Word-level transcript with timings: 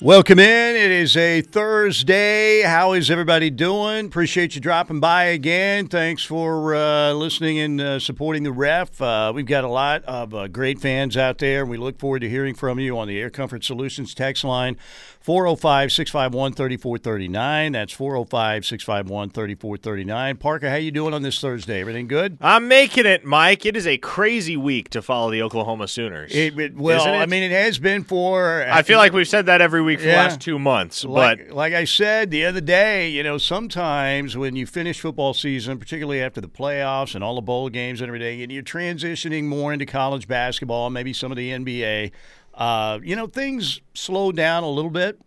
Welcome 0.00 0.40
in. 0.40 0.74
It 0.74 0.90
is 0.90 1.16
a 1.16 1.40
Thursday. 1.40 2.62
How 2.62 2.94
is 2.94 3.12
everybody 3.12 3.48
doing? 3.48 4.06
Appreciate 4.06 4.56
you 4.56 4.60
dropping 4.60 4.98
by 4.98 5.26
again. 5.26 5.86
Thanks 5.86 6.24
for 6.24 6.74
uh, 6.74 7.12
listening 7.12 7.60
and 7.60 7.80
uh, 7.80 7.98
supporting 8.00 8.42
the 8.42 8.50
ref. 8.50 9.00
Uh, 9.00 9.30
we've 9.32 9.46
got 9.46 9.62
a 9.62 9.68
lot 9.68 10.02
of 10.04 10.34
uh, 10.34 10.48
great 10.48 10.80
fans 10.80 11.16
out 11.16 11.38
there. 11.38 11.64
We 11.64 11.76
look 11.76 12.00
forward 12.00 12.20
to 12.22 12.28
hearing 12.28 12.56
from 12.56 12.80
you 12.80 12.98
on 12.98 13.06
the 13.06 13.20
Air 13.20 13.30
Comfort 13.30 13.62
Solutions 13.62 14.14
text 14.14 14.42
line 14.42 14.76
405 15.24 15.90
651 15.90 16.52
3439. 16.52 17.72
That's 17.72 17.94
405 17.94 18.66
651 18.66 19.30
3439. 19.30 20.36
Parker, 20.36 20.68
how 20.68 20.76
you 20.76 20.90
doing 20.90 21.14
on 21.14 21.22
this 21.22 21.40
Thursday? 21.40 21.80
Everything 21.80 22.08
good? 22.08 22.36
I'm 22.42 22.68
making 22.68 23.06
it, 23.06 23.24
Mike. 23.24 23.64
It 23.64 23.74
is 23.74 23.86
a 23.86 23.96
crazy 23.96 24.54
week 24.58 24.90
to 24.90 25.00
follow 25.00 25.30
the 25.30 25.40
Oklahoma 25.40 25.88
Sooners. 25.88 26.30
It, 26.34 26.58
it, 26.60 26.76
well, 26.76 27.06
it? 27.06 27.16
I 27.16 27.24
mean, 27.24 27.42
it 27.42 27.52
has 27.52 27.78
been 27.78 28.04
for. 28.04 28.66
I 28.68 28.82
feel 28.82 28.98
like 28.98 29.14
we've 29.14 29.26
said 29.26 29.46
that 29.46 29.62
every 29.62 29.80
week 29.80 30.00
for 30.00 30.04
Yeah. 30.04 30.24
the 30.24 30.28
last 30.28 30.42
two 30.42 30.58
months, 30.58 31.06
like, 31.06 31.48
but 31.48 31.56
like 31.56 31.72
I 31.72 31.84
said 31.84 32.30
the 32.30 32.44
other 32.44 32.60
day, 32.60 33.08
you 33.08 33.22
know, 33.22 33.38
sometimes 33.38 34.36
when 34.36 34.56
you 34.56 34.66
finish 34.66 35.00
football 35.00 35.32
season, 35.32 35.78
particularly 35.78 36.20
after 36.20 36.42
the 36.42 36.48
playoffs 36.48 37.14
and 37.14 37.24
all 37.24 37.36
the 37.36 37.40
bowl 37.40 37.70
games 37.70 38.02
and 38.02 38.08
everything, 38.08 38.42
and 38.42 38.52
you're 38.52 38.62
transitioning 38.62 39.44
more 39.44 39.72
into 39.72 39.86
college 39.86 40.28
basketball, 40.28 40.90
maybe 40.90 41.14
some 41.14 41.32
of 41.32 41.38
the 41.38 41.48
NBA, 41.48 42.10
uh, 42.54 42.98
you 43.02 43.16
know, 43.16 43.26
things 43.26 43.80
slow 43.94 44.32
down 44.32 44.62
a 44.62 44.70
little 44.70 44.90
bit. 44.90 45.20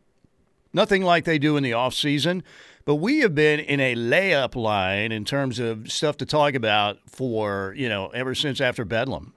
Nothing 0.73 1.03
like 1.03 1.25
they 1.25 1.39
do 1.39 1.57
in 1.57 1.63
the 1.63 1.73
off 1.73 1.93
season. 1.93 2.43
But 2.85 2.95
we 2.95 3.19
have 3.19 3.35
been 3.35 3.59
in 3.59 3.81
a 3.81 3.95
layup 3.95 4.55
line 4.55 5.11
in 5.11 5.25
terms 5.25 5.59
of 5.59 5.91
stuff 5.91 6.15
to 6.17 6.25
talk 6.25 6.53
about 6.55 6.99
for, 7.05 7.73
you 7.75 7.89
know, 7.89 8.07
ever 8.09 8.33
since 8.33 8.61
after 8.61 8.85
Bedlam. 8.85 9.33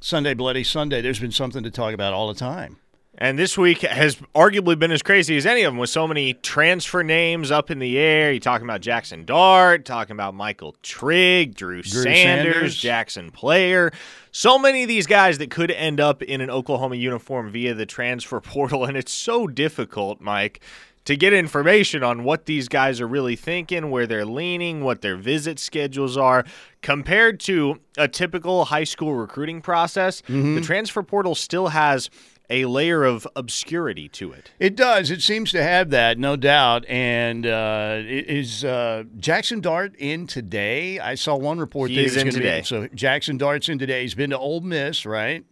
Sunday, 0.00 0.34
Bloody 0.34 0.64
Sunday, 0.64 1.00
there's 1.00 1.20
been 1.20 1.30
something 1.30 1.62
to 1.62 1.70
talk 1.70 1.94
about 1.94 2.12
all 2.12 2.26
the 2.26 2.34
time. 2.34 2.78
And 3.18 3.38
this 3.38 3.58
week 3.58 3.82
has 3.82 4.16
arguably 4.34 4.78
been 4.78 4.90
as 4.90 5.02
crazy 5.02 5.36
as 5.36 5.44
any 5.44 5.62
of 5.62 5.72
them 5.72 5.78
with 5.78 5.90
so 5.90 6.08
many 6.08 6.32
transfer 6.32 7.02
names 7.02 7.50
up 7.50 7.70
in 7.70 7.78
the 7.78 7.98
air. 7.98 8.32
You're 8.32 8.40
talking 8.40 8.66
about 8.66 8.80
Jackson 8.80 9.26
Dart, 9.26 9.84
talking 9.84 10.12
about 10.12 10.34
Michael 10.34 10.74
Trigg, 10.82 11.54
Drew, 11.54 11.82
Drew 11.82 12.02
Sanders, 12.02 12.54
Sanders. 12.54 12.76
Jackson 12.76 13.30
Player. 13.30 13.92
So 14.30 14.58
many 14.58 14.82
of 14.82 14.88
these 14.88 15.06
guys 15.06 15.36
that 15.38 15.50
could 15.50 15.70
end 15.70 16.00
up 16.00 16.22
in 16.22 16.40
an 16.40 16.48
Oklahoma 16.48 16.96
uniform 16.96 17.50
via 17.50 17.74
the 17.74 17.84
transfer 17.84 18.40
portal, 18.42 18.86
and 18.86 18.96
it's 18.96 19.12
so 19.12 19.46
difficult, 19.46 20.20
Mike. 20.20 20.60
To 21.06 21.16
get 21.16 21.32
information 21.32 22.04
on 22.04 22.22
what 22.22 22.46
these 22.46 22.68
guys 22.68 23.00
are 23.00 23.08
really 23.08 23.34
thinking, 23.34 23.90
where 23.90 24.06
they're 24.06 24.24
leaning, 24.24 24.84
what 24.84 25.02
their 25.02 25.16
visit 25.16 25.58
schedules 25.58 26.16
are, 26.16 26.44
compared 26.80 27.40
to 27.40 27.80
a 27.98 28.06
typical 28.06 28.66
high 28.66 28.84
school 28.84 29.12
recruiting 29.14 29.60
process, 29.60 30.20
the 30.20 30.32
mm-hmm. 30.32 30.60
transfer 30.62 31.02
portal 31.02 31.34
still 31.34 31.68
has 31.68 32.08
a 32.52 32.66
layer 32.66 33.02
of 33.02 33.26
obscurity 33.34 34.08
to 34.10 34.30
it. 34.32 34.50
It 34.60 34.76
does. 34.76 35.10
It 35.10 35.22
seems 35.22 35.50
to 35.52 35.62
have 35.62 35.88
that, 35.90 36.18
no 36.18 36.36
doubt. 36.36 36.84
And 36.86 37.46
uh, 37.46 38.00
is 38.04 38.62
uh, 38.64 39.04
Jackson 39.18 39.60
Dart 39.60 39.96
in 39.96 40.26
today? 40.26 41.00
I 41.00 41.14
saw 41.14 41.34
one 41.34 41.58
report 41.58 41.90
He 41.90 41.96
that 41.96 42.02
was 42.02 42.16
in 42.16 42.24
gonna 42.26 42.32
be- 42.32 42.38
today. 42.40 42.62
so 42.62 42.86
Jackson 42.94 43.38
Dart's 43.38 43.68
in 43.68 43.78
today. 43.78 44.02
He's 44.02 44.14
been 44.14 44.30
to 44.30 44.38
Ole 44.38 44.60
Miss, 44.60 45.06
right? 45.06 45.44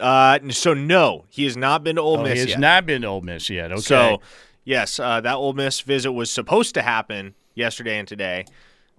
Uh, 0.00 0.38
so 0.50 0.74
no, 0.74 1.26
he 1.28 1.44
has 1.44 1.56
not 1.56 1.84
been 1.84 1.96
to 1.96 2.02
Ole 2.02 2.18
oh, 2.18 2.22
Miss 2.22 2.32
he 2.34 2.38
has 2.40 2.48
yet. 2.50 2.60
not 2.60 2.86
been 2.86 3.02
to 3.02 3.08
Ole 3.08 3.20
Miss 3.20 3.50
yet. 3.50 3.70
Okay. 3.72 3.80
So 3.80 4.20
yes, 4.64 4.98
uh, 4.98 5.20
that 5.20 5.34
Ole 5.34 5.52
Miss 5.52 5.80
visit 5.80 6.12
was 6.12 6.30
supposed 6.30 6.72
to 6.74 6.82
happen 6.82 7.34
yesterday 7.54 7.98
and 7.98 8.08
today. 8.08 8.44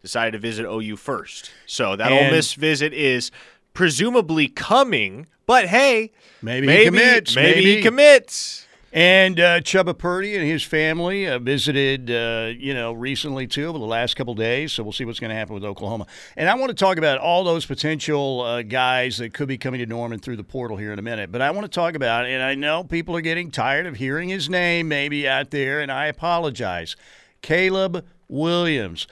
Decided 0.01 0.31
to 0.31 0.39
visit 0.39 0.65
OU 0.65 0.95
first. 0.97 1.51
So 1.65 1.95
that 1.95 2.11
Ole 2.11 2.17
And- 2.19 2.35
Miss 2.35 2.53
visit 2.53 2.93
is 2.93 3.31
presumably 3.73 4.47
coming. 4.47 5.27
But 5.49 5.65
hey, 5.65 6.11
maybe, 6.43 6.67
he 6.67 6.85
commits. 6.85 7.35
maybe 7.35 7.77
he 7.77 7.81
commits. 7.81 8.67
And 8.93 9.39
uh, 9.39 9.61
Chubba 9.61 9.97
Purdy 9.97 10.35
and 10.35 10.45
his 10.45 10.61
family 10.61 11.27
uh, 11.27 11.39
visited, 11.39 12.11
uh, 12.11 12.51
you 12.55 12.75
know, 12.75 12.93
recently 12.93 13.47
too 13.47 13.65
over 13.65 13.79
the 13.79 13.85
last 13.85 14.15
couple 14.15 14.35
days. 14.35 14.73
So 14.73 14.83
we'll 14.83 14.93
see 14.93 15.05
what's 15.05 15.19
going 15.19 15.31
to 15.31 15.35
happen 15.35 15.55
with 15.55 15.63
Oklahoma. 15.63 16.05
And 16.37 16.47
I 16.47 16.53
want 16.53 16.69
to 16.69 16.75
talk 16.75 16.99
about 16.99 17.17
all 17.17 17.43
those 17.43 17.65
potential 17.65 18.41
uh, 18.41 18.61
guys 18.61 19.17
that 19.17 19.33
could 19.33 19.47
be 19.47 19.57
coming 19.57 19.79
to 19.79 19.87
Norman 19.87 20.19
through 20.19 20.35
the 20.35 20.43
portal 20.43 20.77
here 20.77 20.93
in 20.93 20.99
a 20.99 21.01
minute. 21.01 21.31
But 21.31 21.41
I 21.41 21.49
want 21.49 21.65
to 21.65 21.75
talk 21.75 21.95
about, 21.95 22.27
and 22.27 22.43
I 22.43 22.53
know 22.53 22.83
people 22.83 23.15
are 23.15 23.21
getting 23.21 23.49
tired 23.49 23.87
of 23.87 23.95
hearing 23.95 24.29
his 24.29 24.51
name 24.51 24.87
maybe 24.87 25.27
out 25.27 25.49
there, 25.49 25.81
and 25.81 25.91
I 25.91 26.05
apologize. 26.05 26.95
Caleb 27.41 28.05
Williams. 28.27 29.07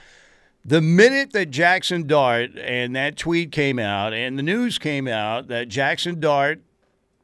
The 0.67 0.81
minute 0.81 1.31
that 1.31 1.50
Jackson 1.50 2.07
Dart 2.07 2.51
and 2.59 2.94
that 2.94 3.16
tweet 3.16 3.53
came 3.53 3.79
out, 3.79 4.11
and 4.11 4.38
the 4.38 4.44
news 4.44 4.78
came 4.78 5.07
out 5.07 5.47
that 5.47 5.69
Jackson 5.69 6.19
Dart 6.19 6.59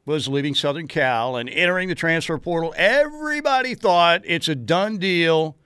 was 0.06 0.28
leaving 0.28 0.54
Southern 0.54 0.88
Cal 0.88 1.36
and 1.36 1.50
entering 1.50 1.90
the 1.90 1.94
transfer 1.94 2.38
portal, 2.38 2.72
everybody 2.74 3.74
thought 3.74 4.22
it's 4.24 4.48
a 4.48 4.54
done 4.54 4.96
deal. 4.96 5.56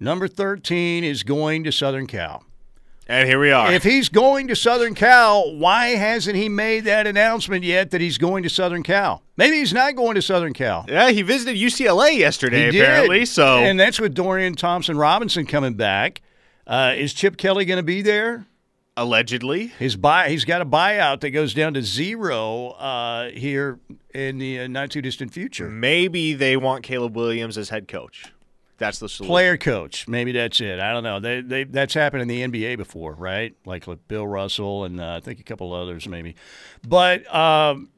Number 0.00 0.26
13 0.26 1.04
is 1.04 1.22
going 1.22 1.62
to 1.62 1.70
Southern 1.70 2.08
Cal. 2.08 2.44
And 3.12 3.28
here 3.28 3.38
we 3.38 3.52
are. 3.52 3.70
If 3.70 3.82
he's 3.82 4.08
going 4.08 4.48
to 4.48 4.56
Southern 4.56 4.94
Cal, 4.94 5.54
why 5.54 5.88
hasn't 5.88 6.34
he 6.34 6.48
made 6.48 6.84
that 6.84 7.06
announcement 7.06 7.62
yet 7.62 7.90
that 7.90 8.00
he's 8.00 8.16
going 8.16 8.42
to 8.44 8.48
Southern 8.48 8.82
Cal? 8.82 9.22
Maybe 9.36 9.58
he's 9.58 9.74
not 9.74 9.96
going 9.96 10.14
to 10.14 10.22
Southern 10.22 10.54
Cal. 10.54 10.86
yeah, 10.88 11.10
he 11.10 11.20
visited 11.20 11.56
UCLA 11.60 12.16
yesterday, 12.16 12.64
He 12.66 12.70
did. 12.70 12.80
apparently. 12.80 13.26
So 13.26 13.58
and 13.58 13.78
that's 13.78 14.00
with 14.00 14.14
Dorian 14.14 14.54
Thompson 14.54 14.96
Robinson 14.96 15.44
coming 15.44 15.74
back. 15.74 16.22
Uh, 16.66 16.94
is 16.96 17.12
Chip 17.12 17.36
Kelly 17.36 17.66
going 17.66 17.76
to 17.76 17.82
be 17.82 18.00
there? 18.00 18.46
allegedly, 18.96 19.68
His 19.78 19.96
buy, 19.96 20.28
he's 20.28 20.44
got 20.44 20.60
a 20.60 20.66
buyout 20.66 21.20
that 21.20 21.30
goes 21.30 21.54
down 21.54 21.72
to 21.74 21.82
zero 21.82 22.68
uh, 22.78 23.30
here 23.30 23.78
in 24.14 24.36
the 24.38 24.60
uh, 24.60 24.66
not 24.68 24.90
too 24.90 25.00
distant 25.00 25.32
future. 25.32 25.68
maybe 25.68 26.34
they 26.34 26.56
want 26.58 26.82
Caleb 26.82 27.16
Williams 27.16 27.56
as 27.56 27.70
head 27.70 27.88
coach. 27.88 28.32
That's 28.78 28.98
the 28.98 29.08
solution. 29.08 29.30
Player 29.30 29.56
coach, 29.56 30.08
maybe 30.08 30.32
that's 30.32 30.60
it. 30.60 30.80
I 30.80 30.92
don't 30.92 31.04
know. 31.04 31.20
They, 31.20 31.40
they 31.40 31.64
that's 31.64 31.94
happened 31.94 32.22
in 32.22 32.28
the 32.28 32.42
NBA 32.42 32.76
before, 32.78 33.12
right? 33.14 33.54
Like 33.64 33.86
with 33.86 34.06
Bill 34.08 34.26
Russell 34.26 34.84
and 34.84 35.00
uh, 35.00 35.14
I 35.14 35.20
think 35.20 35.38
a 35.40 35.44
couple 35.44 35.72
others 35.72 36.08
maybe. 36.08 36.34
But 36.86 37.32
um, 37.32 37.90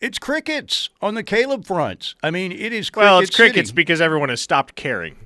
it's 0.00 0.18
crickets 0.18 0.90
on 1.00 1.14
the 1.14 1.22
Caleb 1.22 1.64
front. 1.64 2.14
I 2.22 2.30
mean, 2.30 2.52
it 2.52 2.72
is. 2.72 2.90
Cricket 2.90 3.04
well, 3.04 3.18
it's 3.18 3.34
crickets 3.34 3.70
City. 3.70 3.76
because 3.76 4.00
everyone 4.00 4.28
has 4.28 4.40
stopped 4.40 4.74
caring. 4.74 5.16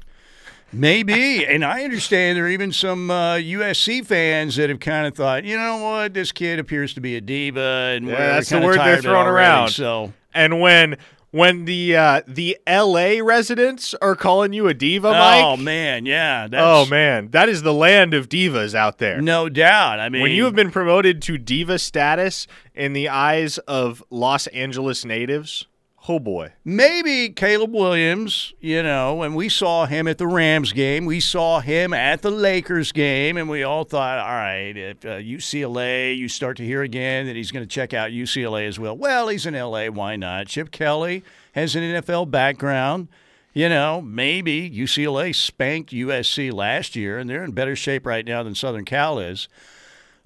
Maybe, 0.73 1.45
and 1.49 1.65
I 1.65 1.83
understand 1.85 2.37
there 2.37 2.45
are 2.45 2.49
even 2.49 2.73
some 2.73 3.11
uh, 3.11 3.35
USC 3.35 4.07
fans 4.07 4.57
that 4.57 4.71
have 4.71 4.81
kind 4.81 5.07
of 5.07 5.15
thought, 5.15 5.45
you 5.45 5.57
know 5.57 5.79
what, 5.79 6.15
this 6.15 6.33
kid 6.33 6.59
appears 6.59 6.95
to 6.95 7.01
be 7.01 7.17
a 7.17 7.21
diva, 7.21 7.95
and 7.97 8.07
Yeah, 8.07 8.17
that's 8.17 8.51
the 8.51 8.61
word 8.61 8.77
they're 8.77 8.85
tired 8.85 8.99
of 9.01 9.05
it 9.05 9.09
throwing 9.09 9.27
already, 9.27 9.47
around. 9.47 9.69
So 9.71 10.13
And 10.33 10.61
when 10.61 10.97
when 11.31 11.65
the 11.65 11.97
uh, 11.97 12.23
the 12.27 12.59
L.A. 12.67 13.21
residents 13.23 13.95
are 14.03 14.17
calling 14.17 14.53
you 14.53 14.67
a 14.69 14.75
diva, 14.75 15.13
Mike. 15.13 15.45
Oh 15.45 15.57
man, 15.57 16.07
yeah. 16.07 16.49
That's, 16.49 16.63
oh 16.65 16.87
man, 16.91 17.29
that 17.31 17.49
is 17.49 17.63
the 17.63 17.73
land 17.75 18.15
of 18.15 18.29
divas 18.29 18.75
out 18.75 18.99
there. 18.99 19.21
no 19.21 19.49
doubt. 19.49 20.01
I 20.01 20.09
mean, 20.09 20.23
When 20.23 20.33
you 20.33 20.45
have 20.45 20.55
been 20.55 20.71
promoted 20.71 21.23
to 21.23 21.39
diva 21.39 21.79
status 21.79 22.47
in 22.75 22.93
the 22.93 23.09
eyes 23.09 23.59
of 23.59 24.03
Los 24.11 24.47
Angeles 24.49 25.05
natives, 25.05 25.67
oh 26.11 26.19
boy. 26.19 26.53
maybe 26.65 27.29
Caleb 27.29 27.73
Williams, 27.73 28.53
you 28.61 28.83
know, 28.83 29.23
and 29.23 29.37
we 29.37 29.49
saw 29.49 29.87
him 29.87 30.09
at 30.09 30.19
the 30.19 30.27
Rams 30.27 30.73
game, 30.73 31.07
we 31.07 31.21
saw 31.21 31.61
him 31.61 31.95
at 31.95 32.23
the 32.23 32.31
Lakers 32.33 32.91
game, 32.91 33.37
and 33.37 33.49
we 33.49 33.63
all 33.63 33.85
thought, 33.85 34.19
all 34.19 34.27
right, 34.27 34.77
if 34.77 35.05
uh, 35.05 35.19
UCLA, 35.19 36.17
you 36.17 36.29
start 36.29 36.57
to 36.57 36.65
hear 36.65 36.83
again 36.83 37.27
that 37.27 37.37
he's 37.37 37.53
going 37.53 37.65
to 37.65 37.73
check 37.73 37.95
out 37.95 38.11
UCLA 38.11 38.67
as 38.67 38.79
well. 38.79 38.97
Well, 38.97 39.29
he's 39.29 39.47
in 39.47 39.55
LA, 39.55 39.87
why 39.87 40.17
not? 40.17 40.49
Chip 40.49 40.73
Kelly 40.73 41.23
has 41.53 41.77
an 41.77 41.83
NFL 41.83 42.31
background. 42.31 43.07
You 43.53 43.69
know, 43.69 44.01
maybe 44.01 44.71
UCLA 44.71 45.35
spanked 45.35 45.93
USC 45.93 46.53
last 46.53 46.97
year, 46.97 47.19
and 47.19 47.31
they're 47.31 47.45
in 47.45 47.53
better 47.53 47.77
shape 47.77 48.07
right 48.07 48.25
now 48.25 48.43
than 48.43 48.55
Southern 48.55 48.85
Cal 48.85 49.19
is. 49.19 49.49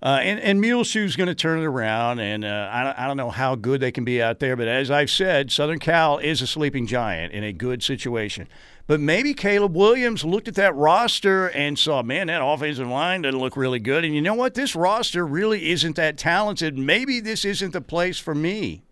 Uh, 0.02 0.20
and, 0.22 0.38
and 0.40 0.60
Muleshoe's 0.60 1.16
going 1.16 1.28
to 1.28 1.34
turn 1.34 1.60
it 1.60 1.64
around, 1.64 2.18
and 2.18 2.44
uh, 2.44 2.68
I, 2.70 3.04
I 3.04 3.06
don't 3.06 3.16
know 3.16 3.30
how 3.30 3.54
good 3.54 3.80
they 3.80 3.90
can 3.90 4.04
be 4.04 4.20
out 4.20 4.38
there. 4.38 4.54
But 4.54 4.68
as 4.68 4.90
I've 4.90 5.10
said, 5.10 5.50
Southern 5.50 5.78
Cal 5.78 6.18
is 6.18 6.42
a 6.42 6.46
sleeping 6.46 6.86
giant 6.86 7.32
in 7.32 7.42
a 7.42 7.52
good 7.52 7.82
situation. 7.82 8.48
But 8.86 9.00
maybe 9.00 9.32
Caleb 9.32 9.74
Williams 9.74 10.24
looked 10.24 10.46
at 10.46 10.56
that 10.56 10.74
roster 10.74 11.48
and 11.48 11.78
saw, 11.78 12.02
man, 12.02 12.26
that 12.26 12.44
offensive 12.44 12.86
line 12.86 13.22
doesn't 13.22 13.40
look 13.40 13.56
really 13.56 13.78
good. 13.78 14.04
And 14.04 14.14
you 14.14 14.20
know 14.20 14.34
what? 14.34 14.54
This 14.54 14.76
roster 14.76 15.26
really 15.26 15.70
isn't 15.70 15.96
that 15.96 16.18
talented. 16.18 16.76
Maybe 16.76 17.18
this 17.20 17.46
isn't 17.46 17.72
the 17.72 17.80
place 17.80 18.18
for 18.18 18.34
me. 18.34 18.82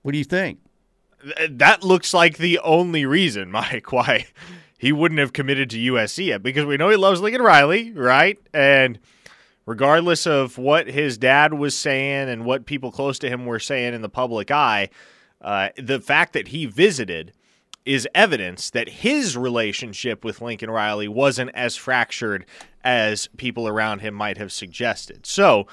What 0.00 0.12
do 0.12 0.18
you 0.18 0.24
think? 0.24 0.60
That 1.50 1.84
looks 1.84 2.14
like 2.14 2.38
the 2.38 2.58
only 2.60 3.04
reason, 3.04 3.50
Mike, 3.50 3.92
why 3.92 4.26
he 4.78 4.92
wouldn't 4.92 5.20
have 5.20 5.34
committed 5.34 5.68
to 5.70 5.78
USC 5.78 6.28
yet. 6.28 6.42
Because 6.42 6.64
we 6.64 6.78
know 6.78 6.88
he 6.88 6.96
loves 6.96 7.20
Lincoln 7.20 7.42
Riley, 7.42 7.92
right? 7.92 8.38
And 8.54 8.98
regardless 9.66 10.26
of 10.26 10.58
what 10.58 10.88
his 10.88 11.18
dad 11.18 11.54
was 11.54 11.76
saying 11.76 12.28
and 12.28 12.44
what 12.44 12.66
people 12.66 12.90
close 12.90 13.18
to 13.20 13.28
him 13.28 13.46
were 13.46 13.58
saying 13.58 13.94
in 13.94 14.02
the 14.02 14.08
public 14.08 14.50
eye, 14.50 14.88
uh, 15.40 15.68
the 15.76 16.00
fact 16.00 16.32
that 16.32 16.48
he 16.48 16.66
visited 16.66 17.32
is 17.84 18.08
evidence 18.14 18.70
that 18.70 18.88
his 18.88 19.36
relationship 19.36 20.24
with 20.24 20.40
Lincoln 20.40 20.70
Riley 20.70 21.08
wasn't 21.08 21.50
as 21.54 21.76
fractured 21.76 22.46
as 22.84 23.28
people 23.36 23.66
around 23.66 24.00
him 24.00 24.14
might 24.14 24.38
have 24.38 24.52
suggested. 24.52 25.26
So, 25.26 25.66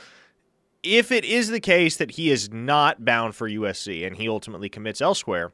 if 0.81 1.11
it 1.11 1.25
is 1.25 1.49
the 1.49 1.59
case 1.59 1.97
that 1.97 2.11
he 2.11 2.31
is 2.31 2.51
not 2.51 3.03
bound 3.03 3.35
for 3.35 3.49
USC 3.49 4.07
and 4.07 4.15
he 4.15 4.29
ultimately 4.29 4.69
commits 4.69 5.01
elsewhere, 5.01 5.51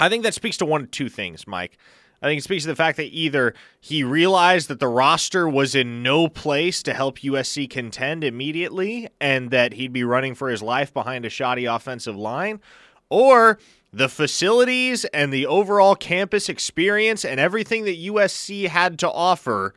I 0.00 0.08
think 0.08 0.24
that 0.24 0.34
speaks 0.34 0.56
to 0.58 0.66
one 0.66 0.82
of 0.82 0.90
two 0.90 1.08
things, 1.08 1.46
Mike. 1.46 1.78
I 2.20 2.26
think 2.26 2.40
it 2.40 2.42
speaks 2.42 2.64
to 2.64 2.68
the 2.68 2.76
fact 2.76 2.96
that 2.96 3.14
either 3.14 3.54
he 3.80 4.02
realized 4.02 4.68
that 4.68 4.80
the 4.80 4.88
roster 4.88 5.48
was 5.48 5.74
in 5.76 6.02
no 6.02 6.28
place 6.28 6.82
to 6.82 6.92
help 6.92 7.18
USC 7.18 7.70
contend 7.70 8.24
immediately 8.24 9.08
and 9.20 9.50
that 9.52 9.74
he'd 9.74 9.92
be 9.92 10.02
running 10.02 10.34
for 10.34 10.48
his 10.48 10.60
life 10.60 10.92
behind 10.92 11.24
a 11.24 11.30
shoddy 11.30 11.64
offensive 11.64 12.16
line, 12.16 12.60
or 13.08 13.58
the 13.92 14.08
facilities 14.08 15.04
and 15.06 15.32
the 15.32 15.46
overall 15.46 15.94
campus 15.94 16.48
experience 16.48 17.24
and 17.24 17.38
everything 17.38 17.84
that 17.84 17.96
USC 17.98 18.66
had 18.66 18.98
to 18.98 19.10
offer 19.10 19.74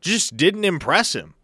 just 0.00 0.36
didn't 0.36 0.64
impress 0.64 1.14
him. 1.14 1.34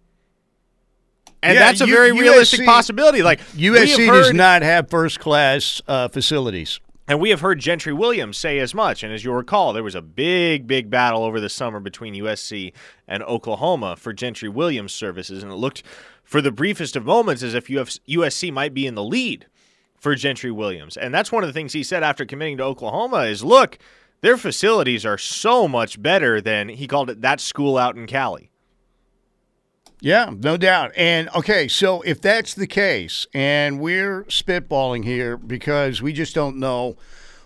And 1.42 1.54
Yeah, 1.54 1.60
that's 1.60 1.80
a 1.80 1.86
U- 1.86 1.94
very 1.94 2.12
realistic 2.12 2.66
possibility. 2.66 3.22
Like 3.22 3.40
USC 3.52 4.06
does 4.06 4.32
not 4.32 4.62
have 4.62 4.90
first 4.90 5.20
class 5.20 5.80
uh, 5.88 6.08
facilities. 6.08 6.80
And 7.10 7.18
we 7.18 7.30
have 7.30 7.40
heard 7.40 7.58
Gentry 7.58 7.92
Williams 7.92 8.38
say 8.38 8.60
as 8.60 8.72
much. 8.72 9.02
And 9.02 9.12
as 9.12 9.24
you'll 9.24 9.34
recall, 9.34 9.72
there 9.72 9.82
was 9.82 9.96
a 9.96 10.00
big, 10.00 10.68
big 10.68 10.90
battle 10.90 11.24
over 11.24 11.40
the 11.40 11.48
summer 11.48 11.80
between 11.80 12.14
USC 12.14 12.72
and 13.08 13.24
Oklahoma 13.24 13.96
for 13.96 14.12
Gentry 14.12 14.48
Williams' 14.48 14.94
services. 14.94 15.42
And 15.42 15.50
it 15.50 15.56
looked, 15.56 15.82
for 16.22 16.40
the 16.40 16.52
briefest 16.52 16.94
of 16.94 17.04
moments, 17.04 17.42
as 17.42 17.52
if 17.52 17.66
USC 17.66 18.52
might 18.52 18.74
be 18.74 18.86
in 18.86 18.94
the 18.94 19.02
lead 19.02 19.46
for 19.98 20.14
Gentry 20.14 20.52
Williams. 20.52 20.96
And 20.96 21.12
that's 21.12 21.32
one 21.32 21.42
of 21.42 21.48
the 21.48 21.52
things 21.52 21.72
he 21.72 21.82
said 21.82 22.04
after 22.04 22.24
committing 22.24 22.58
to 22.58 22.62
Oklahoma 22.62 23.22
is 23.22 23.42
look, 23.42 23.78
their 24.20 24.36
facilities 24.36 25.04
are 25.04 25.18
so 25.18 25.66
much 25.66 26.00
better 26.00 26.40
than 26.40 26.68
he 26.68 26.86
called 26.86 27.10
it 27.10 27.22
that 27.22 27.40
school 27.40 27.76
out 27.76 27.96
in 27.96 28.06
Cali. 28.06 28.49
Yeah, 30.02 30.32
no 30.34 30.56
doubt. 30.56 30.92
And 30.96 31.28
okay, 31.36 31.68
so 31.68 32.00
if 32.02 32.20
that's 32.20 32.54
the 32.54 32.66
case, 32.66 33.26
and 33.34 33.80
we're 33.80 34.24
spitballing 34.24 35.04
here 35.04 35.36
because 35.36 36.00
we 36.00 36.14
just 36.14 36.34
don't 36.34 36.56
know 36.56 36.96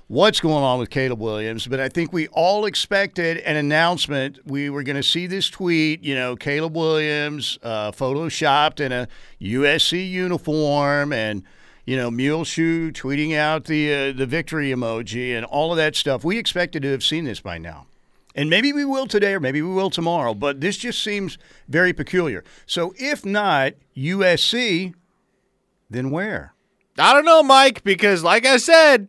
what's 0.06 0.40
going 0.40 0.62
on 0.62 0.78
with 0.78 0.88
Caleb 0.90 1.20
Williams, 1.20 1.66
but 1.66 1.80
I 1.80 1.88
think 1.88 2.12
we 2.12 2.28
all 2.28 2.64
expected 2.64 3.38
an 3.38 3.56
announcement. 3.56 4.38
We 4.44 4.70
were 4.70 4.84
going 4.84 4.96
to 4.96 5.02
see 5.02 5.26
this 5.26 5.50
tweet, 5.50 6.04
you 6.04 6.14
know, 6.14 6.36
Caleb 6.36 6.76
Williams 6.76 7.58
uh, 7.64 7.90
photoshopped 7.90 8.78
in 8.78 8.92
a 8.92 9.08
USC 9.40 10.08
uniform 10.08 11.12
and. 11.12 11.42
You 11.86 11.98
know, 11.98 12.10
Mule 12.10 12.44
Shoe 12.44 12.92
tweeting 12.92 13.36
out 13.36 13.64
the 13.64 13.92
uh, 13.92 14.12
the 14.12 14.24
victory 14.24 14.70
emoji 14.70 15.36
and 15.36 15.44
all 15.44 15.70
of 15.70 15.76
that 15.76 15.94
stuff. 15.94 16.24
We 16.24 16.38
expected 16.38 16.80
to 16.80 16.90
have 16.92 17.04
seen 17.04 17.26
this 17.26 17.40
by 17.40 17.58
now. 17.58 17.88
And 18.34 18.50
maybe 18.50 18.72
we 18.72 18.84
will 18.84 19.06
today 19.06 19.34
or 19.34 19.40
maybe 19.40 19.62
we 19.62 19.72
will 19.72 19.90
tomorrow, 19.90 20.34
but 20.34 20.60
this 20.60 20.76
just 20.76 21.02
seems 21.02 21.38
very 21.69 21.92
peculiar. 21.92 22.42
So 22.66 22.92
if 22.98 23.25
not 23.25 23.75
USC, 23.96 24.94
then 25.88 26.10
where? 26.10 26.54
I 26.98 27.12
don't 27.12 27.25
know, 27.25 27.42
Mike, 27.42 27.84
because 27.84 28.25
like 28.25 28.44
I 28.44 28.56
said, 28.56 29.08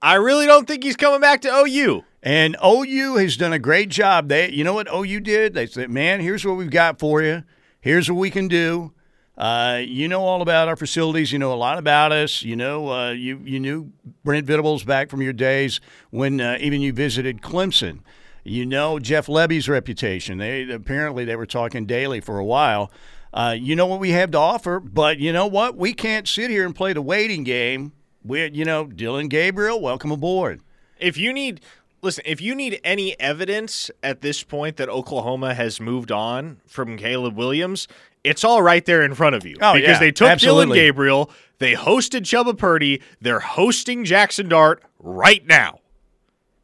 I 0.00 0.14
really 0.14 0.46
don't 0.46 0.66
think 0.66 0.84
he's 0.84 0.96
coming 0.96 1.20
back 1.20 1.40
to 1.42 1.48
OU. 1.48 2.04
And 2.22 2.56
OU 2.64 3.16
has 3.16 3.36
done 3.36 3.52
a 3.52 3.58
great 3.58 3.88
job. 3.88 4.28
They 4.28 4.50
you 4.50 4.62
know 4.62 4.74
what 4.74 4.88
OU 4.92 5.20
did? 5.20 5.54
They 5.54 5.66
said, 5.66 5.90
"Man, 5.90 6.20
here's 6.20 6.44
what 6.44 6.56
we've 6.56 6.70
got 6.70 7.00
for 7.00 7.20
you. 7.20 7.42
Here's 7.80 8.08
what 8.08 8.18
we 8.18 8.30
can 8.30 8.46
do. 8.46 8.92
Uh, 9.36 9.80
you 9.84 10.06
know 10.06 10.20
all 10.20 10.40
about 10.40 10.68
our 10.68 10.76
facilities. 10.76 11.32
You 11.32 11.40
know 11.40 11.52
a 11.52 11.54
lot 11.54 11.78
about 11.78 12.12
us. 12.12 12.42
You 12.42 12.54
know 12.54 12.92
uh, 12.92 13.10
you 13.10 13.40
you 13.44 13.58
knew 13.58 13.92
Brent 14.22 14.46
Venables 14.46 14.84
back 14.84 15.10
from 15.10 15.20
your 15.20 15.32
days 15.32 15.80
when 16.10 16.40
uh, 16.40 16.58
even 16.60 16.80
you 16.80 16.92
visited 16.92 17.42
Clemson. 17.42 18.00
You 18.44 18.66
know 18.66 18.98
Jeff 18.98 19.26
Lebby's 19.26 19.68
reputation. 19.68 20.38
They 20.38 20.70
apparently 20.70 21.24
they 21.24 21.36
were 21.36 21.46
talking 21.46 21.86
daily 21.86 22.20
for 22.20 22.38
a 22.38 22.44
while. 22.44 22.90
Uh, 23.32 23.56
you 23.58 23.74
know 23.74 23.86
what 23.86 24.00
we 24.00 24.10
have 24.10 24.30
to 24.32 24.38
offer, 24.38 24.78
but 24.78 25.18
you 25.18 25.32
know 25.32 25.46
what? 25.46 25.76
We 25.76 25.94
can't 25.94 26.28
sit 26.28 26.50
here 26.50 26.66
and 26.66 26.74
play 26.74 26.92
the 26.92 27.00
waiting 27.00 27.44
game. 27.44 27.92
We, 28.24 28.50
you 28.50 28.64
know, 28.64 28.86
Dillon 28.86 29.28
Gabriel, 29.28 29.80
welcome 29.80 30.10
aboard. 30.10 30.60
If 30.98 31.16
you 31.16 31.32
need 31.32 31.60
listen, 32.02 32.24
if 32.26 32.40
you 32.40 32.54
need 32.54 32.80
any 32.84 33.18
evidence 33.18 33.90
at 34.02 34.20
this 34.20 34.42
point 34.42 34.76
that 34.76 34.88
Oklahoma 34.88 35.54
has 35.54 35.80
moved 35.80 36.12
on 36.12 36.60
from 36.66 36.96
Caleb 36.98 37.36
Williams, 37.36 37.88
it's 38.24 38.44
all 38.44 38.62
right 38.62 38.84
there 38.84 39.02
in 39.02 39.14
front 39.14 39.34
of 39.34 39.46
you. 39.46 39.56
Oh, 39.60 39.74
because 39.74 39.88
yeah, 39.88 39.98
they 39.98 40.12
took 40.12 40.28
absolutely. 40.28 40.76
Dillon 40.76 40.88
Gabriel, 40.88 41.30
they 41.58 41.74
hosted 41.74 42.22
Chubba 42.22 42.56
Purdy, 42.56 43.00
they're 43.20 43.40
hosting 43.40 44.04
Jackson 44.04 44.48
Dart 44.48 44.82
right 44.98 45.46
now. 45.46 45.78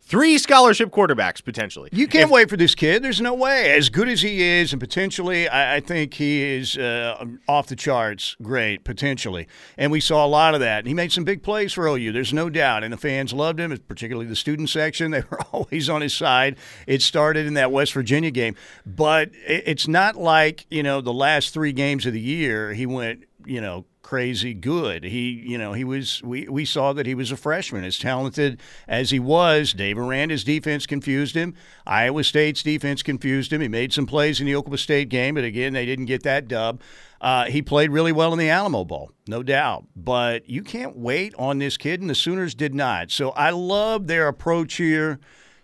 Three 0.09 0.39
scholarship 0.39 0.89
quarterbacks 0.91 1.45
potentially. 1.45 1.91
You 1.93 2.07
can't 2.09 2.25
If- 2.25 2.31
wait 2.31 2.49
for 2.49 2.57
this 2.57 2.75
kid. 2.75 3.03
There's 3.03 3.21
no 3.21 3.35
way. 3.35 3.73
As 3.73 3.91
good 3.91 4.09
as 4.09 4.23
he 4.23 4.41
is, 4.41 4.73
and 4.73 4.81
potentially, 4.81 5.47
I, 5.47 5.77
I 5.77 5.81
think 5.81 6.15
he 6.15 6.43
is 6.43 6.79
uh, 6.79 7.23
off 7.47 7.67
the 7.67 7.77
charts. 7.77 8.35
Great, 8.41 8.85
potentially. 8.85 9.47
And 9.77 9.93
we 9.93 10.01
saw 10.01 10.25
a 10.25 10.27
lot 10.27 10.55
of 10.55 10.61
that. 10.61 10.87
He 10.87 10.95
made 10.95 11.13
some 11.13 11.25
big 11.25 11.43
plays 11.43 11.75
for 11.75 11.87
OU. 11.87 12.13
There's 12.13 12.33
no 12.33 12.49
doubt. 12.49 12.85
And 12.85 12.91
the 12.91 12.97
fans 12.97 13.35
loved 13.35 13.61
him, 13.61 13.77
particularly 13.87 14.27
the 14.27 14.35
student 14.37 14.71
section. 14.71 15.11
They 15.19 15.25
were 15.31 15.41
always 15.53 15.91
on 15.91 16.01
his 16.01 16.15
side. 16.15 16.57
It 16.87 17.03
started 17.03 17.47
in 17.47 17.53
that 17.55 17.71
West 17.71 17.93
Virginia 17.93 18.31
game. 18.31 18.55
But 18.87 19.29
it, 19.47 19.65
it's 19.67 19.87
not 19.89 20.17
like, 20.17 20.65
you 20.71 20.83
know, 20.83 21.03
the 21.03 21.13
last 21.13 21.53
three 21.53 21.73
games 21.73 22.07
of 22.07 22.15
the 22.15 22.21
year, 22.21 22.73
he 22.73 22.87
went, 22.87 23.25
you 23.49 23.61
know, 23.61 23.87
crazy 24.03 24.55
good. 24.55 25.05
He, 25.05 25.31
you 25.31 25.59
know, 25.59 25.73
he 25.73 25.85
was. 25.85 26.23
We, 26.23 26.49
we 26.49 26.65
saw 26.65 26.93
that 26.93 27.07
he 27.07 27.15
was 27.15 27.33
a 27.33 27.37
freshman, 27.37 27.85
as 27.85 27.99
talented 27.99 28.61
as 28.87 29.11
he 29.11 29.19
was. 29.19 29.73
Dave 29.73 29.99
Aranda's 29.99 30.45
defense 30.45 30.87
confused 30.87 31.35
him. 31.35 31.55
Iowa 31.87 32.25
State's 32.25 32.63
defense 32.63 33.03
confused 33.03 33.53
him. 33.53 33.61
He 33.61 33.69
made 33.69 33.93
some 33.93 34.07
plays 34.07 34.41
in 34.41 34.47
the 34.47 34.57
Oklahoma 34.57 34.79
State 34.79 35.09
game, 35.09 35.35
but 35.35 35.45
again, 35.45 35.73
they 35.73 35.87
didn't 35.87 36.07
get 36.07 36.23
that 36.23 36.49
dub. 36.49 36.81
Uh, 37.21 37.47
he 37.47 37.63
played 37.63 37.91
really 37.91 38.13
well 38.13 38.33
in 38.33 38.39
the 38.39 38.49
Alamo 38.49 38.85
Bowl, 38.85 39.11
no 39.27 39.43
doubt. 39.43 39.85
But 39.97 40.49
you 40.49 40.63
can't 40.63 40.97
wait 40.97 41.35
on 41.39 41.59
this 41.59 41.77
kid, 41.77 42.01
and 42.01 42.09
the 42.09 42.15
Sooners 42.15 42.55
did 42.55 42.75
not. 42.75 43.11
So 43.11 43.31
I 43.31 43.51
love 43.51 44.07
their 44.07 44.29
approach 44.29 44.75
here. 44.75 45.19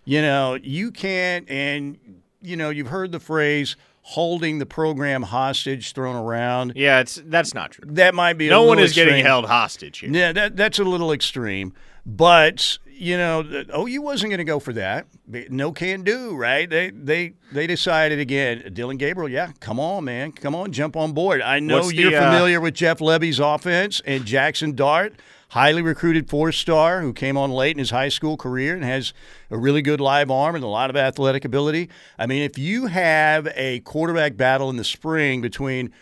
You 0.04 0.20
know, 0.20 0.54
you 0.54 0.90
can't, 0.90 1.48
and 1.48 2.22
you 2.42 2.56
know, 2.56 2.70
you've 2.70 2.88
heard 2.88 3.12
the 3.12 3.20
phrase 3.20 3.76
"holding 4.06 4.58
the 4.58 4.66
program 4.66 5.22
hostage" 5.22 5.92
thrown 5.92 6.16
around. 6.16 6.72
Yeah, 6.76 7.00
it's 7.00 7.20
that's 7.26 7.54
not 7.54 7.72
true. 7.72 7.84
That 7.88 8.14
might 8.14 8.34
be. 8.34 8.48
No 8.48 8.62
one 8.62 8.78
is 8.78 8.92
getting 8.92 9.24
held 9.24 9.46
hostage 9.46 9.98
here. 9.98 10.10
Yeah, 10.10 10.32
that 10.32 10.56
that's 10.56 10.78
a 10.78 10.84
little 10.84 11.12
extreme, 11.12 11.72
but 12.06 12.78
you 12.96 13.16
know, 13.16 13.42
the- 13.42 13.66
OU 13.76 14.02
wasn't 14.02 14.30
going 14.30 14.38
to 14.38 14.44
go 14.44 14.60
for 14.60 14.72
that. 14.74 15.06
No 15.26 15.72
can 15.72 16.02
do, 16.02 16.36
right? 16.36 16.68
They 16.68 16.90
they 16.90 17.34
they 17.52 17.66
decided 17.66 18.18
again. 18.20 18.70
Dillon 18.72 18.96
Gabriel, 18.96 19.28
yeah, 19.28 19.50
come 19.60 19.80
on, 19.80 20.04
man, 20.04 20.32
come 20.32 20.54
on, 20.54 20.72
jump 20.72 20.96
on 20.96 21.12
board. 21.12 21.42
I 21.42 21.58
know 21.60 21.78
What's 21.80 21.92
you're 21.92 22.14
uh, 22.16 22.30
familiar 22.30 22.60
with 22.60 22.74
Jeff 22.74 22.98
Lebby's 22.98 23.40
offense 23.40 24.00
and 24.06 24.24
Jackson 24.24 24.74
Dart. 24.74 25.14
Highly 25.54 25.82
recruited 25.82 26.28
four 26.28 26.50
star 26.50 27.00
who 27.00 27.12
came 27.12 27.36
on 27.36 27.52
late 27.52 27.76
in 27.76 27.78
his 27.78 27.90
high 27.90 28.08
school 28.08 28.36
career 28.36 28.74
and 28.74 28.82
has 28.82 29.12
a 29.52 29.56
really 29.56 29.82
good 29.82 30.00
live 30.00 30.28
arm 30.28 30.56
and 30.56 30.64
a 30.64 30.66
lot 30.66 30.90
of 30.90 30.96
athletic 30.96 31.44
ability. 31.44 31.90
I 32.18 32.26
mean, 32.26 32.42
if 32.42 32.58
you 32.58 32.86
have 32.86 33.46
a 33.54 33.78
quarterback 33.78 34.36
battle 34.36 34.68
in 34.68 34.78
the 34.78 34.82
spring 34.82 35.40
between 35.40 35.92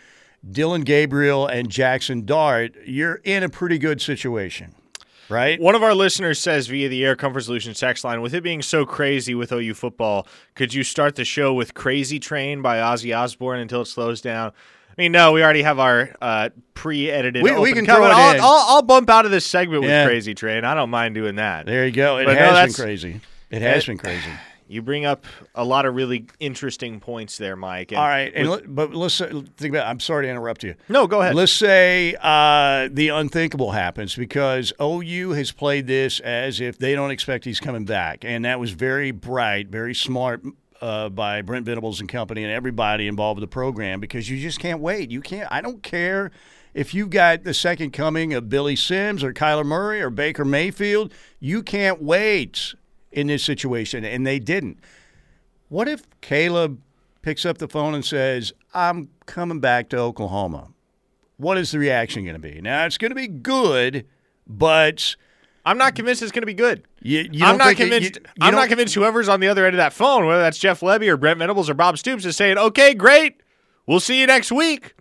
Dillon 0.49 0.81
Gabriel 0.81 1.45
and 1.45 1.69
Jackson 1.69 2.25
Dart, 2.25 2.73
you're 2.83 3.21
in 3.23 3.43
a 3.43 3.49
pretty 3.49 3.77
good 3.77 4.01
situation, 4.01 4.73
right? 5.29 5.61
One 5.61 5.75
of 5.75 5.83
our 5.83 5.93
listeners 5.93 6.39
says 6.39 6.65
via 6.65 6.89
the 6.89 7.05
Air 7.05 7.15
Comfort 7.15 7.41
Solutions 7.41 7.79
text 7.79 8.03
line, 8.03 8.23
with 8.23 8.33
it 8.33 8.41
being 8.41 8.63
so 8.63 8.87
crazy 8.87 9.35
with 9.35 9.51
OU 9.51 9.75
football, 9.75 10.25
could 10.55 10.73
you 10.73 10.83
start 10.83 11.13
the 11.13 11.25
show 11.25 11.53
with 11.53 11.75
Crazy 11.75 12.19
Train 12.19 12.63
by 12.63 12.77
Ozzy 12.77 13.15
Osbourne 13.15 13.59
until 13.59 13.81
it 13.81 13.85
slows 13.85 14.19
down? 14.19 14.51
I 14.97 15.01
mean, 15.01 15.11
no, 15.11 15.31
we 15.31 15.43
already 15.43 15.63
have 15.63 15.79
our 15.79 16.15
uh, 16.21 16.49
pre-edited. 16.73 17.41
We- 17.43 17.57
we 17.59 17.73
can 17.73 17.85
throw 17.85 18.05
it 18.05 18.09
I'll, 18.09 18.35
in. 18.35 18.39
I'll, 18.41 18.65
I'll 18.75 18.81
bump 18.83 19.09
out 19.09 19.25
of 19.25 19.31
this 19.31 19.45
segment 19.45 19.83
Yeah. 19.83 20.03
with 20.03 20.09
Crazy 20.11 20.33
Train. 20.35 20.65
I 20.65 20.73
don't 20.75 20.89
mind 20.91 21.15
doing 21.15 21.35
that. 21.37 21.65
There 21.65 21.85
you 21.85 21.91
go. 21.91 22.17
It 22.17 22.25
But 22.25 22.37
has 22.37 22.53
that's- 22.53 22.77
been 22.77 22.85
crazy. 22.85 23.21
It 23.49 23.61
has 23.61 23.83
it- 23.83 23.87
been 23.87 23.97
crazy. 23.97 24.29
You 24.65 24.81
bring 24.81 25.05
up 25.05 25.25
a 25.53 25.63
lot 25.63 25.85
of 25.85 25.93
really 25.93 26.25
interesting 26.39 26.99
points 26.99 27.37
there, 27.37 27.55
Mike. 27.55 27.91
and 27.91 27.99
All 27.99 28.07
right, 28.07 28.31
and 28.33 28.49
with- 28.49 28.61
let, 28.61 28.75
but 28.75 28.95
let's 28.95 29.17
think 29.19 29.45
about. 29.75 29.85
I'm 29.87 29.99
sorry 29.99 30.25
to 30.25 30.29
interrupt 30.31 30.63
you. 30.63 30.73
no, 30.89 31.05
go 31.05 31.21
ahead. 31.21 31.35
Let's 31.35 31.51
say 31.51 32.15
uh, 32.19 32.87
the 32.91 33.09
unthinkable 33.09 33.71
happens 33.71 34.15
because 34.15 34.73
OU 34.81 35.31
has 35.31 35.51
played 35.51 35.85
this 35.85 36.19
as 36.21 36.59
if 36.61 36.79
they 36.79 36.95
don't 36.95 37.11
expect 37.11 37.45
he's 37.45 37.59
coming 37.59 37.85
back, 37.85 38.23
and 38.25 38.45
that 38.45 38.59
was 38.59 38.71
very 38.71 39.11
bright, 39.11 39.67
very 39.67 39.93
smart 39.93 40.41
uh, 40.83 41.07
by 41.07 41.41
Brent 41.41 41.65
Venables 41.65 42.01
and 42.01 42.09
company 42.09 42.43
and 42.43 42.51
everybody 42.51 43.07
involved 43.07 43.39
with 43.39 43.49
the 43.49 43.53
program 43.53 44.01
because 44.01 44.29
you 44.29 44.37
just 44.37 44.59
can't 44.59 44.81
wait. 44.81 45.09
You 45.09 45.21
can't. 45.21 45.47
I 45.49 45.61
don't 45.61 45.81
care 45.81 46.29
if 46.73 46.93
you've 46.93 47.09
got 47.09 47.45
the 47.45 47.53
second 47.53 47.91
coming 47.91 48.33
of 48.33 48.49
Billy 48.49 48.75
Sims 48.75 49.23
or 49.23 49.33
Kyler 49.33 49.65
Murray 49.65 50.01
or 50.01 50.09
Baker 50.09 50.43
Mayfield. 50.43 51.13
You 51.39 51.63
can't 51.63 52.01
wait 52.01 52.75
in 53.13 53.27
this 53.27 53.45
situation, 53.45 54.03
and 54.03 54.27
they 54.27 54.39
didn't. 54.39 54.77
What 55.69 55.87
if 55.87 56.03
Caleb 56.19 56.81
picks 57.21 57.45
up 57.45 57.59
the 57.59 57.69
phone 57.69 57.95
and 57.95 58.03
says, 58.03 58.51
I'm 58.73 59.07
coming 59.25 59.61
back 59.61 59.87
to 59.89 59.97
Oklahoma? 59.97 60.73
What 61.37 61.57
is 61.57 61.71
the 61.71 61.79
reaction 61.79 62.25
going 62.25 62.35
to 62.35 62.39
be? 62.39 62.59
Now, 62.59 62.85
it's 62.85 62.97
going 62.97 63.11
to 63.11 63.15
be 63.15 63.29
good, 63.29 64.05
but 64.45 65.15
I'm 65.65 65.77
not 65.77 65.95
convinced 65.95 66.21
it's 66.21 66.31
going 66.31 66.41
to 66.41 66.45
be 66.47 66.53
good. 66.53 66.83
you, 67.01 67.27
you 67.31 67.45
I'm 67.45 67.57
not 67.57 67.67
think 67.75 67.79
it- 67.79 67.83
you- 67.85 67.89
convinced. 68.09 68.19
I'm 68.41 68.53
not 68.53 68.67
convinced. 68.67 68.95
Whoever's 68.95 69.29
on 69.29 69.39
the 69.39 69.47
other 69.47 69.65
end 69.65 69.75
of 69.75 69.77
that 69.77 69.93
phone, 69.93 70.25
whether 70.25 70.41
that's 70.41 70.57
Jeff 70.57 70.81
Lebby 70.81 71.07
or 71.07 71.17
Brent 71.17 71.39
Venables 71.39 71.69
or 71.69 71.73
Bob 71.73 71.97
Stoops, 71.97 72.25
is 72.25 72.35
saying, 72.35 72.57
"Okay, 72.57 72.93
great, 72.93 73.41
we'll 73.87 73.99
see 74.01 74.19
you 74.19 74.27
next 74.27 74.51
week." 74.51 74.93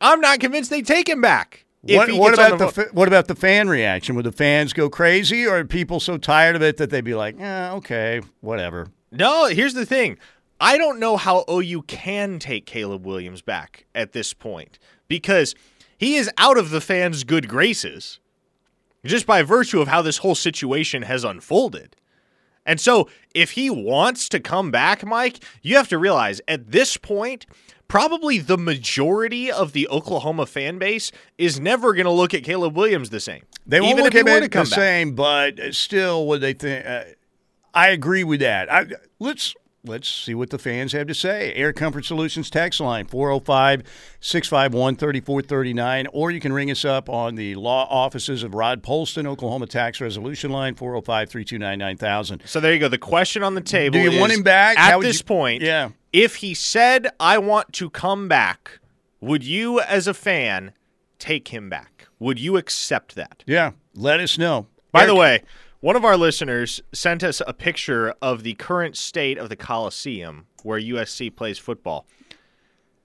I'm 0.00 0.20
not 0.20 0.40
convinced 0.40 0.70
they 0.70 0.82
take 0.82 1.08
him 1.08 1.20
back. 1.20 1.64
What, 1.82 2.10
what 2.12 2.34
about 2.34 2.58
the, 2.58 2.68
fa- 2.68 2.88
what 2.92 3.08
about 3.08 3.28
the 3.28 3.34
fan 3.34 3.68
reaction? 3.68 4.14
Would 4.16 4.24
the 4.26 4.32
fans 4.32 4.72
go 4.72 4.88
crazy, 4.90 5.46
or 5.46 5.58
are 5.58 5.64
people 5.64 6.00
so 6.00 6.16
tired 6.18 6.56
of 6.56 6.62
it 6.62 6.76
that 6.78 6.90
they'd 6.90 7.04
be 7.04 7.14
like, 7.14 7.38
"Yeah, 7.38 7.72
okay, 7.74 8.20
whatever." 8.40 8.88
No, 9.12 9.46
here's 9.46 9.74
the 9.74 9.86
thing. 9.86 10.18
I 10.60 10.76
don't 10.76 10.98
know 10.98 11.16
how 11.16 11.44
OU 11.48 11.82
can 11.82 12.38
take 12.40 12.66
Caleb 12.66 13.06
Williams 13.06 13.42
back 13.42 13.86
at 13.94 14.12
this 14.12 14.34
point 14.34 14.78
because 15.06 15.54
he 15.98 16.16
is 16.16 16.28
out 16.36 16.58
of 16.58 16.70
the 16.70 16.80
fans' 16.80 17.22
good 17.24 17.48
graces 17.48 18.18
just 19.08 19.26
by 19.26 19.42
virtue 19.42 19.80
of 19.80 19.88
how 19.88 20.02
this 20.02 20.18
whole 20.18 20.34
situation 20.34 21.02
has 21.02 21.24
unfolded. 21.24 21.96
And 22.64 22.78
so, 22.80 23.08
if 23.34 23.52
he 23.52 23.70
wants 23.70 24.28
to 24.28 24.40
come 24.40 24.70
back, 24.70 25.04
Mike, 25.04 25.42
you 25.62 25.76
have 25.76 25.88
to 25.88 25.98
realize 25.98 26.40
at 26.46 26.70
this 26.70 26.98
point, 26.98 27.46
probably 27.88 28.38
the 28.38 28.58
majority 28.58 29.50
of 29.50 29.72
the 29.72 29.88
Oklahoma 29.88 30.44
fan 30.44 30.78
base 30.78 31.10
is 31.38 31.58
never 31.58 31.94
going 31.94 32.04
to 32.04 32.12
look 32.12 32.34
at 32.34 32.44
Caleb 32.44 32.76
Williams 32.76 33.08
the 33.08 33.20
same. 33.20 33.42
They 33.66 33.80
won't 33.80 33.92
even 33.92 34.04
look 34.04 34.14
at 34.14 34.42
it 34.42 34.52
the 34.52 34.64
same, 34.66 35.14
but 35.14 35.58
still, 35.74 36.26
would 36.26 36.42
they 36.42 36.52
think? 36.52 36.86
Uh, 36.86 37.04
I 37.72 37.88
agree 37.88 38.24
with 38.24 38.40
that. 38.40 38.70
I, 38.70 38.86
let's 39.18 39.54
let's 39.88 40.08
see 40.08 40.34
what 40.34 40.50
the 40.50 40.58
fans 40.58 40.92
have 40.92 41.06
to 41.08 41.14
say. 41.14 41.52
Air 41.54 41.72
Comfort 41.72 42.04
Solutions 42.04 42.50
text 42.50 42.80
line 42.80 43.06
405-651-3439 43.06 46.06
or 46.12 46.30
you 46.30 46.40
can 46.40 46.52
ring 46.52 46.70
us 46.70 46.84
up 46.84 47.08
on 47.08 47.34
the 47.34 47.54
law 47.54 47.86
offices 47.90 48.42
of 48.42 48.54
Rod 48.54 48.82
Polston, 48.82 49.26
Oklahoma 49.26 49.66
Tax 49.66 50.00
Resolution 50.00 50.50
Line 50.50 50.74
405-329-9000. 50.74 52.46
So 52.46 52.60
there 52.60 52.72
you 52.72 52.78
go. 52.78 52.88
The 52.88 52.98
question 52.98 53.42
on 53.42 53.54
the 53.54 53.60
table 53.60 53.94
Do 53.94 54.10
you 54.10 54.20
want 54.20 54.32
him 54.32 54.42
back? 54.42 54.78
At 54.78 55.00
this 55.00 55.18
you- 55.20 55.24
point, 55.24 55.62
Yeah. 55.62 55.90
if 56.12 56.36
he 56.36 56.54
said, 56.54 57.08
I 57.18 57.38
want 57.38 57.72
to 57.74 57.90
come 57.90 58.28
back, 58.28 58.78
would 59.20 59.44
you, 59.44 59.80
as 59.80 60.06
a 60.06 60.14
fan, 60.14 60.72
take 61.18 61.48
him 61.48 61.68
back? 61.68 62.06
Would 62.20 62.38
you 62.38 62.56
accept 62.56 63.14
that? 63.14 63.42
Yeah, 63.46 63.72
let 63.94 64.20
us 64.20 64.38
know. 64.38 64.66
By 64.92 65.02
Air- 65.02 65.06
the 65.08 65.14
way, 65.14 65.42
one 65.80 65.94
of 65.94 66.04
our 66.04 66.16
listeners 66.16 66.80
sent 66.92 67.22
us 67.22 67.40
a 67.46 67.52
picture 67.52 68.12
of 68.20 68.42
the 68.42 68.54
current 68.54 68.96
state 68.96 69.38
of 69.38 69.48
the 69.48 69.56
Coliseum 69.56 70.46
where 70.64 70.80
USC 70.80 71.34
plays 71.34 71.58
football. 71.58 72.06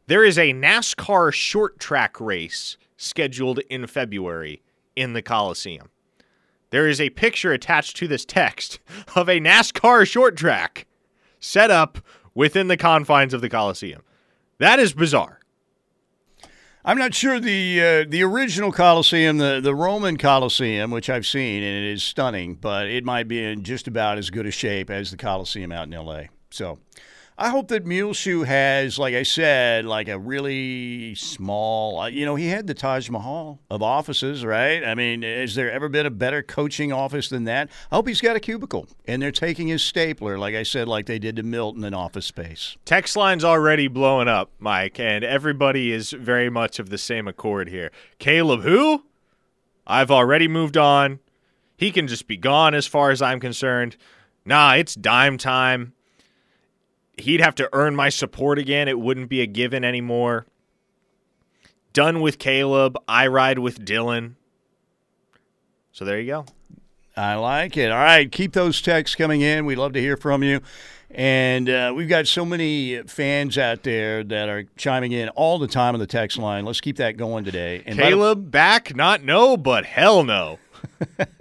There 0.07 0.23
is 0.23 0.39
a 0.39 0.53
NASCAR 0.53 1.31
short 1.31 1.79
track 1.79 2.19
race 2.19 2.77
scheduled 2.97 3.59
in 3.69 3.85
February 3.85 4.63
in 4.95 5.13
the 5.13 5.21
Coliseum. 5.21 5.89
There 6.71 6.87
is 6.87 6.99
a 6.99 7.11
picture 7.11 7.53
attached 7.53 7.95
to 7.97 8.07
this 8.07 8.25
text 8.25 8.79
of 9.15 9.29
a 9.29 9.39
NASCAR 9.39 10.07
short 10.07 10.35
track 10.35 10.87
set 11.39 11.69
up 11.69 11.99
within 12.33 12.69
the 12.69 12.77
confines 12.77 13.35
of 13.35 13.41
the 13.41 13.49
Coliseum. 13.49 14.01
That 14.57 14.79
is 14.79 14.93
bizarre. 14.93 15.39
I'm 16.85 16.97
not 16.97 17.13
sure 17.13 17.39
the 17.39 17.81
uh, 17.81 18.05
the 18.09 18.23
original 18.23 18.73
Colosseum, 18.73 19.37
the, 19.37 19.61
the 19.63 19.73
Roman 19.73 20.17
Colosseum, 20.17 20.91
which 20.91 21.09
I've 21.09 21.25
seen 21.25 21.63
and 21.63 21.77
it 21.77 21.91
is 21.93 22.03
stunning, 22.03 22.55
but 22.55 22.87
it 22.87 23.05
might 23.05 23.29
be 23.29 23.41
in 23.41 23.63
just 23.63 23.87
about 23.87 24.17
as 24.17 24.29
good 24.29 24.45
a 24.45 24.51
shape 24.51 24.89
as 24.89 25.09
the 25.09 25.15
Colosseum 25.15 25.71
out 25.71 25.87
in 25.87 25.93
L.A. 25.93 26.29
So 26.49 26.79
I 27.35 27.49
hope 27.49 27.69
that 27.69 27.85
Muleshoe 27.85 28.43
has, 28.43 28.99
like 28.99 29.15
I 29.15 29.23
said, 29.23 29.85
like 29.85 30.07
a 30.07 30.19
really 30.19 31.15
small. 31.15 32.01
Uh, 32.01 32.07
you 32.07 32.25
know, 32.25 32.35
he 32.35 32.47
had 32.47 32.67
the 32.67 32.75
Taj 32.75 33.09
Mahal 33.09 33.59
of 33.71 33.81
offices, 33.81 34.45
right? 34.45 34.83
I 34.83 34.93
mean, 34.93 35.23
has 35.23 35.55
there 35.55 35.71
ever 35.71 35.89
been 35.89 36.05
a 36.05 36.11
better 36.11 36.43
coaching 36.43 36.93
office 36.93 37.29
than 37.29 37.45
that? 37.45 37.69
I 37.91 37.95
hope 37.95 38.07
he's 38.07 38.21
got 38.21 38.35
a 38.35 38.39
cubicle 38.39 38.87
and 39.07 39.21
they're 39.21 39.31
taking 39.31 39.67
his 39.67 39.81
stapler, 39.81 40.37
like 40.37 40.53
I 40.53 40.61
said, 40.61 40.87
like 40.87 41.07
they 41.07 41.17
did 41.17 41.35
to 41.37 41.43
Milton 41.43 41.83
in 41.83 41.93
Office 41.95 42.27
Space. 42.27 42.77
Text 42.85 43.15
line's 43.15 43.43
already 43.43 43.87
blowing 43.87 44.27
up, 44.27 44.51
Mike, 44.59 44.99
and 44.99 45.23
everybody 45.23 45.91
is 45.91 46.11
very 46.11 46.51
much 46.51 46.77
of 46.77 46.89
the 46.89 46.99
same 46.99 47.27
accord 47.27 47.67
here. 47.67 47.91
Caleb, 48.19 48.61
who? 48.61 49.05
I've 49.87 50.11
already 50.11 50.47
moved 50.47 50.77
on. 50.77 51.19
He 51.75 51.91
can 51.91 52.07
just 52.07 52.27
be 52.27 52.37
gone 52.37 52.75
as 52.75 52.85
far 52.85 53.09
as 53.09 53.21
I'm 53.21 53.39
concerned. 53.39 53.97
Nah, 54.45 54.75
it's 54.75 54.93
dime 54.93 55.37
time. 55.37 55.93
He'd 57.17 57.41
have 57.41 57.55
to 57.55 57.69
earn 57.73 57.95
my 57.95 58.09
support 58.09 58.57
again. 58.57 58.87
It 58.87 58.99
wouldn't 58.99 59.29
be 59.29 59.41
a 59.41 59.45
given 59.45 59.83
anymore. 59.83 60.45
Done 61.93 62.21
with 62.21 62.39
Caleb. 62.39 62.97
I 63.07 63.27
ride 63.27 63.59
with 63.59 63.85
Dillon. 63.85 64.35
So 65.91 66.05
there 66.05 66.19
you 66.19 66.27
go. 66.27 66.45
I 67.15 67.35
like 67.35 67.77
it. 67.77 67.91
All 67.91 67.99
right, 67.99 68.31
keep 68.31 68.53
those 68.53 68.81
texts 68.81 69.15
coming 69.15 69.41
in. 69.41 69.67
We'd 69.67 69.77
love 69.77 69.93
to 69.93 70.01
hear 70.01 70.17
from 70.17 70.41
you. 70.41 70.61
And 71.11 71.69
uh, 71.69 71.93
we've 71.95 72.09
got 72.09 72.25
so 72.25 72.43
many 72.43 73.03
fans 73.03 73.55
out 73.59 73.83
there 73.83 74.23
that 74.23 74.49
are 74.49 74.63
chiming 74.77 75.11
in 75.11 75.29
all 75.29 75.59
the 75.59 75.67
time 75.67 75.93
on 75.93 75.99
the 75.99 76.07
text 76.07 76.39
line. 76.39 76.65
Let's 76.65 76.81
keep 76.81 76.97
that 76.97 77.17
going 77.17 77.43
today. 77.43 77.83
And 77.85 77.97
by 77.99 78.05
the- 78.05 78.09
Caleb 78.09 78.49
back? 78.49 78.95
Not 78.95 79.23
no, 79.23 79.55
but 79.55 79.85
hell 79.85 80.23
no. 80.23 80.57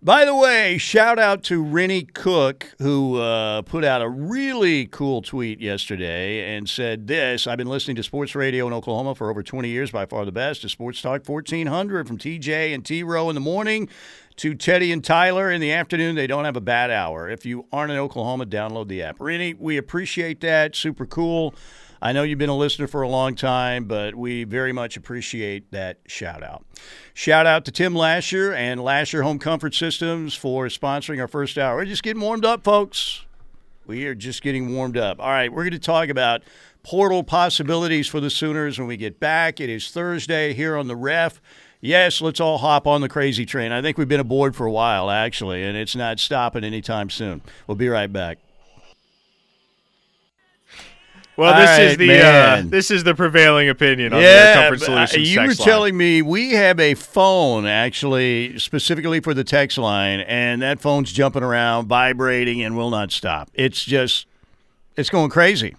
By 0.00 0.24
the 0.24 0.34
way, 0.34 0.78
shout 0.78 1.18
out 1.18 1.42
to 1.44 1.60
Rennie 1.60 2.04
Cook, 2.04 2.72
who 2.78 3.16
uh, 3.16 3.62
put 3.62 3.84
out 3.84 4.00
a 4.00 4.08
really 4.08 4.86
cool 4.86 5.22
tweet 5.22 5.60
yesterday 5.60 6.56
and 6.56 6.68
said 6.68 7.08
this 7.08 7.48
I've 7.48 7.58
been 7.58 7.66
listening 7.66 7.96
to 7.96 8.04
sports 8.04 8.36
radio 8.36 8.68
in 8.68 8.72
Oklahoma 8.72 9.16
for 9.16 9.28
over 9.28 9.42
20 9.42 9.68
years, 9.68 9.90
by 9.90 10.06
far 10.06 10.24
the 10.24 10.30
best, 10.30 10.62
to 10.62 10.68
Sports 10.68 11.02
Talk 11.02 11.28
1400 11.28 12.06
from 12.06 12.16
TJ 12.16 12.72
and 12.72 12.86
T 12.86 13.02
Row 13.02 13.28
in 13.28 13.34
the 13.34 13.40
morning 13.40 13.88
to 14.36 14.54
Teddy 14.54 14.92
and 14.92 15.04
Tyler 15.04 15.50
in 15.50 15.60
the 15.60 15.72
afternoon. 15.72 16.14
They 16.14 16.28
don't 16.28 16.44
have 16.44 16.56
a 16.56 16.60
bad 16.60 16.92
hour. 16.92 17.28
If 17.28 17.44
you 17.44 17.66
aren't 17.72 17.90
in 17.90 17.98
Oklahoma, 17.98 18.46
download 18.46 18.86
the 18.86 19.02
app. 19.02 19.16
Rennie, 19.18 19.54
we 19.54 19.78
appreciate 19.78 20.40
that. 20.42 20.76
Super 20.76 21.06
cool. 21.06 21.56
I 22.00 22.12
know 22.12 22.22
you've 22.22 22.38
been 22.38 22.48
a 22.48 22.56
listener 22.56 22.86
for 22.86 23.02
a 23.02 23.08
long 23.08 23.34
time, 23.34 23.84
but 23.84 24.14
we 24.14 24.44
very 24.44 24.72
much 24.72 24.96
appreciate 24.96 25.70
that 25.72 25.98
shout 26.06 26.42
out. 26.42 26.64
Shout 27.12 27.46
out 27.46 27.64
to 27.64 27.72
Tim 27.72 27.94
Lasher 27.94 28.52
and 28.52 28.82
Lasher 28.82 29.22
Home 29.22 29.38
Comfort 29.38 29.74
Systems 29.74 30.34
for 30.34 30.66
sponsoring 30.66 31.20
our 31.20 31.28
first 31.28 31.58
hour. 31.58 31.76
We're 31.76 31.86
just 31.86 32.02
getting 32.02 32.22
warmed 32.22 32.44
up, 32.44 32.62
folks. 32.62 33.24
We 33.86 34.06
are 34.06 34.14
just 34.14 34.42
getting 34.42 34.74
warmed 34.74 34.96
up. 34.96 35.18
All 35.18 35.30
right, 35.30 35.52
we're 35.52 35.64
going 35.64 35.72
to 35.72 35.78
talk 35.78 36.08
about 36.08 36.42
portal 36.82 37.24
possibilities 37.24 38.06
for 38.06 38.20
the 38.20 38.30
Sooners 38.30 38.78
when 38.78 38.86
we 38.86 38.96
get 38.96 39.18
back. 39.18 39.60
It 39.60 39.70
is 39.70 39.90
Thursday 39.90 40.52
here 40.52 40.76
on 40.76 40.88
the 40.88 40.96
ref. 40.96 41.40
Yes, 41.80 42.20
let's 42.20 42.40
all 42.40 42.58
hop 42.58 42.86
on 42.86 43.00
the 43.00 43.08
crazy 43.08 43.46
train. 43.46 43.72
I 43.72 43.82
think 43.82 43.98
we've 43.98 44.08
been 44.08 44.20
aboard 44.20 44.54
for 44.56 44.66
a 44.66 44.70
while, 44.72 45.10
actually, 45.10 45.64
and 45.64 45.76
it's 45.76 45.96
not 45.96 46.18
stopping 46.18 46.64
anytime 46.64 47.08
soon. 47.08 47.40
We'll 47.66 47.76
be 47.76 47.88
right 47.88 48.12
back. 48.12 48.38
Well, 51.38 51.54
All 51.54 51.60
this 51.60 51.70
right, 51.70 51.82
is 51.82 51.96
the 51.98 52.20
uh, 52.20 52.62
this 52.66 52.90
is 52.90 53.04
the 53.04 53.14
prevailing 53.14 53.68
opinion 53.68 54.12
on 54.12 54.18
the 54.20 54.26
Yeah, 54.26 54.54
Comfort 54.68 54.80
but, 54.80 54.88
uh, 54.88 55.06
Solutions 55.06 55.32
you 55.32 55.40
were 55.40 55.46
line. 55.46 55.56
telling 55.56 55.96
me 55.96 56.20
we 56.20 56.50
have 56.50 56.80
a 56.80 56.94
phone 56.94 57.64
actually 57.64 58.58
specifically 58.58 59.20
for 59.20 59.34
the 59.34 59.44
text 59.44 59.78
line, 59.78 60.18
and 60.18 60.60
that 60.62 60.80
phone's 60.80 61.12
jumping 61.12 61.44
around, 61.44 61.86
vibrating, 61.86 62.60
and 62.60 62.76
will 62.76 62.90
not 62.90 63.12
stop. 63.12 63.50
It's 63.54 63.84
just, 63.84 64.26
it's 64.96 65.10
going 65.10 65.30
crazy. 65.30 65.76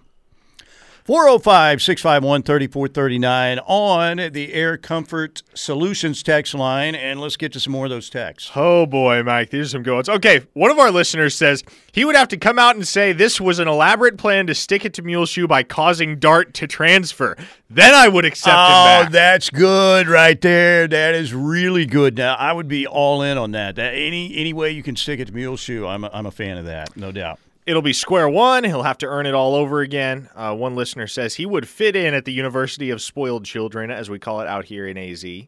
405 1.09 1.81
651 1.81 2.43
3439 2.43 3.57
on 3.65 4.31
the 4.31 4.53
Air 4.53 4.77
Comfort 4.77 5.41
Solutions 5.55 6.21
text 6.21 6.53
line, 6.53 6.93
and 6.93 7.19
let's 7.19 7.35
get 7.35 7.51
to 7.53 7.59
some 7.59 7.73
more 7.73 7.85
of 7.85 7.89
those 7.89 8.11
texts. 8.11 8.51
Oh 8.55 8.85
boy, 8.85 9.23
Mike, 9.23 9.49
these 9.49 9.65
are 9.65 9.69
some 9.69 9.81
good 9.81 9.95
ones. 9.95 10.07
Okay, 10.07 10.41
one 10.53 10.69
of 10.69 10.77
our 10.77 10.91
listeners 10.91 11.33
says 11.33 11.63
he 11.91 12.05
would 12.05 12.15
have 12.15 12.27
to 12.27 12.37
come 12.37 12.59
out 12.59 12.75
and 12.75 12.87
say 12.87 13.11
this 13.11 13.41
was 13.41 13.57
an 13.57 13.67
elaborate 13.67 14.19
plan 14.19 14.45
to 14.45 14.53
stick 14.53 14.85
it 14.85 14.93
to 14.93 15.01
Muleshoe 15.01 15.47
by 15.47 15.63
causing 15.63 16.19
Dart 16.19 16.53
to 16.53 16.67
transfer. 16.67 17.35
Then 17.71 17.95
I 17.95 18.07
would 18.07 18.25
accept 18.25 18.53
him 18.53 19.07
Oh, 19.07 19.07
that's 19.09 19.49
good 19.49 20.07
right 20.07 20.39
there. 20.39 20.87
That 20.87 21.15
is 21.15 21.33
really 21.33 21.87
good. 21.87 22.17
Now 22.17 22.35
I 22.35 22.53
would 22.53 22.67
be 22.67 22.85
all 22.85 23.23
in 23.23 23.39
on 23.39 23.49
that. 23.53 23.77
that 23.77 23.95
any 23.95 24.37
any 24.37 24.53
way 24.53 24.69
you 24.69 24.83
can 24.83 24.95
stick 24.95 25.19
it 25.19 25.25
to 25.25 25.33
Muleshoe, 25.33 25.87
I'm 25.87 26.03
a, 26.03 26.11
I'm 26.13 26.27
a 26.27 26.31
fan 26.31 26.59
of 26.59 26.65
that, 26.65 26.95
no 26.95 27.11
doubt. 27.11 27.39
It'll 27.69 27.83
be 27.83 27.93
square 27.93 28.27
one. 28.27 28.63
He'll 28.63 28.81
have 28.81 28.97
to 28.97 29.05
earn 29.05 29.27
it 29.27 29.35
all 29.35 29.53
over 29.53 29.81
again. 29.81 30.27
Uh, 30.33 30.55
one 30.55 30.75
listener 30.75 31.05
says 31.05 31.35
he 31.35 31.45
would 31.45 31.67
fit 31.67 31.95
in 31.95 32.15
at 32.15 32.25
the 32.25 32.33
University 32.33 32.89
of 32.89 32.99
Spoiled 32.99 33.45
Children, 33.45 33.91
as 33.91 34.09
we 34.09 34.17
call 34.17 34.41
it 34.41 34.47
out 34.47 34.65
here 34.65 34.87
in 34.87 34.97
AZ. 34.97 35.23
I 35.23 35.47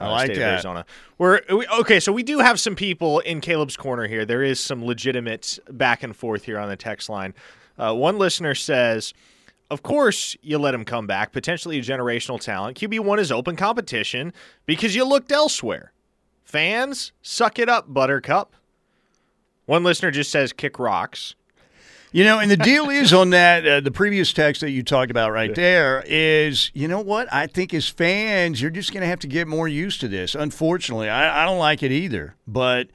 uh, 0.00 0.10
like 0.10 0.24
state 0.26 0.38
that. 0.38 0.54
Arizona. 0.54 0.84
We're 1.16 1.40
we, 1.50 1.68
okay. 1.68 2.00
So 2.00 2.10
we 2.10 2.24
do 2.24 2.40
have 2.40 2.58
some 2.58 2.74
people 2.74 3.20
in 3.20 3.40
Caleb's 3.40 3.76
corner 3.76 4.08
here. 4.08 4.24
There 4.24 4.42
is 4.42 4.58
some 4.58 4.84
legitimate 4.84 5.60
back 5.70 6.02
and 6.02 6.16
forth 6.16 6.42
here 6.42 6.58
on 6.58 6.68
the 6.68 6.74
text 6.74 7.08
line. 7.08 7.32
Uh, 7.78 7.94
one 7.94 8.18
listener 8.18 8.56
says, 8.56 9.14
"Of 9.70 9.84
course, 9.84 10.36
you 10.42 10.58
let 10.58 10.74
him 10.74 10.84
come 10.84 11.06
back. 11.06 11.30
Potentially 11.30 11.78
a 11.78 11.82
generational 11.82 12.40
talent. 12.40 12.76
QB 12.76 12.98
one 12.98 13.20
is 13.20 13.30
open 13.30 13.54
competition 13.54 14.32
because 14.66 14.96
you 14.96 15.04
looked 15.04 15.30
elsewhere. 15.30 15.92
Fans, 16.42 17.12
suck 17.22 17.60
it 17.60 17.68
up, 17.68 17.94
Buttercup." 17.94 18.56
One 19.66 19.84
listener 19.84 20.10
just 20.10 20.30
says, 20.30 20.52
"Kick 20.52 20.78
rocks." 20.78 21.34
You 22.14 22.22
know, 22.22 22.38
and 22.38 22.48
the 22.48 22.56
deal 22.56 22.90
is 22.90 23.12
on 23.12 23.30
that, 23.30 23.66
uh, 23.66 23.80
the 23.80 23.90
previous 23.90 24.32
text 24.32 24.60
that 24.60 24.70
you 24.70 24.84
talked 24.84 25.10
about 25.10 25.32
right 25.32 25.52
there 25.52 26.04
is, 26.06 26.70
you 26.72 26.86
know 26.86 27.00
what? 27.00 27.26
I 27.32 27.48
think 27.48 27.74
as 27.74 27.88
fans, 27.88 28.62
you're 28.62 28.70
just 28.70 28.92
going 28.92 29.00
to 29.00 29.08
have 29.08 29.18
to 29.18 29.26
get 29.26 29.48
more 29.48 29.66
used 29.66 30.00
to 30.02 30.06
this. 30.06 30.36
Unfortunately, 30.36 31.08
I, 31.08 31.42
I 31.42 31.44
don't 31.44 31.58
like 31.58 31.82
it 31.82 31.90
either. 31.90 32.36
But, 32.46 32.90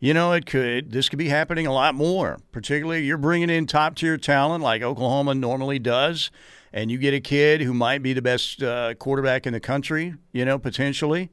you 0.00 0.14
know, 0.14 0.32
it 0.32 0.46
could. 0.46 0.90
This 0.90 1.10
could 1.10 1.18
be 1.18 1.28
happening 1.28 1.66
a 1.66 1.72
lot 1.72 1.94
more. 1.94 2.38
Particularly, 2.50 3.04
you're 3.04 3.18
bringing 3.18 3.50
in 3.50 3.66
top 3.66 3.94
tier 3.94 4.16
talent 4.16 4.64
like 4.64 4.80
Oklahoma 4.80 5.34
normally 5.34 5.78
does, 5.78 6.30
and 6.72 6.90
you 6.90 6.96
get 6.96 7.12
a 7.12 7.20
kid 7.20 7.60
who 7.60 7.74
might 7.74 8.02
be 8.02 8.14
the 8.14 8.22
best 8.22 8.62
uh, 8.62 8.94
quarterback 8.94 9.46
in 9.46 9.52
the 9.52 9.60
country. 9.60 10.14
You 10.32 10.46
know, 10.46 10.58
potentially, 10.58 11.28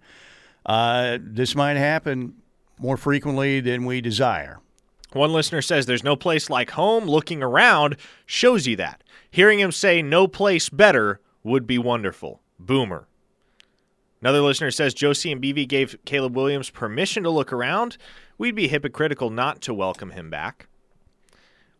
uh, 0.65 1.19
this 1.22 1.55
might 1.55 1.77
happen 1.77 2.34
more 2.77 2.98
frequently 2.98 3.62
than 3.62 3.86
we 3.86 4.01
desire. 4.01 4.60
One 5.13 5.33
listener 5.33 5.61
says 5.61 5.85
there's 5.85 6.03
no 6.03 6.15
place 6.15 6.49
like 6.49 6.71
home. 6.71 7.05
Looking 7.05 7.41
around 7.41 7.97
shows 8.25 8.67
you 8.67 8.75
that. 8.75 9.03
Hearing 9.31 9.59
him 9.59 9.71
say 9.71 10.01
no 10.01 10.27
place 10.27 10.69
better 10.69 11.19
would 11.43 11.65
be 11.65 11.77
wonderful. 11.77 12.41
Boomer. 12.59 13.07
Another 14.21 14.41
listener 14.41 14.69
says 14.69 14.93
Joe 14.93 15.13
C 15.13 15.31
and 15.31 15.41
BV 15.41 15.67
gave 15.67 15.97
Caleb 16.05 16.35
Williams 16.35 16.69
permission 16.69 17.23
to 17.23 17.29
look 17.29 17.53
around. 17.53 17.97
We'd 18.37 18.55
be 18.55 18.67
hypocritical 18.67 19.29
not 19.29 19.61
to 19.61 19.73
welcome 19.73 20.11
him 20.11 20.29
back. 20.29 20.67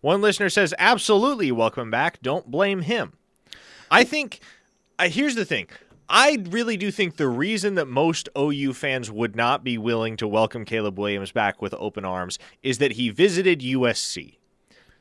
One 0.02 0.22
listener 0.22 0.50
says 0.50 0.74
absolutely 0.80 1.52
welcome 1.52 1.84
him 1.84 1.92
back. 1.92 2.22
Don't 2.22 2.50
blame 2.50 2.82
him. 2.82 3.14
I 3.92 4.06
think 4.06 4.40
uh, 4.98 5.10
here's 5.10 5.36
the 5.36 5.46
thing. 5.46 5.68
I 6.10 6.44
really 6.50 6.76
do 6.76 6.90
think 6.90 7.18
the 7.18 7.28
reason 7.28 7.76
that 7.76 7.86
most 7.86 8.30
OU 8.38 8.74
fans 8.74 9.12
would 9.12 9.36
not 9.36 9.64
be 9.64 9.78
willing 9.78 10.18
to 10.18 10.28
welcome 10.28 10.66
Caleb 10.66 10.98
Williams 10.98 11.32
back 11.32 11.62
with 11.62 11.74
open 11.76 12.04
arms 12.04 12.40
is 12.64 12.80
that 12.80 12.94
he 12.94 13.10
visited 13.10 13.60
USC. 13.60 14.38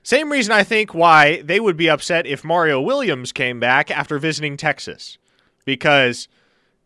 Same 0.02 0.30
reason 0.30 0.52
I 0.52 0.64
think 0.64 0.94
why 0.94 1.40
they 1.42 1.60
would 1.60 1.76
be 1.76 1.88
upset 1.88 2.26
if 2.26 2.44
Mario 2.44 2.80
Williams 2.80 3.32
came 3.32 3.58
back 3.58 3.90
after 3.90 4.18
visiting 4.18 4.56
Texas. 4.56 5.18
Because 5.64 6.28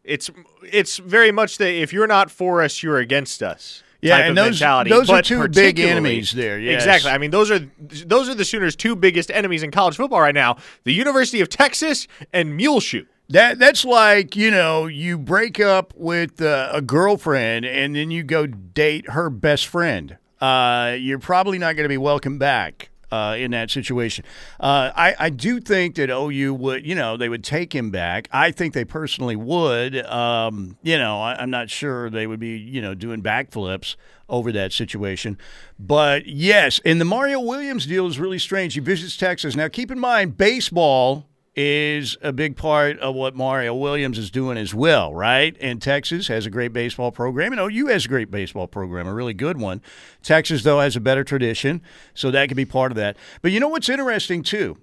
it's 0.05 0.31
it's 0.69 0.97
very 0.99 1.31
much 1.31 1.59
that 1.59 1.73
if 1.73 1.93
you're 1.93 2.07
not 2.07 2.31
for 2.31 2.63
us, 2.63 2.83
you're 2.83 2.99
against 2.99 3.43
us. 3.43 3.83
Yeah, 4.01 4.19
type 4.19 4.27
and 4.27 4.37
those 4.37 4.61
mentality. 4.61 4.91
those 4.91 5.09
are 5.09 5.23
two 5.23 5.47
big 5.49 5.79
enemies 5.79 6.33
there. 6.33 6.59
Yes. 6.59 6.83
Exactly. 6.83 7.13
I 7.13 7.19
mean, 7.19 7.31
those 7.31 7.51
are 7.53 7.61
those 7.79 8.29
are 8.29 8.35
the 8.35 8.45
Sooners' 8.45 8.75
two 8.75 8.97
biggest 8.97 9.31
enemies 9.31 9.63
in 9.63 9.71
college 9.71 9.97
football 9.97 10.21
right 10.21 10.35
now: 10.35 10.57
the 10.83 10.93
University 10.93 11.41
of 11.41 11.49
Texas 11.49 12.09
and 12.33 12.57
Muleshoe. 12.57 13.07
That 13.29 13.59
that's 13.59 13.85
like 13.85 14.37
you 14.37 14.51
know 14.51 14.87
you 14.87 15.17
break 15.17 15.59
up 15.59 15.95
with 15.97 16.43
uh, 16.43 16.71
a 16.73 16.83
girlfriend 16.83 17.65
and 17.65 17.97
then 17.97 18.11
you 18.11 18.23
go 18.23 18.47
date 18.47 19.11
her 19.11 19.31
best 19.31 19.67
friend. 19.67 20.19
Uh, 20.41 20.97
you're 20.99 21.21
probably 21.21 21.59
not 21.59 21.77
going 21.77 21.85
to 21.85 21.89
be 21.89 21.97
welcome 21.97 22.37
back 22.37 22.91
uh, 23.13 23.37
in 23.39 23.53
that 23.53 23.71
situation. 23.71 24.25
Uh, 24.59 24.91
I 24.97 25.15
I 25.19 25.31
do 25.31 25.61
think 25.61 25.95
that 25.95 26.11
OU 26.11 26.55
would 26.55 26.87
you 26.87 26.95
know 26.95 27.17
they 27.17 27.29
would 27.29 27.45
take 27.45 27.75
him 27.75 27.91
back. 27.91 28.29
I 28.33 28.51
think 28.51 28.75
they 28.75 28.85
personally 28.85 29.37
would. 29.37 30.05
Um, 30.07 30.77
you 30.83 30.99
know 30.99 31.21
I, 31.21 31.37
I'm 31.37 31.51
not 31.51 31.71
sure 31.71 32.11
they 32.11 32.27
would 32.27 32.41
be 32.41 32.59
you 32.59 32.83
know 32.83 32.95
doing 32.95 33.23
backflips 33.23 33.97
over 34.29 34.51
that 34.53 34.73
situation. 34.73 35.39
But 35.79 36.27
yes, 36.27 36.81
and 36.85 37.01
the 37.01 37.05
Mario 37.05 37.41
Williams 37.41 37.87
deal 37.87 38.07
is 38.07 38.19
really 38.19 38.39
strange. 38.39 38.75
He 38.75 38.81
visits 38.81 39.17
Texas. 39.17 39.55
Now 39.55 39.69
keep 39.69 39.91
in 39.91 39.99
mind 39.99 40.37
baseball 40.37 41.29
is 41.55 42.17
a 42.23 42.33
big 42.33 42.57
part 42.57 42.99
of 43.01 43.15
what 43.15 43.37
Mario 43.37 43.75
Williams 43.75 44.19
is 44.19 44.31
doing 44.31 44.57
as 44.57 44.75
well, 44.75 45.15
right? 45.15 45.55
And 45.61 45.83
Texas 45.83 46.29
has 46.29 46.47
a 46.47 46.51
great 46.51 46.73
baseball 46.73 47.13
program, 47.13 47.53
and 47.53 47.61
OU 47.61 47.89
has 47.89 48.07
a 48.07 48.09
great 48.09 48.31
baseball 48.31 48.67
program, 48.67 49.07
a 49.07 49.13
really 49.13 49.35
good 49.35 49.61
one. 49.61 49.83
Texas, 50.23 50.63
though, 50.63 50.81
has 50.81 50.97
a 50.97 51.01
better 51.01 51.25
tradition, 51.25 51.83
so 52.15 52.31
that 52.31 52.49
could 52.49 52.57
be 52.57 52.65
part 52.65 52.91
of 52.91 52.97
that. 52.97 53.17
But 53.43 53.53
you 53.53 53.61
know 53.61 53.69
what's 53.69 53.89
interesting, 53.89 54.43
too? 54.43 54.79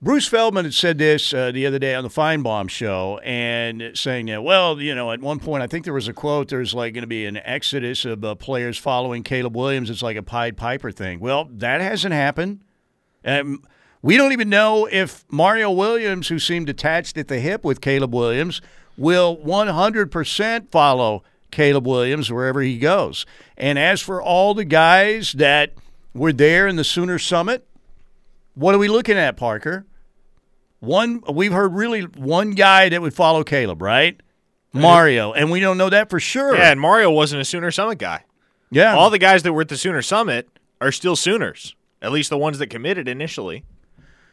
Bruce 0.00 0.28
Feldman 0.28 0.66
had 0.66 0.74
said 0.74 0.98
this 0.98 1.32
uh, 1.32 1.50
the 1.50 1.64
other 1.64 1.78
day 1.78 1.94
on 1.94 2.04
the 2.04 2.10
Finebaum 2.10 2.68
show, 2.68 3.18
and 3.24 3.90
saying 3.94 4.26
that, 4.26 4.44
well, 4.44 4.80
you 4.80 4.94
know, 4.94 5.10
at 5.10 5.20
one 5.20 5.40
point, 5.40 5.62
I 5.62 5.66
think 5.66 5.84
there 5.84 5.94
was 5.94 6.06
a 6.06 6.12
quote, 6.12 6.48
there's 6.48 6.74
like 6.74 6.92
going 6.94 7.02
to 7.02 7.08
be 7.08 7.24
an 7.24 7.38
exodus 7.38 8.04
of 8.04 8.22
uh, 8.22 8.34
players 8.34 8.76
following 8.78 9.22
Caleb 9.22 9.56
Williams. 9.56 9.88
It's 9.88 10.02
like 10.02 10.16
a 10.16 10.22
Pied 10.22 10.56
Piper 10.56 10.92
thing. 10.92 11.18
Well, 11.18 11.48
that 11.50 11.80
hasn't 11.80 12.12
happened. 12.12 12.60
Um, 13.24 13.62
we 14.02 14.16
don't 14.16 14.32
even 14.32 14.48
know 14.48 14.86
if 14.90 15.24
Mario 15.30 15.70
Williams, 15.70 16.28
who 16.28 16.38
seemed 16.38 16.68
attached 16.68 17.16
at 17.18 17.28
the 17.28 17.40
hip 17.40 17.64
with 17.64 17.80
Caleb 17.80 18.14
Williams, 18.14 18.60
will 18.96 19.36
100% 19.38 20.68
follow 20.70 21.22
Caleb 21.50 21.86
Williams 21.86 22.30
wherever 22.30 22.60
he 22.60 22.78
goes. 22.78 23.26
And 23.56 23.78
as 23.78 24.00
for 24.00 24.22
all 24.22 24.54
the 24.54 24.64
guys 24.64 25.32
that 25.32 25.72
were 26.14 26.32
there 26.32 26.66
in 26.66 26.76
the 26.76 26.84
Sooner 26.84 27.18
Summit, 27.18 27.66
what 28.54 28.74
are 28.74 28.78
we 28.78 28.88
looking 28.88 29.16
at, 29.16 29.36
Parker? 29.36 29.86
One, 30.80 31.22
we've 31.32 31.52
heard 31.52 31.74
really 31.74 32.02
one 32.02 32.52
guy 32.52 32.88
that 32.88 33.00
would 33.02 33.14
follow 33.14 33.42
Caleb, 33.44 33.82
right? 33.82 34.20
Mario, 34.72 35.32
and 35.32 35.50
we 35.50 35.58
don't 35.60 35.78
know 35.78 35.88
that 35.88 36.10
for 36.10 36.20
sure. 36.20 36.54
Yeah, 36.54 36.70
and 36.70 36.78
Mario 36.78 37.10
wasn't 37.10 37.40
a 37.40 37.46
Sooner 37.46 37.70
Summit 37.70 37.98
guy. 37.98 38.24
yeah. 38.70 38.94
All 38.94 39.08
the 39.08 39.18
guys 39.18 39.42
that 39.42 39.54
were 39.54 39.62
at 39.62 39.68
the 39.68 39.76
Sooner 39.78 40.02
Summit 40.02 40.48
are 40.82 40.92
still 40.92 41.16
Sooners, 41.16 41.74
at 42.02 42.12
least 42.12 42.28
the 42.28 42.36
ones 42.36 42.58
that 42.58 42.66
committed 42.68 43.08
initially. 43.08 43.64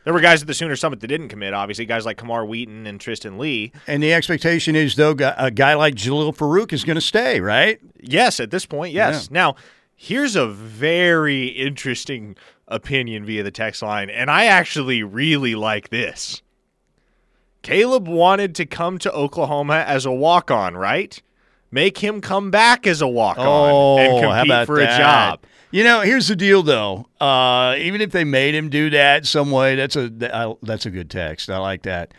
There 0.04 0.14
were 0.14 0.20
guys 0.20 0.42
at 0.42 0.48
the 0.48 0.54
Sooner 0.54 0.76
Summit 0.76 1.00
that 1.00 1.08
didn't 1.08 1.30
commit, 1.30 1.54
obviously, 1.54 1.86
guys 1.86 2.06
like 2.06 2.18
Kamar 2.18 2.46
Wheaton 2.46 2.86
and 2.86 3.00
Tristan 3.00 3.38
Lee. 3.38 3.72
and 3.88 4.04
the 4.04 4.14
expectation 4.14 4.76
is, 4.76 4.96
though, 4.96 5.16
a 5.38 5.50
guy 5.50 5.76
like 5.76 5.96
Jalil 5.96 6.36
Farooq 6.36 6.74
is 6.74 6.84
going 6.84 6.96
to 6.96 7.02
stay, 7.02 7.40
right? 7.40 7.80
Yes, 8.00 8.40
at 8.40 8.52
this 8.52 8.66
point, 8.66 8.94
yes. 8.94 9.32
Now, 9.32 9.56
here's 9.96 10.36
a 10.36 10.48
very 10.48 11.48
interesting 11.48 12.36
opinion 12.68 13.26
via 13.26 13.44
the 13.44 13.52
text 13.52 13.82
line, 13.82 14.10
and 14.10 14.30
I 14.30 14.46
actually 14.46 15.04
really 15.04 15.56
like 15.56 15.90
this. 15.90 16.42
Caleb 17.62 18.08
wanted 18.08 18.56
to 18.56 18.66
come 18.66 18.98
to 19.00 19.12
Oklahoma 19.14 19.86
as 19.88 20.06
a 20.06 20.12
walk 20.12 20.52
on, 20.52 20.76
right? 20.76 21.22
Make 21.72 21.98
him 22.00 22.20
come 22.20 22.52
back 22.52 22.86
as 22.86 23.02
a 23.02 23.08
walk 23.08 23.38
on 23.38 23.46
Oh, 23.46 23.98
and 23.98 24.18
how 24.26 24.32
compete 24.40 24.48
about 24.52 24.66
for 24.68 24.80
that? 24.80 24.94
a 24.94 24.98
job. 25.02 25.40
You 25.74 25.84
know, 25.84 26.02
here's 26.02 26.28
the 26.28 26.36
deal, 26.36 26.62
though. 26.62 27.08
Uh, 27.20 27.74
even 27.80 28.00
if 28.00 28.12
they 28.12 28.24
made 28.24 28.54
him 28.54 28.70
do 28.70 28.92
that 28.92 29.26
some 29.26 29.50
way, 29.50 29.74
that's 29.74 29.96
a 29.96 30.08
that's 30.62 30.86
a 30.86 30.92
good 30.92 31.10
text. 31.10 31.50
I 31.50 31.58
like 31.58 31.82
that. 31.82 32.14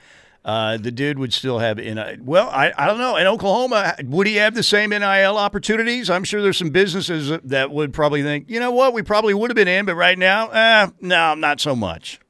Uh, 0.44 0.76
the 0.76 0.90
dude 0.90 1.20
would 1.20 1.32
still 1.32 1.60
have 1.60 1.78
in 1.78 2.24
well, 2.24 2.50
I, 2.50 2.72
I 2.76 2.88
don't 2.88 2.98
know. 2.98 3.14
In 3.16 3.28
Oklahoma, 3.28 3.94
would 4.06 4.26
he 4.26 4.34
have 4.36 4.56
the 4.56 4.64
same 4.64 4.90
NIL 4.90 5.38
opportunities? 5.38 6.10
I'm 6.10 6.24
sure 6.24 6.42
there's 6.42 6.58
some 6.58 6.70
businesses 6.70 7.30
that 7.44 7.70
would 7.70 7.92
probably 7.92 8.24
think, 8.24 8.50
you 8.50 8.58
know 8.58 8.72
what, 8.72 8.92
we 8.92 9.02
probably 9.02 9.34
would 9.34 9.52
have 9.52 9.56
been 9.56 9.68
in, 9.68 9.86
but 9.86 9.94
right 9.94 10.18
now, 10.18 10.48
eh, 10.48 10.88
no, 11.00 11.36
not 11.36 11.60
so 11.60 11.76
much. 11.76 12.20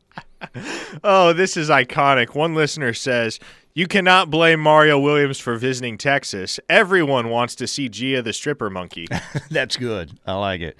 Oh, 1.03 1.33
this 1.33 1.57
is 1.57 1.71
iconic. 1.71 2.35
One 2.35 2.55
listener 2.55 2.93
says, 2.93 3.41
You 3.77 3.89
cannot 3.89 4.31
blame 4.31 4.61
Mario 4.61 5.01
Williams 5.01 5.41
for 5.41 5.57
visiting 5.57 5.99
Texas. 5.99 6.61
Everyone 6.69 7.29
wants 7.29 7.57
to 7.57 7.67
see 7.67 7.89
Gia 7.89 8.23
the 8.23 8.33
stripper 8.33 8.71
monkey. 8.71 9.09
That's 9.51 9.77
good. 9.77 10.13
I 10.25 10.35
like 10.35 10.61
it. 10.61 10.79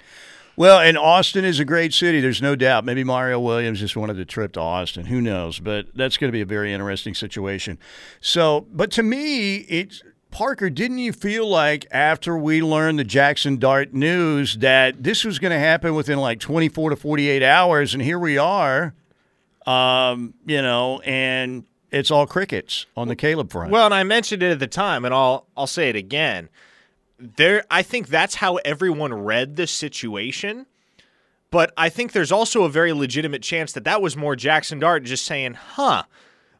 Well, 0.55 0.79
and 0.79 0.97
Austin 0.97 1.43
is 1.43 1.59
a 1.59 1.65
great 1.65 1.93
city. 1.93 2.21
There's 2.21 2.41
no 2.41 2.55
doubt. 2.55 2.85
Maybe 2.85 3.03
Mario 3.03 3.41
Williams 3.41 3.81
just 3.81 3.97
wanted 3.97 4.17
a 4.17 4.23
trip 4.23 4.53
to 4.53 4.61
Austin. 4.61 5.07
Who 5.07 5.19
knows? 5.19 5.59
But 5.59 5.87
that's 5.93 6.15
going 6.15 6.29
to 6.29 6.31
be 6.31 6.39
a 6.39 6.45
very 6.45 6.71
interesting 6.71 7.13
situation. 7.13 7.77
So, 8.21 8.65
but 8.71 8.91
to 8.91 9.03
me, 9.03 9.57
it's 9.57 10.01
Parker. 10.31 10.69
Didn't 10.69 10.99
you 10.99 11.11
feel 11.11 11.45
like 11.45 11.85
after 11.91 12.37
we 12.37 12.61
learned 12.61 12.99
the 12.99 13.03
Jackson 13.03 13.57
Dart 13.57 13.93
news 13.93 14.55
that 14.59 15.03
this 15.03 15.25
was 15.25 15.37
going 15.39 15.51
to 15.51 15.59
happen 15.59 15.95
within 15.95 16.19
like 16.19 16.39
24 16.39 16.91
to 16.91 16.95
48 16.95 17.43
hours, 17.43 17.93
and 17.93 18.01
here 18.01 18.19
we 18.19 18.37
are. 18.37 18.93
Um, 19.65 20.35
you 20.45 20.61
know, 20.61 21.01
and 21.01 21.65
it's 21.95 22.11
all 22.11 22.27
crickets 22.27 22.85
on 22.97 23.07
the 23.07 23.15
Caleb 23.15 23.51
front. 23.51 23.71
well, 23.71 23.85
and 23.85 23.93
I 23.93 24.03
mentioned 24.03 24.43
it 24.43 24.51
at 24.51 24.59
the 24.59 24.67
time, 24.67 25.05
and 25.05 25.13
I'll 25.13 25.47
I'll 25.55 25.65
say 25.67 25.89
it 25.89 25.95
again. 25.95 26.49
There 27.17 27.63
I 27.71 27.83
think 27.83 28.09
that's 28.09 28.35
how 28.35 28.57
everyone 28.57 29.13
read 29.13 29.55
the 29.55 29.65
situation. 29.65 30.65
But 31.51 31.71
I 31.77 31.87
think 31.87 32.11
there's 32.11 32.33
also 32.33 32.63
a 32.63 32.69
very 32.69 32.91
legitimate 32.91 33.41
chance 33.41 33.71
that 33.73 33.85
that 33.85 34.01
was 34.01 34.17
more 34.17 34.35
Jackson 34.35 34.79
Dart 34.79 35.03
just 35.03 35.25
saying, 35.25 35.53
"Huh, 35.53 36.03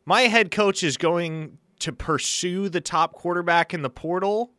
my 0.05 0.21
head 0.21 0.51
coach 0.51 0.83
is 0.83 0.95
going 0.95 1.57
to 1.79 1.91
pursue 1.91 2.69
the 2.69 2.79
top 2.79 3.11
quarterback 3.11 3.73
in 3.73 3.81
the 3.81 3.89
portal. 3.89 4.53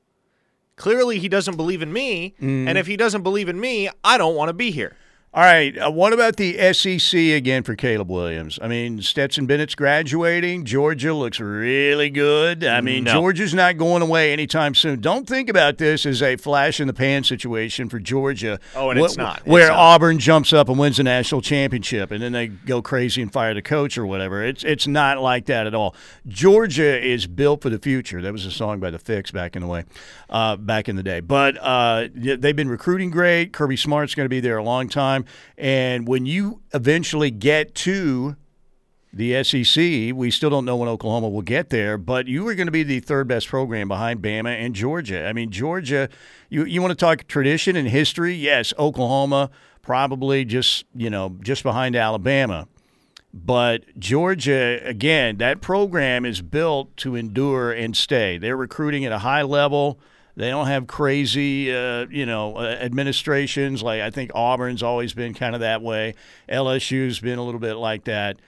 Clearly, 0.77 1.19
he 1.19 1.31
doesn't 1.31 1.57
believe 1.57 1.81
in 1.81 1.91
me, 1.91 2.35
and 2.39 2.69
mm. 2.69 2.77
if 2.77 2.87
he 2.87 2.99
doesn't 2.99 3.23
believe 3.23 3.49
in 3.49 3.59
me, 3.59 3.89
I 4.05 4.19
don't 4.19 4.35
want 4.35 4.51
to 4.51 4.53
be 4.53 4.71
here." 4.71 4.95
All 5.37 5.43
right. 5.43 5.77
Uh, 5.77 5.91
what 5.91 6.15
about 6.15 6.37
the 6.37 6.73
SEC 6.73 7.13
again 7.15 7.63
for 7.63 7.77
Caleb 7.77 8.11
Williams? 8.11 8.59
I 8.63 8.69
mean, 8.69 9.03
Stetson 9.03 9.45
Bennett's 9.45 9.75
graduating. 9.75 10.65
Georgia 10.65 11.13
looks 11.13 11.39
really 11.39 12.09
good. 12.09 12.65
I 12.65 12.81
mean, 12.81 13.05
No. 13.05 13.13
Georgia's 13.13 13.53
not 13.53 13.77
going 13.77 14.01
away 14.01 14.33
anytime 14.33 14.75
soon. 14.75 15.03
Don't 15.03 15.29
think 15.29 15.51
about 15.51 15.77
this 15.77 16.07
as 16.07 16.23
a 16.23 16.37
flash 16.37 16.81
in 16.81 16.87
the 16.87 16.95
pan 16.95 17.23
situation 17.23 17.91
for 17.91 17.99
Georgia. 17.99 18.59
Oh, 18.75 18.89
and 18.89 18.99
wh- 18.99 19.05
it's 19.05 19.19
not. 19.19 19.41
It's 19.41 19.47
Where 19.47 19.69
not. 19.69 19.77
Auburn 19.77 20.19
jumps 20.19 20.55
up 20.55 20.71
and 20.71 20.79
wins 20.79 20.97
the 20.97 21.03
national 21.03 21.43
championship, 21.43 22.13
and 22.13 22.23
then 22.23 22.33
they 22.33 22.47
go 22.47 22.81
crazy 22.81 23.21
and 23.21 23.31
fire 23.31 23.53
the 23.53 23.61
coach 23.61 23.99
or 23.99 24.07
whatever. 24.07 24.43
It's 24.43 24.65
it's 24.65 24.87
not 24.87 25.21
like 25.21 25.45
that 25.47 25.67
at 25.67 25.75
all. 25.75 25.95
Georgia 26.27 26.99
is 26.99 27.27
built 27.27 27.61
for 27.61 27.69
the 27.69 27.79
future. 27.79 28.23
That 28.23 28.33
was 28.33 28.47
a 28.47 28.51
song 28.51 28.81
by 28.81 28.89
the 28.91 28.99
Fixx 28.99 29.35
back 29.35 29.55
in 29.55 29.61
the 29.61 29.69
way, 29.69 29.85
uh, 30.31 30.57
back 30.57 30.89
in 30.89 30.97
the 30.97 31.03
day. 31.03 31.21
But 31.21 31.59
uh, 31.61 32.09
they've 32.15 32.57
been 32.57 32.71
recruiting 32.71 33.11
great. 33.11 33.53
Kirby 33.53 33.77
Smart's 33.77 34.15
going 34.15 34.25
to 34.25 34.31
be 34.31 34.41
there 34.41 34.57
a 34.57 34.65
long 34.65 34.89
time. 34.89 35.25
And 35.57 36.07
when 36.07 36.27
you 36.27 36.63
eventually 36.73 37.31
get 37.31 37.75
to 37.77 38.37
the 39.17 39.43
SEC. 39.43 40.15
We 40.15 40.31
still 40.31 40.51
don't 40.51 40.67
know 40.67 40.77
when 40.77 40.89
Oklahoma 40.89 41.29
will 41.29 41.43
get 41.43 41.71
there, 41.71 41.97
but 41.97 42.29
you 42.29 42.47
are 42.49 42.55
going 42.55 42.67
to 42.67 42.73
be 42.73 42.83
the 42.83 43.01
third 43.01 43.27
best 43.27 43.49
program 43.49 43.89
behind 43.89 44.21
Bama 44.21 44.55
and 44.55 44.75
Georgia. 44.75 45.27
I 45.27 45.33
mean, 45.33 45.51
Georgia, 45.51 46.11
you, 46.51 46.65
you 46.65 46.83
want 46.83 46.91
to 46.91 46.97
talk 46.97 47.27
tradition 47.27 47.77
and 47.77 47.89
history? 47.89 48.35
Yes, 48.35 48.75
Oklahoma 48.79 49.51
probably 49.81 50.45
just, 50.45 50.85
you 50.95 51.09
know, 51.09 51.37
just 51.41 51.63
behind 51.63 51.97
Alabama. 51.97 52.69
But 53.33 53.85
Georgia, 53.99 54.81
again, 54.85 55.39
that 55.39 55.61
program 55.61 56.25
is 56.25 56.43
built 56.43 56.95
to 56.99 57.17
endure 57.17 57.73
and 57.73 57.97
stay. 57.97 58.37
They're 58.37 58.57
recruiting 58.57 59.05
at 59.05 59.13
a 59.13 59.19
high 59.19 59.43
level. 59.43 59.99
They 60.37 60.51
don't 60.51 60.67
have 60.67 60.87
crazy, 60.87 61.75
uh, 61.75 62.07
you 62.11 62.27
know, 62.27 62.57
uh, 62.59 62.77
administrations 62.81 63.83
like 63.83 64.03
I 64.03 64.11
think 64.11 64.33
Auburn's 64.35 64.83
always 64.83 65.15
been 65.15 65.33
kind 65.33 65.55
of 65.55 65.63
that 65.63 65.81
way. 65.81 66.15
LSU's 66.49 67.21
been 67.21 67.39
a 67.39 67.43
little 67.43 67.61
bit 67.61 67.75
like 67.75 68.05
that. 68.05 68.39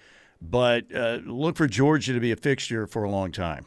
But 0.40 0.94
uh, 0.94 1.18
look 1.24 1.56
for 1.56 1.66
Georgia 1.66 2.12
to 2.12 2.20
be 2.20 2.30
a 2.30 2.36
fixture 2.36 2.86
for 2.86 3.04
a 3.04 3.10
long 3.10 3.32
time. 3.32 3.66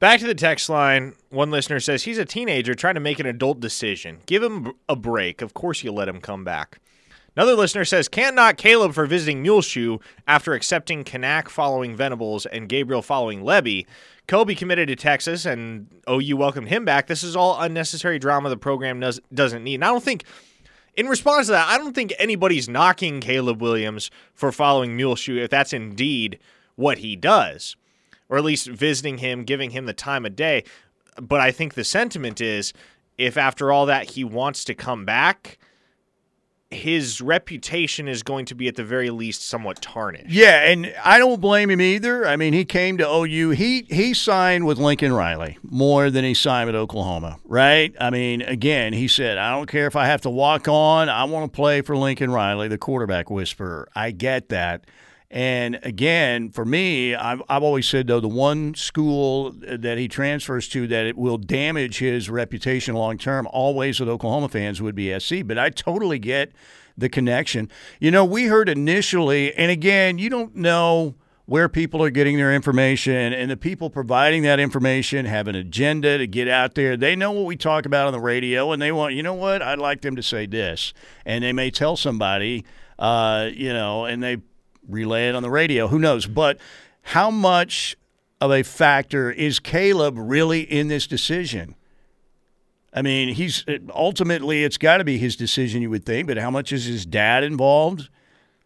Back 0.00 0.18
to 0.20 0.26
the 0.26 0.34
text 0.34 0.68
line. 0.68 1.14
One 1.30 1.50
listener 1.50 1.78
says 1.78 2.02
he's 2.02 2.18
a 2.18 2.24
teenager 2.24 2.74
trying 2.74 2.94
to 2.94 3.00
make 3.00 3.20
an 3.20 3.26
adult 3.26 3.60
decision. 3.60 4.18
Give 4.26 4.42
him 4.42 4.72
a 4.88 4.96
break. 4.96 5.42
Of 5.42 5.54
course, 5.54 5.84
you 5.84 5.92
let 5.92 6.08
him 6.08 6.20
come 6.20 6.42
back. 6.42 6.80
Another 7.36 7.54
listener 7.54 7.84
says, 7.84 8.08
can't 8.08 8.36
knock 8.36 8.58
Caleb 8.58 8.92
for 8.92 9.06
visiting 9.06 9.42
Muleshoe 9.42 9.98
after 10.26 10.52
accepting 10.52 11.04
Kanak 11.04 11.48
following 11.48 11.96
Venables 11.96 12.44
and 12.44 12.68
Gabriel 12.68 13.00
following 13.00 13.42
Lebby. 13.42 13.86
Kobe 14.26 14.54
committed 14.54 14.88
to 14.88 14.96
Texas 14.96 15.44
and 15.44 15.88
OU 16.08 16.36
welcomed 16.36 16.68
him 16.68 16.84
back. 16.84 17.06
This 17.06 17.22
is 17.22 17.36
all 17.36 17.60
unnecessary 17.60 18.18
drama 18.18 18.48
the 18.48 18.56
program 18.56 19.00
does, 19.00 19.20
doesn't 19.32 19.64
need. 19.64 19.76
And 19.76 19.84
I 19.84 19.88
don't 19.88 20.02
think, 20.02 20.24
in 20.94 21.06
response 21.06 21.46
to 21.46 21.52
that, 21.52 21.68
I 21.68 21.78
don't 21.78 21.94
think 21.94 22.12
anybody's 22.18 22.68
knocking 22.68 23.20
Caleb 23.20 23.60
Williams 23.60 24.10
for 24.34 24.52
following 24.52 24.96
Muleshoe 24.96 25.42
if 25.42 25.50
that's 25.50 25.72
indeed 25.72 26.38
what 26.76 26.98
he 26.98 27.16
does, 27.16 27.76
or 28.28 28.38
at 28.38 28.44
least 28.44 28.68
visiting 28.68 29.18
him, 29.18 29.44
giving 29.44 29.70
him 29.70 29.86
the 29.86 29.92
time 29.92 30.24
of 30.24 30.36
day. 30.36 30.64
But 31.20 31.40
I 31.40 31.50
think 31.50 31.74
the 31.74 31.84
sentiment 31.84 32.40
is 32.40 32.72
if 33.18 33.36
after 33.36 33.70
all 33.70 33.86
that 33.86 34.10
he 34.10 34.24
wants 34.24 34.64
to 34.64 34.74
come 34.74 35.04
back– 35.04 35.58
his 36.72 37.20
reputation 37.20 38.08
is 38.08 38.22
going 38.22 38.46
to 38.46 38.54
be 38.54 38.68
at 38.68 38.76
the 38.76 38.84
very 38.84 39.10
least 39.10 39.42
somewhat 39.46 39.80
tarnished. 39.80 40.30
Yeah, 40.30 40.70
and 40.70 40.92
I 41.04 41.18
don't 41.18 41.40
blame 41.40 41.70
him 41.70 41.80
either. 41.80 42.26
I 42.26 42.36
mean, 42.36 42.52
he 42.52 42.64
came 42.64 42.98
to 42.98 43.08
OU. 43.08 43.50
He 43.50 43.86
he 43.88 44.14
signed 44.14 44.66
with 44.66 44.78
Lincoln 44.78 45.12
Riley 45.12 45.58
more 45.62 46.10
than 46.10 46.24
he 46.24 46.34
signed 46.34 46.66
with 46.66 46.76
Oklahoma, 46.76 47.38
right? 47.44 47.94
I 48.00 48.10
mean, 48.10 48.42
again, 48.42 48.92
he 48.92 49.08
said, 49.08 49.38
"I 49.38 49.50
don't 49.50 49.68
care 49.68 49.86
if 49.86 49.96
I 49.96 50.06
have 50.06 50.22
to 50.22 50.30
walk 50.30 50.68
on. 50.68 51.08
I 51.08 51.24
want 51.24 51.52
to 51.52 51.54
play 51.54 51.80
for 51.82 51.96
Lincoln 51.96 52.30
Riley, 52.30 52.68
the 52.68 52.78
quarterback 52.78 53.30
whisperer." 53.30 53.88
I 53.94 54.10
get 54.10 54.48
that. 54.48 54.84
And 55.32 55.80
again, 55.82 56.50
for 56.50 56.66
me, 56.66 57.14
I've, 57.14 57.42
I've 57.48 57.62
always 57.62 57.88
said, 57.88 58.06
though, 58.06 58.20
the 58.20 58.28
one 58.28 58.74
school 58.74 59.52
that 59.52 59.96
he 59.96 60.06
transfers 60.06 60.68
to 60.68 60.86
that 60.88 61.06
it 61.06 61.16
will 61.16 61.38
damage 61.38 62.00
his 62.00 62.28
reputation 62.28 62.94
long 62.94 63.16
term, 63.16 63.48
always 63.50 63.98
with 63.98 64.10
Oklahoma 64.10 64.50
fans, 64.50 64.82
would 64.82 64.94
be 64.94 65.18
SC. 65.18 65.36
But 65.42 65.58
I 65.58 65.70
totally 65.70 66.18
get 66.18 66.52
the 66.98 67.08
connection. 67.08 67.70
You 67.98 68.10
know, 68.10 68.26
we 68.26 68.44
heard 68.44 68.68
initially, 68.68 69.54
and 69.54 69.70
again, 69.70 70.18
you 70.18 70.28
don't 70.28 70.54
know 70.54 71.14
where 71.46 71.66
people 71.66 72.02
are 72.02 72.10
getting 72.10 72.36
their 72.36 72.54
information, 72.54 73.32
and 73.32 73.50
the 73.50 73.56
people 73.56 73.88
providing 73.88 74.42
that 74.42 74.60
information 74.60 75.24
have 75.24 75.48
an 75.48 75.54
agenda 75.54 76.18
to 76.18 76.26
get 76.26 76.46
out 76.46 76.74
there. 76.74 76.94
They 76.94 77.16
know 77.16 77.32
what 77.32 77.46
we 77.46 77.56
talk 77.56 77.86
about 77.86 78.06
on 78.06 78.12
the 78.12 78.20
radio, 78.20 78.70
and 78.72 78.82
they 78.82 78.92
want, 78.92 79.14
you 79.14 79.22
know 79.22 79.34
what, 79.34 79.62
I'd 79.62 79.78
like 79.78 80.02
them 80.02 80.14
to 80.16 80.22
say 80.22 80.44
this. 80.44 80.92
And 81.24 81.42
they 81.42 81.54
may 81.54 81.70
tell 81.70 81.96
somebody, 81.96 82.66
uh, 82.98 83.48
you 83.52 83.72
know, 83.72 84.04
and 84.04 84.22
they 84.22 84.36
relay 84.88 85.28
it 85.28 85.34
on 85.34 85.42
the 85.42 85.50
radio. 85.50 85.88
Who 85.88 85.98
knows? 85.98 86.26
But 86.26 86.58
how 87.02 87.30
much 87.30 87.96
of 88.40 88.50
a 88.50 88.62
factor 88.62 89.30
is 89.30 89.58
Caleb 89.58 90.16
really 90.18 90.60
in 90.60 90.88
this 90.88 91.06
decision? 91.06 91.74
I 92.94 93.02
mean, 93.02 93.30
he's 93.30 93.64
ultimately 93.94 94.64
it's 94.64 94.76
got 94.76 94.98
to 94.98 95.04
be 95.04 95.16
his 95.16 95.36
decision, 95.36 95.80
you 95.82 95.90
would 95.90 96.04
think. 96.04 96.28
But 96.28 96.36
how 96.36 96.50
much 96.50 96.72
is 96.72 96.84
his 96.84 97.06
dad 97.06 97.42
involved, 97.42 98.08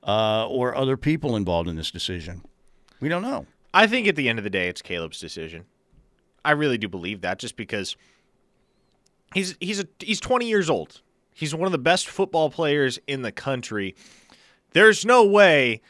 uh, 0.03 0.49
or 0.49 0.75
other 0.75 0.97
people 0.97 1.37
involved 1.37 1.69
in 1.69 1.77
this 1.77 1.91
decision? 1.91 2.43
We 3.01 3.09
don't 3.09 3.23
know. 3.23 3.47
I 3.73 3.87
think 3.87 4.09
at 4.09 4.17
the 4.17 4.29
end 4.29 4.39
of 4.39 4.43
the 4.43 4.51
day, 4.51 4.69
it's 4.69 4.83
Caleb's 4.83 5.21
decision. 5.21 5.67
I 6.45 6.53
really 6.53 6.79
do 6.79 6.89
believe 6.89 7.21
that, 7.21 7.39
just 7.39 7.57
because 7.57 7.97
he's 9.35 9.57
he's 9.61 9.81
a, 9.81 9.87
he's 10.01 10.21
20 10.21 10.49
years 10.49 10.71
old. 10.71 11.03
He's 11.33 11.55
one 11.55 11.67
of 11.67 11.73
the 11.73 11.79
best 11.79 12.09
football 12.09 12.51
players 12.51 12.99
in 13.07 13.23
the 13.23 13.33
country. 13.33 13.95
There's 14.73 15.05
no 15.05 15.25
way 15.25 15.83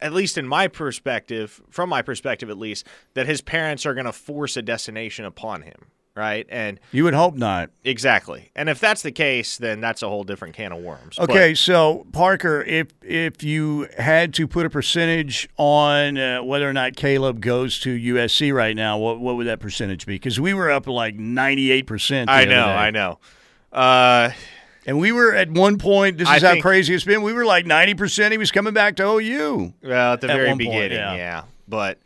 at 0.00 0.12
least 0.12 0.36
in 0.38 0.46
my 0.46 0.68
perspective, 0.68 1.60
from 1.70 1.88
my 1.88 2.02
perspective 2.02 2.50
at 2.50 2.58
least, 2.58 2.86
that 3.14 3.26
his 3.26 3.40
parents 3.40 3.86
are 3.86 3.94
going 3.94 4.06
to 4.06 4.12
force 4.12 4.56
a 4.56 4.62
destination 4.62 5.24
upon 5.24 5.62
him, 5.62 5.86
right? 6.14 6.46
And 6.48 6.78
you 6.92 7.04
would 7.04 7.14
hope 7.14 7.34
not. 7.34 7.70
Exactly. 7.84 8.50
And 8.54 8.68
if 8.68 8.78
that's 8.78 9.02
the 9.02 9.12
case, 9.12 9.56
then 9.56 9.80
that's 9.80 10.02
a 10.02 10.08
whole 10.08 10.24
different 10.24 10.54
can 10.54 10.72
of 10.72 10.82
worms. 10.82 11.18
Okay, 11.18 11.52
but, 11.52 11.58
so 11.58 12.06
Parker, 12.12 12.62
if 12.62 12.88
if 13.02 13.42
you 13.42 13.88
had 13.98 14.34
to 14.34 14.46
put 14.46 14.66
a 14.66 14.70
percentage 14.70 15.48
on 15.56 16.18
uh, 16.18 16.42
whether 16.42 16.68
or 16.68 16.72
not 16.72 16.96
Caleb 16.96 17.40
goes 17.40 17.78
to 17.80 17.96
USC 17.96 18.52
right 18.52 18.76
now, 18.76 18.98
what 18.98 19.20
what 19.20 19.36
would 19.36 19.46
that 19.46 19.60
percentage 19.60 20.06
be? 20.06 20.16
Because 20.16 20.38
we 20.38 20.54
were 20.54 20.70
up 20.70 20.86
like 20.86 21.16
ninety 21.16 21.70
eight 21.70 21.86
percent. 21.86 22.30
I 22.30 22.44
know, 22.44 22.66
I 22.66 22.90
know. 22.90 23.18
Uh, 23.72 24.30
and 24.86 24.98
we 24.98 25.12
were 25.12 25.34
at 25.34 25.50
one 25.50 25.78
point, 25.78 26.18
this 26.18 26.30
is 26.30 26.42
I 26.44 26.54
how 26.54 26.60
crazy 26.62 26.94
it's 26.94 27.04
been. 27.04 27.22
We 27.22 27.32
were 27.32 27.44
like 27.44 27.66
90% 27.66 28.30
he 28.30 28.38
was 28.38 28.50
coming 28.50 28.72
back 28.72 28.96
to 28.96 29.04
OU. 29.04 29.74
Well, 29.82 30.12
at 30.14 30.20
the 30.20 30.30
at 30.30 30.36
very 30.36 30.54
beginning, 30.54 30.80
point, 30.80 30.92
yeah. 30.92 31.14
yeah. 31.14 31.42
But 31.68 31.98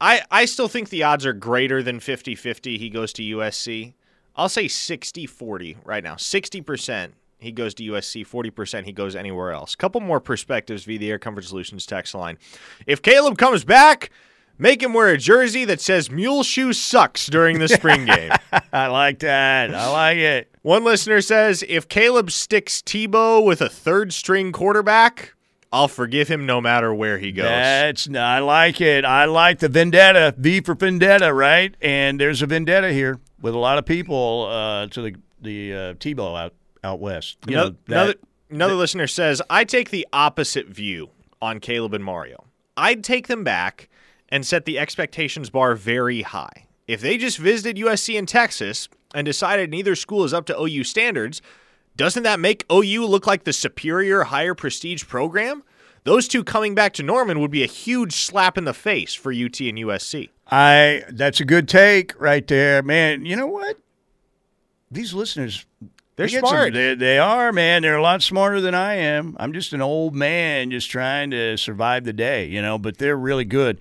I, 0.00 0.22
I 0.30 0.44
still 0.44 0.68
think 0.68 0.90
the 0.90 1.02
odds 1.02 1.26
are 1.26 1.32
greater 1.32 1.82
than 1.82 1.98
50 1.98 2.34
50 2.34 2.78
he 2.78 2.90
goes 2.90 3.12
to 3.14 3.22
USC. 3.22 3.94
I'll 4.36 4.48
say 4.48 4.68
60 4.68 5.26
40 5.26 5.78
right 5.84 6.04
now. 6.04 6.14
60% 6.14 7.12
he 7.40 7.52
goes 7.52 7.74
to 7.74 7.84
USC, 7.84 8.26
40% 8.26 8.84
he 8.84 8.92
goes 8.92 9.16
anywhere 9.16 9.52
else. 9.52 9.74
Couple 9.74 10.00
more 10.00 10.20
perspectives 10.20 10.84
via 10.84 10.98
the 10.98 11.10
Air 11.10 11.18
Comfort 11.18 11.44
Solutions 11.44 11.86
text 11.86 12.14
line. 12.14 12.36
If 12.86 13.00
Caleb 13.00 13.38
comes 13.38 13.64
back, 13.64 14.10
Make 14.60 14.82
him 14.82 14.92
wear 14.92 15.08
a 15.08 15.16
jersey 15.16 15.64
that 15.66 15.80
says 15.80 16.10
Mule 16.10 16.42
Shoe 16.42 16.72
sucks 16.72 17.28
during 17.28 17.60
the 17.60 17.68
spring 17.68 18.04
game. 18.06 18.32
I 18.72 18.88
like 18.88 19.20
that. 19.20 19.72
I 19.72 19.88
like 19.90 20.18
it. 20.18 20.52
One 20.62 20.82
listener 20.82 21.20
says 21.20 21.64
if 21.68 21.86
Caleb 21.88 22.32
sticks 22.32 22.82
Tebow 22.82 23.44
with 23.44 23.62
a 23.62 23.68
third 23.68 24.12
string 24.12 24.50
quarterback, 24.50 25.34
I'll 25.72 25.86
forgive 25.86 26.26
him 26.26 26.44
no 26.44 26.60
matter 26.60 26.92
where 26.92 27.18
he 27.18 27.30
goes. 27.30 27.44
That's 27.44 28.08
I 28.12 28.40
like 28.40 28.80
it. 28.80 29.04
I 29.04 29.26
like 29.26 29.60
the 29.60 29.68
vendetta. 29.68 30.34
V 30.36 30.60
for 30.60 30.74
vendetta, 30.74 31.32
right? 31.32 31.74
And 31.80 32.20
there's 32.20 32.42
a 32.42 32.46
vendetta 32.46 32.92
here 32.92 33.20
with 33.40 33.54
a 33.54 33.58
lot 33.58 33.78
of 33.78 33.86
people 33.86 34.48
uh, 34.50 34.86
to 34.88 35.02
the 35.02 35.14
the 35.40 35.72
uh, 35.72 35.94
Tebow 35.94 36.36
out 36.36 36.54
out 36.82 36.98
west. 36.98 37.38
You 37.46 37.54
another 37.54 37.70
know, 37.70 37.76
that, 37.86 37.92
another, 37.94 38.14
another 38.50 38.74
that, 38.74 38.78
listener 38.78 39.06
says 39.06 39.40
I 39.48 39.62
take 39.62 39.90
the 39.90 40.06
opposite 40.12 40.66
view 40.66 41.10
on 41.40 41.60
Caleb 41.60 41.94
and 41.94 42.04
Mario. 42.04 42.46
I'd 42.76 43.04
take 43.04 43.28
them 43.28 43.44
back 43.44 43.88
and 44.28 44.46
set 44.46 44.64
the 44.64 44.78
expectations 44.78 45.50
bar 45.50 45.74
very 45.74 46.22
high. 46.22 46.66
If 46.86 47.00
they 47.00 47.18
just 47.18 47.38
visited 47.38 47.76
USC 47.76 48.14
in 48.14 48.26
Texas 48.26 48.88
and 49.14 49.24
decided 49.24 49.70
neither 49.70 49.94
school 49.94 50.24
is 50.24 50.32
up 50.32 50.46
to 50.46 50.58
OU 50.58 50.84
standards, 50.84 51.42
doesn't 51.96 52.22
that 52.22 52.40
make 52.40 52.64
OU 52.72 53.06
look 53.06 53.26
like 53.26 53.44
the 53.44 53.52
superior, 53.52 54.24
higher 54.24 54.54
prestige 54.54 55.06
program? 55.06 55.62
Those 56.04 56.28
two 56.28 56.44
coming 56.44 56.74
back 56.74 56.94
to 56.94 57.02
Norman 57.02 57.40
would 57.40 57.50
be 57.50 57.62
a 57.62 57.66
huge 57.66 58.14
slap 58.14 58.56
in 58.56 58.64
the 58.64 58.72
face 58.72 59.14
for 59.14 59.30
UT 59.30 59.60
and 59.60 59.78
USC. 59.78 60.30
I 60.50 61.04
that's 61.10 61.40
a 61.40 61.44
good 61.44 61.68
take 61.68 62.18
right 62.18 62.46
there, 62.46 62.82
man. 62.82 63.26
You 63.26 63.36
know 63.36 63.46
what? 63.46 63.76
These 64.90 65.12
listeners 65.12 65.66
they're 66.18 66.26
they 66.26 66.38
smart. 66.38 66.72
They, 66.72 66.94
they 66.96 67.18
are, 67.18 67.52
man. 67.52 67.82
They're 67.82 67.96
a 67.96 68.02
lot 68.02 68.22
smarter 68.22 68.60
than 68.60 68.74
I 68.74 68.94
am. 68.94 69.36
I'm 69.38 69.52
just 69.52 69.72
an 69.72 69.80
old 69.80 70.16
man 70.16 70.70
just 70.72 70.90
trying 70.90 71.30
to 71.30 71.56
survive 71.56 72.04
the 72.04 72.12
day, 72.12 72.46
you 72.46 72.60
know, 72.60 72.76
but 72.76 72.98
they're 72.98 73.16
really 73.16 73.44
good. 73.44 73.78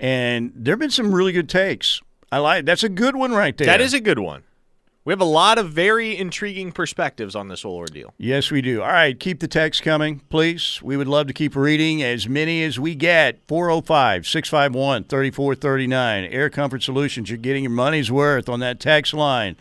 And 0.00 0.52
there 0.56 0.72
have 0.72 0.80
been 0.80 0.90
some 0.90 1.14
really 1.14 1.32
good 1.32 1.48
takes. 1.48 2.00
I 2.32 2.38
like 2.38 2.64
that's 2.64 2.82
a 2.82 2.88
good 2.88 3.14
one 3.14 3.32
right 3.32 3.56
there. 3.56 3.66
That 3.66 3.80
is 3.80 3.92
a 3.92 4.00
good 4.00 4.18
one. 4.18 4.44
We 5.04 5.12
have 5.12 5.20
a 5.20 5.24
lot 5.24 5.56
of 5.56 5.70
very 5.70 6.16
intriguing 6.16 6.72
perspectives 6.72 7.34
on 7.34 7.48
this 7.48 7.62
whole 7.62 7.76
ordeal. 7.76 8.12
Yes, 8.18 8.50
we 8.50 8.60
do. 8.60 8.82
All 8.82 8.88
right, 8.88 9.18
keep 9.18 9.40
the 9.40 9.48
text 9.48 9.82
coming, 9.82 10.20
please. 10.28 10.80
We 10.82 10.96
would 10.96 11.08
love 11.08 11.26
to 11.28 11.32
keep 11.32 11.56
reading 11.56 12.02
as 12.02 12.28
many 12.28 12.62
as 12.62 12.78
we 12.78 12.94
get. 12.94 13.40
405 13.48 14.26
651 14.26 15.04
3439. 15.04 16.24
Air 16.24 16.50
Comfort 16.50 16.82
Solutions, 16.82 17.30
you're 17.30 17.38
getting 17.38 17.64
your 17.64 17.70
money's 17.70 18.10
worth 18.10 18.48
on 18.48 18.60
that 18.60 18.78
text 18.78 19.14
line. 19.14 19.56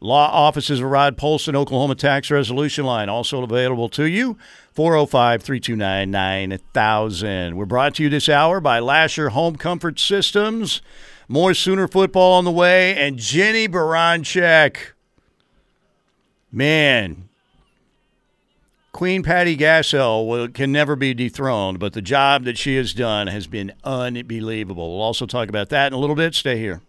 Law 0.00 0.28
offices 0.30 0.80
of 0.80 0.90
Rod 0.90 1.16
Polson, 1.16 1.56
Oklahoma 1.56 1.94
Tax 1.94 2.30
Resolution 2.30 2.84
Line, 2.84 3.08
also 3.08 3.42
available 3.42 3.88
to 3.90 4.04
you. 4.04 4.36
405 4.72 5.42
329 5.42 6.10
9000. 6.10 7.56
We're 7.56 7.64
brought 7.64 7.94
to 7.94 8.02
you 8.02 8.08
this 8.08 8.28
hour 8.28 8.60
by 8.60 8.80
Lasher 8.80 9.30
Home 9.30 9.56
Comfort 9.56 9.98
Systems. 10.00 10.82
More 11.28 11.54
Sooner 11.54 11.88
football 11.88 12.34
on 12.34 12.44
the 12.44 12.50
way, 12.50 12.96
and 12.96 13.18
Jennie 13.18 13.68
Baranczyk. 13.68 14.92
Man, 16.52 17.28
Queen 18.94 19.24
Patty 19.24 19.56
Gasso 19.56 20.24
will, 20.24 20.48
can 20.48 20.70
never 20.70 20.94
be 20.94 21.14
dethroned, 21.14 21.80
but 21.80 21.94
the 21.94 22.00
job 22.00 22.44
that 22.44 22.56
she 22.56 22.76
has 22.76 22.94
done 22.94 23.26
has 23.26 23.48
been 23.48 23.72
unbelievable. 23.82 24.92
We'll 24.92 25.02
also 25.02 25.26
talk 25.26 25.48
about 25.48 25.70
that 25.70 25.88
in 25.88 25.94
a 25.94 25.98
little 25.98 26.14
bit. 26.14 26.32
Stay 26.34 26.58
here. 26.58 26.80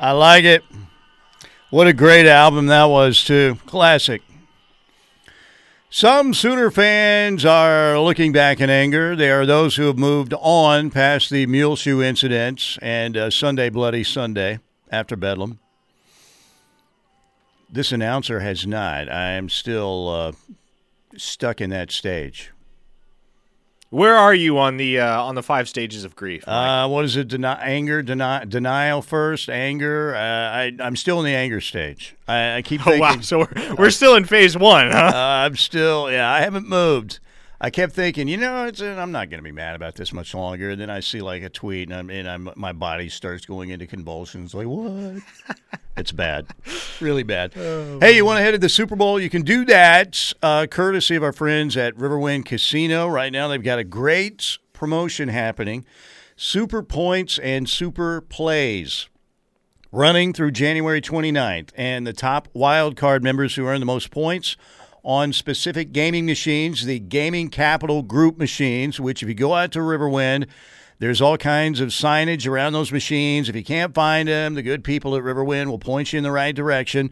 I 0.00 0.12
like 0.12 0.44
it. 0.44 0.62
What 1.70 1.88
a 1.88 1.92
great 1.92 2.26
album 2.26 2.66
that 2.66 2.84
was, 2.84 3.24
too. 3.24 3.58
Classic. 3.66 4.22
Some 5.90 6.34
Sooner 6.34 6.70
fans 6.70 7.44
are 7.44 7.98
looking 7.98 8.30
back 8.30 8.60
in 8.60 8.70
anger. 8.70 9.16
They 9.16 9.30
are 9.30 9.44
those 9.44 9.74
who 9.74 9.86
have 9.86 9.98
moved 9.98 10.32
on 10.34 10.90
past 10.90 11.30
the 11.30 11.46
mule 11.46 11.74
shoe 11.74 12.00
incidents 12.00 12.78
and 12.80 13.16
uh, 13.16 13.30
Sunday 13.30 13.70
Bloody 13.70 14.04
Sunday 14.04 14.60
after 14.90 15.16
Bedlam. 15.16 15.58
This 17.68 17.90
announcer 17.90 18.40
has 18.40 18.66
not. 18.66 19.10
I 19.10 19.30
am 19.30 19.48
still 19.48 20.08
uh, 20.08 20.32
stuck 21.16 21.60
in 21.60 21.70
that 21.70 21.90
stage. 21.90 22.52
Where 23.90 24.16
are 24.16 24.34
you 24.34 24.58
on 24.58 24.76
the 24.76 25.00
uh, 25.00 25.22
on 25.22 25.34
the 25.34 25.42
five 25.42 25.66
stages 25.66 26.04
of 26.04 26.14
grief? 26.14 26.44
Mike? 26.46 26.54
Uh, 26.84 26.88
what 26.88 27.06
is 27.06 27.16
it? 27.16 27.28
Deni- 27.28 27.58
anger, 27.62 28.02
deni- 28.02 28.46
denial 28.48 29.00
first, 29.00 29.48
anger. 29.48 30.14
Uh, 30.14 30.18
I, 30.20 30.72
I'm 30.80 30.94
still 30.94 31.18
in 31.20 31.24
the 31.24 31.34
anger 31.34 31.62
stage. 31.62 32.14
I, 32.26 32.56
I 32.56 32.62
keep 32.62 32.80
oh 32.86 32.90
thinking. 32.90 33.00
wow, 33.00 33.20
so 33.20 33.38
we're, 33.38 33.74
we're 33.76 33.90
still 33.90 34.14
in 34.14 34.24
phase 34.26 34.58
one, 34.58 34.90
huh? 34.90 35.12
Uh, 35.14 35.16
I'm 35.46 35.56
still, 35.56 36.10
yeah, 36.10 36.30
I 36.30 36.40
haven't 36.42 36.68
moved. 36.68 37.18
I 37.60 37.70
kept 37.70 37.92
thinking, 37.92 38.28
you 38.28 38.36
know, 38.36 38.66
it's, 38.66 38.80
uh, 38.80 38.96
I'm 38.98 39.10
not 39.10 39.30
going 39.30 39.38
to 39.38 39.44
be 39.44 39.52
mad 39.52 39.74
about 39.74 39.96
this 39.96 40.12
much 40.12 40.32
longer. 40.32 40.70
And 40.70 40.80
then 40.80 40.90
I 40.90 41.00
see 41.00 41.20
like 41.20 41.42
a 41.42 41.48
tweet, 41.48 41.88
and, 41.88 41.98
I'm, 41.98 42.10
and 42.10 42.28
I'm, 42.28 42.50
my 42.54 42.72
body 42.72 43.08
starts 43.08 43.44
going 43.46 43.70
into 43.70 43.86
convulsions. 43.86 44.54
Like, 44.54 44.68
what? 44.68 45.22
it's 45.96 46.12
bad, 46.12 46.46
really 47.00 47.24
bad. 47.24 47.52
hey, 47.54 48.14
you 48.14 48.24
want 48.24 48.38
to 48.38 48.42
head 48.42 48.52
to 48.52 48.58
the 48.58 48.68
Super 48.68 48.94
Bowl? 48.94 49.18
You 49.18 49.28
can 49.28 49.42
do 49.42 49.64
that, 49.64 50.32
uh, 50.40 50.66
courtesy 50.70 51.16
of 51.16 51.24
our 51.24 51.32
friends 51.32 51.76
at 51.76 51.96
Riverwind 51.96 52.44
Casino. 52.44 53.08
Right 53.08 53.32
now, 53.32 53.48
they've 53.48 53.62
got 53.62 53.80
a 53.80 53.84
great 53.84 54.58
promotion 54.72 55.28
happening: 55.28 55.84
Super 56.36 56.84
Points 56.84 57.40
and 57.40 57.68
Super 57.68 58.20
Plays 58.20 59.08
running 59.90 60.32
through 60.32 60.50
January 60.50 61.00
29th. 61.00 61.70
And 61.76 62.06
the 62.06 62.12
top 62.12 62.48
wild 62.52 62.96
card 62.96 63.22
members 63.22 63.54
who 63.54 63.66
earn 63.66 63.80
the 63.80 63.86
most 63.86 64.10
points 64.10 64.56
on 65.04 65.32
specific 65.32 65.92
gaming 65.92 66.26
machines, 66.26 66.84
the 66.84 66.98
Gaming 66.98 67.48
Capital 67.48 68.02
Group 68.02 68.38
machines, 68.38 69.00
which 69.00 69.22
if 69.22 69.28
you 69.28 69.34
go 69.34 69.54
out 69.54 69.72
to 69.72 69.78
Riverwind, 69.78 70.46
there's 70.98 71.20
all 71.20 71.36
kinds 71.36 71.80
of 71.80 71.90
signage 71.90 72.46
around 72.46 72.72
those 72.72 72.92
machines. 72.92 73.48
If 73.48 73.56
you 73.56 73.64
can't 73.64 73.94
find 73.94 74.28
them, 74.28 74.54
the 74.54 74.62
good 74.62 74.82
people 74.82 75.16
at 75.16 75.22
Riverwind 75.22 75.66
will 75.66 75.78
point 75.78 76.12
you 76.12 76.18
in 76.18 76.24
the 76.24 76.32
right 76.32 76.54
direction. 76.54 77.10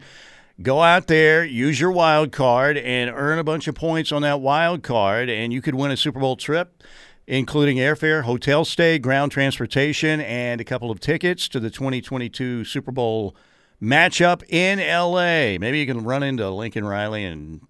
Go 0.61 0.81
out 0.81 1.07
there, 1.07 1.45
use 1.45 1.79
your 1.79 1.91
wild 1.91 2.31
card, 2.31 2.77
and 2.77 3.11
earn 3.13 3.39
a 3.39 3.43
bunch 3.43 3.67
of 3.67 3.75
points 3.75 4.11
on 4.11 4.23
that 4.23 4.41
wild 4.41 4.83
card, 4.83 5.29
and 5.29 5.53
you 5.53 5.61
could 5.61 5.75
win 5.75 5.91
a 5.91 5.97
Super 5.97 6.19
Bowl 6.19 6.35
trip 6.35 6.83
including 7.27 7.77
airfare, 7.77 8.23
hotel 8.23 8.63
stay, 8.63 8.97
ground 8.97 9.31
transportation, 9.31 10.21
and 10.21 10.61
a 10.61 10.63
couple 10.63 10.89
of 10.89 10.99
tickets 10.99 11.49
to 11.49 11.59
the 11.59 11.69
2022 11.69 12.63
Super 12.63 12.91
Bowl 12.91 13.35
matchup 13.81 14.43
in 14.49 14.79
LA. 14.79 15.59
Maybe 15.59 15.79
you 15.79 15.85
can 15.85 16.03
run 16.03 16.23
into 16.23 16.49
Lincoln 16.49 16.85
Riley 16.85 17.25
and 17.25 17.61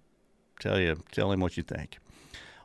tell 0.58 0.78
you 0.78 1.02
tell 1.12 1.32
him 1.32 1.40
what 1.40 1.56
you 1.56 1.62
think. 1.62 1.98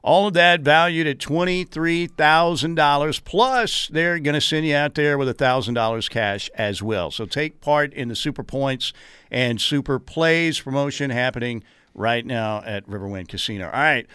All 0.04 0.28
of 0.28 0.34
that 0.34 0.60
valued 0.62 1.08
at 1.08 1.20
$23,000 1.20 3.24
plus 3.24 3.88
they're 3.88 4.20
going 4.20 4.34
to 4.34 4.42
send 4.42 4.66
you 4.66 4.76
out 4.76 4.96
there 4.96 5.18
with 5.18 5.30
$1,000 5.30 6.10
cash 6.10 6.50
as 6.56 6.84
well. 6.84 7.10
So 7.10 7.26
take 7.26 7.62
part 7.62 7.94
in 7.94 8.10
the 8.10 8.16
Super 8.16 8.44
Points 8.44 8.92
and 9.32 9.62
Super 9.62 10.00
Plays 10.00 10.60
promotion 10.60 11.10
happening 11.10 11.64
right 11.94 12.26
now 12.26 12.62
at 12.66 12.86
Riverwind 12.86 13.30
Casino. 13.30 13.68
All 13.68 13.72
right. 13.72 14.06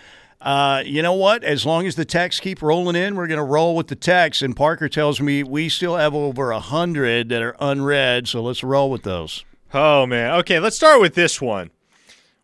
Uh, 0.41 0.83
you 0.85 1.03
know 1.03 1.15
what? 1.15 1.43
As 1.43 1.67
long 1.67 1.87
as 1.87 1.97
the 1.97 2.05
texts 2.05 2.41
keep 2.41 2.63
rolling 2.63 2.95
in, 2.95 3.17
we're 3.17 3.27
going 3.27 3.39
to 3.39 3.45
roll 3.45 3.75
with 3.75 3.89
the 3.89 3.97
text. 3.97 4.43
And 4.43 4.55
Parker 4.55 4.89
tells 4.89 5.21
me 5.21 5.43
we 5.43 5.69
still 5.69 5.97
have 5.97 6.15
over 6.15 6.51
a 6.51 6.61
hundred 6.61 7.29
that 7.31 7.43
are 7.43 7.57
unread, 7.61 8.29
so 8.29 8.43
let's 8.43 8.63
roll 8.63 8.91
with 8.91 9.03
those. 9.03 9.45
Oh 9.75 10.07
man. 10.07 10.39
Okay, 10.41 10.61
let's 10.61 10.77
start 10.77 11.01
with 11.01 11.15
this 11.15 11.43
one. 11.43 11.71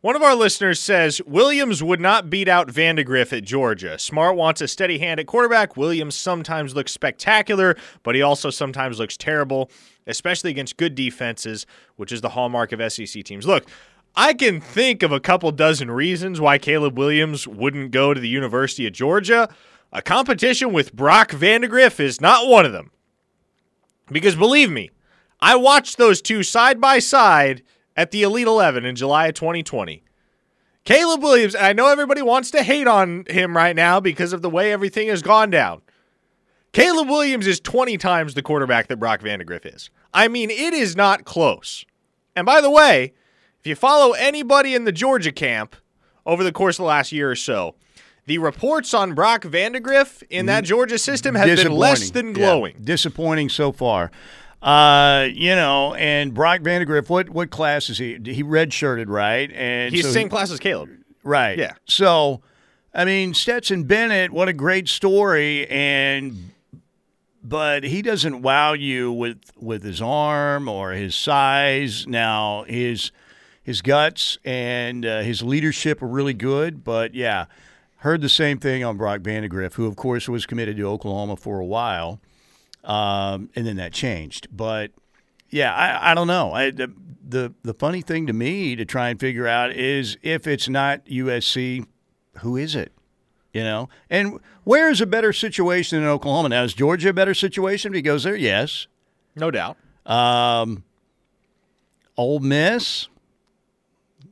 One 0.05 0.17
of 0.17 0.23
our 0.23 0.35
listeners 0.35 0.81
says 0.81 1.23
Williams 1.25 1.83
would 1.83 1.99
not 1.99 2.29
beat 2.29 2.47
out 2.47 2.69
Vandagriff 2.69 3.35
at 3.35 3.43
Georgia. 3.43 3.99
Smart 3.99 4.37
wants 4.37 4.61
a 4.61 4.69
steady 4.69 4.99
hand 4.99 5.19
at 5.19 5.27
quarterback. 5.27 5.79
Williams 5.79 6.15
sometimes 6.15 6.75
looks 6.75 6.93
spectacular, 6.93 7.75
but 8.03 8.15
he 8.15 8.21
also 8.21 8.51
sometimes 8.51 8.99
looks 8.99 9.17
terrible, 9.17 9.71
especially 10.07 10.51
against 10.51 10.77
good 10.77 10.95
defenses, 10.95 11.65
which 11.97 12.13
is 12.13 12.21
the 12.21 12.29
hallmark 12.29 12.73
of 12.73 12.93
SEC 12.93 13.25
teams. 13.25 13.47
Look, 13.47 13.65
I 14.15 14.35
can 14.35 14.61
think 14.61 15.03
of 15.03 15.11
a 15.11 15.21
couple 15.21 15.51
dozen 15.53 15.91
reasons 15.91 16.39
why 16.39 16.59
Caleb 16.59 16.99
Williams 16.99 17.49
wouldn't 17.49 17.91
go 17.91 18.13
to 18.13 18.21
the 18.21 18.29
University 18.29 18.87
of 18.87 18.93
Georgia. 18.93 19.49
A 19.91 20.03
competition 20.03 20.75
with 20.75 20.93
Brock 20.93 21.31
Vandagriff 21.31 21.99
is 21.99 22.21
not 22.21 22.47
one 22.47 22.67
of 22.67 22.73
them. 22.73 22.91
Because 24.13 24.37
believe 24.37 24.71
me, 24.71 24.91
I 25.41 25.57
watched 25.57 25.97
those 25.97 26.21
two 26.21 26.43
side 26.43 26.79
by 26.79 26.99
side 26.99 27.63
at 27.97 28.11
the 28.11 28.23
Elite 28.23 28.47
11 28.47 28.85
in 28.85 28.97
July 28.97 29.29
of 29.29 29.35
2020. 29.35 30.03
Caleb 30.85 31.23
Williams, 31.23 31.55
and 31.55 31.65
I 31.65 31.73
know 31.73 31.89
everybody 31.89 32.21
wants 32.21 32.51
to 32.51 32.63
hate 32.63 32.87
on 32.87 33.25
him 33.29 33.57
right 33.57 33.75
now 33.75 34.01
because 34.01 34.33
of 34.33 34.43
the 34.43 34.51
way 34.51 34.73
everything 34.73 35.09
has 35.09 35.23
gone 35.23 35.49
down. 35.51 35.81
Caleb 36.73 37.09
Williams 37.09 37.47
is 37.47 37.61
20 37.61 37.97
times 37.99 38.35
the 38.35 38.43
quarterback 38.43 38.89
that 38.89 38.99
Brock 38.99 39.21
Vandagriff 39.21 39.65
is. 39.73 39.91
I 40.13 40.29
mean, 40.29 40.51
it 40.51 40.75
is 40.75 40.95
not 40.97 41.25
close. 41.25 41.85
And 42.37 42.45
by 42.45 42.61
the 42.61 42.71
way, 42.71 43.15
if 43.61 43.67
you 43.67 43.75
follow 43.77 44.13
anybody 44.13 44.75
in 44.75 44.85
the 44.85 44.93
Georgia 44.93 45.33
camp 45.33 45.77
over 46.27 46.45
the 46.45 46.53
course 46.53 46.77
of 46.79 46.83
the 46.83 46.89
last 46.89 47.13
year 47.13 47.31
or 47.31 47.37
so, 47.37 47.77
the 48.27 48.39
reports 48.39 48.93
on 48.93 49.15
Brock 49.15 49.43
Vandagriff 49.43 50.23
in 50.31 50.47
that 50.47 50.65
Georgia 50.65 50.99
system 50.99 51.35
have 51.35 51.47
been 51.57 51.73
less 51.73 52.11
than 52.11 52.33
Mm-hmm. 52.35 52.41
Yeah, 52.41 52.47
glowing. 52.47 52.77
disappointing 52.83 53.49
so 53.51 53.71
far. 53.71 54.11
Uh, 54.65 55.29
you 55.35 55.55
know, 55.55 55.93
and 55.95 56.33
Brock 56.33 56.61
Vandagriff, 56.63 57.09
what 57.11 57.29
what 57.29 57.51
class 57.51 57.91
is 57.91 57.99
he? 57.99 58.15
He 58.25 58.43
redshirted, 58.43 59.09
right? 59.09 59.53
And 59.53 59.95
He's 59.95 60.03
so 60.03 60.09
the 60.09 60.15
same 60.15 60.27
he- 60.27 60.31
class 60.31 60.51
as 60.51 60.59
Caleb. 60.59 60.89
Right. 61.23 61.59
Yeah. 61.59 61.75
So, 61.87 62.41
I 62.95 63.05
mean, 63.05 63.35
Stetson 63.35 63.85
Bennett, 63.85 64.31
what 64.31 64.49
a 64.49 64.53
great 64.55 64.89
story, 64.89 65.67
and 65.69 66.51
but 67.43 67.85
he 67.85 68.01
doesn't 68.01 68.41
wow 68.41 68.73
you 68.73 69.13
with 69.13 69.39
with 69.61 69.83
his 69.83 70.01
arm 70.01 70.67
or 70.69 70.93
his 70.93 71.15
size. 71.15 72.07
Now 72.07 72.65
his 72.67 73.13
his 73.63 73.83
guts 73.83 74.39
and 74.47 75.05
uh, 75.05 75.21
his 75.21 75.43
leadership 75.43 76.03
are 76.03 76.07
really 76.09 76.35
good, 76.35 76.85
but 76.85 77.15
yeah, 77.15 77.47
heard 77.99 78.23
the 78.23 78.29
same 78.31 78.59
thing 78.59 78.83
on 78.83 78.97
Brock 78.97 79.21
Vandegrift, 79.21 79.77
who 79.77 79.87
of 79.87 79.97
course 79.97 80.27
was 80.29 80.47
committed 80.47 80.77
to 80.79 80.85
Oklahoma 80.89 81.37
for 81.37 81.61
a 81.61 81.65
while, 81.67 82.19
um, 82.85 83.51
and 83.57 83.67
then 83.67 83.77
that 83.77 83.93
changed, 83.93 84.49
but. 84.53 84.91
Yeah, 85.51 85.73
I, 85.73 86.11
I 86.11 86.15
don't 86.17 86.27
know. 86.27 86.51
I, 86.53 86.73
the, 86.73 86.93
the 87.29 87.55
the 87.63 87.75
funny 87.75 88.01
thing 88.03 88.27
to 88.27 88.33
me 88.33 88.75
to 88.75 88.85
try 88.85 89.11
and 89.11 89.21
figure 89.21 89.47
out 89.47 89.71
is 89.71 90.17
if 90.21 90.49
it's 90.49 90.69
not 90.69 91.05
USC, 91.05 91.87
who 92.39 92.57
is 92.57 92.75
it? 92.75 92.91
You 93.53 93.63
know, 93.63 93.89
and 94.11 94.41
where 94.65 94.91
is 94.91 95.01
a 95.01 95.07
better 95.07 95.33
situation 95.33 96.03
in 96.03 96.09
Oklahoma 96.09 96.49
now? 96.49 96.65
Is 96.65 96.75
Georgia 96.75 97.11
a 97.11 97.13
better 97.13 97.35
situation 97.35 97.93
if 97.93 97.97
he 97.97 98.03
goes 98.03 98.25
there? 98.25 98.35
Yes. 98.35 98.89
No 99.37 99.53
doubt. 99.53 99.77
Um, 100.07 100.83
Ole 102.17 102.41
Miss? 102.41 103.09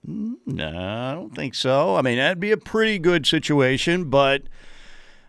Mm, 0.08 0.38
No, 0.46 0.66
I 0.76 1.14
don't 1.14 1.36
think 1.36 1.54
so. 1.54 1.94
I 1.94 2.02
mean, 2.02 2.16
that'd 2.16 2.40
be 2.40 2.50
a 2.50 2.56
pretty 2.56 2.98
good 2.98 3.26
situation, 3.26 4.06
but 4.10 4.42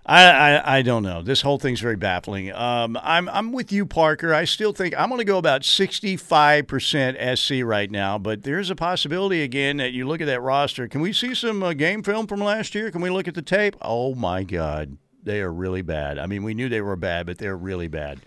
I, 0.05 0.25
I, 0.25 0.77
I 0.77 0.81
don't 0.81 1.03
know. 1.03 1.21
This 1.21 1.41
whole 1.41 1.57
thing's 1.57 1.79
very 1.79 1.95
baffling. 1.95 2.51
Um, 2.51 2.99
I'm 3.01 3.29
I'm 3.29 3.53
with 3.53 3.71
you, 3.71 3.85
Parker. 3.85 4.33
I 4.33 4.43
still 4.43 4.73
think 4.73 4.93
I'm 4.97 5.07
going 5.07 5.19
to 5.19 5.25
go 5.25 5.37
about 5.37 5.63
65 5.63 6.67
percent 6.67 7.39
SC 7.39 7.61
right 7.63 7.89
now, 7.89 8.17
but 8.17 8.43
there's 8.43 8.69
a 8.69 8.75
possibility 8.75 9.43
again 9.43 9.77
that 9.77 9.93
you 9.93 10.05
look 10.05 10.19
at 10.19 10.27
that 10.27 10.41
roster. 10.41 10.89
Can 10.89 10.99
we 10.99 11.13
see 11.13 11.33
some 11.33 11.63
uh, 11.63 11.71
game 11.71 12.03
film 12.03 12.27
from 12.27 12.41
last 12.41 12.75
year? 12.75 12.91
Can 12.91 13.01
we 13.01 13.09
look 13.09 13.29
at 13.29 13.35
the 13.35 13.41
tape? 13.41 13.77
Oh 13.81 14.13
my 14.13 14.43
God, 14.43 14.97
they 15.23 15.41
are 15.41 15.53
really 15.53 15.81
bad. 15.81 16.19
I 16.19 16.25
mean, 16.25 16.43
we 16.43 16.53
knew 16.53 16.67
they 16.67 16.81
were 16.81 16.97
bad, 16.97 17.25
but 17.25 17.37
they're 17.37 17.57
really 17.57 17.87
bad. 17.87 18.19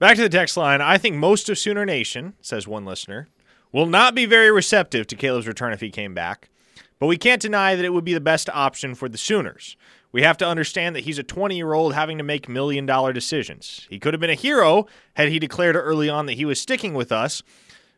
Back 0.00 0.16
to 0.16 0.22
the 0.22 0.28
text 0.28 0.56
line. 0.56 0.80
I 0.80 0.98
think 0.98 1.16
most 1.16 1.48
of 1.48 1.58
Sooner 1.58 1.84
Nation, 1.84 2.34
says 2.40 2.66
one 2.66 2.84
listener, 2.84 3.28
will 3.70 3.86
not 3.86 4.14
be 4.14 4.26
very 4.26 4.50
receptive 4.50 5.06
to 5.08 5.16
Caleb's 5.16 5.46
return 5.46 5.72
if 5.72 5.80
he 5.80 5.90
came 5.90 6.14
back. 6.14 6.48
But 6.98 7.06
we 7.06 7.16
can't 7.16 7.40
deny 7.40 7.74
that 7.74 7.84
it 7.84 7.92
would 7.92 8.04
be 8.04 8.14
the 8.14 8.20
best 8.20 8.48
option 8.50 8.94
for 8.94 9.08
the 9.08 9.18
Sooners. 9.18 9.76
We 10.10 10.22
have 10.22 10.38
to 10.38 10.46
understand 10.46 10.96
that 10.96 11.04
he's 11.04 11.18
a 11.18 11.22
20 11.22 11.56
year 11.56 11.74
old 11.74 11.94
having 11.94 12.18
to 12.18 12.24
make 12.24 12.48
million 12.48 12.86
dollar 12.86 13.12
decisions. 13.12 13.86
He 13.90 13.98
could 13.98 14.14
have 14.14 14.20
been 14.20 14.30
a 14.30 14.34
hero 14.34 14.86
had 15.14 15.28
he 15.28 15.38
declared 15.38 15.76
early 15.76 16.08
on 16.08 16.26
that 16.26 16.34
he 16.34 16.44
was 16.44 16.60
sticking 16.60 16.94
with 16.94 17.12
us, 17.12 17.42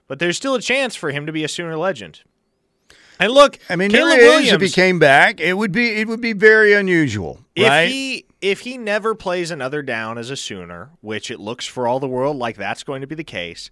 but 0.06 0.18
there's 0.18 0.36
still 0.36 0.54
a 0.54 0.60
chance 0.60 0.96
for 0.96 1.10
him 1.10 1.26
to 1.26 1.32
be 1.32 1.44
a 1.44 1.48
Sooner 1.48 1.76
legend. 1.76 2.22
And 3.20 3.32
look, 3.32 3.58
I 3.68 3.76
mean, 3.76 3.90
Caleb 3.90 4.18
there 4.18 4.20
is, 4.20 4.28
Williams, 4.28 4.52
if 4.52 4.60
he 4.62 4.70
came 4.70 4.98
back, 4.98 5.40
it 5.40 5.52
would 5.52 5.72
be 5.72 6.00
it 6.00 6.08
would 6.08 6.22
be 6.22 6.32
very 6.32 6.72
unusual, 6.72 7.44
if 7.54 7.68
right? 7.68 7.88
he 7.88 8.24
if 8.40 8.60
he 8.60 8.78
never 8.78 9.14
plays 9.14 9.50
another 9.50 9.82
down 9.82 10.16
as 10.16 10.30
a 10.30 10.36
Sooner, 10.36 10.90
which 11.02 11.30
it 11.30 11.38
looks 11.38 11.66
for 11.66 11.86
all 11.86 12.00
the 12.00 12.08
world 12.08 12.38
like 12.38 12.56
that's 12.56 12.82
going 12.82 13.02
to 13.02 13.06
be 13.06 13.14
the 13.14 13.22
case, 13.22 13.70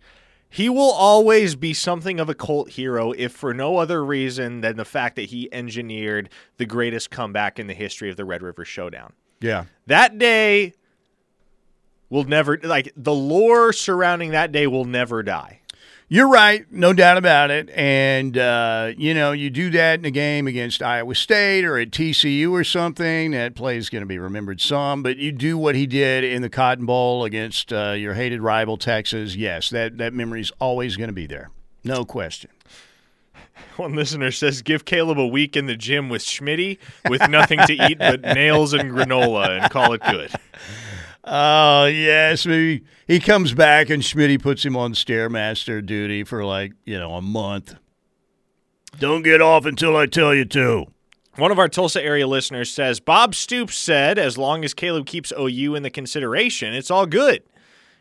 He 0.51 0.69
will 0.69 0.91
always 0.91 1.55
be 1.57 1.75
something 1.75 2.19
of 2.19 2.29
a 2.29 2.35
cult 2.35 2.71
hero, 2.71 3.13
if 3.13 3.33
for 3.33 3.53
no 3.53 3.77
other 3.77 4.05
reason 4.05 4.63
than 4.63 4.77
the 4.77 4.85
fact 4.85 5.17
that 5.17 5.27
he 5.27 5.53
engineered 5.53 6.31
the 6.57 6.65
greatest 6.65 7.11
comeback 7.11 7.59
in 7.59 7.67
the 7.67 7.75
history 7.75 8.11
of 8.11 8.17
the 8.17 8.25
Red 8.25 8.43
River 8.43 8.65
Showdown. 8.65 9.13
Yeah. 9.41 9.65
That 9.87 10.19
day 10.19 10.73
will 12.09 12.25
never, 12.25 12.59
like, 12.63 12.93
the 12.97 13.15
lore 13.15 13.73
surrounding 13.73 14.31
that 14.31 14.51
day 14.51 14.67
will 14.67 14.87
never 14.87 15.23
die. 15.23 15.61
You're 16.11 16.29
right, 16.29 16.65
no 16.73 16.95
doubt 16.95 17.19
about 17.19 17.51
it. 17.51 17.69
And 17.69 18.39
uh, 18.39 18.93
you 18.97 19.13
know, 19.13 19.33
you 19.33 19.51
do 19.51 19.71
that 19.73 19.99
in 19.99 20.07
a 20.07 20.11
game 20.11 20.47
against 20.47 20.83
Iowa 20.83 21.15
State 21.15 21.67
or 21.67 21.79
at 21.79 21.91
TCU 21.91 22.51
or 22.51 22.65
something. 22.65 23.33
That 23.33 23.55
play 23.55 23.77
is 23.77 23.91
going 23.91 24.01
to 24.01 24.07
be 24.07 24.19
remembered 24.19 24.63
some. 24.63 25.03
But 25.03 25.19
you 25.19 25.33
do 25.33 25.59
what 25.59 25.75
he 25.75 25.87
did 25.87 26.25
in 26.25 26.41
the 26.41 26.49
Cotton 26.49 26.87
Bowl 26.87 27.25
against 27.25 27.75
uh, 27.75 27.91
your 27.91 28.15
hated 28.15 28.41
rival 28.41 28.79
Texas. 28.79 29.37
Yes, 29.37 29.69
that 29.69 29.99
that 29.99 30.15
memory 30.15 30.41
is 30.41 30.51
always 30.59 30.97
going 30.97 31.09
to 31.09 31.15
be 31.15 31.27
there, 31.27 31.51
no 31.85 32.07
question. 32.07 32.51
One 33.77 33.95
listener 33.95 34.31
says, 34.31 34.63
"Give 34.63 34.87
Caleb 34.87 35.19
a 35.19 35.27
week 35.27 35.57
in 35.59 35.67
the 35.67 35.77
gym 35.77 36.09
with 36.09 36.23
Schmitty 36.23 36.79
with 37.07 37.29
nothing 37.29 37.61
to 37.67 37.75
eat 37.75 37.99
but 37.99 38.23
nails 38.23 38.73
and 38.73 38.91
granola, 38.91 39.61
and 39.61 39.71
call 39.71 39.93
it 39.93 40.01
good." 40.11 40.33
Oh 41.31 41.85
yes, 41.85 42.47
maybe 42.47 42.85
he 43.07 43.21
comes 43.21 43.53
back 43.53 43.91
and 43.91 44.03
Schmidt 44.03 44.41
puts 44.41 44.65
him 44.65 44.77
on 44.77 44.95
stairmaster 44.95 45.85
duty 45.85 46.25
for 46.25 46.43
like 46.43 46.73
you 46.87 46.99
know 46.99 47.17
a 47.17 47.23
month. 47.23 47.75
Don't 48.99 49.23
get 49.23 49.43
off 49.43 49.67
until 49.67 49.95
I 49.95 50.07
tell 50.07 50.35
you 50.35 50.47
to. 50.47 50.87
One 51.37 51.53
of 51.53 51.59
our 51.59 51.69
Tulsa 51.69 52.03
area 52.03 52.27
listeners 52.27 52.71
says 52.71 52.99
Bob 52.99 53.35
Stoops 53.35 53.77
said, 53.77 54.19
as 54.19 54.39
long 54.39 54.65
as 54.65 54.73
Caleb 54.73 55.07
keeps 55.07 55.33
OU 55.39 55.75
in 55.75 55.83
the 55.83 55.91
consideration, 55.91 56.73
it's 56.73 56.91
all 56.91 57.07
good. 57.07 57.43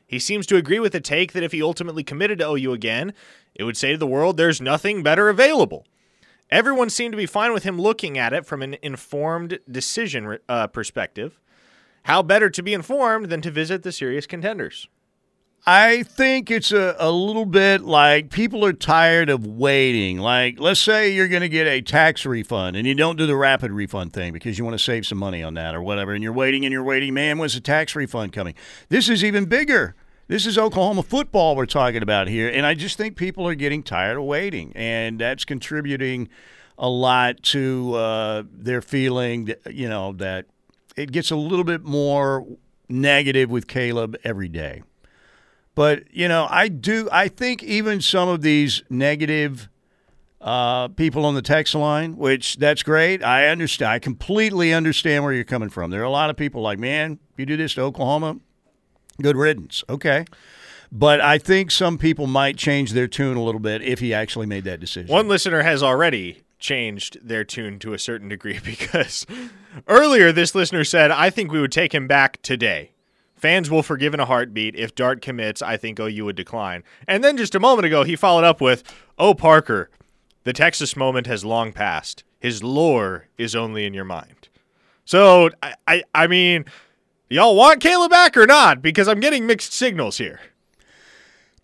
He 0.08 0.20
seems 0.20 0.48
to 0.48 0.56
agree 0.56 0.80
with 0.80 0.94
the 0.94 1.02
take 1.02 1.34
that 1.34 1.44
if 1.44 1.52
he 1.52 1.62
ultimately 1.62 2.04
committed 2.04 2.40
to 2.40 2.50
OU 2.50 2.72
again, 2.72 3.14
it 3.54 3.66
would 3.66 3.78
say 3.78 3.92
to 3.92 3.98
the 3.98 4.08
world 4.08 4.38
there's 4.38 4.62
nothing 4.62 5.04
better 5.04 5.28
available. 5.28 5.86
Everyone 6.50 6.90
seemed 6.90 7.12
to 7.12 7.18
be 7.18 7.26
fine 7.26 7.52
with 7.52 7.64
him 7.64 7.80
looking 7.80 8.18
at 8.18 8.32
it 8.32 8.46
from 8.46 8.62
an 8.62 8.78
informed 8.82 9.60
decision 9.70 10.38
uh, 10.48 10.68
perspective. 10.68 11.40
How 12.08 12.24
better 12.24 12.50
to 12.50 12.64
be 12.64 12.74
informed 12.74 13.28
than 13.28 13.42
to 13.42 13.52
visit 13.52 13.84
the 13.84 13.92
serious 13.92 14.26
contenders? 14.26 14.88
I 15.66 16.04
think 16.04 16.50
it's 16.50 16.72
a, 16.72 16.96
a 16.98 17.12
little 17.12 17.46
bit 17.46 17.82
like 17.82 18.30
people 18.30 18.64
are 18.64 18.72
tired 18.72 19.30
of 19.30 19.46
waiting. 19.46 20.18
Like, 20.18 20.58
let's 20.58 20.80
say 20.80 21.10
you're 21.10 21.28
going 21.28 21.42
to 21.42 21.50
get 21.50 21.68
a 21.68 21.82
tax 21.82 22.26
refund 22.26 22.78
and 22.78 22.88
you 22.88 22.96
don't 22.96 23.18
do 23.18 23.28
the 23.28 23.36
rapid 23.36 23.72
refund 23.74 24.14
thing 24.14 24.32
because 24.32 24.58
you 24.58 24.64
want 24.64 24.76
to 24.76 24.82
save 24.82 25.06
some 25.06 25.18
money 25.18 25.44
on 25.44 25.56
that 25.56 25.76
or 25.76 25.82
whatever, 25.82 26.14
and 26.14 26.24
you're 26.24 26.32
waiting 26.32 26.64
and 26.64 26.72
you're 26.72 26.82
waiting. 26.82 27.14
Man, 27.14 27.40
when's 27.40 27.56
the 27.56 27.60
tax 27.60 27.94
refund 27.94 28.32
coming? 28.32 28.56
This 28.88 29.10
is 29.10 29.22
even 29.22 29.44
bigger. 29.44 29.94
This 30.30 30.46
is 30.46 30.58
Oklahoma 30.58 31.04
football 31.04 31.58
we're 31.58 31.66
talking 31.66 32.02
about 32.02 32.30
here. 32.30 32.48
And 32.48 32.66
I 32.66 32.74
just 32.74 32.96
think 32.98 33.18
people 33.18 33.46
are 33.46 33.56
getting 33.56 33.84
tired 33.84 34.16
of 34.16 34.24
waiting, 34.24 34.72
and 34.76 35.20
that's 35.20 35.44
contributing 35.44 36.30
a 36.78 36.88
lot 36.88 37.44
to 37.44 37.96
uh, 37.96 38.44
their 38.50 38.82
feeling, 38.82 39.46
that, 39.46 39.74
you 39.74 39.90
know, 39.90 40.14
that 40.14 40.46
it 40.98 41.12
gets 41.12 41.32
a 41.32 41.36
little 41.36 41.64
bit 41.64 41.84
more 41.84 42.46
negative 42.90 43.50
with 43.50 43.68
Caleb 43.68 44.18
every 44.24 44.50
day. 44.50 44.84
But, 45.76 46.04
you 46.12 46.28
know, 46.28 46.48
I 46.50 46.70
do, 46.70 47.08
I 47.12 47.28
think 47.28 47.64
even 47.64 48.02
some 48.02 48.28
of 48.28 48.42
these 48.42 48.82
negative 48.90 49.70
uh, 50.42 50.88
people 50.90 51.24
on 51.26 51.36
the 51.36 51.42
text 51.42 51.76
line, 51.76 52.18
which 52.18 52.58
that's 52.58 52.82
great. 52.82 53.24
I 53.24 53.48
understand. 53.48 53.92
I 53.92 54.00
completely 54.00 54.74
understand 54.74 55.24
where 55.24 55.34
you're 55.34 55.44
coming 55.44 55.70
from. 55.70 55.92
There 55.92 56.02
are 56.02 56.06
a 56.06 56.10
lot 56.10 56.32
of 56.32 56.36
people 56.36 56.62
like, 56.62 56.80
man, 56.80 57.20
you 57.38 57.46
do 57.46 57.58
this 57.58 57.76
to 57.76 57.82
Oklahoma, 57.82 58.38
good 59.22 59.38
riddance. 59.38 59.84
Okay. 59.88 60.26
But 60.92 61.22
I 61.22 61.38
think 61.38 61.70
some 61.70 61.98
people 61.98 62.28
might 62.28 62.58
change 62.58 62.94
their 62.94 63.08
tune 63.08 63.38
a 63.38 63.44
little 63.44 63.60
bit 63.60 63.82
if 63.84 64.00
he 64.00 64.14
actually 64.14 64.46
made 64.46 64.64
that 64.64 64.80
decision. 64.80 65.14
One 65.14 65.28
listener 65.28 65.62
has 65.62 65.84
already 65.84 66.42
changed 66.60 67.18
their 67.22 67.44
tune 67.44 67.80
to 67.80 67.94
a 67.94 68.00
certain 68.00 68.30
degree 68.30 68.60
because 68.64 69.26
earlier 69.88 70.32
this 70.32 70.56
listener 70.56 70.84
said, 70.84 71.12
I 71.12 71.30
think 71.30 71.52
we 71.52 71.62
would 71.62 71.72
take 71.72 71.94
him 71.94 72.08
back 72.08 72.42
today. 72.42 72.92
Fans 73.36 73.70
will 73.70 73.84
forgive 73.84 74.16
in 74.16 74.20
a 74.20 74.26
heartbeat. 74.26 74.76
If 74.76 74.96
Dart 74.96 75.22
commits, 75.22 75.62
I 75.62 75.78
think 75.78 76.00
OU 76.00 76.26
would 76.26 76.36
decline. 76.36 76.84
And 77.08 77.24
then 77.24 77.38
just 77.38 77.54
a 77.54 77.60
moment 77.60 77.86
ago, 77.86 78.04
he 78.04 78.16
followed 78.16 78.44
up 78.44 78.60
with, 78.60 78.84
Oh, 79.20 79.36
Parker, 79.36 79.92
the 80.44 80.54
Texas 80.54 80.96
moment 80.96 81.28
has 81.28 81.46
long 81.46 81.72
passed. 81.72 82.24
His 82.40 82.64
lore 82.64 83.28
is 83.38 83.56
only 83.56 83.86
in 83.86 83.94
your 83.94 84.06
mind. 84.06 84.50
So, 85.06 85.52
I, 85.62 85.76
I, 85.88 86.04
I 86.16 86.28
mean, 86.28 86.66
y'all 87.30 87.56
want 87.56 87.80
Caleb 87.80 88.10
back 88.10 88.36
or 88.36 88.48
not? 88.48 88.82
Because 88.82 89.08
I'm 89.08 89.20
getting 89.20 89.46
mixed 89.46 89.72
signals 89.72 90.18
here. 90.18 90.40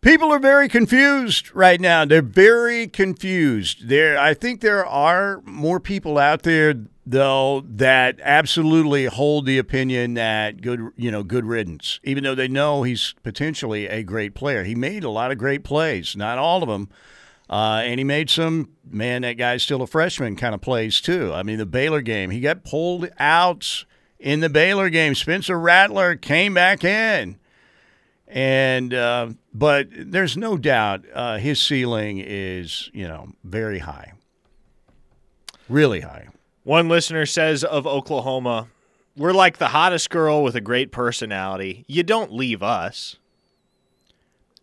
People 0.04 0.34
are 0.34 0.40
very 0.40 0.68
confused 0.68 1.56
right 1.56 1.80
now. 1.80 2.04
They're 2.04 2.22
very 2.22 2.88
confused. 2.88 3.88
There, 3.88 4.20
I 4.20 4.34
think 4.34 4.60
there 4.60 4.86
are 4.86 5.42
more 5.46 5.80
people 5.80 6.18
out 6.18 6.44
there 6.44 6.76
though 7.06 7.64
that 7.66 8.20
absolutely 8.22 9.06
hold 9.06 9.46
the 9.46 9.58
opinion 9.58 10.16
that 10.16 10.62
good, 10.62 10.90
you 10.98 11.10
know, 11.10 11.24
good 11.24 11.46
riddance. 11.46 12.02
Even 12.04 12.26
though 12.26 12.36
they 12.36 12.50
know 12.50 12.84
he's 12.84 13.16
potentially 13.24 13.88
a 13.88 14.04
great 14.04 14.36
player, 14.36 14.66
he 14.66 14.76
made 14.76 15.06
a 15.06 15.10
lot 15.10 15.32
of 15.32 15.38
great 15.38 15.64
plays. 15.64 16.18
Not 16.18 16.38
all 16.38 16.64
of 16.64 16.68
them, 16.68 16.90
uh, 17.50 17.82
and 17.86 17.98
he 17.98 18.04
made 18.04 18.30
some. 18.30 18.72
Man, 18.86 19.22
that 19.22 19.34
guy's 19.34 19.64
still 19.64 19.82
a 19.82 19.88
freshman 19.88 20.36
kind 20.36 20.54
of 20.54 20.60
plays 20.60 21.00
too. 21.00 21.32
I 21.34 21.44
mean, 21.44 21.60
the 21.60 21.66
Baylor 21.66 22.02
game, 22.02 22.30
he 22.30 22.42
got 22.42 22.66
pulled 22.66 23.10
out 23.20 23.86
in 24.20 24.42
the 24.42 24.50
Baylor 24.50 24.90
game. 24.90 25.16
Spencer 25.16 25.58
Rattler 25.58 26.18
came 26.18 26.54
back 26.54 26.84
in. 26.84 27.38
And 28.28 28.94
uh, 28.94 29.30
but 29.54 29.88
there's 29.92 30.36
no 30.36 30.58
doubt 30.58 31.06
uh, 31.14 31.38
his 31.38 31.62
ceiling 31.62 32.20
is 32.26 32.90
you 32.94 33.08
know 33.08 33.30
very 33.44 33.80
high, 33.80 34.14
really 35.70 36.02
high. 36.02 36.28
One 36.64 36.88
listener 36.90 37.26
says 37.26 37.64
of 37.64 37.86
Oklahoma, 37.86 38.68
"We're 39.16 39.34
like 39.34 39.58
the 39.58 39.70
hottest 39.70 40.10
girl 40.10 40.44
with 40.44 40.56
a 40.56 40.62
great 40.62 40.92
personality. 40.92 41.86
You 41.88 42.04
don't 42.04 42.34
leave 42.34 42.64
us." 42.64 43.18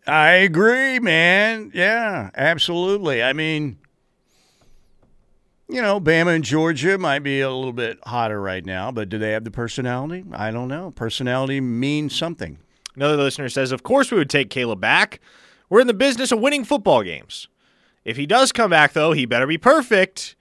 I 0.07 0.31
agree, 0.31 0.99
man. 0.99 1.71
Yeah, 1.75 2.31
absolutely. 2.35 3.21
I 3.21 3.33
mean, 3.33 3.77
you 5.69 5.81
know, 5.81 6.01
Bama 6.01 6.35
and 6.35 6.43
Georgia 6.43 6.97
might 6.97 7.19
be 7.19 7.39
a 7.39 7.49
little 7.49 7.71
bit 7.71 7.99
hotter 8.03 8.41
right 8.41 8.65
now, 8.65 8.91
but 8.91 9.09
do 9.09 9.17
they 9.17 9.31
have 9.31 9.43
the 9.43 9.51
personality? 9.51 10.25
I 10.33 10.51
don't 10.51 10.67
know. 10.67 10.91
Personality 10.91 11.61
means 11.61 12.15
something. 12.15 12.57
Another 12.95 13.17
listener 13.17 13.49
says, 13.49 13.71
Of 13.71 13.83
course 13.83 14.11
we 14.11 14.17
would 14.17 14.29
take 14.29 14.49
Caleb 14.49 14.81
back. 14.81 15.19
We're 15.69 15.81
in 15.81 15.87
the 15.87 15.93
business 15.93 16.31
of 16.31 16.39
winning 16.39 16.65
football 16.65 17.03
games. 17.03 17.47
If 18.03 18.17
he 18.17 18.25
does 18.25 18.51
come 18.51 18.71
back, 18.71 18.93
though, 18.93 19.13
he 19.13 19.25
better 19.25 19.47
be 19.47 19.57
perfect. 19.57 20.35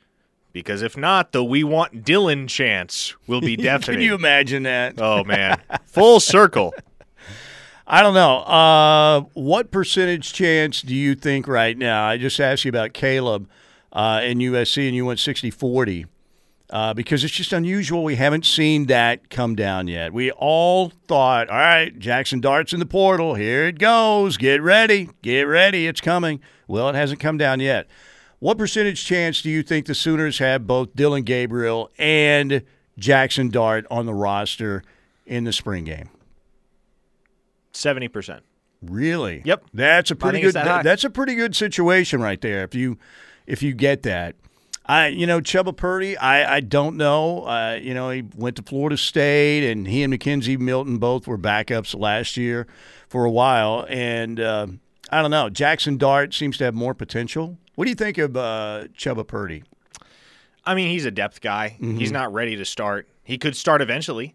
Because 0.52 0.82
if 0.82 0.96
not, 0.96 1.30
the 1.32 1.44
we 1.44 1.62
want 1.62 2.04
Dillon 2.04 2.48
chance 2.48 3.14
will 3.26 3.40
be 3.40 3.56
deafening. 3.56 3.98
Can 3.98 4.04
you 4.04 4.14
imagine 4.14 4.64
that? 4.64 4.94
Oh, 4.98 5.22
man. 5.22 5.60
Full 5.86 6.18
circle. 6.18 6.74
I 7.86 8.02
don't 8.02 8.14
know. 8.14 8.38
Uh, 8.38 9.20
what 9.34 9.70
percentage 9.70 10.32
chance 10.32 10.82
do 10.82 10.94
you 10.94 11.14
think 11.14 11.46
right 11.46 11.76
now? 11.76 12.06
I 12.06 12.18
just 12.18 12.40
asked 12.40 12.64
you 12.64 12.68
about 12.68 12.92
Caleb 12.92 13.48
uh, 13.92 14.20
in 14.22 14.38
USC, 14.38 14.86
and 14.86 14.94
you 14.96 15.06
went 15.06 15.18
60 15.18 15.50
40 15.50 16.06
uh, 16.70 16.94
because 16.94 17.24
it's 17.24 17.32
just 17.32 17.52
unusual. 17.52 18.04
We 18.04 18.16
haven't 18.16 18.46
seen 18.46 18.86
that 18.86 19.28
come 19.28 19.56
down 19.56 19.88
yet. 19.88 20.12
We 20.12 20.30
all 20.30 20.88
thought, 20.88 21.50
all 21.50 21.58
right, 21.58 21.96
Jackson 21.98 22.40
Dart's 22.40 22.72
in 22.72 22.80
the 22.80 22.86
portal. 22.86 23.34
Here 23.34 23.66
it 23.66 23.78
goes. 23.78 24.36
Get 24.36 24.62
ready. 24.62 25.10
Get 25.22 25.42
ready. 25.42 25.86
It's 25.86 26.00
coming. 26.00 26.40
Well, 26.68 26.88
it 26.88 26.94
hasn't 26.94 27.20
come 27.20 27.36
down 27.36 27.60
yet. 27.60 27.88
What 28.38 28.56
percentage 28.56 29.04
chance 29.04 29.42
do 29.42 29.50
you 29.50 29.62
think 29.62 29.86
the 29.86 29.94
Sooners 29.94 30.38
have 30.38 30.66
both 30.66 30.94
Dillon 30.94 31.24
Gabriel 31.24 31.90
and 31.98 32.62
Jackson 32.98 33.50
Dart 33.50 33.86
on 33.90 34.06
the 34.06 34.14
roster 34.14 34.82
in 35.26 35.44
the 35.44 35.52
spring 35.52 35.84
game? 35.84 36.08
70%. 37.74 38.40
Really? 38.82 39.42
Yep. 39.44 39.64
That's 39.74 40.10
a 40.10 40.16
pretty 40.16 40.40
good 40.40 40.54
that 40.54 40.84
that's 40.84 41.04
a 41.04 41.10
pretty 41.10 41.34
good 41.34 41.54
situation 41.54 42.22
right 42.22 42.40
there 42.40 42.64
if 42.64 42.74
you 42.74 42.96
if 43.46 43.62
you 43.62 43.74
get 43.74 44.04
that. 44.04 44.36
I, 44.90 45.06
you 45.06 45.24
know, 45.24 45.40
Chubba 45.40 45.76
Purdy, 45.76 46.16
I, 46.16 46.56
I 46.56 46.60
don't 46.60 46.96
know. 46.96 47.44
Uh, 47.44 47.78
you 47.80 47.94
know, 47.94 48.10
he 48.10 48.24
went 48.34 48.56
to 48.56 48.62
Florida 48.64 48.96
State, 48.96 49.70
and 49.70 49.86
he 49.86 50.02
and 50.02 50.12
McKenzie 50.12 50.58
Milton 50.58 50.98
both 50.98 51.28
were 51.28 51.38
backups 51.38 51.96
last 51.96 52.36
year 52.36 52.66
for 53.08 53.24
a 53.24 53.30
while. 53.30 53.86
And 53.88 54.40
uh, 54.40 54.66
I 55.08 55.22
don't 55.22 55.30
know. 55.30 55.48
Jackson 55.48 55.96
Dart 55.96 56.34
seems 56.34 56.58
to 56.58 56.64
have 56.64 56.74
more 56.74 56.92
potential. 56.92 57.56
What 57.76 57.84
do 57.84 57.90
you 57.90 57.94
think 57.94 58.18
of 58.18 58.36
uh, 58.36 58.88
Chubba 58.98 59.24
Purdy? 59.24 59.62
I 60.64 60.74
mean, 60.74 60.90
he's 60.90 61.04
a 61.04 61.12
depth 61.12 61.40
guy. 61.40 61.76
Mm-hmm. 61.80 61.98
He's 61.98 62.10
not 62.10 62.32
ready 62.32 62.56
to 62.56 62.64
start. 62.64 63.06
He 63.22 63.38
could 63.38 63.54
start 63.54 63.82
eventually, 63.82 64.34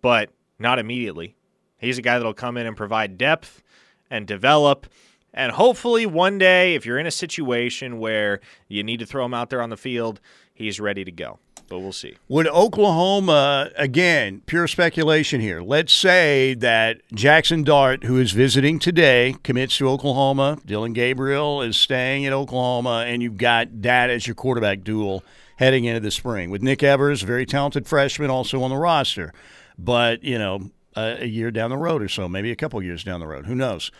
but 0.00 0.30
not 0.58 0.78
immediately. 0.78 1.36
He's 1.76 1.98
a 1.98 2.02
guy 2.02 2.16
that'll 2.16 2.32
come 2.32 2.56
in 2.56 2.66
and 2.66 2.74
provide 2.74 3.18
depth 3.18 3.62
and 4.08 4.26
develop. 4.26 4.86
And 5.32 5.52
hopefully, 5.52 6.06
one 6.06 6.38
day, 6.38 6.74
if 6.74 6.84
you're 6.84 6.98
in 6.98 7.06
a 7.06 7.10
situation 7.10 7.98
where 7.98 8.40
you 8.68 8.82
need 8.82 8.98
to 9.00 9.06
throw 9.06 9.24
him 9.24 9.32
out 9.34 9.48
there 9.50 9.62
on 9.62 9.70
the 9.70 9.76
field, 9.76 10.20
he's 10.52 10.80
ready 10.80 11.04
to 11.04 11.12
go. 11.12 11.38
but 11.70 11.78
we'll 11.78 11.92
see. 11.92 12.16
Would 12.28 12.48
Oklahoma, 12.48 13.70
again, 13.76 14.42
pure 14.44 14.66
speculation 14.66 15.40
here, 15.40 15.62
let's 15.62 15.92
say 15.92 16.54
that 16.54 17.00
Jackson 17.14 17.62
Dart, 17.62 18.04
who 18.04 18.18
is 18.18 18.32
visiting 18.32 18.78
today, 18.78 19.36
commits 19.44 19.78
to 19.78 19.88
Oklahoma, 19.88 20.58
Dillon 20.66 20.92
Gabriel 20.92 21.62
is 21.62 21.76
staying 21.78 22.26
at 22.26 22.32
Oklahoma, 22.32 23.04
and 23.06 23.22
you've 23.22 23.38
got 23.38 23.82
that 23.82 24.10
as 24.10 24.26
your 24.26 24.34
quarterback 24.34 24.82
duel 24.82 25.22
heading 25.56 25.84
into 25.84 26.00
the 26.00 26.10
spring. 26.10 26.50
With 26.50 26.60
Nick 26.60 26.82
Evers, 26.82 27.22
very 27.22 27.46
talented 27.46 27.86
freshman, 27.86 28.30
also 28.30 28.62
on 28.62 28.70
the 28.70 28.76
roster. 28.76 29.32
But, 29.78 30.24
you 30.24 30.38
know, 30.38 30.70
a, 30.96 31.22
a 31.22 31.26
year 31.26 31.50
down 31.52 31.70
the 31.70 31.76
road 31.76 32.02
or 32.02 32.08
so, 32.08 32.28
maybe 32.28 32.50
a 32.50 32.56
couple 32.56 32.82
years 32.82 33.04
down 33.04 33.20
the 33.20 33.28
road, 33.28 33.46
who 33.46 33.54
knows? 33.54 33.92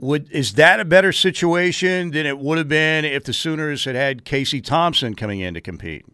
Would 0.00 0.30
is 0.32 0.54
that 0.54 0.80
a 0.80 0.84
better 0.86 1.12
situation 1.12 2.10
than 2.12 2.24
it 2.24 2.38
would 2.38 2.56
have 2.56 2.68
been 2.68 3.04
if 3.04 3.24
the 3.24 3.34
Sooners 3.34 3.84
had 3.84 3.94
had 3.94 4.24
Casey 4.24 4.62
Thompson 4.62 5.14
coming 5.14 5.40
in 5.40 5.52
to 5.52 5.60
compete? 5.60 6.06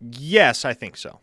Yes, 0.00 0.66
I 0.66 0.74
think 0.74 0.98
so. 0.98 1.20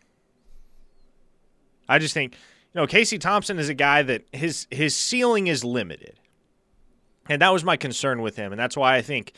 I 1.88 2.00
just 2.00 2.14
think, 2.14 2.34
you 2.34 2.80
know, 2.80 2.86
Casey 2.88 3.16
Thompson 3.16 3.60
is 3.60 3.68
a 3.68 3.74
guy 3.74 4.02
that 4.02 4.24
his 4.32 4.66
his 4.72 4.96
ceiling 4.96 5.46
is 5.46 5.64
limited. 5.64 6.18
And 7.28 7.42
that 7.42 7.52
was 7.52 7.62
my 7.62 7.76
concern 7.76 8.20
with 8.20 8.34
him, 8.36 8.52
and 8.52 8.58
that's 8.58 8.76
why 8.76 8.96
I 8.96 9.02
think 9.02 9.34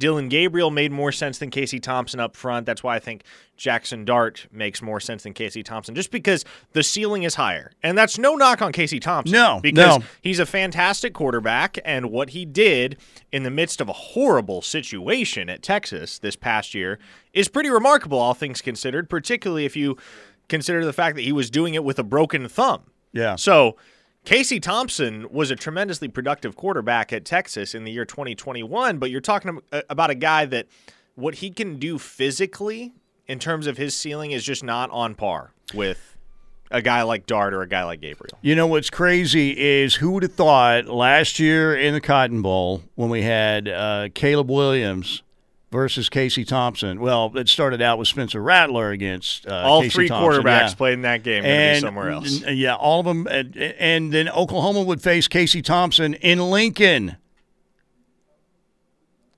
Dillon 0.00 0.28
Gabriel 0.28 0.72
made 0.72 0.90
more 0.90 1.12
sense 1.12 1.38
than 1.38 1.50
Casey 1.50 1.78
Thompson 1.78 2.18
up 2.18 2.34
front. 2.34 2.66
That's 2.66 2.82
why 2.82 2.96
I 2.96 2.98
think 2.98 3.22
Jackson 3.56 4.04
Dart 4.04 4.46
makes 4.50 4.82
more 4.82 4.98
sense 4.98 5.22
than 5.22 5.34
Casey 5.34 5.62
Thompson, 5.62 5.94
just 5.94 6.10
because 6.10 6.44
the 6.72 6.82
ceiling 6.82 7.22
is 7.22 7.36
higher. 7.36 7.70
And 7.82 7.96
that's 7.96 8.18
no 8.18 8.34
knock 8.34 8.62
on 8.62 8.72
Casey 8.72 8.98
Thompson. 8.98 9.32
No, 9.32 9.60
because 9.62 9.98
no. 9.98 10.04
he's 10.22 10.40
a 10.40 10.46
fantastic 10.46 11.14
quarterback, 11.14 11.78
and 11.84 12.10
what 12.10 12.30
he 12.30 12.44
did 12.44 12.96
in 13.30 13.44
the 13.44 13.50
midst 13.50 13.80
of 13.80 13.88
a 13.88 13.92
horrible 13.92 14.62
situation 14.62 15.48
at 15.48 15.62
Texas 15.62 16.18
this 16.18 16.34
past 16.34 16.74
year 16.74 16.98
is 17.32 17.48
pretty 17.48 17.70
remarkable, 17.70 18.18
all 18.18 18.34
things 18.34 18.60
considered, 18.60 19.08
particularly 19.08 19.64
if 19.64 19.76
you 19.76 19.96
consider 20.48 20.84
the 20.84 20.92
fact 20.92 21.14
that 21.14 21.22
he 21.22 21.32
was 21.32 21.50
doing 21.50 21.74
it 21.74 21.84
with 21.84 21.98
a 21.98 22.04
broken 22.04 22.48
thumb. 22.48 22.82
Yeah. 23.12 23.36
So 23.36 23.76
Casey 24.24 24.60
Thompson 24.60 25.26
was 25.30 25.50
a 25.50 25.56
tremendously 25.56 26.08
productive 26.08 26.54
quarterback 26.54 27.12
at 27.12 27.24
Texas 27.24 27.74
in 27.74 27.84
the 27.84 27.90
year 27.90 28.04
2021, 28.04 28.98
but 28.98 29.10
you're 29.10 29.20
talking 29.20 29.60
about 29.88 30.10
a 30.10 30.14
guy 30.14 30.44
that 30.46 30.66
what 31.14 31.36
he 31.36 31.50
can 31.50 31.78
do 31.78 31.98
physically 31.98 32.92
in 33.26 33.38
terms 33.38 33.66
of 33.66 33.76
his 33.76 33.96
ceiling 33.96 34.30
is 34.30 34.44
just 34.44 34.62
not 34.62 34.90
on 34.90 35.14
par 35.14 35.52
with 35.74 36.16
a 36.70 36.80
guy 36.82 37.02
like 37.02 37.26
Dart 37.26 37.54
or 37.54 37.62
a 37.62 37.68
guy 37.68 37.84
like 37.84 38.00
Gabriel. 38.00 38.38
You 38.42 38.54
know 38.54 38.66
what's 38.66 38.90
crazy 38.90 39.58
is 39.58 39.96
who 39.96 40.12
would 40.12 40.22
have 40.22 40.34
thought 40.34 40.86
last 40.86 41.38
year 41.40 41.74
in 41.76 41.94
the 41.94 42.00
Cotton 42.00 42.42
Bowl 42.42 42.82
when 42.94 43.10
we 43.10 43.22
had 43.22 43.68
uh, 43.68 44.08
Caleb 44.14 44.50
Williams 44.50 45.22
versus 45.70 46.08
Casey 46.08 46.44
Thompson. 46.44 47.00
Well, 47.00 47.32
it 47.36 47.48
started 47.48 47.80
out 47.80 47.98
with 47.98 48.08
Spencer 48.08 48.42
Rattler 48.42 48.90
against 48.90 49.46
uh, 49.46 49.54
all 49.54 49.82
Casey 49.82 49.94
three 49.94 50.08
Thompson, 50.08 50.42
quarterbacks 50.42 50.70
yeah. 50.70 50.74
played 50.74 50.94
in 50.94 51.02
that 51.02 51.22
game. 51.22 51.44
And 51.44 51.80
somewhere 51.80 52.10
else. 52.10 52.42
yeah, 52.42 52.74
all 52.74 53.00
of 53.00 53.06
them, 53.06 53.26
and, 53.26 53.56
and 53.56 54.12
then 54.12 54.28
Oklahoma 54.28 54.82
would 54.82 55.02
face 55.02 55.28
Casey 55.28 55.62
Thompson 55.62 56.14
in 56.14 56.38
Lincoln 56.50 57.16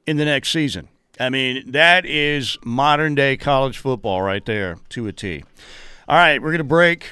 in 0.06 0.16
the 0.16 0.24
next 0.24 0.50
season. 0.50 0.88
I 1.20 1.28
mean, 1.28 1.70
that 1.72 2.06
is 2.06 2.58
modern 2.64 3.14
day 3.14 3.36
college 3.36 3.78
football 3.78 4.22
right 4.22 4.44
there 4.44 4.78
to 4.90 5.06
a 5.06 5.12
T. 5.12 5.44
All 6.08 6.16
right, 6.16 6.40
we're 6.40 6.50
going 6.50 6.58
to 6.58 6.64
break. 6.64 7.10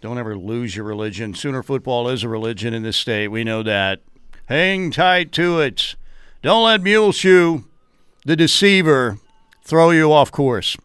Don't 0.00 0.18
ever 0.18 0.36
lose 0.36 0.76
your 0.76 0.84
religion. 0.84 1.34
Sooner 1.34 1.62
football 1.62 2.08
is 2.08 2.22
a 2.22 2.28
religion 2.28 2.74
in 2.74 2.82
this 2.82 2.96
state. 2.96 3.28
We 3.28 3.42
know 3.42 3.62
that. 3.62 4.00
Hang 4.46 4.90
tight 4.90 5.32
to 5.32 5.60
it. 5.60 5.96
Don't 6.42 6.64
let 6.64 6.82
Muleshoe, 6.82 7.64
the 8.24 8.36
deceiver, 8.36 9.18
throw 9.64 9.90
you 9.90 10.12
off 10.12 10.30
course. 10.30 10.76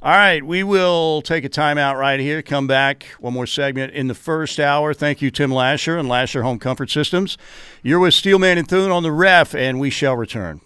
All 0.00 0.12
right, 0.12 0.44
we 0.44 0.62
will 0.62 1.22
take 1.22 1.44
a 1.44 1.48
timeout 1.48 1.98
right 1.98 2.20
here. 2.20 2.40
Come 2.40 2.68
back, 2.68 3.04
one 3.18 3.32
more 3.32 3.46
segment 3.46 3.92
in 3.94 4.06
the 4.06 4.14
first 4.14 4.60
hour. 4.60 4.94
Thank 4.94 5.20
you, 5.20 5.30
Tim 5.32 5.50
Lashar 5.50 5.98
and 5.98 6.08
Lashar 6.08 6.42
Home 6.42 6.60
Comfort 6.60 6.88
Systems. 6.88 7.36
You're 7.82 7.98
with 7.98 8.14
Steelman 8.14 8.58
and 8.58 8.68
Thune 8.68 8.92
on 8.92 9.02
the 9.02 9.10
ref, 9.10 9.56
and 9.56 9.80
we 9.80 9.90
shall 9.90 10.14
return. 10.16 10.60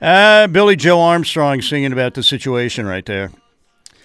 Uh, 0.00 0.46
Billie 0.46 0.76
Joe 0.76 1.00
Armstrong 1.00 1.62
singing 1.62 1.92
about 1.92 2.14
the 2.14 2.22
situation 2.22 2.86
right 2.86 3.04
there. 3.06 3.32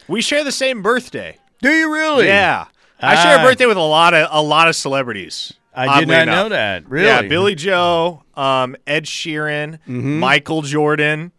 we 0.07 0.21
share 0.21 0.43
the 0.43 0.51
same 0.51 0.81
birthday. 0.81 1.37
Do 1.61 1.69
you 1.69 1.93
really? 1.93 2.25
Yeah. 2.27 2.65
I 2.99 3.21
share 3.21 3.39
a 3.39 3.43
birthday 3.43 3.65
with 3.65 3.77
a 3.77 3.81
lot 3.81 4.13
of 4.13 4.27
a 4.31 4.41
lot 4.41 4.67
of 4.67 4.75
celebrities. 4.75 5.53
I 5.73 5.99
did 5.99 6.07
not 6.09 6.23
enough. 6.23 6.35
know 6.35 6.49
that. 6.49 6.89
Really? 6.89 7.05
Yeah, 7.07 7.21
Billie 7.21 7.55
Joe, 7.55 8.23
um, 8.35 8.75
Ed 8.85 9.05
Sheeran, 9.05 9.79
Michael 9.87 10.61
Jordan, 10.63 11.31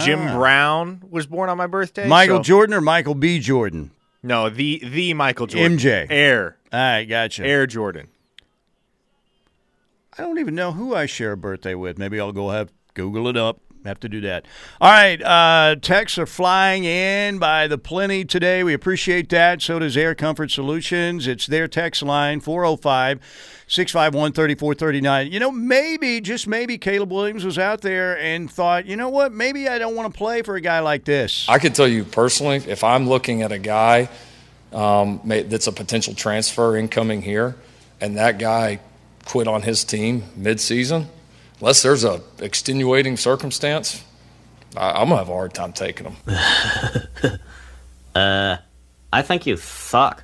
Jim 0.00 0.20
Ah. 0.20 0.36
Brown 0.36 1.02
was 1.08 1.26
born 1.26 1.48
on 1.48 1.56
my 1.56 1.66
birthday. 1.66 2.06
Michael 2.06 2.38
so- 2.38 2.42
Jordan 2.42 2.74
or 2.74 2.80
Michael 2.80 3.14
B. 3.14 3.38
Jordan? 3.40 3.90
No, 4.22 4.48
the 4.50 4.80
the 4.84 5.14
Michael 5.14 5.46
Jordan. 5.46 5.78
MJ. 5.78 6.06
Air. 6.10 6.56
All 6.72 6.78
right, 6.78 7.04
gotcha. 7.04 7.44
Air 7.44 7.66
Jordan. 7.66 8.08
I 10.16 10.22
don't 10.22 10.38
even 10.38 10.54
know 10.54 10.72
who 10.72 10.94
I 10.94 11.06
share 11.06 11.32
a 11.32 11.36
birthday 11.36 11.74
with. 11.74 11.98
Maybe 11.98 12.20
I'll 12.20 12.32
go 12.32 12.50
have 12.50 12.70
Google 12.94 13.28
it 13.28 13.36
up. 13.36 13.60
Have 13.84 14.00
to 14.00 14.08
do 14.08 14.22
that. 14.22 14.46
All 14.80 14.90
right, 14.90 15.22
uh, 15.22 15.76
texts 15.76 16.16
are 16.18 16.24
flying 16.24 16.84
in 16.84 17.38
by 17.38 17.66
the 17.66 17.76
plenty 17.76 18.24
today. 18.24 18.64
We 18.64 18.72
appreciate 18.72 19.28
that. 19.28 19.60
So 19.60 19.78
does 19.78 19.94
Air 19.94 20.14
Comfort 20.14 20.50
Solutions. 20.50 21.26
It's 21.26 21.46
their 21.46 21.68
text 21.68 22.02
line 22.02 22.40
405 22.40 23.20
651 23.66 24.32
3439. 24.32 25.32
You 25.32 25.38
know, 25.38 25.50
maybe, 25.50 26.22
just 26.22 26.46
maybe, 26.46 26.78
Caleb 26.78 27.12
Williams 27.12 27.44
was 27.44 27.58
out 27.58 27.82
there 27.82 28.18
and 28.18 28.50
thought, 28.50 28.86
you 28.86 28.96
know 28.96 29.10
what, 29.10 29.32
maybe 29.32 29.68
I 29.68 29.78
don't 29.78 29.94
want 29.94 30.12
to 30.12 30.16
play 30.16 30.40
for 30.40 30.56
a 30.56 30.62
guy 30.62 30.80
like 30.80 31.04
this. 31.04 31.46
I 31.48 31.58
can 31.58 31.74
tell 31.74 31.88
you 31.88 32.04
personally, 32.04 32.62
if 32.66 32.82
I'm 32.82 33.06
looking 33.06 33.42
at 33.42 33.52
a 33.52 33.58
guy 33.58 34.08
um, 34.72 35.20
that's 35.24 35.66
a 35.66 35.72
potential 35.72 36.14
transfer 36.14 36.76
incoming 36.76 37.20
here, 37.20 37.56
and 38.00 38.16
that 38.16 38.38
guy 38.38 38.80
quit 39.26 39.46
on 39.46 39.60
his 39.60 39.84
team 39.84 40.22
midseason, 40.38 41.06
unless 41.60 41.82
there's 41.82 42.04
a 42.04 42.20
extenuating 42.40 43.16
circumstance, 43.16 44.02
I- 44.76 44.92
I'm 44.92 45.08
gonna 45.08 45.16
have 45.16 45.28
a 45.28 45.32
hard 45.32 45.54
time 45.54 45.72
taking 45.72 46.06
him. 46.10 47.38
I 49.12 49.22
think 49.22 49.46
you 49.46 49.56
suck. 49.56 50.20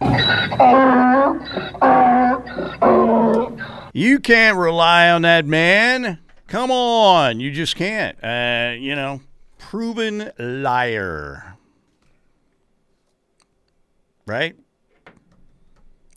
You 3.93 4.19
can't 4.21 4.57
rely 4.57 5.11
on 5.11 5.23
that 5.23 5.47
man. 5.47 6.19
Come 6.49 6.71
on. 6.71 7.39
You 7.41 7.53
just 7.53 7.77
can't. 7.77 8.17
Uh, 8.23 8.75
you 8.79 8.95
know, 8.97 9.21
proven 9.59 10.31
liar. 10.39 11.57
Right? 14.27 14.57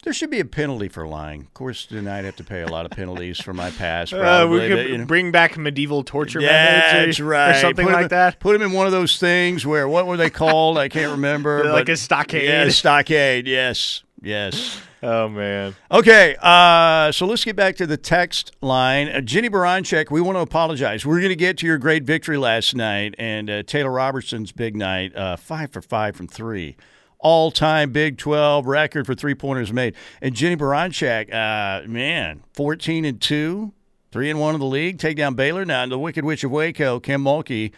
There 0.04 0.12
should 0.14 0.30
be 0.30 0.40
a 0.42 0.46
penalty 0.46 0.90
for 0.90 1.08
lying. 1.08 1.42
Of 1.42 1.54
course, 1.54 1.88
then 1.90 2.08
I'd 2.10 2.26
have 2.26 2.36
to 2.36 2.44
pay 2.44 2.62
a 2.62 2.68
lot 2.68 2.86
of 2.86 2.92
penalties 2.92 3.40
for 3.42 3.54
my 3.54 3.72
past. 3.72 4.14
Uh, 4.24 4.48
we 4.50 4.60
could 4.60 4.72
but, 4.76 4.90
you 4.90 4.98
know. 5.00 5.06
bring 5.06 5.32
back 5.32 5.58
medieval 5.58 6.04
torture 6.04 6.40
Yeah, 6.42 6.48
methods 6.92 7.20
or, 7.20 7.26
right. 7.28 7.52
or 7.56 7.60
something 7.60 7.86
Put 7.86 7.94
like 7.94 8.04
in- 8.04 8.10
that. 8.10 8.40
Put 8.40 8.56
him 8.56 8.62
in 8.62 8.72
one 8.74 8.86
of 8.86 8.92
those 8.92 9.18
things 9.18 9.66
where 9.66 9.88
what 9.88 10.06
were 10.08 10.18
they 10.18 10.30
called? 10.30 10.78
I 10.78 10.90
can't 10.90 11.12
remember. 11.12 11.64
Like 11.74 11.90
a 11.90 11.96
stockade. 11.98 12.44
Yeah, 12.48 12.70
stockade. 12.70 13.48
Yes, 13.48 14.04
yes. 14.22 14.80
Oh 15.06 15.28
man. 15.28 15.76
Okay, 15.92 16.38
uh, 16.42 17.12
so 17.12 17.26
let's 17.26 17.44
get 17.44 17.58
back 17.58 17.76
to 17.76 17.86
the 17.86 17.98
text 17.98 18.56
line. 18.62 19.10
Uh, 19.10 19.20
Jennie 19.20 19.50
Baranczyk, 19.50 20.10
we 20.10 20.22
want 20.22 20.38
to 20.38 20.40
apologize. 20.40 21.06
We're 21.06 21.18
going 21.20 21.28
to 21.28 21.36
get 21.36 21.58
to 21.58 21.66
your 21.68 21.78
great 21.78 22.04
victory 22.06 22.38
last 22.38 22.74
night 22.74 23.14
and 23.18 23.50
uh, 23.50 23.64
Taylor 23.64 23.92
Robertson's 23.92 24.54
big 24.54 24.78
night, 24.78 25.14
uh, 25.14 25.36
five 25.36 25.74
for 25.74 25.82
five 25.82 26.16
from 26.16 26.30
three. 26.30 26.78
All 27.24 27.52
time 27.52 27.92
Big 27.92 28.18
12 28.18 28.68
record 28.68 29.06
for 29.06 29.16
three 29.16 29.34
pointers 29.34 29.72
made. 29.72 29.96
And 30.22 30.36
Jennie 30.36 30.58
Baranczyk, 30.58 31.34
uh, 31.34 31.88
man, 31.88 32.44
14 32.54 33.06
and 33.06 33.20
2, 33.20 33.72
3 34.12 34.30
and 34.30 34.40
1 34.40 34.54
in 34.56 34.60
the 34.60 34.66
league, 34.66 35.00
take 35.00 35.16
down 35.16 35.34
Baylor. 35.34 35.64
Now, 35.64 35.86
the 35.86 35.98
Wicked 35.98 36.26
Witch 36.26 36.44
of 36.44 36.52
Waco, 36.52 37.00
Kim 37.00 37.24
Mulkey, 37.24 37.72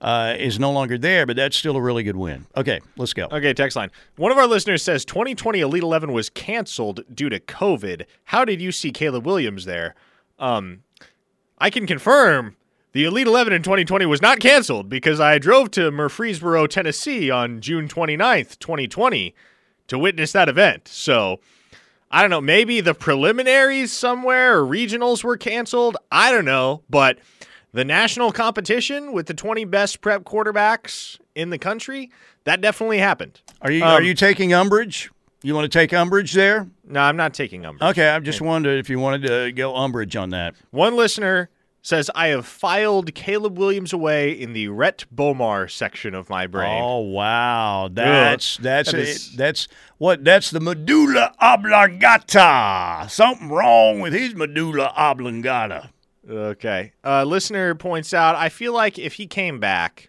uh, 0.00 0.34
is 0.38 0.58
no 0.58 0.70
longer 0.72 0.96
there, 0.96 1.26
but 1.26 1.36
that's 1.36 1.56
still 1.56 1.76
a 1.76 1.82
really 1.82 2.02
good 2.02 2.16
win. 2.16 2.46
Okay, 2.56 2.80
let's 2.96 3.12
go. 3.12 3.28
Okay, 3.30 3.52
text 3.52 3.76
line. 3.76 3.90
One 4.16 4.32
of 4.32 4.38
our 4.38 4.46
listeners 4.46 4.82
says 4.82 5.04
2020 5.04 5.60
Elite 5.60 5.82
11 5.82 6.12
was 6.12 6.30
canceled 6.30 7.02
due 7.12 7.28
to 7.28 7.40
COVID. 7.40 8.06
How 8.24 8.44
did 8.44 8.60
you 8.60 8.72
see 8.72 8.90
Caleb 8.90 9.26
Williams 9.26 9.64
there? 9.64 9.94
Um, 10.38 10.82
I 11.58 11.70
can 11.70 11.86
confirm 11.86 12.56
the 12.92 13.04
Elite 13.04 13.26
11 13.26 13.52
in 13.52 13.62
2020 13.62 14.06
was 14.06 14.22
not 14.22 14.40
canceled 14.40 14.88
because 14.88 15.20
I 15.20 15.38
drove 15.38 15.70
to 15.72 15.90
Murfreesboro, 15.90 16.66
Tennessee 16.66 17.30
on 17.30 17.60
June 17.60 17.88
29th, 17.88 18.58
2020 18.58 19.34
to 19.88 19.98
witness 19.98 20.32
that 20.32 20.48
event. 20.48 20.88
So 20.88 21.40
I 22.10 22.22
don't 22.22 22.30
know. 22.30 22.40
Maybe 22.40 22.80
the 22.80 22.94
preliminaries 22.94 23.92
somewhere 23.92 24.58
or 24.58 24.62
regionals 24.66 25.22
were 25.22 25.36
canceled. 25.36 25.96
I 26.10 26.32
don't 26.32 26.44
know. 26.46 26.82
But 26.88 27.18
the 27.72 27.84
national 27.84 28.32
competition 28.32 29.12
with 29.12 29.26
the 29.26 29.34
20 29.34 29.64
best 29.66 30.00
prep 30.00 30.24
quarterbacks 30.24 31.18
in 31.34 31.50
the 31.50 31.58
country, 31.58 32.10
that 32.44 32.60
definitely 32.60 32.98
happened. 32.98 33.40
Are 33.60 33.70
you, 33.70 33.84
Um, 33.84 33.90
are 33.90 34.02
you 34.02 34.14
taking 34.14 34.54
umbrage? 34.54 35.10
You 35.42 35.54
want 35.54 35.70
to 35.70 35.78
take 35.78 35.92
umbrage 35.92 36.32
there? 36.32 36.66
No, 36.86 37.00
I'm 37.00 37.16
not 37.16 37.34
taking 37.34 37.64
umbrage. 37.64 37.90
Okay, 37.90 38.08
I 38.08 38.18
just 38.20 38.40
wondered 38.40 38.78
if 38.80 38.90
you 38.90 38.98
wanted 38.98 39.22
to 39.28 39.52
go 39.52 39.76
umbrage 39.76 40.16
on 40.16 40.30
that. 40.30 40.54
One 40.70 40.96
listener 40.96 41.48
says, 41.82 42.10
I 42.14 42.28
have 42.28 42.44
filed 42.46 43.14
Caleb 43.14 43.56
Williams 43.58 43.92
away 43.92 44.32
in 44.32 44.52
the 44.52 44.68
Rhett 44.68 45.04
Bomar 45.14 45.70
section 45.70 46.14
of 46.14 46.28
my 46.28 46.46
brain. 46.46 46.82
Oh 46.82 46.98
wow, 47.00 47.88
that's 47.92 48.56
that's 48.58 48.92
That 48.92 49.00
a- 49.00 49.36
that's 49.36 49.68
what 49.98 50.24
that's 50.24 50.50
the 50.50 50.60
medulla 50.60 51.32
oblongata. 51.40 53.06
Something 53.08 53.48
wrong 53.48 54.00
with 54.00 54.12
his 54.12 54.34
medulla 54.34 54.92
oblongata. 54.96 55.90
Okay. 56.28 56.92
Uh, 57.02 57.24
listener 57.24 57.74
points 57.74 58.12
out, 58.12 58.36
I 58.36 58.50
feel 58.50 58.74
like 58.74 58.98
if 58.98 59.14
he 59.14 59.26
came 59.26 59.58
back, 59.60 60.07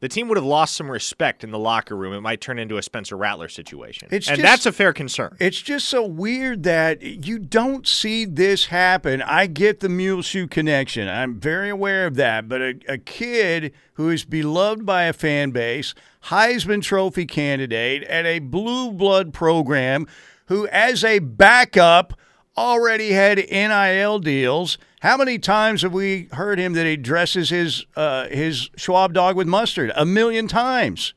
the 0.00 0.08
team 0.08 0.28
would 0.28 0.36
have 0.36 0.44
lost 0.44 0.76
some 0.76 0.90
respect 0.90 1.42
in 1.42 1.50
the 1.50 1.58
locker 1.58 1.96
room. 1.96 2.12
It 2.12 2.20
might 2.20 2.40
turn 2.40 2.58
into 2.58 2.76
a 2.76 2.82
Spencer 2.82 3.16
Rattler 3.16 3.48
situation. 3.48 4.08
It's 4.10 4.28
and 4.28 4.36
just- 4.36 4.46
that's 4.46 4.66
a 4.66 4.72
fair 4.72 4.92
concern. 4.92 5.36
It's 5.40 5.60
just 5.60 5.88
so 5.88 6.04
weird 6.04 6.64
that 6.64 7.02
you 7.02 7.38
don't 7.38 7.86
see 7.86 8.24
this 8.26 8.66
happen. 8.66 9.22
I 9.22 9.46
get 9.46 9.80
the 9.80 9.88
mule 9.88 10.22
shoe 10.22 10.46
connection. 10.46 11.08
I'm 11.08 11.40
very 11.40 11.70
aware 11.70 12.06
of 12.06 12.16
that. 12.16 12.48
But 12.48 12.60
a, 12.60 12.78
a 12.88 12.98
kid 12.98 13.72
who 13.94 14.10
is 14.10 14.24
beloved 14.24 14.84
by 14.84 15.04
a 15.04 15.12
fan 15.14 15.50
base, 15.50 15.94
Heisman 16.24 16.82
Trophy 16.82 17.24
candidate 17.24 18.02
at 18.04 18.26
a 18.26 18.40
blue 18.40 18.92
blood 18.92 19.32
program, 19.32 20.06
who 20.46 20.68
as 20.68 21.04
a 21.04 21.20
backup 21.20 22.12
already 22.56 23.12
had 23.12 23.38
NIL 23.38 24.18
deals. 24.18 24.78
How 25.00 25.16
many 25.16 25.38
times 25.38 25.82
have 25.82 25.92
we 25.92 26.28
heard 26.32 26.58
him 26.58 26.72
that 26.72 26.86
he 26.86 26.96
dresses 26.96 27.50
his 27.50 27.84
uh, 27.96 28.28
his 28.28 28.70
Schwab 28.76 29.12
dog 29.12 29.36
with 29.36 29.46
mustard? 29.46 29.92
A 29.94 30.06
million 30.06 30.48
times. 30.48 31.14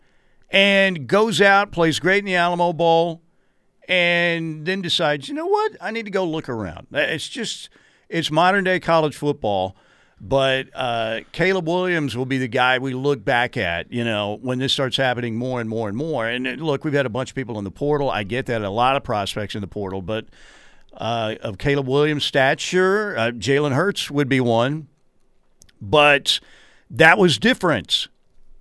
And 0.51 1.07
goes 1.07 1.39
out, 1.39 1.71
plays 1.71 1.99
great 1.99 2.19
in 2.19 2.25
the 2.25 2.35
Alamo 2.35 2.73
Bowl, 2.73 3.21
and 3.87 4.65
then 4.65 4.81
decides, 4.81 5.29
you 5.29 5.35
know 5.35 5.45
what? 5.45 5.77
I 5.79 5.91
need 5.91 6.05
to 6.05 6.11
go 6.11 6.25
look 6.25 6.49
around. 6.49 6.87
It's 6.91 7.29
just, 7.29 7.69
it's 8.09 8.31
modern 8.31 8.63
day 8.63 8.79
college 8.79 9.15
football. 9.15 9.75
But 10.21 10.67
uh, 10.73 11.21
Caleb 11.31 11.67
Williams 11.67 12.17
will 12.17 12.25
be 12.25 12.39
the 12.39 12.47
guy 12.47 12.77
we 12.79 12.93
look 12.93 13.23
back 13.23 13.55
at, 13.55 13.93
you 13.93 14.03
know, 14.03 14.37
when 14.41 14.59
this 14.59 14.73
starts 14.73 14.97
happening 14.97 15.37
more 15.37 15.61
and 15.61 15.69
more 15.69 15.87
and 15.87 15.95
more. 15.95 16.27
And 16.27 16.45
uh, 16.45 16.51
look, 16.51 16.83
we've 16.83 16.93
had 16.93 17.05
a 17.05 17.09
bunch 17.09 17.29
of 17.29 17.35
people 17.35 17.57
in 17.57 17.63
the 17.63 17.71
portal. 17.71 18.09
I 18.09 18.23
get 18.23 18.47
that, 18.47 18.61
a 18.61 18.69
lot 18.69 18.97
of 18.97 19.03
prospects 19.03 19.55
in 19.55 19.61
the 19.61 19.67
portal. 19.67 20.01
But 20.01 20.25
uh, 20.93 21.35
of 21.41 21.57
Caleb 21.57 21.87
Williams' 21.87 22.25
stature. 22.25 23.17
uh, 23.17 23.31
Jalen 23.31 23.73
Hurts 23.73 24.09
would 24.11 24.29
be 24.29 24.39
one. 24.39 24.87
But 25.81 26.39
that 26.89 27.17
was 27.17 27.37
different. 27.37 28.07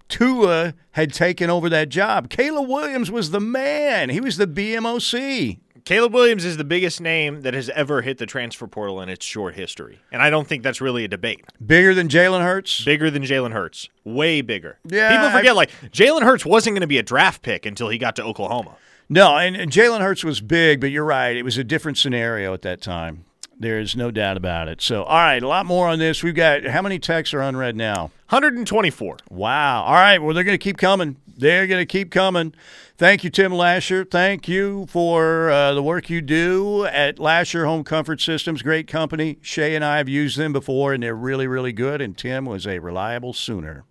Tua 0.09 0.75
had 0.93 1.13
taken 1.13 1.51
over 1.51 1.69
that 1.69 1.89
job. 1.89 2.31
Caleb 2.31 2.69
Williams 2.69 3.11
was 3.11 3.31
the 3.31 3.41
man. 3.41 4.09
He 4.11 4.21
was 4.21 4.37
the 4.37 4.47
BMOC. 4.47 5.59
Caleb 5.85 6.13
Williams 6.13 6.45
is 6.45 6.59
the 6.59 6.65
biggest 6.65 7.01
name 7.01 7.41
that 7.43 7.55
has 7.55 7.71
ever 7.71 8.03
hit 8.03 8.19
the 8.19 8.27
transfer 8.27 8.67
portal 8.67 9.01
in 9.01 9.09
its 9.09 9.25
short 9.25 9.55
history. 9.55 9.99
And 10.13 10.21
I 10.21 10.29
don't 10.29 10.47
think 10.47 10.63
that's 10.63 10.81
really 10.83 11.05
a 11.05 11.09
debate. 11.09 11.43
Bigger 11.65 11.95
than 11.95 12.09
Jalen 12.09 12.43
Hurts. 12.43 12.85
Bigger 12.85 13.11
than 13.11 13.23
Jalen 13.23 13.53
Hurts. 13.53 13.89
Way 14.05 14.43
bigger. 14.43 14.79
Yeah, 14.85 15.11
People 15.11 15.27
I- 15.29 15.33
forget, 15.33 15.57
like, 15.57 15.71
Jalen 15.91 16.23
Hurts 16.23 16.45
wasn't 16.45 16.75
going 16.75 16.83
to 16.83 16.87
be 16.87 16.99
a 16.99 17.03
draft 17.03 17.41
pick 17.43 17.65
until 17.65 17.89
he 17.89 17.97
got 17.97 18.17
to 18.17 18.23
Oklahoma. 18.25 18.77
No, 19.09 19.37
and, 19.37 19.57
and 19.57 19.71
Jalen 19.71 20.01
Hurts 20.01 20.23
was 20.23 20.41
big, 20.41 20.81
but 20.81 20.91
you're 20.91 21.05
right. 21.05 21.35
It 21.35 21.43
was 21.43 21.57
a 21.57 21.65
different 21.65 21.97
scenario 21.97 22.53
at 22.53 22.63
that 22.63 22.83
time. 22.83 23.25
There's 23.61 23.97
no 23.97 24.11
doubt 24.11 24.37
about 24.37 24.69
it. 24.69 24.81
So, 24.81 25.03
all 25.03 25.17
right, 25.17 25.43
a 25.43 25.49
lot 25.49 25.67
more 25.67 25.89
on 25.89 25.99
this. 25.99 26.23
We've 26.23 26.35
got 26.35 26.65
how 26.67 26.83
many 26.83 26.99
texts 26.99 27.35
are 27.35 27.41
unread 27.41 27.75
now? 27.75 28.13
124. 28.29 29.17
Wow. 29.31 29.83
All 29.83 29.95
right. 29.95 30.19
Well, 30.19 30.35
they're 30.35 30.45
going 30.45 30.59
to 30.59 30.63
keep 30.63 30.77
coming. 30.77 31.17
They're 31.27 31.67
going 31.67 31.81
to 31.81 31.87
keep 31.87 32.11
coming. 32.11 32.55
Thank 32.99 33.25
you, 33.25 33.31
Tim 33.31 33.51
Lashar. 33.51 34.09
Thank 34.09 34.47
you 34.47 34.87
for 34.89 35.51
uh, 35.51 35.73
the 35.73 35.83
work 35.83 36.11
you 36.11 36.21
do 36.21 36.85
at 36.85 37.17
Lashar 37.17 37.65
Home 37.65 37.83
Comfort 37.83 38.21
Systems. 38.21 38.63
Great 38.63 38.87
company. 38.87 39.39
Shay 39.41 39.75
and 39.75 39.85
I 39.85 39.97
have 39.97 40.09
used 40.09 40.37
them 40.37 40.53
before, 40.53 40.93
and 40.93 41.03
they're 41.03 41.15
really, 41.15 41.47
really 41.47 41.73
good. 41.73 42.01
And 42.01 42.17
Tim 42.17 42.45
was 42.45 42.67
a 42.67 42.79
reliable 42.79 43.33
Sooner. 43.33 43.85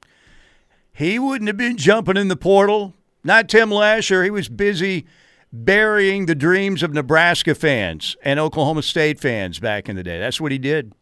He 0.93 1.19
wouldn't 1.19 1.47
have 1.47 1.57
been 1.57 1.77
jumping 1.77 2.17
in 2.17 2.27
the 2.27 2.35
portal. 2.35 2.93
Not 3.27 3.49
Tim 3.49 3.71
Lashar. 3.71 4.23
He 4.23 4.29
was 4.29 4.47
busy 4.47 5.05
burying 5.51 6.27
the 6.27 6.33
dreams 6.33 6.81
of 6.81 6.93
Nebraska 6.93 7.55
fans 7.55 8.15
and 8.23 8.39
Oklahoma 8.39 8.81
State 8.83 9.19
fans 9.19 9.59
back 9.59 9.89
in 9.89 9.97
the 9.97 10.03
day. 10.03 10.17
That's 10.17 10.39
what 10.39 10.53
he 10.53 10.57
did. 10.57 10.93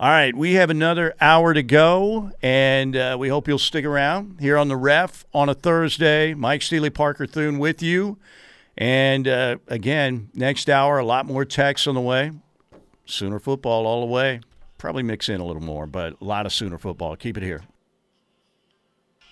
All 0.00 0.08
right, 0.08 0.34
we 0.34 0.54
have 0.54 0.70
another 0.70 1.14
hour 1.20 1.52
to 1.52 1.62
go, 1.62 2.30
and 2.40 2.96
uh, 2.96 3.16
we 3.20 3.28
hope 3.28 3.46
you'll 3.46 3.58
stick 3.58 3.84
around 3.84 4.38
here 4.40 4.56
on 4.56 4.68
the 4.68 4.76
ref 4.78 5.26
on 5.34 5.50
a 5.50 5.54
Thursday. 5.54 6.32
Mike 6.32 6.62
Steely, 6.62 6.88
Parker 6.88 7.26
Thune 7.26 7.58
with 7.58 7.82
you. 7.82 8.16
And 8.78 9.28
uh, 9.28 9.58
again, 9.66 10.30
next 10.32 10.70
hour, 10.70 10.98
a 10.98 11.04
lot 11.04 11.26
more 11.26 11.44
texts 11.44 11.86
on 11.86 11.94
the 11.94 12.00
way. 12.00 12.32
Sooner 13.04 13.38
football 13.38 13.86
all 13.86 14.00
the 14.00 14.10
way. 14.10 14.40
Probably 14.78 15.02
mix 15.02 15.28
in 15.28 15.42
a 15.42 15.44
little 15.44 15.60
more, 15.60 15.86
but 15.86 16.14
a 16.22 16.24
lot 16.24 16.46
of 16.46 16.54
Sooner 16.54 16.78
football. 16.78 17.16
Keep 17.16 17.36
it 17.36 17.42
here. 17.42 17.64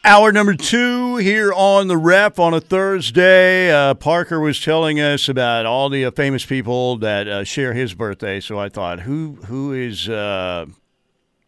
Hour 0.06 0.30
number 0.30 0.54
two 0.54 1.16
here 1.16 1.52
on 1.52 1.88
the 1.88 1.96
ref 1.96 2.38
on 2.38 2.54
a 2.54 2.60
Thursday. 2.60 3.72
Uh, 3.72 3.92
Parker 3.94 4.38
was 4.38 4.60
telling 4.60 5.00
us 5.00 5.28
about 5.28 5.66
all 5.66 5.88
the 5.88 6.04
uh, 6.04 6.12
famous 6.12 6.46
people 6.46 6.96
that 6.98 7.26
uh, 7.26 7.42
share 7.42 7.72
his 7.72 7.92
birthday. 7.92 8.38
So 8.38 8.56
I 8.56 8.68
thought, 8.68 9.00
who 9.00 9.36
who 9.46 9.72
is 9.72 10.08
uh, 10.08 10.66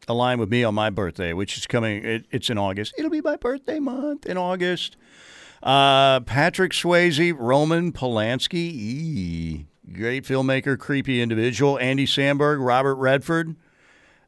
aligned 0.08 0.40
with 0.40 0.50
me 0.50 0.64
on 0.64 0.74
my 0.74 0.90
birthday, 0.90 1.32
which 1.32 1.56
is 1.56 1.68
coming? 1.68 2.04
It, 2.04 2.24
it's 2.32 2.50
in 2.50 2.58
August. 2.58 2.94
It'll 2.98 3.12
be 3.12 3.20
my 3.20 3.36
birthday 3.36 3.78
month 3.78 4.26
in 4.26 4.36
August. 4.36 4.96
Uh, 5.62 6.18
Patrick 6.18 6.72
Swayze, 6.72 7.32
Roman 7.38 7.92
Polanski, 7.92 8.54
ee, 8.54 9.66
great 9.92 10.24
filmmaker, 10.24 10.76
creepy 10.76 11.22
individual. 11.22 11.78
Andy 11.78 12.06
Samberg, 12.06 12.58
Robert 12.66 12.96
Redford, 12.96 13.54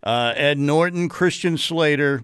uh, 0.04 0.34
Ed 0.36 0.56
Norton, 0.56 1.08
Christian 1.08 1.58
Slater. 1.58 2.22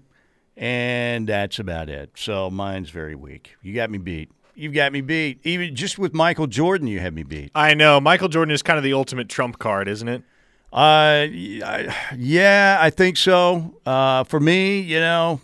And 0.56 1.28
that's 1.28 1.58
about 1.58 1.90
it. 1.90 2.10
So 2.16 2.50
mine's 2.50 2.90
very 2.90 3.14
weak. 3.14 3.56
You 3.62 3.74
got 3.74 3.90
me 3.90 3.98
beat. 3.98 4.30
You've 4.54 4.72
got 4.72 4.90
me 4.90 5.02
beat. 5.02 5.40
Even 5.44 5.76
just 5.76 5.98
with 5.98 6.14
Michael 6.14 6.46
Jordan, 6.46 6.86
you 6.88 6.98
had 6.98 7.14
me 7.14 7.22
beat. 7.24 7.50
I 7.54 7.74
know. 7.74 8.00
Michael 8.00 8.28
Jordan 8.28 8.54
is 8.54 8.62
kind 8.62 8.78
of 8.78 8.84
the 8.84 8.94
ultimate 8.94 9.28
trump 9.28 9.58
card, 9.58 9.86
isn't 9.86 10.08
it? 10.08 10.22
Uh, 10.72 11.26
yeah, 11.30 12.78
I 12.80 12.90
think 12.90 13.16
so. 13.18 13.78
Uh, 13.84 14.24
for 14.24 14.40
me, 14.40 14.80
you 14.80 14.98
know, 14.98 15.40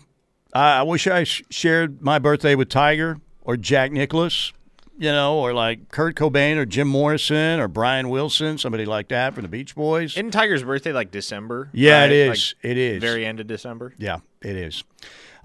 I, 0.53 0.79
I 0.79 0.81
wish 0.83 1.07
I 1.07 1.23
sh- 1.23 1.43
shared 1.49 2.01
my 2.01 2.19
birthday 2.19 2.55
with 2.55 2.69
Tiger 2.69 3.19
or 3.41 3.55
Jack 3.55 3.91
Nicklaus, 3.91 4.51
you 4.97 5.11
know, 5.11 5.39
or 5.39 5.53
like 5.53 5.89
Kurt 5.89 6.15
Cobain 6.15 6.57
or 6.57 6.65
Jim 6.65 6.87
Morrison 6.87 7.59
or 7.59 7.67
Brian 7.67 8.09
Wilson, 8.09 8.57
somebody 8.57 8.85
like 8.85 9.07
that 9.09 9.33
from 9.33 9.43
the 9.43 9.47
Beach 9.49 9.75
Boys. 9.75 10.13
Isn't 10.13 10.31
Tiger's 10.31 10.63
birthday 10.63 10.91
like 10.93 11.11
December? 11.11 11.69
yeah, 11.73 12.01
right? 12.01 12.11
it 12.11 12.15
is. 12.31 12.55
Like 12.63 12.71
it 12.71 12.77
is. 12.77 13.01
very 13.01 13.25
end 13.25 13.39
of 13.39 13.47
December. 13.47 13.93
Yeah, 13.97 14.19
it 14.43 14.55
is. 14.55 14.83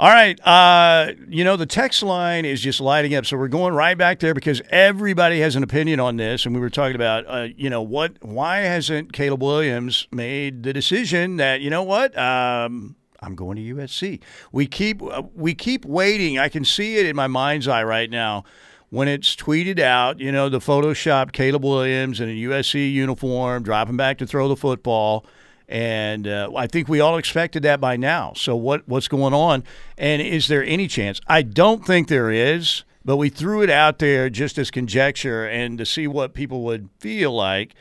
All 0.01 0.11
right. 0.11 0.39
Uh, 0.47 1.13
you 1.29 1.43
know, 1.43 1.57
the 1.57 1.67
text 1.67 2.05
line 2.05 2.45
is 2.45 2.61
just 2.61 2.81
lighting 2.81 3.17
up. 3.17 3.27
So 3.27 3.37
we're 3.37 3.49
going 3.49 3.75
right 3.75 3.99
back 3.99 4.21
there 4.21 4.33
because 4.33 4.63
everybody 4.71 5.41
has 5.41 5.57
an 5.57 5.65
opinion 5.65 5.99
on 5.99 6.17
this. 6.17 6.47
And 6.47 6.55
we 6.55 6.61
were 6.61 6.71
talking 6.71 6.95
about, 6.95 7.25
uh, 7.27 7.49
you 7.57 7.69
know, 7.69 7.83
what, 7.83 8.13
why 8.23 8.59
hasn't 8.59 9.13
Caleb 9.13 9.43
Williams 9.43 10.07
made 10.13 10.63
the 10.63 10.73
decision 10.73 11.37
that, 11.39 11.63
you 11.63 11.71
know 11.71 11.83
what, 11.83 12.17
um, 12.17 12.95
I'm 13.21 13.35
going 13.35 13.57
to 13.57 13.75
USC. 13.75 14.21
We 14.53 14.67
keep 14.67 15.03
uh, 15.03 15.23
we 15.35 15.55
keep 15.55 15.85
waiting. 15.85 16.39
I 16.39 16.49
can 16.49 16.65
see 16.65 16.99
it 16.99 17.07
in 17.07 17.17
my 17.17 17.27
mind's 17.27 17.67
eye 17.67 17.83
right 17.83 18.09
now 18.09 18.45
when 18.91 19.09
it's 19.09 19.35
tweeted 19.35 19.81
out. 19.81 20.21
You 20.21 20.31
know, 20.31 20.49
the 20.49 20.61
Photoshop 20.61 21.33
Caleb 21.33 21.65
Williams 21.65 22.21
in 22.21 22.29
a 22.29 22.33
USC 22.33 22.93
uniform 22.93 23.63
dropping 23.63 23.97
back 23.97 24.19
to 24.19 24.27
throw 24.27 24.49
the 24.49 24.57
football. 24.57 25.27
And 25.69 26.27
uh, 26.27 26.51
I 26.57 26.67
think 26.67 26.89
we 26.89 27.01
all 27.01 27.19
expected 27.19 27.63
that 27.65 27.81
by 27.81 27.97
now. 27.97 28.33
So 28.35 28.57
what 28.57 28.89
what's 28.89 29.09
going 29.09 29.35
on? 29.35 29.65
And 29.99 30.23
is 30.23 30.49
there 30.49 30.65
any 30.65 30.89
chance? 30.89 31.21
I 31.27 31.43
don't 31.43 31.87
think 31.87 32.09
there 32.09 32.31
is, 32.31 32.85
but 33.05 33.19
we 33.19 33.29
threw 33.29 33.63
it 33.63 33.69
out 33.69 33.99
there 33.99 34.31
just 34.31 34.57
as 34.57 34.71
conjecture 34.71 35.47
and 35.47 35.77
to 35.77 35.85
see 35.85 36.07
what 36.07 36.33
people 36.33 36.63
would 36.63 36.89
feel 36.99 37.33
like. 37.33 37.75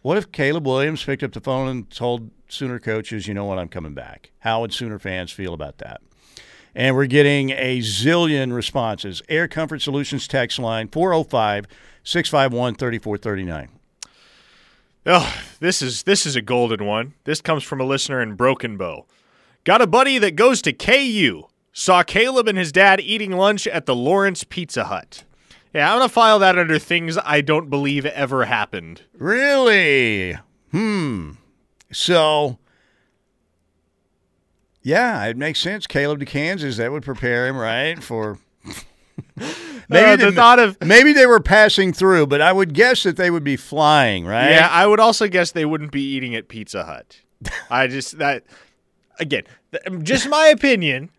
What 0.00 0.16
if 0.16 0.32
Caleb 0.32 0.66
Williams 0.66 1.04
picked 1.04 1.22
up 1.22 1.32
the 1.32 1.40
phone 1.40 1.68
and 1.68 1.90
told 1.90 2.30
Sooner 2.48 2.78
coaches, 2.78 3.26
you 3.26 3.34
know 3.34 3.44
what, 3.44 3.58
I'm 3.58 3.68
coming 3.68 3.92
back? 3.92 4.30
How 4.38 4.60
would 4.60 4.72
Sooner 4.72 4.98
fans 4.98 5.32
feel 5.32 5.52
about 5.52 5.78
that? 5.78 6.00
And 6.76 6.94
we're 6.94 7.06
getting 7.06 7.50
a 7.50 7.80
zillion 7.80 8.54
responses. 8.54 9.20
Air 9.28 9.48
Comfort 9.48 9.82
Solutions 9.82 10.28
text 10.28 10.58
line 10.58 10.88
405 10.88 11.66
651 12.04 12.76
3439. 12.76 13.75
Oh, 15.08 15.40
this 15.60 15.82
is 15.82 16.02
this 16.02 16.26
is 16.26 16.34
a 16.34 16.42
golden 16.42 16.84
one. 16.84 17.14
This 17.24 17.40
comes 17.40 17.62
from 17.62 17.80
a 17.80 17.84
listener 17.84 18.20
in 18.20 18.34
Broken 18.34 18.76
Bow. 18.76 19.06
Got 19.62 19.80
a 19.80 19.86
buddy 19.86 20.18
that 20.18 20.34
goes 20.34 20.60
to 20.62 20.72
KU. 20.72 21.44
Saw 21.72 22.02
Caleb 22.02 22.48
and 22.48 22.58
his 22.58 22.72
dad 22.72 23.00
eating 23.00 23.30
lunch 23.32 23.68
at 23.68 23.86
the 23.86 23.94
Lawrence 23.94 24.42
Pizza 24.42 24.84
Hut. 24.84 25.22
Yeah, 25.72 25.92
I'm 25.92 26.00
gonna 26.00 26.08
file 26.08 26.40
that 26.40 26.58
under 26.58 26.78
things 26.78 27.18
I 27.24 27.40
don't 27.40 27.70
believe 27.70 28.04
ever 28.04 28.46
happened. 28.46 29.02
Really? 29.16 30.36
Hmm. 30.72 31.32
So, 31.92 32.58
yeah, 34.82 35.24
it 35.26 35.36
makes 35.36 35.60
sense. 35.60 35.86
Caleb 35.86 36.18
to 36.18 36.26
Kansas, 36.26 36.78
that 36.78 36.90
would 36.90 37.04
prepare 37.04 37.46
him, 37.46 37.56
right? 37.56 38.02
For 38.02 38.38
maybe, 39.36 39.52
Uh, 39.90 40.16
the 40.16 40.30
they, 40.30 40.36
thought 40.36 40.58
of 40.58 40.80
maybe 40.84 41.12
they 41.12 41.26
were 41.26 41.40
passing 41.40 41.92
through, 41.92 42.26
but 42.26 42.40
I 42.40 42.52
would 42.52 42.74
guess 42.74 43.02
that 43.04 43.16
they 43.16 43.30
would 43.30 43.44
be 43.44 43.56
flying, 43.56 44.26
right? 44.26 44.50
yeah, 44.50 44.68
I 44.70 44.86
would 44.86 45.00
also 45.00 45.28
guess 45.28 45.52
they 45.52 45.64
wouldn't 45.64 45.92
be 45.92 46.02
eating 46.02 46.34
at 46.34 46.48
Pizza 46.48 46.84
Hut. 46.84 47.20
I 47.70 47.86
just 47.86 48.18
that 48.18 48.44
again, 49.18 49.44
just 50.02 50.28
my 50.28 50.46
opinion. 50.46 51.10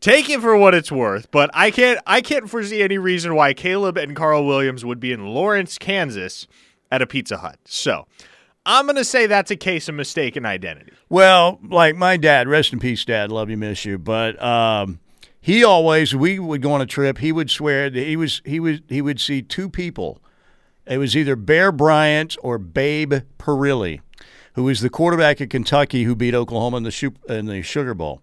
Take 0.00 0.28
it 0.28 0.40
for 0.42 0.54
what 0.56 0.74
it's 0.74 0.92
worth, 0.92 1.30
but 1.30 1.48
I 1.54 1.70
can't 1.70 1.98
I 2.06 2.20
can't 2.20 2.50
foresee 2.50 2.82
any 2.82 2.98
reason 2.98 3.34
why 3.34 3.54
Caleb 3.54 3.96
and 3.96 4.14
Carl 4.14 4.44
Williams 4.44 4.84
would 4.84 5.00
be 5.00 5.12
in 5.12 5.26
Lawrence, 5.28 5.78
Kansas 5.78 6.46
at 6.92 7.00
a 7.00 7.06
Pizza 7.06 7.38
Hut. 7.38 7.58
So, 7.64 8.06
I'm 8.66 8.84
going 8.84 8.96
to 8.96 9.04
say 9.04 9.26
that's 9.26 9.50
a 9.50 9.56
case 9.56 9.88
of 9.88 9.94
mistaken 9.94 10.44
identity. 10.44 10.92
Well, 11.08 11.58
like 11.66 11.96
my 11.96 12.18
dad, 12.18 12.48
rest 12.48 12.72
in 12.74 12.80
peace, 12.80 13.02
Dad. 13.04 13.32
Love 13.32 13.48
you, 13.48 13.56
miss 13.56 13.86
you. 13.86 13.96
But 13.96 14.40
um, 14.42 15.00
he 15.44 15.62
always, 15.62 16.16
we 16.16 16.38
would 16.38 16.62
go 16.62 16.72
on 16.72 16.80
a 16.80 16.86
trip. 16.86 17.18
He 17.18 17.30
would 17.30 17.50
swear 17.50 17.90
that 17.90 18.06
he 18.06 18.16
was, 18.16 18.40
he 18.46 18.58
was, 18.58 18.80
he 18.88 19.02
would 19.02 19.20
see 19.20 19.42
two 19.42 19.68
people. 19.68 20.18
It 20.86 20.96
was 20.96 21.14
either 21.14 21.36
Bear 21.36 21.70
Bryant 21.70 22.38
or 22.40 22.56
Babe 22.56 23.12
Parilli, 23.38 24.00
who 24.54 24.64
was 24.64 24.80
the 24.80 24.88
quarterback 24.88 25.42
at 25.42 25.50
Kentucky 25.50 26.04
who 26.04 26.16
beat 26.16 26.34
Oklahoma 26.34 26.78
in 26.78 26.82
the 26.84 27.12
in 27.28 27.44
the 27.44 27.60
Sugar 27.60 27.92
Bowl. 27.92 28.22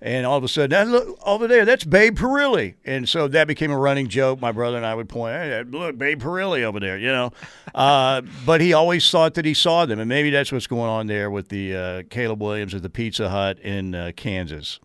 And 0.00 0.24
all 0.24 0.38
of 0.38 0.44
a 0.44 0.48
sudden, 0.48 0.70
"Now 0.70 0.84
look 0.84 1.18
over 1.26 1.46
there, 1.46 1.66
that's 1.66 1.84
Babe 1.84 2.18
Parilli. 2.18 2.76
And 2.86 3.06
so 3.06 3.28
that 3.28 3.46
became 3.46 3.70
a 3.70 3.76
running 3.76 4.08
joke. 4.08 4.40
My 4.40 4.50
brother 4.50 4.78
and 4.78 4.86
I 4.86 4.94
would 4.94 5.10
point, 5.10 5.34
hey, 5.34 5.62
look, 5.64 5.98
Babe 5.98 6.22
Parilli 6.22 6.62
over 6.62 6.80
there, 6.80 6.96
you 6.96 7.08
know. 7.08 7.32
Uh, 7.74 8.20
but 8.44 8.60
he 8.60 8.74
always 8.74 9.10
thought 9.10 9.32
that 9.32 9.46
he 9.46 9.54
saw 9.54 9.86
them. 9.86 9.98
And 9.98 10.06
maybe 10.06 10.28
that's 10.28 10.52
what's 10.52 10.66
going 10.66 10.90
on 10.90 11.06
there 11.06 11.30
with 11.30 11.48
the 11.48 11.74
uh, 11.74 12.02
Caleb 12.10 12.42
Williams 12.42 12.74
at 12.74 12.82
the 12.82 12.90
Pizza 12.90 13.30
Hut 13.30 13.58
in 13.60 13.94
uh, 13.94 14.12
Kansas. 14.14 14.78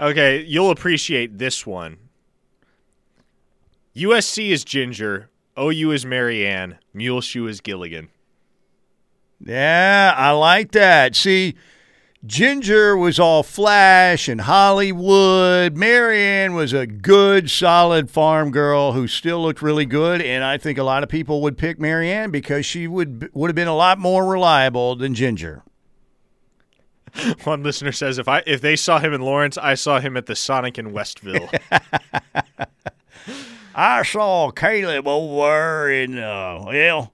Okay, 0.00 0.44
you'll 0.44 0.70
appreciate 0.70 1.38
this 1.38 1.66
one. 1.66 1.98
USC 3.96 4.50
is 4.50 4.64
Ginger, 4.64 5.28
OU 5.58 5.90
is 5.90 6.06
Mary 6.06 6.46
Ann, 6.46 6.78
Muleshoe 6.94 7.46
is 7.46 7.60
Gilligan. 7.60 8.08
Yeah, 9.40 10.14
I 10.16 10.30
like 10.30 10.70
that. 10.72 11.16
See, 11.16 11.56
Ginger 12.26 12.96
was 12.96 13.18
all 13.18 13.42
flash 13.42 14.28
and 14.28 14.42
Hollywood. 14.42 15.76
Mary 15.76 16.20
Ann 16.20 16.54
was 16.54 16.72
a 16.72 16.86
good, 16.86 17.50
solid 17.50 18.10
farm 18.10 18.52
girl 18.52 18.92
who 18.92 19.08
still 19.08 19.42
looked 19.42 19.62
really 19.62 19.86
good, 19.86 20.20
and 20.22 20.44
I 20.44 20.58
think 20.58 20.78
a 20.78 20.82
lot 20.84 21.02
of 21.02 21.08
people 21.08 21.42
would 21.42 21.58
pick 21.58 21.80
Mary 21.80 22.10
Ann 22.10 22.30
because 22.30 22.66
she 22.66 22.86
would 22.86 23.30
would 23.34 23.48
have 23.48 23.56
been 23.56 23.68
a 23.68 23.76
lot 23.76 23.98
more 23.98 24.24
reliable 24.24 24.94
than 24.94 25.14
Ginger. 25.14 25.62
One 27.44 27.62
listener 27.62 27.92
says 27.92 28.18
if 28.18 28.28
I 28.28 28.42
if 28.46 28.60
they 28.60 28.76
saw 28.76 28.98
him 28.98 29.12
in 29.12 29.20
Lawrence, 29.20 29.58
I 29.58 29.74
saw 29.74 30.00
him 30.00 30.16
at 30.16 30.26
the 30.26 30.36
Sonic 30.36 30.78
in 30.78 30.92
Westville. 30.92 31.50
I 33.74 34.02
saw 34.02 34.50
Caleb 34.50 35.06
over 35.06 35.90
in 35.90 36.18
uh, 36.18 36.64
well, 36.66 37.12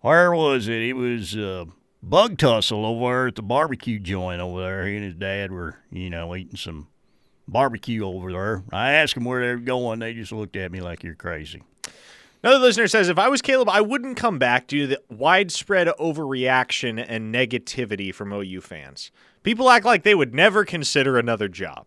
where 0.00 0.32
was 0.32 0.68
it? 0.68 0.82
It 0.82 0.94
was 0.94 1.36
uh, 1.36 1.64
Bug 2.02 2.38
Tussle 2.38 2.84
over 2.84 3.28
at 3.28 3.36
the 3.36 3.42
barbecue 3.42 3.98
joint 3.98 4.40
over 4.40 4.60
there. 4.60 4.86
He 4.86 4.96
and 4.96 5.04
his 5.04 5.14
dad 5.14 5.50
were, 5.50 5.78
you 5.90 6.10
know, 6.10 6.36
eating 6.36 6.56
some 6.56 6.88
barbecue 7.48 8.04
over 8.04 8.30
there. 8.30 8.62
I 8.72 8.92
asked 8.92 9.14
them 9.14 9.24
where 9.24 9.40
they 9.40 9.54
were 9.54 9.60
going. 9.60 10.00
They 10.00 10.14
just 10.14 10.32
looked 10.32 10.56
at 10.56 10.70
me 10.70 10.80
like 10.80 11.02
you're 11.02 11.14
crazy. 11.14 11.62
Another 12.42 12.58
listener 12.58 12.88
says 12.88 13.08
if 13.08 13.18
I 13.18 13.28
was 13.28 13.40
Caleb, 13.40 13.70
I 13.70 13.80
wouldn't 13.80 14.18
come 14.18 14.38
back 14.38 14.66
due 14.66 14.82
to 14.82 14.86
the 14.86 15.02
widespread 15.08 15.88
overreaction 15.98 17.02
and 17.08 17.34
negativity 17.34 18.14
from 18.14 18.34
OU 18.34 18.60
fans. 18.60 19.10
People 19.44 19.70
act 19.70 19.84
like 19.84 20.02
they 20.02 20.14
would 20.14 20.34
never 20.34 20.64
consider 20.64 21.16
another 21.16 21.46
job. 21.46 21.86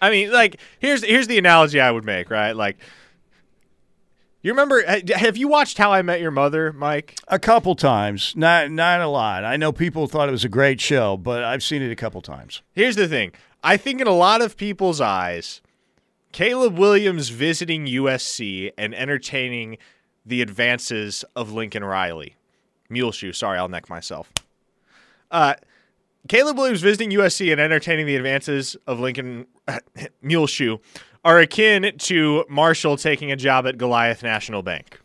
I 0.00 0.10
mean, 0.10 0.30
like 0.30 0.60
here's 0.78 1.02
here's 1.02 1.26
the 1.26 1.38
analogy 1.38 1.80
I 1.80 1.90
would 1.90 2.04
make, 2.04 2.30
right? 2.30 2.52
Like 2.52 2.76
you 4.42 4.52
remember 4.52 4.84
have 5.16 5.38
you 5.38 5.48
watched 5.48 5.78
How 5.78 5.90
I 5.90 6.02
Met 6.02 6.20
Your 6.20 6.30
Mother, 6.30 6.72
Mike? 6.74 7.16
A 7.28 7.38
couple 7.38 7.74
times, 7.74 8.34
not 8.36 8.70
not 8.70 9.00
a 9.00 9.08
lot. 9.08 9.44
I 9.44 9.56
know 9.56 9.72
people 9.72 10.06
thought 10.06 10.28
it 10.28 10.32
was 10.32 10.44
a 10.44 10.50
great 10.50 10.82
show, 10.82 11.16
but 11.16 11.42
I've 11.42 11.62
seen 11.62 11.80
it 11.80 11.90
a 11.90 11.96
couple 11.96 12.20
times. 12.20 12.60
Here's 12.72 12.96
the 12.96 13.08
thing. 13.08 13.32
I 13.62 13.78
think 13.78 14.02
in 14.02 14.06
a 14.06 14.12
lot 14.12 14.42
of 14.42 14.58
people's 14.58 15.00
eyes, 15.00 15.62
Caleb 16.32 16.76
Williams 16.76 17.30
visiting 17.30 17.86
USC 17.86 18.70
and 18.76 18.94
entertaining 18.94 19.78
the 20.26 20.42
advances 20.42 21.24
of 21.34 21.50
Lincoln 21.50 21.82
Riley. 21.82 22.36
Muleshoe, 22.90 23.32
sorry, 23.32 23.56
I'll 23.56 23.68
neck 23.70 23.88
myself. 23.88 24.30
Uh, 25.30 25.54
Caleb 26.28 26.56
Williams 26.56 26.80
visiting 26.80 27.10
USC 27.10 27.52
and 27.52 27.60
entertaining 27.60 28.06
the 28.06 28.16
advances 28.16 28.76
of 28.86 28.98
Lincoln 28.98 29.46
Muleshoe 30.22 30.78
are 31.24 31.38
akin 31.38 31.92
to 31.98 32.44
Marshall 32.48 32.96
taking 32.96 33.32
a 33.32 33.36
job 33.36 33.66
at 33.66 33.78
Goliath 33.78 34.22
National 34.22 34.62
Bank. 34.62 35.00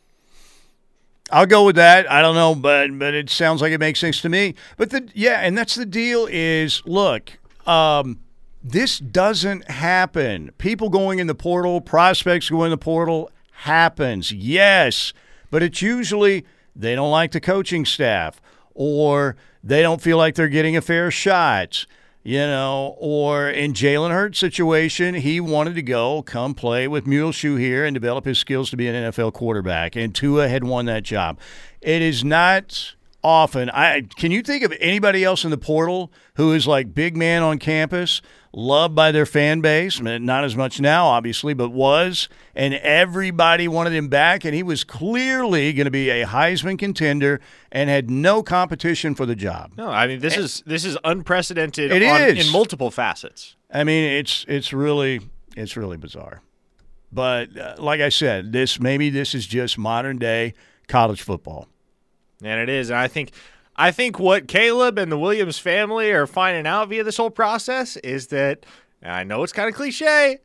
I'll 1.31 1.45
go 1.45 1.65
with 1.65 1.75
that. 1.75 2.09
I 2.09 2.21
don't 2.21 2.35
know, 2.35 2.55
but 2.55 2.97
but 2.97 3.13
it 3.13 3.29
sounds 3.29 3.61
like 3.61 3.71
it 3.71 3.79
makes 3.79 3.99
sense 3.99 4.21
to 4.21 4.29
me. 4.29 4.55
But 4.77 4.89
the 4.89 5.09
yeah, 5.13 5.41
and 5.41 5.57
that's 5.57 5.75
the 5.75 5.85
deal. 5.85 6.27
Is 6.29 6.81
look, 6.85 7.37
um, 7.67 8.19
this 8.63 8.97
doesn't 8.97 9.69
happen. 9.69 10.51
People 10.57 10.89
going 10.89 11.19
in 11.19 11.27
the 11.27 11.35
portal, 11.35 11.81
prospects 11.81 12.49
going 12.49 12.67
in 12.67 12.71
the 12.71 12.77
portal 12.77 13.29
happens. 13.51 14.31
Yes, 14.31 15.13
but 15.51 15.61
it's 15.61 15.81
usually 15.81 16.45
they 16.75 16.95
don't 16.95 17.11
like 17.11 17.31
the 17.31 17.41
coaching 17.41 17.85
staff 17.85 18.41
or 18.79 19.35
they 19.63 19.81
don't 19.81 20.01
feel 20.01 20.17
like 20.17 20.35
they're 20.35 20.47
getting 20.47 20.77
a 20.77 20.81
fair 20.81 21.11
shot 21.11 21.85
you 22.21 22.39
know, 22.39 22.95
or 22.99 23.49
in 23.49 23.73
Jalen 23.73 24.11
Hurts' 24.11 24.39
situation, 24.39 25.15
he 25.15 25.39
wanted 25.39 25.75
to 25.75 25.81
go 25.81 26.21
come 26.21 26.53
play 26.53 26.87
with 26.87 27.07
Muleshoe 27.07 27.55
here 27.55 27.85
and 27.85 27.93
develop 27.93 28.25
his 28.25 28.37
skills 28.37 28.69
to 28.71 28.77
be 28.77 28.87
an 28.87 28.95
NFL 28.95 29.33
quarterback, 29.33 29.95
and 29.95 30.13
Tua 30.13 30.49
had 30.49 30.63
won 30.63 30.85
that 30.85 31.03
job. 31.03 31.39
It 31.81 32.01
is 32.01 32.23
not 32.23 32.93
often. 33.23 33.69
I 33.69 34.01
can 34.17 34.31
you 34.31 34.41
think 34.41 34.63
of 34.63 34.73
anybody 34.79 35.23
else 35.23 35.45
in 35.45 35.49
the 35.49 35.57
portal 35.57 36.11
who 36.35 36.53
is 36.53 36.67
like 36.67 36.93
big 36.93 37.15
man 37.15 37.41
on 37.41 37.57
campus, 37.57 38.21
loved 38.53 38.95
by 38.95 39.11
their 39.11 39.25
fan 39.25 39.61
base? 39.61 39.99
Not 40.01 40.43
as 40.43 40.55
much 40.55 40.79
now, 40.79 41.05
obviously, 41.07 41.53
but 41.53 41.69
was, 41.69 42.29
and 42.55 42.73
everybody 42.75 43.67
wanted 43.67 43.93
him 43.93 44.07
back, 44.07 44.43
and 44.45 44.53
he 44.55 44.63
was 44.63 44.83
clearly 44.83 45.73
going 45.73 45.85
to 45.85 45.91
be 45.91 46.09
a 46.09 46.25
Heisman 46.25 46.77
contender 46.79 47.39
and 47.71 47.89
had 47.89 48.09
no 48.09 48.41
competition 48.43 49.15
for 49.15 49.25
the 49.25 49.35
job. 49.35 49.71
No, 49.77 49.89
I 49.89 50.07
mean 50.07 50.19
this 50.19 50.37
is 50.37 50.63
this 50.65 50.85
is 50.85 50.97
unprecedented 51.03 51.91
It 51.91 52.03
on- 52.03 52.21
is. 52.21 52.45
in 52.47 52.51
multiple 52.51 52.91
facets. 52.91 53.55
I 53.71 53.83
mean, 53.83 54.03
it's 54.11 54.45
it's 54.47 54.73
really 54.73 55.21
it's 55.55 55.77
really 55.77 55.97
bizarre. 55.97 56.41
But 57.11 57.57
uh, 57.57 57.75
like 57.79 58.01
I 58.01 58.09
said, 58.09 58.51
this 58.51 58.79
maybe 58.79 59.09
this 59.09 59.33
is 59.33 59.45
just 59.47 59.77
modern 59.77 60.17
day 60.17 60.53
college 60.87 61.21
football. 61.21 61.67
And 62.43 62.59
it 62.61 62.69
is. 62.69 62.89
And 62.89 62.97
I 62.99 63.07
think 63.07 63.31
I 63.79 63.91
think 63.91 64.19
what 64.19 64.49
Caleb 64.49 64.99
and 64.99 65.09
the 65.09 65.17
Williams 65.17 65.57
family 65.57 66.11
are 66.11 66.27
finding 66.27 66.67
out 66.67 66.89
via 66.89 67.01
this 67.01 67.15
whole 67.15 67.29
process 67.29 67.95
is 67.97 68.27
that 68.27 68.65
I 69.01 69.23
know 69.23 69.41
it's 69.41 69.53
kind 69.53 69.69
of 69.69 69.75
cliche. 69.75 70.39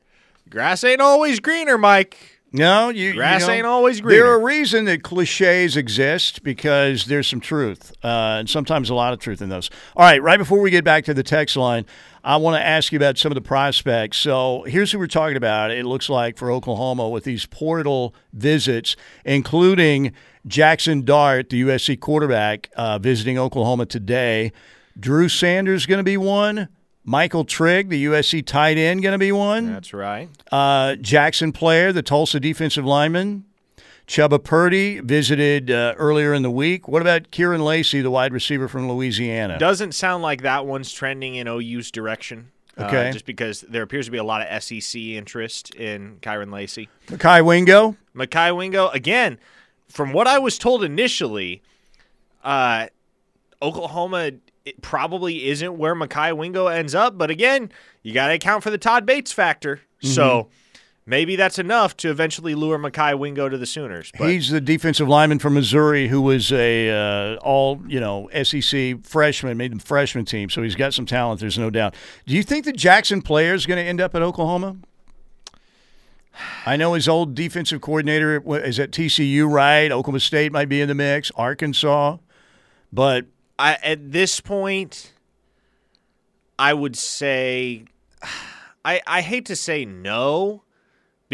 Grass 0.49 0.85
ain't 0.85 1.01
always 1.01 1.41
greener, 1.41 1.77
Mike. 1.77 2.41
No, 2.53 2.91
you 2.91 3.09
you 3.09 3.15
Grass 3.15 3.49
know, 3.49 3.53
ain't 3.53 3.67
always 3.67 4.01
greener. 4.01 4.15
There 4.23 4.25
greener. 4.39 4.39
are 4.39 4.47
reason 4.47 4.85
that 4.85 5.03
cliches 5.03 5.77
exist 5.77 6.45
because 6.45 7.07
there's 7.07 7.27
some 7.27 7.41
truth, 7.41 7.93
uh, 8.05 8.37
and 8.39 8.49
sometimes 8.49 8.89
a 8.89 8.95
lot 8.95 9.13
of 9.13 9.19
truth 9.19 9.43
in 9.43 9.49
those. 9.49 9.69
All 9.97 10.05
right, 10.05 10.23
right 10.23 10.39
before 10.39 10.61
we 10.61 10.71
get 10.71 10.85
back 10.85 11.05
to 11.07 11.15
the 11.15 11.25
text 11.25 11.57
line, 11.57 11.85
I 12.25 12.39
want 12.39 12.57
to 12.57 12.67
ask 12.67 12.91
you 12.91 12.97
about 12.97 13.19
some 13.19 13.31
of 13.31 13.35
the 13.35 13.43
prospects. 13.43 14.19
So 14.19 14.65
here's 14.67 14.91
who 14.91 14.99
we're 14.99 15.07
talking 15.07 15.37
about. 15.37 15.71
It 15.71 15.85
looks 15.85 16.09
like 16.09 16.39
for 16.39 16.51
Oklahoma 16.51 17.07
with 17.11 17.25
these 17.25 17.45
portal 17.45 18.15
visits, 18.33 18.97
including 19.27 20.13
Jackson 20.47 21.05
Dart, 21.05 21.51
the 21.51 21.61
USC 21.63 22.01
quarterback, 22.01 22.71
uh, 22.77 22.99
visiting 22.99 23.39
Oklahoma 23.39 23.85
today. 23.85 24.53
Drew 24.99 25.29
Sanders 25.29 25.85
going 25.85 25.99
to 25.99 26.05
be 26.05 26.17
one. 26.17 26.69
Michael 27.05 27.45
Trigg, 27.45 27.91
the 27.91 28.07
USC 28.07 28.45
tight 28.47 28.79
end, 28.79 29.03
going 29.03 29.13
to 29.13 29.19
be 29.19 29.31
one. 29.31 29.71
That's 29.71 29.93
right. 29.93 30.31
Uh, 30.51 30.97
Jaxon 30.97 31.53
Player, 31.53 31.93
the 31.93 32.03
Tulsa 32.03 32.41
defensive 32.41 32.87
lineman. 32.87 33.45
Chubba 34.07 34.43
Purdy 34.43 35.01
visited 35.01 35.71
uh, 35.71 35.95
earlier 35.97 36.35
in 36.35 36.43
the 36.43 36.51
week. 36.51 36.89
What 36.89 37.01
about 37.01 37.31
Kyren 37.31 37.65
Lacy, 37.65 38.03
the 38.03 38.11
wide 38.11 38.33
receiver 38.33 38.69
from 38.69 38.89
Louisiana? 38.91 39.59
Doesn't 39.59 39.93
sound 39.93 40.23
like 40.23 40.43
that 40.43 40.67
one's 40.67 40.93
trending 40.93 41.37
in 41.37 41.49
OU's 41.49 41.91
direction. 41.91 42.51
uh, 42.77 42.85
Okay. 42.85 43.11
just 43.13 43.25
because 43.25 43.63
there 43.63 43.83
appears 43.83 44.05
to 44.07 44.11
be 44.11 44.19
a 44.19 44.25
lot 44.25 44.43
of 44.47 44.63
SEC 44.63 45.01
interest 45.01 45.75
in 45.77 46.19
Kyren 46.21 46.53
Lacy. 46.53 46.89
Mekhi 47.07 47.45
Wingo? 47.45 47.97
Mekhi 48.15 48.55
Wingo, 48.55 48.89
again, 48.89 49.39
from 49.89 50.13
what 50.13 50.27
I 50.27 50.39
was 50.39 50.59
told 50.59 50.85
initially, 50.85 51.63
uh, 52.43 52.89
Oklahoma 53.63 54.33
it 54.67 54.81
probably 54.83 55.47
isn't 55.47 55.77
where 55.79 55.95
Mekhi 55.95 56.35
Wingo 56.37 56.67
ends 56.69 56.95
up. 56.95 57.17
But 57.19 57.31
again, 57.31 57.71
you 58.03 58.13
got 58.15 58.29
to 58.29 58.35
account 58.35 58.63
for 58.63 58.71
the 58.71 58.79
Todd 58.79 59.05
Bates 59.07 59.31
factor. 59.33 59.81
So 60.03 60.49
maybe 61.07 61.37
that's 61.37 61.59
enough 61.59 61.97
to 61.99 62.11
eventually 62.11 62.55
lure 62.55 62.79
Mekhi 62.79 63.19
Wingo 63.19 63.49
to 63.49 63.59
the 63.59 63.67
Sooners. 63.67 64.11
But 64.19 64.31
He's 64.31 64.51
the 64.51 64.61
defensive 64.61 65.09
lineman 65.09 65.39
from 65.39 65.55
Missouri 65.55 66.09
who 66.09 66.23
was 66.23 66.53
a 66.53 66.91
uh, 66.91 67.37
all 67.37 67.83
you 67.87 68.01
know 68.01 68.29
SEC 68.43 69.05
freshman, 69.05 69.57
made 69.57 69.73
the 69.73 69.83
freshman 69.85 70.25
team. 70.25 70.51
So 70.51 70.63
he's 70.63 70.75
got 70.75 70.95
some 70.95 71.07
talent. 71.07 71.41
There's 71.41 71.59
no 71.59 71.71
doubt. 71.71 71.95
Do 72.27 72.35
you 72.35 72.43
think 72.43 72.65
the 72.65 72.73
Jaxon 72.73 73.25
Player 73.25 73.55
is 73.55 73.67
going 73.67 73.83
to 73.83 73.89
end 73.89 74.01
up 74.01 74.15
at 74.15 74.23
Oklahoma? 74.23 74.77
I 76.67 76.77
know 76.77 76.95
his 76.95 77.07
old 77.07 77.37
defensive 77.37 77.81
coordinator 77.81 78.43
is 78.65 78.81
at 78.81 78.91
TCU, 78.91 79.49
right? 79.49 79.93
Oklahoma 79.93 80.19
State 80.19 80.51
might 80.51 80.69
be 80.69 80.81
in 80.81 80.89
the 80.89 80.95
mix. 80.95 81.31
Arkansas, 81.37 82.17
but 82.93 83.27
I, 83.57 83.79
at 83.85 84.11
this 84.11 84.41
point, 84.41 85.13
I 86.59 86.75
would 86.75 86.97
say 86.97 87.85
I 88.85 89.01
I 89.07 89.21
hate 89.21 89.47
to 89.47 89.57
say 89.57 89.85
no 89.85 90.65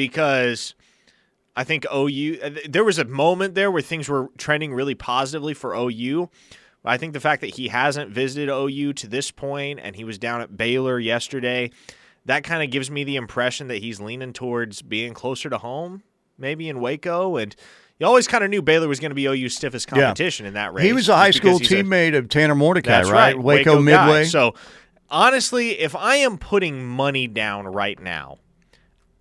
because 0.00 0.74
I 1.54 1.62
think 1.62 1.84
OU 1.94 2.38
uh, 2.42 2.50
there 2.66 2.84
was 2.84 2.98
a 2.98 3.04
moment 3.04 3.54
there 3.54 3.70
where 3.70 3.82
things 3.82 4.08
were 4.08 4.28
trending 4.38 4.72
really 4.72 4.94
positively 4.94 5.52
for 5.52 5.74
OU. 5.74 6.30
I 6.82 6.96
think 6.96 7.12
the 7.12 7.20
fact 7.20 7.42
that 7.42 7.56
he 7.56 7.68
hasn't 7.68 8.10
visited 8.10 8.48
OU 8.50 8.94
to 8.94 9.06
this 9.06 9.30
point 9.30 9.78
and 9.82 9.94
he 9.94 10.04
was 10.04 10.16
down 10.16 10.40
at 10.40 10.56
Baylor 10.56 10.98
yesterday, 10.98 11.70
that 12.24 12.44
kind 12.44 12.62
of 12.62 12.70
gives 12.70 12.90
me 12.90 13.04
the 13.04 13.16
impression 13.16 13.68
that 13.68 13.82
he's 13.82 14.00
leaning 14.00 14.32
towards 14.32 14.80
being 14.80 15.12
closer 15.12 15.50
to 15.50 15.58
home, 15.58 16.02
maybe 16.38 16.70
in 16.70 16.80
Waco 16.80 17.36
and 17.36 17.54
you 17.98 18.06
always 18.06 18.26
kind 18.26 18.42
of 18.42 18.48
knew 18.48 18.62
Baylor 18.62 18.88
was 18.88 18.98
going 18.98 19.10
to 19.10 19.14
be 19.14 19.26
OU's 19.26 19.54
stiffest 19.54 19.86
competition 19.86 20.44
yeah. 20.44 20.48
in 20.48 20.54
that 20.54 20.72
race. 20.72 20.86
He 20.86 20.94
was 20.94 21.10
a 21.10 21.16
high 21.16 21.32
school 21.32 21.58
teammate 21.58 22.14
a, 22.14 22.18
of 22.18 22.30
Tanner 22.30 22.54
Mordecai, 22.54 23.02
right? 23.02 23.12
right? 23.12 23.38
Waco, 23.38 23.72
Waco 23.72 23.82
Midway. 23.82 24.22
Guy. 24.22 24.24
So 24.24 24.54
honestly, 25.10 25.78
if 25.78 25.94
I 25.94 26.16
am 26.16 26.38
putting 26.38 26.86
money 26.86 27.26
down 27.26 27.66
right 27.66 28.00
now, 28.00 28.38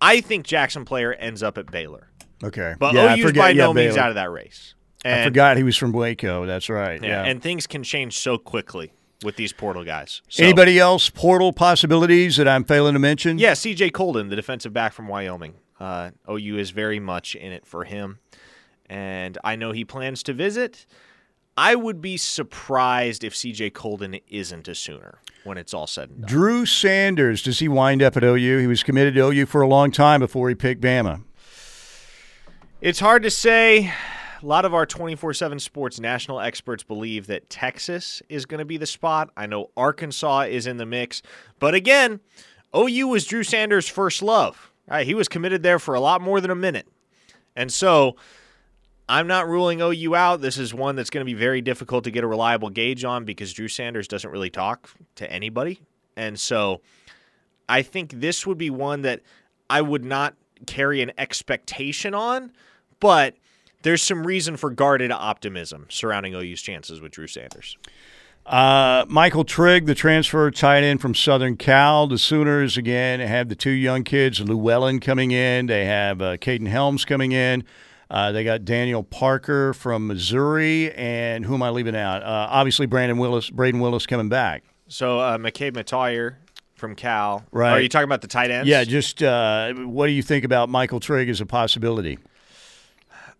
I 0.00 0.20
think 0.20 0.46
Jaxon 0.46 0.86
Player 0.86 1.12
ends 1.12 1.42
up 1.42 1.58
at 1.58 1.70
Baylor. 1.70 2.08
Okay. 2.42 2.74
But 2.78 2.94
yeah, 2.94 3.14
OU's 3.14 3.32
by 3.32 3.50
yeah, 3.50 3.64
no 3.64 3.74
Baylor. 3.74 3.88
means 3.88 3.96
out 3.98 4.08
of 4.08 4.14
that 4.14 4.30
race. 4.30 4.74
And, 5.04 5.20
I 5.20 5.24
forgot 5.24 5.56
he 5.56 5.62
was 5.62 5.76
from 5.76 5.92
Waco. 5.92 6.46
That's 6.46 6.68
right. 6.68 7.02
Yeah, 7.02 7.24
yeah. 7.24 7.24
And 7.24 7.42
things 7.42 7.66
can 7.66 7.82
change 7.82 8.18
so 8.18 8.38
quickly 8.38 8.92
with 9.24 9.36
these 9.36 9.52
portal 9.52 9.84
guys. 9.84 10.22
So, 10.28 10.42
Anybody 10.44 10.78
else 10.78 11.10
portal 11.10 11.52
possibilities 11.52 12.36
that 12.36 12.48
I'm 12.48 12.64
failing 12.64 12.94
to 12.94 12.98
mention? 12.98 13.38
Yeah, 13.38 13.52
CJ 13.52 13.92
Coldon, 13.92 14.28
the 14.28 14.36
defensive 14.36 14.72
back 14.72 14.92
from 14.92 15.08
Wyoming. 15.08 15.54
Uh, 15.78 16.10
OU 16.30 16.58
is 16.58 16.70
very 16.70 17.00
much 17.00 17.34
in 17.34 17.52
it 17.52 17.66
for 17.66 17.84
him. 17.84 18.18
And 18.86 19.38
I 19.44 19.56
know 19.56 19.72
he 19.72 19.84
plans 19.84 20.22
to 20.24 20.32
visit. 20.32 20.84
I 21.62 21.74
would 21.74 22.00
be 22.00 22.16
surprised 22.16 23.22
if 23.22 23.34
CJ 23.34 23.74
Coldon 23.74 24.18
isn't 24.30 24.66
a 24.66 24.74
Sooner 24.74 25.18
when 25.44 25.58
it's 25.58 25.74
all 25.74 25.86
said 25.86 26.08
and 26.08 26.22
done. 26.22 26.26
Drew 26.26 26.64
Sanders, 26.64 27.42
does 27.42 27.58
he 27.58 27.68
wind 27.68 28.02
up 28.02 28.16
at 28.16 28.24
OU? 28.24 28.58
He 28.60 28.66
was 28.66 28.82
committed 28.82 29.12
to 29.16 29.26
OU 29.26 29.44
for 29.44 29.60
a 29.60 29.68
long 29.68 29.90
time 29.90 30.20
before 30.20 30.48
he 30.48 30.54
picked 30.54 30.80
Bama. 30.80 31.22
It's 32.80 32.98
hard 32.98 33.22
to 33.24 33.30
say. 33.30 33.92
A 34.42 34.46
lot 34.46 34.64
of 34.64 34.72
our 34.72 34.86
24 34.86 35.34
7 35.34 35.58
sports 35.58 36.00
national 36.00 36.40
experts 36.40 36.82
believe 36.82 37.26
that 37.26 37.50
Texas 37.50 38.22
is 38.30 38.46
going 38.46 38.60
to 38.60 38.64
be 38.64 38.78
the 38.78 38.86
spot. 38.86 39.28
I 39.36 39.44
know 39.44 39.70
Arkansas 39.76 40.44
is 40.44 40.66
in 40.66 40.78
the 40.78 40.86
mix. 40.86 41.20
But 41.58 41.74
again, 41.74 42.20
OU 42.74 43.08
was 43.08 43.26
Drew 43.26 43.42
Sanders' 43.42 43.86
first 43.86 44.22
love. 44.22 44.72
Right? 44.88 45.06
He 45.06 45.12
was 45.12 45.28
committed 45.28 45.62
there 45.62 45.78
for 45.78 45.94
a 45.94 46.00
lot 46.00 46.22
more 46.22 46.40
than 46.40 46.50
a 46.50 46.54
minute. 46.54 46.88
And 47.54 47.70
so 47.70 48.16
I'm 49.10 49.26
not 49.26 49.48
ruling 49.48 49.80
OU 49.80 50.14
out. 50.14 50.40
This 50.40 50.56
is 50.56 50.72
one 50.72 50.94
that's 50.94 51.10
going 51.10 51.22
to 51.22 51.24
be 51.24 51.34
very 51.34 51.60
difficult 51.60 52.04
to 52.04 52.12
get 52.12 52.22
a 52.22 52.28
reliable 52.28 52.70
gauge 52.70 53.04
on 53.04 53.24
because 53.24 53.52
Drew 53.52 53.66
Sanders 53.66 54.06
doesn't 54.06 54.30
really 54.30 54.50
talk 54.50 54.88
to 55.16 55.30
anybody. 55.30 55.80
And 56.16 56.38
so 56.38 56.80
I 57.68 57.82
think 57.82 58.12
this 58.12 58.46
would 58.46 58.56
be 58.56 58.70
one 58.70 59.02
that 59.02 59.22
I 59.68 59.82
would 59.82 60.04
not 60.04 60.36
carry 60.66 61.02
an 61.02 61.10
expectation 61.18 62.14
on, 62.14 62.52
but 63.00 63.34
there's 63.82 64.00
some 64.00 64.24
reason 64.24 64.56
for 64.56 64.70
guarded 64.70 65.10
optimism 65.10 65.86
surrounding 65.88 66.34
OU's 66.34 66.62
chances 66.62 67.00
with 67.00 67.10
Drew 67.10 67.26
Sanders. 67.26 67.76
Uh, 68.46 69.04
Michael 69.08 69.44
Trigg, 69.44 69.86
the 69.86 69.94
transfer 69.96 70.48
tight 70.52 70.84
end 70.84 71.00
from 71.00 71.16
Southern 71.16 71.56
Cal. 71.56 72.06
The 72.06 72.16
Sooners, 72.16 72.76
again, 72.76 73.18
have 73.18 73.48
the 73.48 73.56
two 73.56 73.70
young 73.70 74.04
kids, 74.04 74.40
Llewellyn 74.40 75.00
coming 75.00 75.32
in. 75.32 75.66
They 75.66 75.84
have 75.84 76.22
uh, 76.22 76.36
Caden 76.36 76.68
Helms 76.68 77.04
coming 77.04 77.32
in. 77.32 77.64
Uh, 78.10 78.32
they 78.32 78.42
got 78.42 78.64
Daniel 78.64 79.04
Parker 79.04 79.72
from 79.72 80.06
Missouri. 80.08 80.92
And 80.94 81.44
who 81.44 81.54
am 81.54 81.62
I 81.62 81.70
leaving 81.70 81.94
out? 81.96 82.22
Uh, 82.22 82.48
obviously, 82.50 82.86
Brandon 82.86 83.18
Willis, 83.18 83.50
Brayden 83.50 83.80
Willis 83.80 84.06
coming 84.06 84.28
back. 84.28 84.64
So, 84.88 85.20
uh, 85.20 85.38
McCabe 85.38 85.72
Mettauer 85.72 86.36
from 86.74 86.96
Cal. 86.96 87.44
Right. 87.52 87.72
Are 87.72 87.80
you 87.80 87.88
talking 87.88 88.08
about 88.08 88.22
the 88.22 88.26
tight 88.26 88.50
ends? 88.50 88.68
Yeah, 88.68 88.82
just 88.82 89.22
uh, 89.22 89.72
what 89.74 90.06
do 90.06 90.12
you 90.12 90.22
think 90.22 90.44
about 90.44 90.68
Michael 90.68 90.98
Trigg 90.98 91.28
as 91.28 91.40
a 91.40 91.46
possibility? 91.46 92.18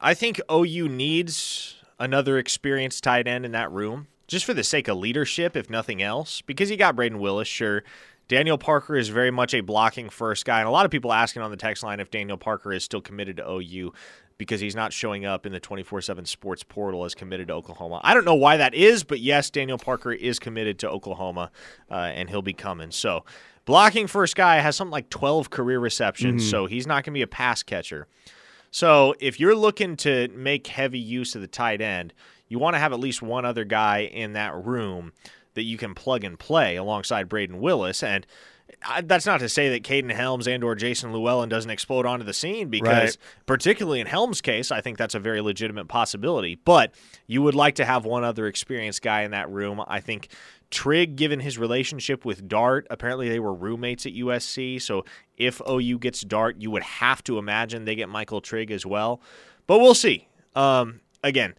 I 0.01 0.15
think 0.15 0.41
OU 0.51 0.89
needs 0.89 1.77
another 1.99 2.39
experienced 2.39 3.03
tight 3.03 3.27
end 3.27 3.45
in 3.45 3.53
that 3.53 3.71
room, 3.73 4.07
just 4.29 4.45
for 4.45 4.55
the 4.55 4.63
sake 4.63 4.87
of 4.87 4.99
leadership, 4.99 5.57
if 5.57 5.69
nothing 5.69 6.01
else. 6.01 6.41
Because 6.43 6.71
you 6.71 6.77
got 6.77 6.95
Brayden 6.95 7.19
Willis, 7.19 7.49
sure. 7.49 7.83
Daniel 8.29 8.59
Parker 8.59 8.97
is 8.97 9.09
very 9.09 9.33
much 9.33 9.55
a 9.55 9.61
blocking 9.61 10.09
first 10.09 10.45
guy, 10.45 10.61
and 10.61 10.69
a 10.69 10.71
lot 10.71 10.85
of 10.85 10.93
people 10.93 11.13
asking 11.13 11.43
on 11.43 11.51
the 11.51 11.57
text 11.57 11.83
line 11.83 11.99
if 11.99 12.13
Daniel 12.13 12.39
Parker 12.39 12.73
is 12.73 12.85
still 12.85 13.01
committed 13.01 13.39
to 13.39 13.51
OU 13.51 13.93
because 14.41 14.63
he's 14.63 14.75
not 14.75 14.91
showing 14.91 15.27
up 15.27 15.45
in 15.45 15.53
the 15.53 15.61
24/7 15.61 16.25
Sports 16.25 16.63
portal 16.63 17.05
as 17.05 17.15
committed 17.15 17.49
to 17.49 17.55
Oklahoma. 17.55 18.01
I 18.03 18.15
don't 18.15 18.25
know 18.25 18.35
why 18.35 18.57
that 18.57 18.75
is, 18.75 19.05
but 19.05 19.21
yes, 19.21 19.51
Daniel 19.51 19.77
Parker 19.77 20.13
is 20.13 20.39
committed 20.39 20.79
to 20.79 20.89
Oklahoma, 20.89 21.51
uh, 21.91 22.11
and 22.15 22.31
he'll 22.31 22.41
be 22.41 22.55
coming. 22.55 22.91
So, 22.91 23.27
blocking 23.67 24.07
first 24.07 24.37
guy 24.37 24.61
has 24.61 24.77
something 24.77 24.93
like 24.93 25.11
12 25.11 25.51
career 25.51 25.79
receptions, 25.79 26.43
mm-hmm. 26.43 26.51
so 26.51 26.65
he's 26.65 26.87
not 26.87 27.05
going 27.05 27.13
to 27.13 27.19
be 27.19 27.23
a 27.23 27.27
pass 27.27 27.63
catcher. 27.63 28.09
So 28.71 29.15
if 29.21 29.39
you're 29.39 29.55
looking 29.55 29.97
to 29.99 30.29
make 30.29 30.69
heavy 30.69 30.99
use 30.99 31.35
of 31.35 31.43
the 31.43 31.49
tight 31.49 31.81
end, 31.81 32.15
you 32.49 32.59
want 32.59 32.75
to 32.75 32.79
have 32.79 32.93
at 32.93 33.01
least 33.01 33.21
one 33.21 33.45
other 33.45 33.65
guy 33.65 34.01
in 34.01 34.33
that 34.35 34.55
room 34.55 35.13
that 35.55 35.65
you 35.65 35.77
can 35.77 35.95
plug 35.95 36.25
and 36.25 36.39
play 36.39 36.77
alongside 36.77 37.29
Brayden 37.29 37.59
Willis. 37.59 38.03
And 38.03 38.27
that's 39.05 39.27
not 39.27 39.41
to 39.41 39.49
say 39.49 39.71
that 39.71 39.83
Caden 39.83 40.13
Helms 40.13 40.47
and 40.47 40.65
or 40.65 40.75
Jason 40.75 41.13
Llewellyn 41.13 41.49
doesn't 41.49 41.71
explode 41.71 42.07
onto 42.07 42.25
the 42.25 42.33
scene 42.33 42.69
because 42.69 43.17
right. 43.17 43.19
particularly 43.47 44.01
in 44.01 44.07
Helms' 44.07 44.41
case, 44.41 44.71
I 44.71 44.81
think 44.81 44.99
that's 44.99 45.15
a 45.15 45.21
very 45.21 45.41
legitimate 45.41 45.89
possibility. 45.89 46.57
But 46.57 46.95
you 47.27 47.43
would 47.43 47.55
like 47.55 47.77
to 47.77 47.85
have 47.85 48.05
one 48.05 48.25
other 48.25 48.47
experienced 48.47 49.03
guy 49.03 49.23
in 49.23 49.33
that 49.33 49.51
room. 49.51 49.83
I 49.87 50.01
think 50.01 50.29
Trigg, 50.71 51.17
given 51.17 51.41
his 51.41 51.59
relationship 51.59 52.25
with 52.25 52.49
Dart, 52.49 52.87
apparently 52.91 53.29
they 53.29 53.41
were 53.41 53.55
roommates 53.55 54.07
at 54.07 54.13
USC. 54.13 54.81
So 54.81 55.05
if 55.37 55.61
OU 55.69 55.99
gets 55.99 56.23
Dart, 56.23 56.57
you 56.59 56.71
would 56.71 56.83
have 56.83 57.23
to 57.25 57.39
imagine 57.39 57.85
they 57.85 57.97
get 57.97 58.09
Michael 58.09 58.41
Trigg 58.41 58.71
as 58.71 58.87
well. 58.87 59.21
But 59.67 59.81
we'll 59.81 59.95
see. 59.95 60.29
Um, 60.55 61.01
again, 61.23 61.55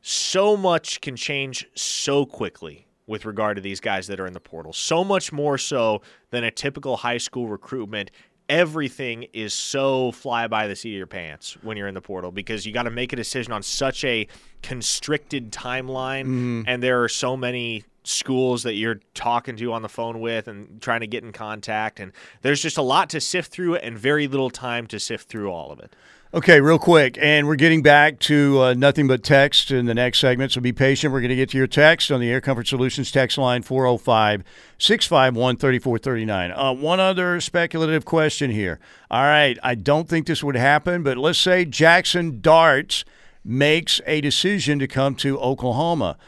so 0.00 0.56
much 0.56 1.00
can 1.00 1.16
change 1.16 1.66
so 1.74 2.26
quickly 2.26 2.86
with 3.06 3.24
regard 3.24 3.56
to 3.56 3.62
these 3.62 3.80
guys 3.80 4.06
that 4.06 4.20
are 4.20 4.26
in 4.26 4.32
the 4.32 4.40
portal. 4.40 4.72
So 4.72 5.04
much 5.04 5.32
more 5.32 5.58
so 5.58 6.02
than 6.30 6.44
a 6.44 6.50
typical 6.50 6.96
high 6.96 7.18
school 7.18 7.48
recruitment. 7.48 8.10
Everything 8.48 9.24
is 9.32 9.54
so 9.54 10.12
fly 10.12 10.46
by 10.48 10.66
the 10.66 10.76
seat 10.76 10.92
of 10.92 10.98
your 10.98 11.06
pants 11.06 11.56
when 11.62 11.76
you're 11.76 11.88
in 11.88 11.94
the 11.94 12.02
portal 12.02 12.30
because 12.30 12.66
you 12.66 12.72
got 12.72 12.82
to 12.82 12.90
make 12.90 13.12
a 13.12 13.16
decision 13.16 13.52
on 13.52 13.62
such 13.62 14.04
a 14.04 14.28
constricted 14.62 15.50
timeline, 15.50 16.26
mm. 16.26 16.64
and 16.66 16.82
there 16.82 17.02
are 17.02 17.08
so 17.08 17.36
many 17.38 17.84
schools 18.04 18.62
that 18.64 18.74
you're 18.74 19.00
talking 19.14 19.56
to 19.56 19.72
on 19.72 19.82
the 19.82 19.88
phone 19.88 20.20
with 20.20 20.46
and 20.46 20.80
trying 20.80 21.00
to 21.00 21.06
get 21.06 21.24
in 21.24 21.32
contact. 21.32 21.98
And 21.98 22.12
there's 22.42 22.60
just 22.60 22.76
a 22.76 22.82
lot 22.82 23.08
to 23.10 23.20
sift 23.20 23.50
through 23.50 23.76
and 23.76 23.98
very 23.98 24.28
little 24.28 24.50
time 24.50 24.86
to 24.88 25.00
sift 25.00 25.28
through 25.28 25.50
all 25.50 25.72
of 25.72 25.80
it. 25.80 25.96
Okay, 26.34 26.60
real 26.60 26.80
quick. 26.80 27.16
And 27.20 27.46
we're 27.46 27.54
getting 27.54 27.80
back 27.80 28.18
to 28.20 28.60
uh, 28.60 28.74
nothing 28.74 29.06
but 29.06 29.22
text 29.22 29.70
in 29.70 29.86
the 29.86 29.94
next 29.94 30.18
segment. 30.18 30.50
So 30.50 30.60
be 30.60 30.72
patient. 30.72 31.12
We're 31.12 31.20
going 31.20 31.28
to 31.28 31.36
get 31.36 31.50
to 31.50 31.56
your 31.56 31.68
text 31.68 32.10
on 32.10 32.18
the 32.18 32.28
Air 32.28 32.40
Comfort 32.40 32.66
Solutions 32.66 33.12
text 33.12 33.38
line 33.38 33.62
405 33.62 34.42
651 34.76 35.56
3439. 35.56 36.50
Uh, 36.50 36.72
one 36.72 36.98
other 36.98 37.40
speculative 37.40 38.04
question 38.04 38.50
here. 38.50 38.80
All 39.12 39.22
right, 39.22 39.56
I 39.62 39.76
don't 39.76 40.08
think 40.08 40.26
this 40.26 40.42
would 40.42 40.56
happen, 40.56 41.04
but 41.04 41.16
let's 41.18 41.38
say 41.38 41.64
Jackson 41.64 42.40
Darts 42.40 43.04
makes 43.44 44.00
a 44.04 44.20
decision 44.20 44.80
to 44.80 44.88
come 44.88 45.14
to 45.14 45.38
Oklahoma 45.38 46.18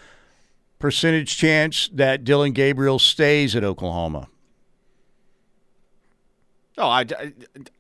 percentage 0.79 1.37
chance 1.37 1.89
that 1.93 2.23
Dillon 2.23 2.53
Gabriel 2.53 3.01
stays 3.01 3.57
at 3.57 3.65
Oklahoma? 3.65 4.29
Oh, 6.79 6.87
I, 6.87 7.07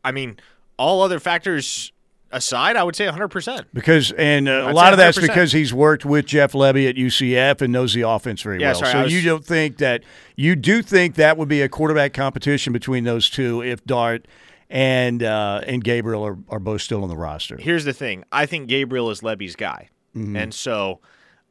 I 0.02 0.10
mean, 0.10 0.38
all 0.76 1.02
other 1.02 1.20
factors 1.20 1.92
aside, 2.32 2.76
I 2.76 2.82
would 2.82 2.96
say 2.96 3.06
100%. 3.06 3.66
Because, 3.72 4.12
and 4.12 4.48
uh, 4.48 4.68
a 4.68 4.72
lot 4.72 4.92
of 4.92 4.98
that's 4.98 5.18
because 5.18 5.52
he's 5.52 5.72
worked 5.72 6.04
with 6.04 6.26
Jeff 6.26 6.52
Lebby 6.52 6.88
at 6.88 6.96
UCF 6.96 7.62
and 7.62 7.72
knows 7.72 7.94
the 7.94 8.02
offense 8.02 8.42
very 8.42 8.60
yeah, 8.60 8.68
well. 8.68 8.80
Sorry, 8.80 8.92
so 8.92 9.02
was, 9.04 9.12
you 9.12 9.22
don't 9.22 9.44
think 9.44 9.78
that, 9.78 10.02
you 10.36 10.56
do 10.56 10.82
think 10.82 11.14
that 11.16 11.36
would 11.36 11.48
be 11.48 11.62
a 11.62 11.68
quarterback 11.68 12.12
competition 12.12 12.72
between 12.72 13.04
those 13.04 13.30
two 13.30 13.62
if 13.62 13.84
Dart 13.84 14.26
and 14.68 15.22
uh, 15.22 15.60
and 15.66 15.82
Gabriel 15.84 16.26
are, 16.26 16.38
are 16.48 16.58
both 16.58 16.82
still 16.82 17.02
on 17.02 17.08
the 17.08 17.16
roster. 17.16 17.56
Here's 17.56 17.84
the 17.84 17.92
thing 17.92 18.24
I 18.32 18.46
think 18.46 18.68
Gabriel 18.68 19.10
is 19.10 19.20
Lebby's 19.20 19.56
guy. 19.56 19.90
Mm-hmm. 20.16 20.36
And 20.36 20.54
so 20.54 21.00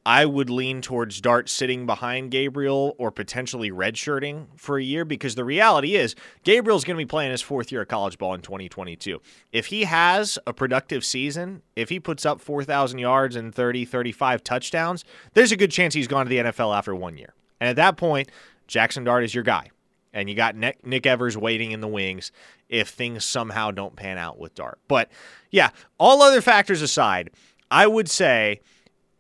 I 0.08 0.26
would 0.26 0.52
lean 0.52 0.82
towards 0.82 1.20
Dart 1.20 1.50
sitting 1.50 1.88
behind 1.88 2.30
Gabriel 2.30 2.96
or 3.00 3.10
potentially 3.10 3.72
redshirting 3.72 4.46
for 4.56 4.78
a 4.78 4.84
year 4.84 5.04
because 5.04 5.34
the 5.34 5.44
reality 5.44 5.96
is 5.96 6.14
Gabriel's 6.44 6.84
going 6.84 6.96
to 6.96 7.04
be 7.04 7.08
playing 7.08 7.32
his 7.32 7.42
fourth 7.42 7.72
year 7.72 7.82
of 7.82 7.88
college 7.88 8.20
ball 8.20 8.36
in 8.36 8.42
2022. 8.42 9.20
If 9.52 9.68
he 9.68 9.86
has 9.86 10.38
a 10.46 10.54
productive 10.54 11.04
season, 11.04 11.64
if 11.76 11.90
he 11.90 12.00
puts 12.00 12.24
up 12.24 12.40
4,000 12.40 13.00
yards 13.00 13.36
and 13.36 13.54
30, 13.54 13.84
35 13.86 14.44
touchdowns, 14.44 15.04
there's 15.34 15.52
a 15.52 15.58
good 15.58 15.72
chance 15.72 15.96
he's 15.96 16.08
gone 16.08 16.28
to 16.28 16.30
the 16.30 16.38
NFL 16.38 16.78
after 16.78 16.94
one 16.94 17.18
year. 17.18 17.34
And 17.60 17.68
at 17.68 17.76
that 17.78 17.98
point, 17.98 18.30
Jackson 18.68 19.06
Dart 19.06 19.24
is 19.24 19.34
your 19.34 19.44
guy. 19.44 19.72
And 20.14 20.30
you 20.30 20.36
got 20.36 20.56
Nick 20.56 21.06
Evers 21.08 21.36
waiting 21.36 21.72
in 21.72 21.82
the 21.82 21.88
wings 21.88 22.32
if 22.70 22.90
things 22.90 23.26
somehow 23.26 23.72
don't 23.72 23.96
pan 23.96 24.20
out 24.20 24.38
with 24.38 24.54
Dart. 24.54 24.80
But 24.88 25.10
yeah, 25.50 25.72
all 25.98 26.22
other 26.22 26.42
factors 26.42 26.84
aside, 26.84 27.32
I 27.72 27.88
would 27.88 28.08
say– 28.08 28.62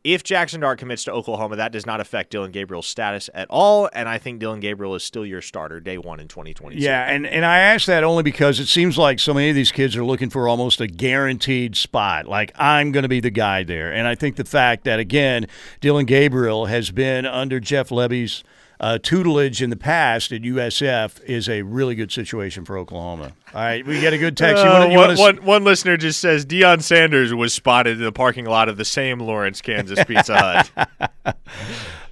If 0.06 0.24
Jackson 0.24 0.62
Dart 0.62 0.78
commits 0.78 1.03
to 1.06 1.12
Oklahoma, 1.12 1.56
that 1.56 1.72
does 1.72 1.88
not 1.88 1.99
affect 1.99 2.30
Dillon 2.30 2.51
Gabriel's 2.51 2.86
status 2.86 3.28
at 3.34 3.47
all, 3.49 3.89
and 3.91 4.08
I 4.08 4.20
think 4.20 4.39
Dillon 4.39 4.60
Gabriel 4.60 4.93
is 4.93 5.03
still 5.03 5.26
your 5.26 5.41
starter 5.41 5.80
day 5.80 5.97
one 5.97 6.20
in 6.20 6.28
2022. 6.28 6.80
Yeah, 6.80 7.12
and, 7.12 7.26
and 7.26 7.43
I 7.43 7.58
ask 7.58 7.88
that 7.88 8.03
only 8.03 8.22
because 8.22 8.60
it 8.60 8.68
seems 8.68 8.99
like 8.99 9.20
so 9.20 9.34
many 9.34 9.49
of 9.49 9.56
these 9.56 9.72
kids 9.72 9.97
are 9.97 10.06
looking 10.06 10.30
for 10.30 10.47
almost 10.47 10.80
a 10.80 10.86
guaranteed 10.86 11.76
spot. 11.76 12.28
Like, 12.28 12.51
I'm 12.53 12.91
going 12.91 13.01
to 13.01 13.10
be 13.10 13.20
the 13.20 13.32
guy 13.32 13.64
there. 13.64 13.91
And 13.91 14.08
I 14.08 14.14
think 14.14 14.36
the 14.36 14.45
fact 14.45 14.84
that, 14.84 14.99
again, 14.99 15.47
Dillon 15.82 16.06
Gabriel 16.06 16.68
has 16.68 16.91
been 16.91 17.26
under 17.26 17.60
Jeff 17.60 17.89
Lebby's– 17.89 18.43
uh, 18.80 18.97
tutelage 19.01 19.61
in 19.61 19.69
the 19.69 19.76
past 19.76 20.32
at 20.32 20.41
USF 20.41 21.21
is 21.23 21.47
a 21.47 21.61
really 21.61 21.95
good 21.95 22.11
situation 22.11 22.65
for 22.65 22.78
Oklahoma. 22.78 23.34
All 23.53 23.61
right, 23.61 23.86
we 23.86 24.01
get 24.01 24.13
a 24.13 24.17
good 24.17 24.36
text. 24.36 24.63
You 24.63 24.69
wanna, 24.69 24.91
you 24.91 24.99
uh, 24.99 25.15
one, 25.15 25.38
one, 25.38 25.63
listener 25.63 25.97
just 25.97 26.19
says 26.19 26.45
Deion 26.45 26.82
Sanders 26.82 27.34
was 27.34 27.53
spotted 27.53 27.97
in 27.97 28.03
the 28.03 28.11
parking 28.11 28.45
lot 28.45 28.69
of 28.69 28.78
the 28.78 28.86
same 28.86 29.19
Lawrence, 29.19 29.61
Kansas 29.61 30.03
Pizza 30.03 30.36
Hut. 30.38 30.89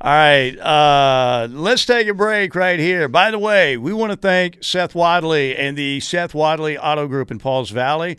All 0.02 0.12
right, 0.12 0.58
uh, 0.60 1.48
let's 1.52 1.86
take 1.86 2.08
a 2.08 2.14
break 2.14 2.56
right 2.56 2.80
here. 2.80 3.08
By 3.08 3.32
the 3.32 3.40
way, 3.40 3.78
we 3.78 3.94
want 3.94 4.12
to 4.12 4.18
thank 4.18 4.64
Seth 4.64 4.96
Wadley 4.96 5.56
and 5.56 5.78
the 5.78 6.00
Seth 6.02 6.34
Wadley 6.34 6.78
Auto 6.78 7.08
Group 7.08 7.32
in 7.32 7.40
Pauls 7.40 7.70
Valley. 7.70 8.18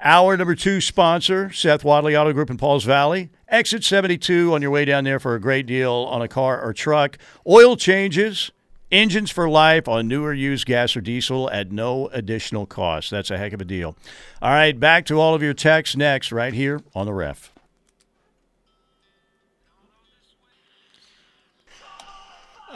Our 0.00 0.36
number 0.36 0.54
two 0.54 0.80
sponsor, 0.80 1.50
Seth 1.50 1.82
Wadley 1.82 2.16
Auto 2.16 2.32
Group 2.32 2.50
in 2.50 2.56
Pauls 2.56 2.84
Valley. 2.84 3.30
Exit 3.48 3.84
72 3.84 4.54
on 4.54 4.62
your 4.62 4.70
way 4.70 4.84
down 4.84 5.04
there 5.04 5.20
for 5.20 5.34
a 5.34 5.40
great 5.40 5.66
deal 5.66 5.92
on 5.92 6.22
a 6.22 6.28
car 6.28 6.62
or 6.62 6.72
truck. 6.72 7.18
Oil 7.46 7.76
changes, 7.76 8.50
engines 8.90 9.30
for 9.30 9.48
life 9.48 9.86
on 9.86 10.08
newer 10.08 10.32
used 10.32 10.66
gas 10.66 10.96
or 10.96 11.00
diesel 11.00 11.50
at 11.50 11.70
no 11.70 12.08
additional 12.08 12.66
cost. 12.66 13.10
That's 13.10 13.30
a 13.30 13.38
heck 13.38 13.52
of 13.52 13.60
a 13.60 13.64
deal. 13.64 13.96
All 14.40 14.50
right, 14.50 14.78
back 14.78 15.06
to 15.06 15.20
all 15.20 15.34
of 15.34 15.42
your 15.42 15.54
texts 15.54 15.96
next, 15.96 16.32
right 16.32 16.52
here 16.52 16.80
on 16.94 17.06
the 17.06 17.12
ref. 17.14 17.53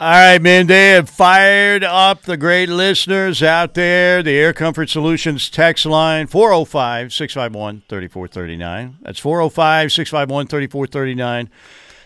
All 0.01 0.07
right, 0.07 0.41
man. 0.41 0.67
They 0.67 0.91
have 0.91 1.09
fired 1.09 1.83
up 1.83 2.21
the 2.21 2.37
great 2.37 2.69
listeners 2.69 3.43
out 3.43 3.73
there. 3.73 4.23
The 4.23 4.31
Air 4.31 4.53
Comfort 4.53 4.89
Solutions 4.89 5.49
text 5.49 5.85
line 5.85 6.27
405 6.27 7.11
651 7.11 7.83
3439. 7.89 8.99
That's 9.01 9.19
405 9.19 9.91
651 9.91 10.47
3439. 10.47 11.49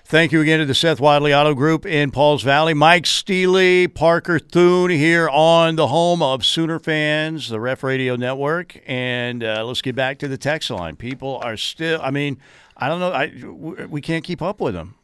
Thank 0.05 0.31
you 0.31 0.41
again 0.41 0.57
to 0.57 0.65
the 0.65 0.73
Seth 0.73 0.99
Wadley 0.99 1.35
Auto 1.35 1.53
Group 1.53 1.85
in 1.85 2.09
Pauls 2.09 2.41
Valley. 2.41 2.73
Mike 2.73 3.05
Steely, 3.05 3.87
Parker 3.87 4.39
Thune 4.39 4.89
here 4.89 5.29
on 5.29 5.75
the 5.75 5.85
home 5.85 6.23
of 6.23 6.43
Sooner 6.43 6.79
fans, 6.79 7.47
the 7.47 7.59
Ref 7.59 7.83
Radio 7.83 8.15
Network. 8.15 8.81
And 8.87 9.43
uh, 9.43 9.63
let's 9.63 9.83
get 9.83 9.95
back 9.95 10.17
to 10.17 10.27
the 10.27 10.39
text 10.39 10.71
line. 10.71 10.95
People 10.95 11.39
are 11.43 11.57
still, 11.57 12.01
I 12.01 12.09
mean, 12.09 12.39
I 12.75 12.89
don't 12.89 12.99
know, 12.99 13.11
I, 13.11 13.85
we 13.85 14.01
can't 14.01 14.23
keep 14.23 14.41
up 14.41 14.59
with 14.59 14.73
them. 14.73 14.95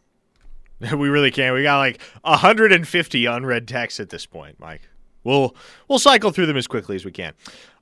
we 0.96 1.10
really 1.10 1.32
can't. 1.32 1.54
We 1.56 1.64
got 1.64 1.78
like 1.80 2.02
150 2.22 3.26
unread 3.26 3.68
texts 3.68 4.00
at 4.00 4.10
this 4.10 4.26
point, 4.26 4.60
Mike. 4.60 4.82
We'll 5.24 5.56
we'll 5.88 6.00
cycle 6.00 6.32
through 6.32 6.46
them 6.46 6.58
as 6.58 6.68
quickly 6.68 6.96
as 6.96 7.04
we 7.04 7.12
can. 7.12 7.34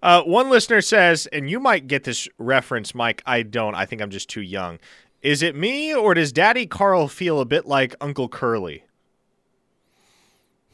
Uh, 0.02 0.24
one 0.24 0.50
listener 0.50 0.82
says, 0.82 1.28
and 1.28 1.50
you 1.50 1.60
might 1.60 1.88
get 1.88 2.04
this 2.04 2.28
reference, 2.38 2.96
Mike. 2.96 3.22
I 3.26 3.44
don't. 3.44 3.76
I 3.76 3.86
think 3.86 4.02
I'm 4.02 4.10
just 4.10 4.30
too 4.30 4.42
young. 4.42 4.80
Is 5.22 5.42
it 5.42 5.56
me 5.56 5.94
or 5.94 6.14
does 6.14 6.32
Daddy 6.32 6.66
Carl 6.66 7.08
feel 7.08 7.40
a 7.40 7.46
bit 7.46 7.66
like 7.66 7.96
Uncle 8.02 8.30
Curly? 8.30 8.84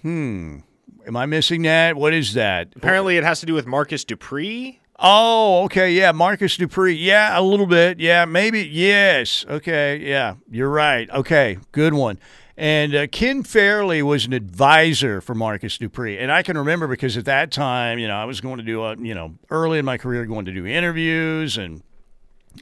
Hmm. 0.01 0.59
Am 1.05 1.17
I 1.17 1.25
missing 1.25 1.63
that? 1.63 1.97
What 1.97 2.13
is 2.13 2.33
that? 2.33 2.73
Apparently, 2.75 3.17
it 3.17 3.23
has 3.23 3.41
to 3.41 3.45
do 3.45 3.53
with 3.53 3.65
Marcus 3.65 4.05
Dupree. 4.05 4.79
Oh, 4.99 5.63
okay, 5.65 5.91
yeah, 5.91 6.11
Marcus 6.11 6.55
Dupree. 6.55 6.93
Yeah, 6.93 7.37
a 7.37 7.41
little 7.41 7.65
bit. 7.65 7.99
Yeah, 7.99 8.25
maybe. 8.25 8.61
Yes. 8.61 9.45
Okay, 9.49 9.97
yeah, 9.97 10.35
you're 10.49 10.69
right. 10.69 11.09
Okay, 11.09 11.57
good 11.71 11.93
one. 11.93 12.19
And 12.55 12.93
uh, 12.93 13.07
Ken 13.07 13.41
Fairley 13.41 14.03
was 14.03 14.25
an 14.25 14.33
advisor 14.33 15.21
for 15.21 15.33
Marcus 15.33 15.77
Dupree, 15.79 16.19
and 16.19 16.31
I 16.31 16.43
can 16.43 16.55
remember 16.55 16.87
because 16.87 17.17
at 17.17 17.25
that 17.25 17.51
time, 17.51 17.97
you 17.97 18.07
know, 18.07 18.15
I 18.15 18.25
was 18.25 18.41
going 18.41 18.57
to 18.57 18.63
do 18.63 18.83
a, 18.83 18.95
you 18.95 19.15
know, 19.15 19.33
early 19.49 19.79
in 19.79 19.85
my 19.85 19.97
career, 19.97 20.23
going 20.27 20.45
to 20.45 20.53
do 20.53 20.67
interviews 20.67 21.57
and 21.57 21.81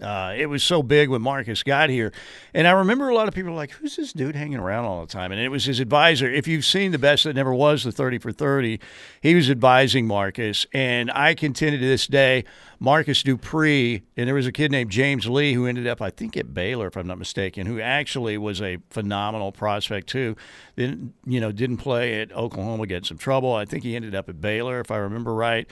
uh, 0.01 0.33
it 0.37 0.45
was 0.45 0.63
so 0.63 0.81
big 0.81 1.09
when 1.09 1.21
Marcus 1.21 1.63
got 1.63 1.89
here. 1.89 2.13
And 2.53 2.67
I 2.67 2.71
remember 2.71 3.09
a 3.09 3.15
lot 3.15 3.27
of 3.27 3.33
people 3.33 3.53
like, 3.53 3.71
who's 3.71 3.97
this 3.97 4.13
dude 4.13 4.35
hanging 4.35 4.57
around 4.57 4.85
all 4.85 5.01
the 5.01 5.11
time? 5.11 5.31
And 5.31 5.41
it 5.41 5.49
was 5.49 5.65
his 5.65 5.79
advisor. 5.79 6.31
If 6.31 6.47
you've 6.47 6.63
seen 6.63 6.91
The 6.91 6.97
Best 6.97 7.25
That 7.25 7.35
Never 7.35 7.53
Was, 7.53 7.83
the 7.83 7.91
30 7.91 8.19
for 8.19 8.31
30, 8.31 8.79
he 9.21 9.35
was 9.35 9.49
advising 9.49 10.07
Marcus. 10.07 10.65
And 10.73 11.11
I 11.11 11.33
contend 11.33 11.73
to 11.73 11.85
this 11.85 12.07
day, 12.07 12.45
Marcus 12.79 13.21
Dupree, 13.21 14.01
and 14.17 14.27
there 14.27 14.33
was 14.33 14.47
a 14.47 14.51
kid 14.51 14.71
named 14.71 14.89
James 14.89 15.27
Lee 15.27 15.53
who 15.53 15.67
ended 15.67 15.85
up, 15.85 16.01
I 16.01 16.09
think, 16.09 16.35
at 16.35 16.53
Baylor, 16.53 16.87
if 16.87 16.95
I'm 16.95 17.05
not 17.05 17.19
mistaken, 17.19 17.67
who 17.67 17.79
actually 17.79 18.37
was 18.39 18.59
a 18.61 18.79
phenomenal 18.89 19.51
prospect 19.51 20.07
too. 20.07 20.35
Then, 20.75 21.13
you 21.25 21.39
know, 21.39 21.51
didn't 21.51 21.77
play 21.77 22.21
at 22.21 22.31
Oklahoma, 22.31 22.87
get 22.87 23.05
some 23.05 23.19
trouble. 23.19 23.53
I 23.53 23.65
think 23.65 23.83
he 23.83 23.95
ended 23.95 24.15
up 24.15 24.29
at 24.29 24.41
Baylor, 24.41 24.79
if 24.79 24.89
I 24.89 24.97
remember 24.97 25.35
right. 25.35 25.69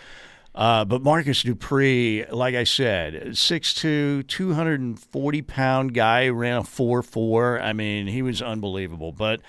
Uh, 0.56 0.84
but 0.84 1.02
Marcus 1.02 1.44
Dupree, 1.44 2.26
like 2.32 2.56
I 2.56 2.64
said, 2.64 3.14
6'2", 3.32 4.28
240 4.28 5.42
pound 5.44 5.94
guy, 5.94 6.28
ran 6.30 6.58
a 6.58 6.64
4 6.64 7.04
4. 7.04 7.62
I 7.62 7.74
mean, 7.74 8.08
he 8.08 8.22
was 8.22 8.42
unbelievable. 8.42 9.12
But 9.12 9.42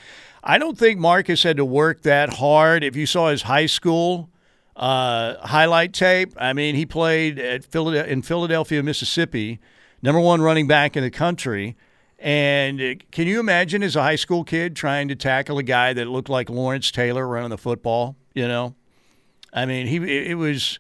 I 0.45 0.59
don't 0.59 0.79
think 0.79 0.99
Marcus 0.99 1.43
had 1.43 1.57
to 1.57 1.65
work 1.65 2.03
that 2.03 2.35
hard. 2.35 2.85
If 2.85 2.97
you 2.97 3.07
saw 3.07 3.31
his 3.31 3.43
high 3.43 3.67
school 3.67 4.31
uh, 4.77 5.37
highlight 5.47 5.93
tape, 5.93 6.33
I 6.37 6.53
mean, 6.53 6.75
he 6.75 6.87
played 6.87 7.39
at 7.39 7.65
Philadelphia, 7.65 8.13
in 8.13 8.23
Philadelphia, 8.23 8.83
Mississippi, 8.83 9.59
number 10.03 10.21
one 10.21 10.41
running 10.41 10.67
back 10.67 10.97
in 10.97 11.03
the 11.03 11.11
country. 11.11 11.77
And 12.19 13.03
can 13.11 13.27
you 13.27 13.41
imagine 13.41 13.83
as 13.83 13.97
a 13.97 14.03
high 14.03 14.17
school 14.17 14.45
kid 14.45 14.77
trying 14.77 15.09
to 15.09 15.17
tackle 15.17 15.57
a 15.57 15.63
guy 15.63 15.95
that 15.95 16.07
looked 16.07 16.29
like 16.29 16.51
Lawrence 16.51 16.91
Taylor 16.91 17.27
running 17.27 17.49
the 17.49 17.59
football? 17.59 18.17
You 18.35 18.47
know, 18.47 18.75
I 19.53 19.65
mean, 19.65 19.87
he 19.87 19.97
it 20.29 20.37
was 20.37 20.79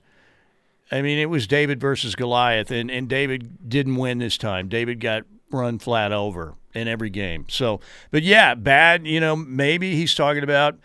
I 0.90 1.02
mean, 1.02 1.18
it 1.18 1.30
was 1.30 1.46
David 1.46 1.80
versus 1.80 2.14
Goliath, 2.14 2.70
and, 2.70 2.90
and 2.90 3.08
David 3.08 3.68
didn't 3.68 3.96
win 3.96 4.18
this 4.18 4.36
time. 4.36 4.68
David 4.68 5.00
got 5.00 5.22
run 5.50 5.78
flat 5.78 6.12
over 6.12 6.54
in 6.74 6.88
every 6.88 7.10
game. 7.10 7.46
So, 7.48 7.80
but 8.10 8.22
yeah, 8.22 8.54
bad. 8.54 9.06
You 9.06 9.20
know, 9.20 9.36
maybe 9.36 9.94
he's 9.94 10.14
talking 10.14 10.42
about 10.42 10.78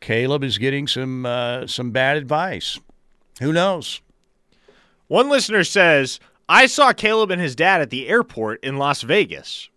Caleb 0.00 0.44
is 0.44 0.58
getting 0.58 0.86
some 0.86 1.26
uh, 1.26 1.66
some 1.66 1.90
bad 1.90 2.16
advice. 2.16 2.78
Who 3.40 3.52
knows? 3.52 4.00
One 5.08 5.28
listener 5.28 5.64
says, 5.64 6.20
"I 6.48 6.66
saw 6.66 6.92
Caleb 6.92 7.30
and 7.30 7.40
his 7.40 7.56
dad 7.56 7.80
at 7.80 7.90
the 7.90 8.08
airport 8.08 8.62
in 8.64 8.78
Las 8.78 9.02
Vegas. 9.02 9.68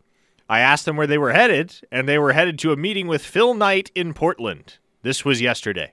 I 0.50 0.60
asked 0.60 0.86
them 0.86 0.98
where 0.98 1.08
they 1.08 1.18
were 1.18 1.34
headed, 1.34 1.82
and 1.92 2.08
they 2.08 2.20
were 2.20 2.34
headed 2.34 2.60
to 2.60 2.72
a 2.72 2.78
meeting 2.78 3.08
with 3.08 3.26
Phil 3.26 3.54
Knight 3.54 3.92
in 3.96 4.14
Portland. 4.14 4.78
This 5.02 5.26
was 5.26 5.42
yesterday." 5.42 5.92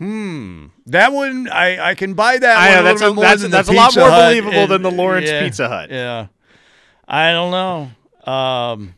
Hmm. 0.00 0.68
That 0.86 1.12
one 1.12 1.46
I, 1.50 1.90
I 1.90 1.94
can 1.94 2.14
buy 2.14 2.38
that. 2.38 2.56
I 2.56 2.74
know 2.76 2.82
that's 2.84 3.02
a, 3.02 3.12
that's, 3.12 3.48
that's 3.48 3.68
a 3.68 3.72
lot 3.72 3.94
more 3.94 4.08
believable 4.08 4.54
and, 4.54 4.70
than 4.70 4.80
the 4.80 4.90
Lawrence 4.90 5.28
yeah, 5.28 5.42
Pizza 5.44 5.68
Hut. 5.68 5.90
Yeah. 5.90 6.28
I 7.06 7.32
don't 7.32 7.50
know. 7.50 8.32
Um, 8.32 8.94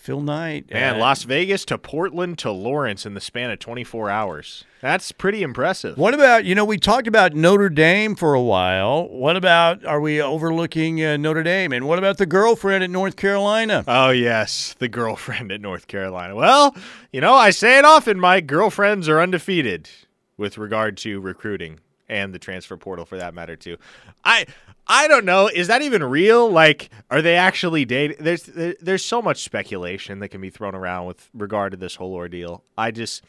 Phil 0.00 0.20
Knight. 0.20 0.70
Man, 0.72 0.96
uh, 0.96 0.98
Las 0.98 1.24
Vegas 1.24 1.64
to 1.66 1.78
Portland 1.78 2.38
to 2.38 2.50
Lawrence 2.50 3.04
in 3.04 3.14
the 3.14 3.20
span 3.20 3.50
of 3.50 3.58
24 3.58 4.08
hours. 4.10 4.64
That's 4.80 5.12
pretty 5.12 5.42
impressive. 5.42 5.98
What 5.98 6.14
about, 6.14 6.44
you 6.46 6.54
know, 6.54 6.64
we 6.64 6.78
talked 6.78 7.06
about 7.06 7.34
Notre 7.34 7.68
Dame 7.68 8.16
for 8.16 8.32
a 8.32 8.40
while. 8.40 9.08
What 9.08 9.36
about, 9.36 9.84
are 9.84 10.00
we 10.00 10.20
overlooking 10.20 11.04
uh, 11.04 11.18
Notre 11.18 11.42
Dame? 11.42 11.72
And 11.72 11.86
what 11.86 11.98
about 11.98 12.16
the 12.16 12.26
girlfriend 12.26 12.82
at 12.82 12.90
North 12.90 13.16
Carolina? 13.16 13.84
Oh, 13.86 14.08
yes, 14.10 14.74
the 14.78 14.88
girlfriend 14.88 15.52
at 15.52 15.60
North 15.60 15.86
Carolina. 15.86 16.34
Well, 16.34 16.74
you 17.12 17.20
know, 17.20 17.34
I 17.34 17.50
say 17.50 17.78
it 17.78 17.84
often, 17.84 18.18
Mike 18.18 18.46
girlfriends 18.46 19.08
are 19.08 19.20
undefeated 19.20 19.90
with 20.38 20.56
regard 20.56 20.96
to 20.98 21.20
recruiting 21.20 21.78
and 22.08 22.34
the 22.34 22.38
transfer 22.38 22.76
portal 22.76 23.04
for 23.04 23.18
that 23.18 23.34
matter 23.34 23.56
too. 23.56 23.76
I 24.24 24.46
I 24.86 25.08
don't 25.08 25.24
know. 25.24 25.48
Is 25.48 25.68
that 25.68 25.82
even 25.82 26.02
real? 26.02 26.50
Like, 26.50 26.90
are 27.10 27.22
they 27.22 27.36
actually 27.36 27.84
dating? 27.84 28.16
There's 28.20 28.42
there's 28.44 29.04
so 29.04 29.22
much 29.22 29.42
speculation 29.42 30.18
that 30.20 30.28
can 30.28 30.40
be 30.40 30.50
thrown 30.50 30.74
around 30.74 31.06
with 31.06 31.30
regard 31.32 31.72
to 31.72 31.76
this 31.76 31.94
whole 31.94 32.14
ordeal. 32.14 32.64
I 32.76 32.90
just 32.90 33.24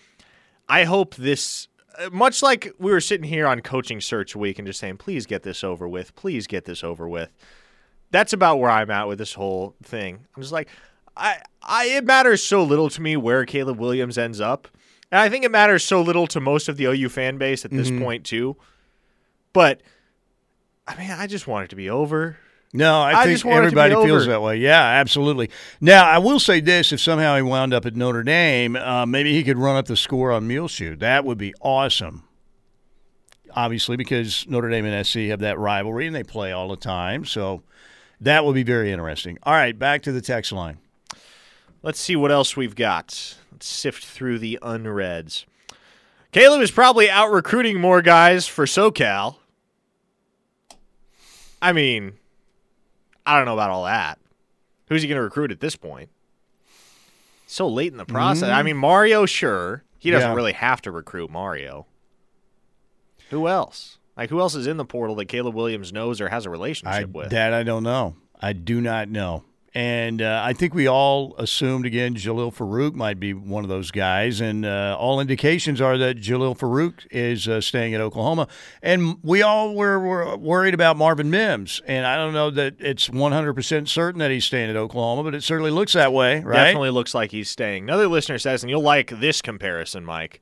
I 0.68 0.86
hope 0.86 1.16
this. 1.16 1.68
Uh, 2.00 2.10
much 2.10 2.42
like 2.42 2.72
we 2.80 2.92
were 2.92 3.02
sitting 3.02 3.28
here 3.28 3.46
on 3.46 3.60
coaching 3.60 4.00
search 4.00 4.36
week 4.36 4.58
and 4.58 4.66
just 4.66 4.80
saying, 4.80 4.98
please 4.98 5.26
get 5.26 5.44
this 5.44 5.64
over 5.64 5.88
with. 5.88 6.16
Please 6.16 6.48
get 6.48 6.66
this 6.66 6.84
over 6.84 7.08
with. 7.08 7.32
That's 8.12 8.34
about 8.34 8.60
where 8.60 8.72
I'm 8.72 8.90
at 8.90 9.08
with 9.08 9.18
this 9.18 9.34
whole 9.34 9.76
thing. 9.84 10.26
I'm 10.36 10.42
just 10.42 10.54
like, 10.54 10.70
I, 11.16 11.42
I, 11.62 11.86
it 11.86 12.06
matters 12.06 12.44
so 12.44 12.64
little 12.64 12.90
to 12.90 13.02
me 13.02 13.18
where 13.18 13.46
Caleb 13.46 13.80
Williams 13.80 14.18
ends 14.18 14.40
up. 14.40 14.68
And 15.12 15.20
I 15.20 15.28
think 15.28 15.44
it 15.44 15.52
matters 15.52 15.84
so 15.84 16.02
little 16.02 16.28
to 16.28 16.40
most 16.40 16.70
of 16.70 16.78
the 16.78 16.86
OU 16.86 17.10
fan 17.10 17.38
base 17.38 17.66
at 17.66 17.72
this 17.72 17.90
mm-hmm. 17.90 18.04
point, 18.04 18.26
too. 18.26 18.56
But 19.52 19.82
I 20.92 21.00
mean, 21.00 21.12
I 21.12 21.28
just 21.28 21.48
want 21.48 21.66
it 21.66 21.70
to 21.70 21.76
be 21.76 21.90
over. 21.90 22.38
No, 22.74 23.02
I, 23.02 23.22
I 23.22 23.26
think 23.26 23.46
everybody 23.46 23.94
feels 23.96 24.28
that 24.28 24.42
way. 24.42 24.58
Yeah, 24.58 24.82
absolutely. 24.82 25.50
Now, 25.82 26.06
I 26.08 26.20
will 26.20 26.40
say 26.40 26.62
this: 26.62 26.92
if 26.92 27.02
somehow 27.02 27.36
he 27.36 27.42
wound 27.42 27.74
up 27.74 27.86
at 27.86 27.96
Notre 27.96 28.24
Dame, 28.24 28.76
uh, 28.76 29.06
maybe 29.06 29.34
he 29.34 29.44
could 29.44 29.58
run 29.58 29.76
up 29.76 29.88
the 29.88 29.98
score 29.98 30.32
on 30.32 30.48
Muleshoe. 30.48 30.96
That 30.96 31.26
would 31.26 31.38
be 31.38 31.54
awesome. 31.62 32.24
Obviously, 33.54 33.98
because 33.98 34.46
Notre 34.48 34.70
Dame 34.70 34.86
and 34.86 35.06
SC 35.06 35.20
have 35.30 35.40
that 35.40 35.60
rivalry 35.60 36.08
and 36.08 36.16
they 36.16 36.24
play 36.24 36.54
all 36.54 36.70
the 36.70 36.78
time. 36.78 37.26
So, 37.26 37.64
That 38.22 38.46
will 38.46 38.54
be 38.54 38.64
very 38.64 38.92
interesting. 38.92 39.38
All 39.44 39.54
right, 39.54 39.78
back 39.78 40.04
to 40.04 40.12
the 40.14 40.22
text 40.22 40.52
line. 40.54 40.78
Let's 41.84 42.00
see 42.00 42.16
what 42.16 42.32
else 42.32 42.56
we've 42.56 42.76
got. 42.76 43.36
Let's 43.52 43.68
sift 43.68 44.06
through 44.06 44.40
the 44.40 44.60
unreads. 44.62 45.46
Caleb 46.32 46.62
is 46.62 46.72
probably 46.72 47.10
out 47.10 47.32
recruiting 47.32 47.82
more 47.82 48.02
guys 48.02 48.48
for 48.48 48.66
SoCal. 48.66 49.38
I 51.62 51.74
mean, 51.74 52.14
I 53.26 53.38
don't 53.38 53.46
know 53.46 53.54
about 53.54 53.70
all 53.70 53.86
that. 53.86 54.20
Who's 54.88 55.02
he 55.02 55.08
going 55.08 55.18
to 55.18 55.24
recruit 55.24 55.52
at 55.52 55.60
this 55.60 55.76
point? 55.76 56.10
So 57.48 57.68
late 57.68 57.92
in 57.92 57.98
the 57.98 58.06
process. 58.06 58.50
I 58.50 58.62
mm. 58.62 58.66
mean, 58.66 58.78
Mario, 58.78 59.26
sure. 59.26 59.84
He 60.00 60.10
doesn't 60.10 60.32
Yeah. 60.32 60.36
really 60.36 60.54
have 60.54 60.82
to 60.84 60.92
recruit 60.92 61.30
Mario. 61.30 61.86
Who 63.30 63.48
else? 63.48 64.00
Like, 64.18 64.30
who 64.30 64.40
else 64.40 64.56
is 64.56 64.68
in 64.68 64.78
the 64.78 64.86
portal 64.86 65.16
that 65.16 65.26
Caleb 65.26 65.56
Williams 65.56 65.94
knows 65.94 66.20
or 66.20 66.30
has 66.30 66.46
a 66.46 66.50
relationship 66.50 67.12
with? 67.12 67.30
that 67.30 67.54
I 67.54 67.64
don't 67.64 67.84
know. 67.84 68.16
I 68.40 68.54
do 68.54 68.82
not 68.82 69.10
know. 69.10 69.44
And 69.74 70.22
uh, 70.22 70.42
I 70.44 70.52
think 70.52 70.74
we 70.74 70.88
all 70.88 71.34
assumed 71.38 71.86
again 71.86 72.16
Jalil 72.16 72.54
Farooq 72.54 72.94
might 72.94 73.22
be 73.22 73.34
one 73.34 73.64
of 73.64 73.70
those 73.70 73.90
guys, 73.90 74.42
and 74.42 74.66
uh, 74.66 74.98
all 75.00 75.22
indications 75.22 75.80
are 75.80 75.98
that 75.98 76.18
Jalil 76.18 76.58
Farooq 76.58 77.08
is 77.10 77.48
uh, 77.48 77.62
staying 77.62 77.94
at 77.96 78.02
Oklahoma. 78.02 78.50
And 78.82 79.18
we 79.24 79.42
all 79.42 79.74
were, 79.74 79.98
were 79.98 80.36
worried 80.36 80.74
about 80.74 80.98
Marvin 80.98 81.30
Mims, 81.30 81.82
and 81.88 82.06
I 82.06 82.18
don't 82.18 82.34
know 82.34 82.50
that 82.50 82.76
it's 82.80 83.08
100% 83.08 83.88
certain 83.88 84.20
that 84.20 84.30
he's 84.30 84.44
staying 84.44 84.70
at 84.70 84.76
Oklahoma, 84.76 85.24
but 85.24 85.36
it 85.36 85.44
certainly 85.44 85.72
looks 85.72 85.94
that 85.94 86.12
way, 86.12 86.42
right? 86.42 86.66
Definitely 86.66 86.90
looks 86.90 87.16
like 87.16 87.32
he's 87.32 87.50
staying. 87.50 87.84
Another 87.84 88.08
listener 88.08 88.40
says, 88.40 88.64
and 88.64 88.70
you'll 88.70 88.82
like 88.82 89.10
this 89.22 89.42
comparison, 89.42 90.04
Mike. 90.04 90.42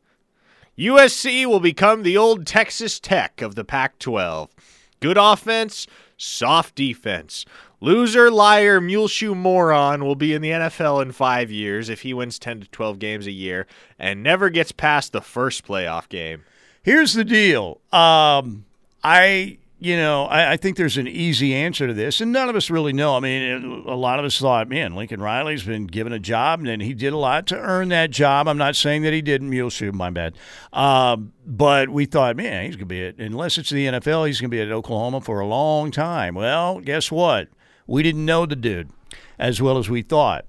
USC 0.75 1.45
will 1.45 1.59
become 1.59 2.01
the 2.01 2.17
old 2.17 2.47
Texas 2.47 2.99
Tech 2.99 3.43
of 3.43 3.53
the 3.53 3.65
Pac 3.65 3.99
12. 3.99 4.49
Good 5.01 5.17
offense, 5.17 5.85
soft 6.17 6.73
defense. 6.73 7.45
Loser, 7.81 8.29
liar, 8.29 8.81
muleshoe 8.81 9.33
moron 9.33 10.03
will 10.03 10.15
be 10.15 10.33
in 10.33 10.41
the 10.41 10.49
NFL 10.49 11.01
in 11.01 11.13
five 11.13 11.49
years 11.49 11.87
if 11.87 12.01
he 12.01 12.13
wins 12.13 12.37
10 12.37 12.61
to 12.61 12.67
12 12.67 12.99
games 12.99 13.25
a 13.25 13.31
year 13.31 13.67
and 13.97 14.21
never 14.21 14.49
gets 14.49 14.73
past 14.73 15.13
the 15.13 15.21
first 15.21 15.65
playoff 15.65 16.09
game. 16.09 16.43
Here's 16.83 17.13
the 17.13 17.23
deal. 17.23 17.79
Um, 17.93 18.65
I, 19.01 19.59
you 19.79 19.95
know, 19.95 20.25
I, 20.25 20.53
I 20.53 20.57
think 20.57 20.75
there's 20.75 20.97
an 20.97 21.07
easy 21.07 21.55
answer 21.55 21.87
to 21.87 21.93
this, 21.93 22.19
and 22.19 22.33
none 22.33 22.49
of 22.49 22.55
us 22.57 22.69
really 22.69 22.91
know. 22.91 23.15
I 23.15 23.21
mean, 23.21 23.85
a 23.87 23.95
lot 23.95 24.19
of 24.19 24.25
us 24.25 24.37
thought, 24.37 24.67
man, 24.67 24.95
Lincoln 24.95 25.21
Riley's 25.21 25.63
been 25.63 25.87
given 25.87 26.11
a 26.11 26.19
job, 26.19 26.65
and 26.65 26.81
he 26.81 26.93
did 26.93 27.13
a 27.13 27.17
lot 27.17 27.47
to 27.47 27.57
earn 27.57 27.87
that 27.89 28.11
job. 28.11 28.49
I'm 28.49 28.57
not 28.57 28.75
saying 28.75 29.03
that 29.03 29.13
he 29.13 29.21
didn't. 29.21 29.49
Muleshoe, 29.49 29.93
my 29.93 30.09
bad. 30.09 30.35
Um, 30.73 31.31
but 31.45 31.87
we 31.87 32.05
thought, 32.05 32.35
man, 32.35 32.65
he's 32.65 32.75
going 32.75 32.79
to 32.79 32.85
be 32.87 33.05
at, 33.05 33.19
unless 33.19 33.57
it's 33.57 33.69
the 33.69 33.85
NFL, 33.85 34.27
he's 34.27 34.41
going 34.41 34.51
to 34.51 34.55
be 34.55 34.61
at 34.61 34.69
Oklahoma 34.69 35.21
for 35.21 35.39
a 35.39 35.47
long 35.47 35.91
time. 35.91 36.35
Well, 36.35 36.81
guess 36.81 37.09
what? 37.09 37.47
We 37.89 38.03
didn't 38.03 38.25
know 38.25 38.45
the 38.45 38.55
dude 38.55 38.89
as 39.37 39.61
well 39.61 39.77
as 39.77 39.89
we 39.89 40.01
thought. 40.01 40.45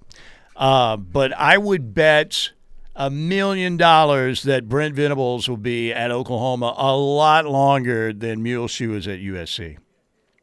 Uh, 0.57 0.97
but 0.97 1.33
I 1.33 1.57
would 1.59 1.95
bet 1.95 2.51
a 2.95 3.09
million 3.09 3.77
dollars 3.77 4.43
that 4.43 4.69
Brent 4.69 4.95
Venables 4.95 5.49
will 5.49 5.57
be 5.57 5.93
at 5.93 6.11
Oklahoma 6.11 6.75
a 6.77 6.95
lot 6.97 7.47
longer 7.47 8.13
than 8.13 8.43
Muleshoe 8.43 8.95
is 8.95 9.09
at 9.09 9.21
USC. 9.21 9.79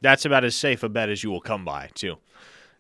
That's 0.01 0.25
about 0.25 0.43
as 0.43 0.55
safe 0.55 0.81
a 0.83 0.89
bet 0.89 1.09
as 1.09 1.23
you 1.23 1.29
will 1.29 1.41
come 1.41 1.65
by, 1.65 1.89
too. 1.93 2.17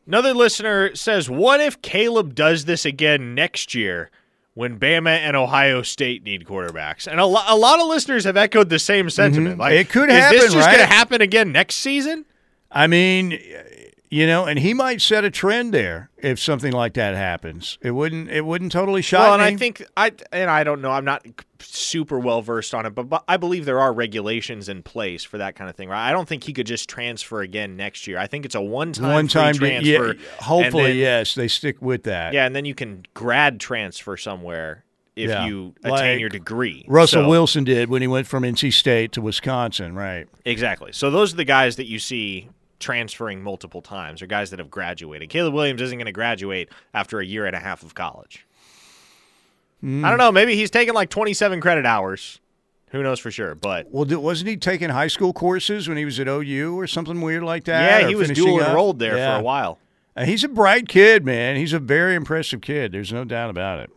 Another 0.07 0.33
listener 0.33 0.95
says, 0.95 1.29
What 1.29 1.59
if 1.59 1.81
Caleb 1.81 2.33
does 2.33 2.65
this 2.65 2.85
again 2.85 3.35
next 3.35 3.75
year 3.75 4.09
when 4.53 4.79
Bama 4.79 5.09
and 5.17 5.35
Ohio 5.35 5.81
State 5.81 6.23
need 6.23 6.45
quarterbacks? 6.45 7.05
And 7.07 7.19
a, 7.19 7.25
lo- 7.25 7.41
a 7.45 7.55
lot 7.57 7.79
of 7.79 7.87
listeners 7.87 8.23
have 8.23 8.37
echoed 8.37 8.69
the 8.69 8.79
same 8.79 9.09
sentiment. 9.09 9.59
Like, 9.59 9.73
Mm-hmm. 9.73 9.81
It 9.81 9.89
could 9.89 10.09
is 10.09 10.15
happen, 10.15 10.37
this 10.39 10.53
just 10.53 10.65
right? 10.67 10.77
going 10.77 10.87
to 10.87 10.93
happen 10.95 11.21
again 11.21 11.51
next 11.51 11.75
season? 11.75 12.25
I 12.71 12.87
mean, 12.87 13.37
you 14.09 14.25
know, 14.25 14.45
and 14.45 14.59
he 14.59 14.73
might 14.73 15.01
set 15.01 15.23
a 15.25 15.29
trend 15.29 15.73
there 15.73 16.09
if 16.17 16.39
something 16.39 16.71
like 16.71 16.93
that 16.93 17.15
happens. 17.15 17.77
It 17.81 17.91
wouldn't. 17.91 18.29
It 18.29 18.45
wouldn't 18.45 18.71
totally 18.71 19.01
shock 19.01 19.19
me. 19.19 19.23
Well, 19.25 19.33
and 19.33 19.41
me. 19.41 19.53
I 19.53 19.57
think 19.57 19.83
I 19.97 20.11
and 20.31 20.49
I 20.49 20.63
don't 20.63 20.81
know. 20.81 20.91
I'm 20.91 21.05
not 21.05 21.25
super 21.59 22.19
well 22.19 22.41
versed 22.41 22.73
on 22.73 22.85
it, 22.85 22.91
but, 22.91 23.09
but 23.09 23.23
I 23.27 23.37
believe 23.37 23.65
there 23.65 23.79
are 23.79 23.91
regulations 23.91 24.69
in 24.69 24.83
place 24.83 25.23
for 25.23 25.37
that 25.39 25.55
kind 25.55 25.69
of 25.69 25.75
thing. 25.75 25.89
Right? 25.89 26.07
I 26.07 26.11
don't 26.11 26.27
think 26.27 26.43
he 26.43 26.53
could 26.53 26.67
just 26.67 26.87
transfer 26.87 27.41
again 27.41 27.75
next 27.75 28.07
year. 28.07 28.17
I 28.17 28.27
think 28.27 28.45
it's 28.45 28.55
a 28.55 28.61
one-time 28.61 29.11
one 29.13 29.27
time, 29.27 29.55
free 29.55 29.71
yeah. 29.79 29.97
transfer. 29.97 30.09
and 30.11 30.19
Hopefully, 30.41 30.83
then- 30.83 30.97
yes, 30.97 31.35
they 31.35 31.47
stick 31.47 31.81
with 31.81 32.03
that. 32.03 32.33
Yeah, 32.33 32.45
and 32.45 32.55
then 32.55 32.65
you 32.65 32.75
can 32.75 33.05
grad 33.13 33.59
transfer 33.59 34.15
somewhere 34.17 34.83
if 35.15 35.29
Yeah. 35.31 35.47
you 35.47 35.73
attain 35.83 35.91
Like 35.91 36.19
your 36.19 36.29
degree. 36.29 36.85
Russell 36.87 37.23
So- 37.23 37.29
Wilson 37.29 37.63
did 37.63 37.89
when 37.89 38.01
he 38.03 38.07
went 38.07 38.27
from 38.27 38.43
NC 38.43 38.71
State 38.71 39.11
to 39.13 39.21
Wisconsin, 39.21 39.95
right? 39.95 40.27
Exactly. 40.45 40.91
So 40.93 41.09
those 41.09 41.33
are 41.33 41.37
the 41.37 41.43
guys 41.43 41.75
that 41.77 41.87
you 41.87 41.97
see 41.97 42.49
transferring 42.79 43.41
multiple 43.41 43.81
times, 43.81 44.21
or 44.21 44.27
guys 44.27 44.49
that 44.51 44.59
have 44.59 44.69
graduated. 44.69 45.29
Caleb 45.29 45.53
Williams 45.53 45.81
isn't 45.81 45.97
going 45.97 46.05
to 46.05 46.11
graduate 46.11 46.69
after 46.93 47.19
a 47.19 47.25
year 47.25 47.45
and 47.45 47.55
a 47.55 47.59
half 47.59 47.83
of 47.83 47.95
college. 47.95 48.45
Hmm. 49.81 50.03
I 50.03 50.09
don't 50.09 50.17
know. 50.17 50.31
Maybe 50.31 50.55
he's 50.55 50.71
taking 50.71 50.93
like 50.93 51.09
27 51.09 51.61
credit 51.61 51.85
hours. 51.85 52.39
Who 52.91 53.03
knows 53.03 53.19
for 53.19 53.31
sure? 53.31 53.53
But 53.53 53.87
Well, 53.91 54.05
wasn't 54.21 54.49
he 54.49 54.57
taking 54.57 54.89
high 54.89 55.07
school 55.07 55.33
courses 55.33 55.87
when 55.89 55.97
he 55.97 56.05
was 56.05 56.19
at 56.19 56.27
OU 56.27 56.79
or 56.79 56.87
something 56.87 57.19
weird 57.21 57.43
like 57.43 57.65
that? 57.65 58.01
yeah, 58.01 58.07
he 58.07 58.15
was 58.15 58.29
dual 58.31 58.61
up? 58.61 58.69
enrolled 58.69 58.99
there 58.99 59.17
Yeah. 59.17 59.35
for 59.35 59.41
a 59.41 59.43
while. 59.43 59.77
Uh, 60.15 60.23
He's 60.25 60.43
a 60.43 60.47
bright 60.47 60.87
kid, 60.87 61.25
man. 61.25 61.57
He's 61.57 61.73
a 61.73 61.79
very 61.79 62.15
impressive 62.15 62.61
kid. 62.61 62.91
There's 62.93 63.11
no 63.11 63.23
doubt 63.25 63.49
about 63.49 63.79
it. 63.81 63.89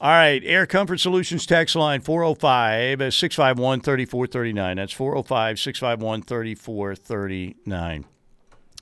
All 0.00 0.10
right, 0.10 0.40
Air 0.44 0.64
Comfort 0.64 0.98
Solutions 0.98 1.44
text 1.44 1.74
line 1.74 2.00
405 2.00 3.12
651 3.12 3.80
3439. 3.80 4.76
That's 4.76 4.92
405 4.92 5.58
651 5.58 6.22
3439. 6.22 8.04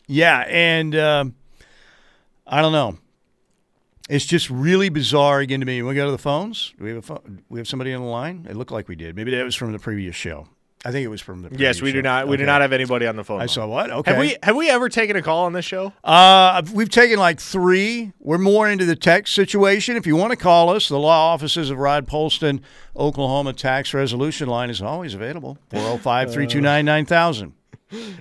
Yeah, 0.09 0.41
and 0.47 0.95
um, 0.95 1.35
I 2.47 2.61
don't 2.61 2.73
know. 2.73 2.99
It's 4.11 4.27
just 4.27 4.51
really 4.51 4.91
bizarre 4.91 5.41
again 5.41 5.61
to 5.61 5.67
me. 5.67 5.81
We 5.81 5.95
go 5.95 6.05
to 6.05 6.13
the 6.13 6.19
phones. 6.19 6.75
Do 6.79 6.85
we 6.85 6.91
have 6.91 6.99
a 6.99 7.03
phone? 7.03 7.43
We 7.49 7.59
have 7.59 7.67
somebody 7.67 7.95
on 7.95 8.03
the 8.03 8.09
line. 8.09 8.47
It 8.49 8.55
looked 8.55 8.71
like 8.71 8.87
we 8.87 8.95
did. 8.95 9.17
Maybe 9.17 9.31
that 9.31 9.43
was 9.43 9.55
from 9.57 9.73
the 9.73 9.79
previous 9.79 10.15
show. 10.15 10.49
I 10.87 10.93
think 10.93 11.05
it 11.05 11.09
was 11.09 11.21
from 11.21 11.43
the. 11.43 11.49
Yes, 11.59 11.83
we 11.83 11.91
do 11.91 12.01
not. 12.01 12.29
We 12.29 12.37
do 12.37 12.47
not 12.47 12.61
have 12.61 12.73
anybody 12.73 13.09
on 13.09 13.17
the 13.17 13.25
phone. 13.25 13.41
I 13.41 13.47
saw 13.47 13.67
what? 13.67 13.91
Okay. 13.91 14.13
Have 14.13 14.21
we 14.21 14.37
have 14.41 14.55
we 14.55 14.71
ever 14.71 14.89
taken 14.89 15.17
a 15.17 15.23
call 15.23 15.47
on 15.47 15.53
this 15.53 15.65
show? 15.65 15.93
Uh, 16.05 16.63
we've 16.73 16.89
taken 16.89 17.19
like 17.19 17.41
three. 17.41 18.13
We're 18.21 18.39
more 18.39 18.71
into 18.71 18.85
the 18.85 18.95
text 18.95 19.35
situation. 19.35 19.97
If 19.97 20.07
you 20.07 20.15
want 20.15 20.31
to 20.31 20.37
call 20.37 20.71
us, 20.71 20.89
the 20.89 20.97
law 20.97 21.33
offices 21.33 21.71
of 21.71 21.79
Rod 21.79 22.07
Polston, 22.07 22.61
Oklahoma 22.95 23.53
tax 23.53 23.93
resolution 23.95 24.49
line 24.49 24.71
is 24.71 24.81
always 24.81 25.13
available. 25.13 25.59
405 25.71 26.33
329 26.33 26.85
9000. 26.85 27.53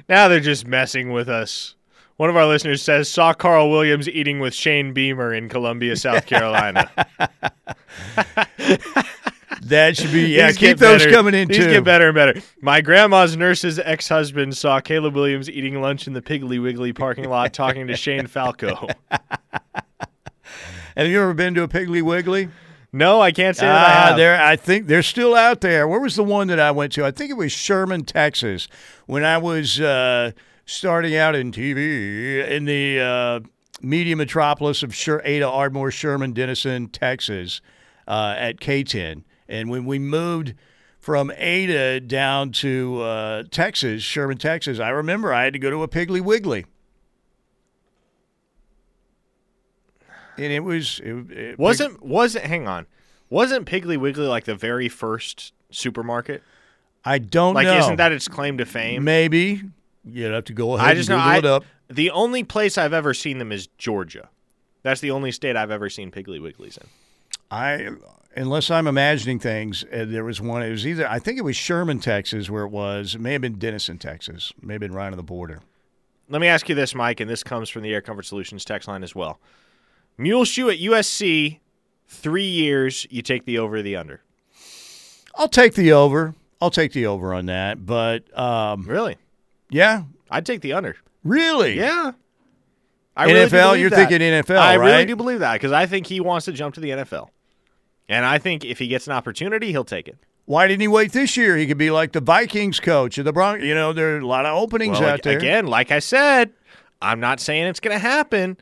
Now 0.10 0.28
they're 0.28 0.40
just 0.40 0.66
messing 0.66 1.12
with 1.12 1.30
us. 1.30 1.76
One 2.18 2.32
of 2.32 2.36
our 2.36 2.48
listeners 2.48 2.82
says 2.82 3.08
saw 3.10 3.34
Carl 3.34 3.70
Williams 3.70 4.10
eating 4.10 4.40
with 4.40 4.56
Shane 4.56 4.92
Beamer 4.92 5.36
in 5.36 5.50
Columbia, 5.50 5.96
South 5.98 6.26
Carolina. 6.26 6.90
That 9.64 9.98
should 9.98 10.12
be, 10.12 10.28
yeah, 10.28 10.48
These 10.48 10.58
keep 10.58 10.78
those 10.78 11.04
better. 11.04 11.16
coming 11.16 11.34
in 11.34 11.48
These 11.48 11.58
too. 11.58 11.70
get 11.70 11.84
better 11.84 12.08
and 12.08 12.16
better. 12.16 12.42
My 12.62 12.82
grandma's 12.82 13.36
nurse's 13.38 13.80
ex-husband 13.80 14.56
saw 14.58 14.80
Caleb 14.80 15.16
Williams 15.16 15.50
eating 15.50 15.82
lunch 15.82 16.08
in 16.08 16.14
the 16.14 16.22
Piggly 16.22 16.62
Wiggly 16.62 16.94
parking 16.94 17.30
lot, 17.30 17.54
talking 17.54 17.88
to 17.88 17.96
Shane 17.98 18.28
Falco. 18.28 18.88
Have 20.98 21.08
you 21.08 21.22
ever 21.22 21.34
been 21.34 21.54
to 21.56 21.64
a 21.64 21.68
Piggly 21.68 22.02
Wiggly? 22.02 22.50
No, 22.94 23.20
I 23.20 23.32
can't 23.34 23.58
say 23.58 23.66
that 23.66 23.76
I 23.88 24.08
have. 24.08 24.18
there. 24.18 24.42
I 24.42 24.56
think 24.56 24.88
they're 24.88 25.04
still 25.04 25.36
out 25.36 25.60
there. 25.60 25.86
Where 25.88 26.00
was 26.00 26.16
the 26.16 26.24
one 26.24 26.48
that 26.48 26.60
I 26.60 26.72
went 26.72 26.94
to? 26.94 27.06
I 27.06 27.12
think 27.12 27.30
it 27.30 27.34
was 27.36 27.52
Sherman, 27.52 28.06
Texas, 28.06 28.70
when 29.06 29.26
I 29.26 29.38
was 29.38 29.82
uh, 29.82 30.32
starting 30.66 31.14
out 31.18 31.36
in 31.36 31.52
TV 31.52 32.48
in 32.50 32.64
the 32.64 33.00
uh, 33.02 33.40
media 33.82 34.16
metropolis 34.16 34.82
of 34.82 34.96
Sher- 34.96 35.22
Ada 35.26 35.46
Ardmore, 35.50 35.92
Sherman, 35.92 36.32
Denison, 36.32 36.88
Texas, 36.88 37.60
uh, 38.08 38.36
at 38.38 38.62
KTEN. 38.62 39.24
And 39.48 39.70
when 39.70 39.86
we 39.86 40.00
moved 40.00 40.56
from 41.00 41.32
Ada 41.36 42.00
down 42.02 42.52
to 42.54 43.02
uh, 43.02 43.44
Texas, 43.52 44.02
Sherman, 44.02 44.38
Texas, 44.38 44.80
I 44.80 44.90
remember 44.90 45.34
I 45.34 45.44
had 45.44 45.54
to 45.54 45.60
go 45.60 45.70
to 45.70 45.84
a 45.84 45.88
Piggly 45.88 46.22
Wiggly. 46.22 46.66
And 50.38 50.52
it 50.52 50.62
was 50.62 51.00
it, 51.04 51.32
it, 51.32 51.60
Wasn't 51.60 52.04
wasn't 52.04 52.46
hang 52.46 52.68
on. 52.68 52.88
Wasn't 53.30 53.66
Piggly 53.66 53.98
Wiggly 53.98 54.28
like 54.28 54.44
the 54.44 54.56
very 54.56 54.90
first 54.90 55.54
supermarket? 55.72 56.44
I 57.06 57.20
don't. 57.20 57.54
Like 57.54 57.68
know. 57.68 57.78
isn't 57.78 57.96
that 57.98 58.12
its 58.12 58.28
claim 58.28 58.58
to 58.58 58.66
fame? 58.66 59.04
Maybe 59.04 59.62
you'd 60.04 60.34
have 60.34 60.46
to 60.46 60.54
go 60.54 60.76
ahead 60.76 60.90
I 60.90 60.94
just 60.94 61.10
and 61.10 61.18
know 61.20 61.24
I, 61.24 61.38
it 61.38 61.46
up. 61.46 61.64
the 61.88 62.12
only 62.12 62.44
place 62.44 62.78
I've 62.78 62.94
ever 62.94 63.14
seen 63.14 63.38
them 63.38 63.52
is 63.52 63.68
Georgia. 63.78 64.30
That's 64.84 65.02
the 65.02 65.12
only 65.12 65.32
state 65.32 65.56
I've 65.56 65.72
ever 65.72 65.90
seen 65.90 66.12
Piggly 66.12 66.40
Wigglies 66.40 66.78
in. 66.78 66.88
I, 67.50 67.90
unless 68.36 68.70
I'm 68.72 68.88
imagining 68.88 69.40
things, 69.40 69.84
uh, 69.92 70.06
there 70.08 70.24
was 70.24 70.42
one. 70.42 70.62
It 70.64 70.70
was 70.70 70.86
either 70.86 71.08
I 71.10 71.20
think 71.20 71.38
it 71.38 71.44
was 71.44 71.56
Sherman, 71.56 72.00
Texas, 72.00 72.50
where 72.50 72.64
it 72.64 72.70
was. 72.70 73.16
It 73.16 73.22
may 73.22 73.34
have 73.34 73.42
been 73.42 73.58
Denison, 73.58 73.98
Texas. 73.98 74.54
May 74.62 74.74
have 74.76 74.82
been 74.82 74.94
right 74.94 75.08
on 75.12 75.18
the 75.18 75.24
border. 75.24 75.62
Let 76.30 76.42
me 76.42 76.48
ask 76.48 76.68
you 76.70 76.76
this, 76.76 76.96
Mike, 76.96 77.20
and 77.20 77.30
this 77.30 77.44
comes 77.44 77.70
from 77.70 77.84
the 77.84 77.94
Air 77.94 78.02
Comfort 78.02 78.24
Solutions 78.24 78.66
text 78.66 78.88
line 78.88 79.04
as 79.04 79.14
well. 79.14 79.40
Mule 80.18 80.44
shoe 80.46 80.70
at 80.70 80.80
USC, 80.80 81.60
three 82.08 82.48
years. 82.48 83.06
You 83.10 83.22
take 83.22 83.46
the 83.46 83.60
over 83.60 83.76
or 83.78 83.82
the 83.82 83.96
under. 83.96 84.22
I'll 85.36 85.50
take 85.50 85.74
the 85.76 85.92
over. 85.92 86.34
I'll 86.62 86.72
take 86.72 86.94
the 86.94 87.06
over 87.06 87.34
on 87.34 87.46
that. 87.48 87.86
But 87.86 88.38
um, 88.38 88.84
Really? 88.84 89.18
yeah, 89.70 90.04
I'd 90.32 90.46
take 90.46 90.62
the 90.62 90.74
under. 90.74 90.96
Really? 91.24 91.78
Yeah. 91.78 92.14
I 93.18 93.28
NFL? 93.28 93.52
really 93.52 93.82
You're 93.82 93.90
that. 93.90 94.10
thinking 94.10 94.20
NFL, 94.20 94.58
I 94.58 94.78
right? 94.78 95.06
do 95.08 95.16
believe 95.16 95.40
that 95.40 95.54
because 95.54 95.72
I 95.72 95.86
think 95.86 96.08
he 96.08 96.20
NFL, 96.20 96.30
I 96.30 96.36
really 96.36 96.46
do 96.46 96.46
believe 96.46 96.46
that 96.46 96.46
because 96.46 96.46
I 96.46 96.46
think 96.46 96.46
he 96.46 96.46
wants 96.46 96.46
to 96.46 96.52
jump 96.52 96.76
to 96.76 96.82
the 96.82 96.90
NFL, 96.90 97.30
and 98.08 98.26
I 98.26 98.38
think 98.38 98.64
if 98.64 98.80
he 98.80 98.88
gets 98.88 99.08
an 99.08 99.14
opportunity, 99.14 99.72
he'll 99.72 99.84
take 99.84 100.08
it. 100.08 100.18
Why 100.46 100.68
didn't 100.68 100.82
he 100.82 100.88
wait 100.88 101.12
this 101.12 101.36
year? 101.36 101.58
He 101.58 101.66
could 101.66 101.78
be 101.78 101.90
like 101.90 102.12
the 102.12 102.22
Vikings 102.22 102.80
coach 102.80 103.18
or 103.18 103.24
the 103.24 103.34
Broncos. 103.34 103.66
You 103.66 103.74
know, 103.74 103.94
there 103.94 104.16
are 104.16 104.20
a 104.20 104.28
lot 104.28 104.46
of 104.46 104.56
openings 104.56 105.00
Well, 105.00 105.10
out 105.10 105.24
there. 105.24 105.38
Again, 105.38 105.66
like 105.66 105.92
I 105.92 106.00
said, 106.00 106.52
I'm 107.02 107.20
not 107.20 107.40
saying 107.40 107.66
it's 107.66 107.80
going 107.80 107.96
to 107.96 108.00
happen, 108.00 108.58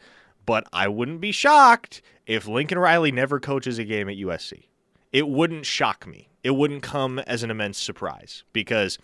but 0.46 0.66
I 0.72 0.88
wouldn't 0.88 1.20
be 1.20 1.34
shocked 1.34 2.02
if 2.26 2.48
Lincoln 2.48 2.80
Riley 2.80 3.12
never 3.12 3.40
coaches 3.40 3.80
a 3.80 3.84
game 3.84 4.08
at 4.08 4.16
USC. 4.16 4.64
It 5.12 5.28
wouldn't 5.28 5.66
shock 5.66 6.08
me. 6.08 6.30
It 6.42 6.52
wouldn't 6.52 6.84
come 6.84 7.20
as 7.20 7.44
an 7.44 7.52
immense 7.52 7.78
surprise 7.78 8.44
because, 8.54 8.98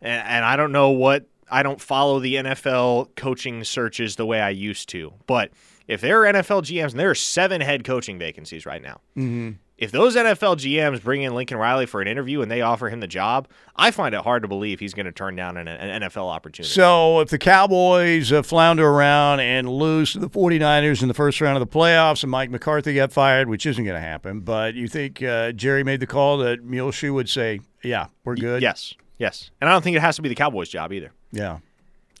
and, 0.00 0.26
and 0.26 0.44
I 0.44 0.56
don't 0.56 0.72
know 0.72 0.90
what, 0.90 1.26
I 1.50 1.64
don't 1.64 1.80
follow 1.80 2.20
the 2.20 2.36
NFL 2.36 3.16
coaching 3.16 3.64
searches 3.64 4.16
the 4.16 4.26
way 4.26 4.40
I 4.40 4.50
used 4.50 4.88
to, 4.90 5.12
but 5.26 5.50
if 5.88 6.00
there 6.00 6.24
are 6.24 6.32
NFL 6.32 6.62
GMs, 6.62 6.92
and 6.92 7.00
there 7.00 7.10
are 7.10 7.16
seven 7.16 7.60
head 7.60 7.82
coaching 7.82 8.18
vacancies 8.18 8.64
right 8.64 8.80
now. 8.80 9.00
Mm-hmm. 9.16 9.50
If 9.80 9.92
those 9.92 10.14
NFL 10.14 10.58
GMs 10.58 11.02
bring 11.02 11.22
in 11.22 11.34
Lincoln 11.34 11.56
Riley 11.56 11.86
for 11.86 12.02
an 12.02 12.06
interview 12.06 12.42
and 12.42 12.50
they 12.50 12.60
offer 12.60 12.90
him 12.90 13.00
the 13.00 13.06
job, 13.06 13.48
I 13.74 13.90
find 13.90 14.14
it 14.14 14.20
hard 14.20 14.42
to 14.42 14.48
believe 14.48 14.78
he's 14.78 14.92
going 14.92 15.06
to 15.06 15.12
turn 15.12 15.36
down 15.36 15.56
an, 15.56 15.68
an 15.68 16.02
NFL 16.02 16.26
opportunity. 16.26 16.70
So 16.70 17.20
if 17.20 17.30
the 17.30 17.38
Cowboys 17.38 18.30
uh, 18.30 18.42
flounder 18.42 18.86
around 18.86 19.40
and 19.40 19.70
lose 19.70 20.12
to 20.12 20.18
the 20.18 20.28
49ers 20.28 21.00
in 21.00 21.08
the 21.08 21.14
first 21.14 21.40
round 21.40 21.56
of 21.56 21.66
the 21.66 21.78
playoffs 21.78 22.22
and 22.22 22.30
Mike 22.30 22.50
McCarthy 22.50 22.94
got 22.94 23.10
fired, 23.10 23.48
which 23.48 23.64
isn't 23.64 23.82
going 23.82 23.96
to 23.96 24.06
happen, 24.06 24.40
but 24.40 24.74
you 24.74 24.86
think 24.86 25.22
uh, 25.22 25.52
Jerry 25.52 25.82
made 25.82 26.00
the 26.00 26.06
call 26.06 26.36
that 26.38 26.62
Muleshoe 26.62 27.14
would 27.14 27.30
say, 27.30 27.60
yeah, 27.82 28.08
we're 28.24 28.36
good? 28.36 28.60
Yes, 28.60 28.92
yes. 29.16 29.50
And 29.62 29.70
I 29.70 29.72
don't 29.72 29.82
think 29.82 29.96
it 29.96 30.02
has 30.02 30.16
to 30.16 30.22
be 30.22 30.28
the 30.28 30.34
Cowboys' 30.34 30.68
job 30.68 30.92
either. 30.92 31.10
Yeah. 31.32 31.60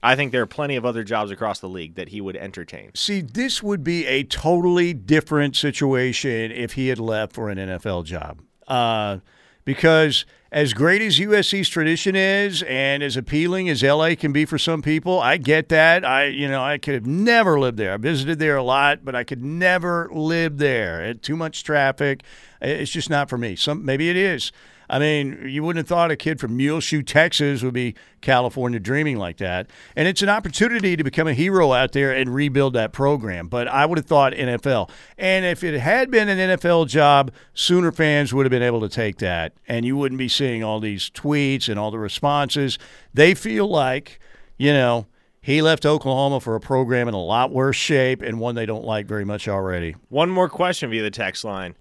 I 0.02 0.16
think 0.16 0.32
there 0.32 0.42
are 0.42 0.46
plenty 0.46 0.76
of 0.76 0.86
other 0.86 1.04
jobs 1.04 1.30
across 1.30 1.60
the 1.60 1.68
league 1.68 1.94
that 1.96 2.08
he 2.08 2.20
would 2.20 2.36
entertain. 2.36 2.90
See, 2.94 3.20
this 3.20 3.62
would 3.62 3.84
be 3.84 4.06
a 4.06 4.24
totally 4.24 4.94
different 4.94 5.56
situation 5.56 6.50
if 6.50 6.72
he 6.72 6.88
had 6.88 6.98
left 6.98 7.32
for 7.32 7.50
an 7.50 7.58
NFL 7.58 8.04
job. 8.04 8.40
Uh, 8.66 9.18
because 9.64 10.24
as 10.52 10.72
great 10.72 11.02
as 11.02 11.18
USC's 11.18 11.68
tradition 11.68 12.16
is 12.16 12.62
and 12.62 13.02
as 13.02 13.16
appealing 13.16 13.68
as 13.68 13.82
LA 13.82 14.14
can 14.16 14.32
be 14.32 14.44
for 14.44 14.58
some 14.58 14.82
people, 14.82 15.20
I 15.20 15.36
get 15.36 15.68
that. 15.68 16.04
I 16.04 16.26
you 16.26 16.48
know, 16.48 16.62
I 16.62 16.78
could 16.78 16.94
have 16.94 17.06
never 17.06 17.60
lived 17.60 17.78
there. 17.78 17.92
I 17.92 17.96
visited 17.96 18.38
there 18.38 18.56
a 18.56 18.62
lot, 18.62 19.04
but 19.04 19.14
I 19.14 19.22
could 19.22 19.42
never 19.42 20.08
live 20.12 20.58
there. 20.58 21.04
It, 21.04 21.22
too 21.22 21.36
much 21.36 21.62
traffic. 21.62 22.22
It's 22.60 22.90
just 22.90 23.10
not 23.10 23.28
for 23.28 23.38
me. 23.38 23.54
Some 23.54 23.84
maybe 23.84 24.10
it 24.10 24.16
is. 24.16 24.50
I 24.90 24.98
mean, 24.98 25.48
you 25.48 25.62
wouldn't 25.62 25.78
have 25.78 25.88
thought 25.88 26.10
a 26.10 26.16
kid 26.16 26.40
from 26.40 26.56
Muleshoe, 26.56 27.02
Texas 27.02 27.62
would 27.62 27.72
be 27.72 27.94
California 28.20 28.80
dreaming 28.80 29.18
like 29.18 29.36
that. 29.36 29.70
And 29.94 30.08
it's 30.08 30.20
an 30.20 30.28
opportunity 30.28 30.96
to 30.96 31.04
become 31.04 31.28
a 31.28 31.32
hero 31.32 31.72
out 31.72 31.92
there 31.92 32.12
and 32.12 32.34
rebuild 32.34 32.72
that 32.72 32.92
program. 32.92 33.46
But 33.46 33.68
I 33.68 33.86
would 33.86 33.98
have 33.98 34.06
thought 34.06 34.32
NFL. 34.32 34.90
And 35.16 35.44
if 35.44 35.62
it 35.62 35.78
had 35.78 36.10
been 36.10 36.28
an 36.28 36.58
NFL 36.58 36.88
job, 36.88 37.30
Sooner 37.54 37.92
fans 37.92 38.34
would 38.34 38.44
have 38.44 38.50
been 38.50 38.64
able 38.64 38.80
to 38.80 38.88
take 38.88 39.18
that. 39.18 39.52
And 39.68 39.86
you 39.86 39.96
wouldn't 39.96 40.18
be 40.18 40.28
seeing 40.28 40.64
all 40.64 40.80
these 40.80 41.08
tweets 41.08 41.68
and 41.68 41.78
all 41.78 41.92
the 41.92 41.98
responses. 42.00 42.76
They 43.14 43.34
feel 43.34 43.68
like, 43.68 44.18
you 44.58 44.72
know, 44.72 45.06
he 45.40 45.62
left 45.62 45.86
Oklahoma 45.86 46.40
for 46.40 46.56
a 46.56 46.60
program 46.60 47.06
in 47.06 47.14
a 47.14 47.22
lot 47.22 47.52
worse 47.52 47.76
shape 47.76 48.22
and 48.22 48.40
one 48.40 48.56
they 48.56 48.66
don't 48.66 48.84
like 48.84 49.06
very 49.06 49.24
much 49.24 49.46
already. 49.46 49.94
One 50.08 50.30
more 50.30 50.48
question 50.48 50.90
via 50.90 51.02
the 51.02 51.12
text 51.12 51.44
line. 51.44 51.76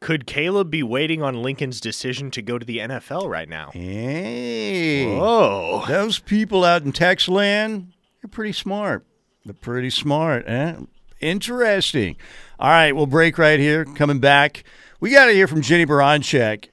Could 0.00 0.26
Caleb 0.26 0.70
be 0.70 0.82
waiting 0.82 1.22
on 1.22 1.42
Lincoln's 1.42 1.80
decision 1.80 2.30
to 2.32 2.42
go 2.42 2.58
to 2.58 2.64
the 2.64 2.78
NFL 2.78 3.28
right 3.28 3.48
now? 3.48 3.70
Hey. 3.72 5.06
Whoa. 5.06 5.84
Those 5.88 6.18
people 6.18 6.64
out 6.64 6.82
in 6.82 6.92
Tex 6.92 7.28
land, 7.28 7.92
they're 8.22 8.28
pretty 8.28 8.52
smart. 8.52 9.04
They're 9.44 9.54
pretty 9.54 9.90
smart. 9.90 10.44
Eh? 10.46 10.76
Interesting. 11.20 12.16
All 12.60 12.70
right, 12.70 12.94
we'll 12.94 13.06
break 13.06 13.38
right 13.38 13.58
here. 13.58 13.84
Coming 13.84 14.20
back, 14.20 14.64
we 15.00 15.10
got 15.10 15.26
to 15.26 15.32
hear 15.32 15.48
from 15.48 15.62
Jennie 15.62 15.86
Baranczyk 15.86 16.68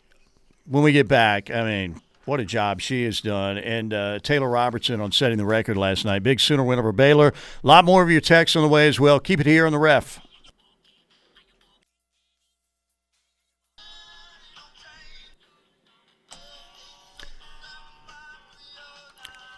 when 0.66 0.84
we 0.84 0.92
get 0.92 1.08
back. 1.08 1.50
I 1.50 1.64
mean, 1.64 2.02
what 2.26 2.40
a 2.40 2.46
job 2.46 2.82
she 2.82 3.06
has 3.06 3.22
done. 3.22 3.58
And 3.58 3.94
uh, 3.94 4.20
Taylor 4.20 4.50
Robertson 4.50 5.00
on 5.02 5.12
setting 5.12 5.38
the 5.38 5.46
record 5.46 5.78
last 5.78 6.06
night. 6.06 6.24
Big 6.24 6.40
Sooner 6.40 6.64
win 6.64 6.80
over 6.80 6.92
Baylor. 6.92 7.34
A 7.64 7.68
lot 7.68 7.86
more 7.86 8.04
of 8.04 8.10
your 8.10 8.22
texts 8.22 8.56
on 8.56 8.64
the 8.64 8.70
way 8.70 8.88
as 8.88 9.00
well. 9.00 9.20
Keep 9.20 9.42
it 9.42 9.46
here 9.46 9.66
on 9.66 9.72
the 9.72 9.80
ref. 9.80 10.20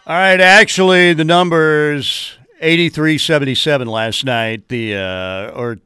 All 0.08 0.14
right, 0.14 0.40
actually, 0.40 1.12
the 1.12 1.22
numbers 1.22 2.38
83-77 2.62 3.88
last 3.88 4.24
night, 4.24 4.66
the 4.68 4.96
uh, 4.96 5.50
or 5.50 5.80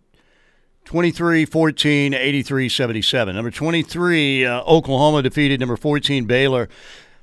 23-14, 0.84 1.48
83-77. 2.12 3.34
Number 3.34 3.50
23, 3.50 4.46
uh, 4.46 4.62
Oklahoma 4.62 5.22
defeated 5.22 5.58
number 5.58 5.76
14, 5.76 6.26
Baylor, 6.26 6.68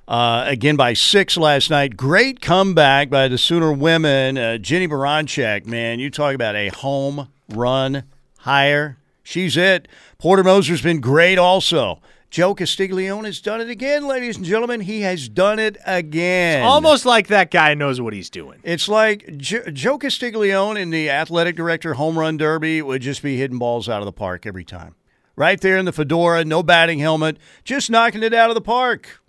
uh, 0.09 0.43
again 0.45 0.75
by 0.75 0.91
six 0.91 1.37
last 1.37 1.69
night. 1.69 1.95
Great 1.95 2.41
comeback 2.41 3.09
by 3.09 3.29
the 3.29 3.37
Sooner 3.37 3.71
women. 3.71 4.37
Uh, 4.37 4.57
Jennie 4.57 4.89
Baranczyk, 4.89 5.65
man, 5.65 5.99
you 5.99 6.09
talk 6.09 6.35
about 6.35 6.57
a 6.57 6.67
home 6.67 7.29
run 7.47 8.03
hire. 8.39 8.97
She's 9.23 9.55
it. 9.55 9.87
Porter 10.17 10.43
Moser's 10.43 10.81
been 10.81 10.99
great 10.99 11.37
also. 11.37 12.01
Joe 12.29 12.53
Castiglione 12.53 13.25
has 13.25 13.41
done 13.41 13.59
it 13.59 13.69
again, 13.69 14.05
ladies 14.07 14.37
and 14.37 14.45
gentlemen. 14.45 14.81
He 14.81 15.01
has 15.01 15.27
done 15.27 15.57
it 15.57 15.77
again. 15.83 16.63
Almost 16.63 17.03
like 17.03 17.27
that 17.27 17.49
guy 17.49 17.73
knows 17.73 17.99
what 17.99 18.13
he's 18.13 18.29
doing. 18.29 18.59
It's 18.63 18.87
like 18.87 19.37
jo- 19.37 19.71
Joe 19.71 19.97
Castiglione 19.97 20.79
in 20.79 20.91
the 20.91 21.09
athletic 21.09 21.55
director 21.55 21.95
home 21.95 22.19
run 22.19 22.37
derby 22.37 22.83
would 22.83 23.01
just 23.01 23.23
be 23.23 23.37
hitting 23.37 23.57
balls 23.57 23.89
out 23.89 24.01
of 24.01 24.05
the 24.05 24.11
park 24.11 24.45
every 24.45 24.63
time. 24.63 24.93
Right 25.35 25.59
there 25.59 25.77
in 25.77 25.85
the 25.85 25.91
fedora, 25.91 26.45
no 26.45 26.61
batting 26.61 26.99
helmet, 26.99 27.37
just 27.63 27.89
knocking 27.89 28.21
it 28.21 28.33
out 28.33 28.49
of 28.49 28.55
the 28.55 28.61
park, 28.61 29.21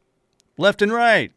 left 0.58 0.82
and 0.82 0.92
right. 0.92 1.32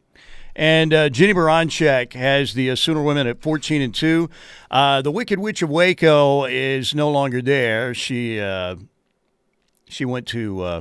And 0.56 0.92
uh, 0.92 1.08
Jennie 1.08 1.32
Baranczyk 1.34 2.12
has 2.12 2.54
the 2.54 2.70
uh, 2.70 2.76
Sooner 2.76 3.02
women 3.02 3.26
at 3.26 3.40
14 3.40 3.80
and 3.80 3.94
2. 3.94 4.28
Uh, 4.70 5.00
the 5.00 5.10
Wicked 5.10 5.38
Witch 5.38 5.62
of 5.62 5.70
Waco 5.70 6.44
is 6.44 6.94
no 6.94 7.10
longer 7.10 7.40
there. 7.40 7.94
She 7.94 8.38
uh, 8.38 8.76
she 9.88 10.04
went 10.04 10.26
to 10.28 10.60
uh, 10.62 10.80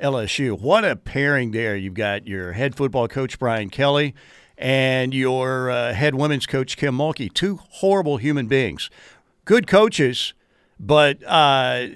LSU. 0.00 0.58
What 0.58 0.84
a 0.84 0.96
pairing 0.96 1.52
there. 1.52 1.76
You've 1.76 1.94
got 1.94 2.26
your 2.26 2.52
head 2.52 2.74
football 2.74 3.08
coach, 3.08 3.38
Brian 3.38 3.70
Kelly, 3.70 4.14
and 4.58 5.14
your 5.14 5.70
uh, 5.70 5.92
head 5.92 6.14
women's 6.14 6.46
coach, 6.46 6.76
Kim 6.76 6.96
Mulkey. 6.96 7.32
Two 7.32 7.60
horrible 7.70 8.16
human 8.18 8.46
beings. 8.46 8.90
Good 9.44 9.66
coaches, 9.66 10.34
but 10.78 11.22
uh, 11.24 11.86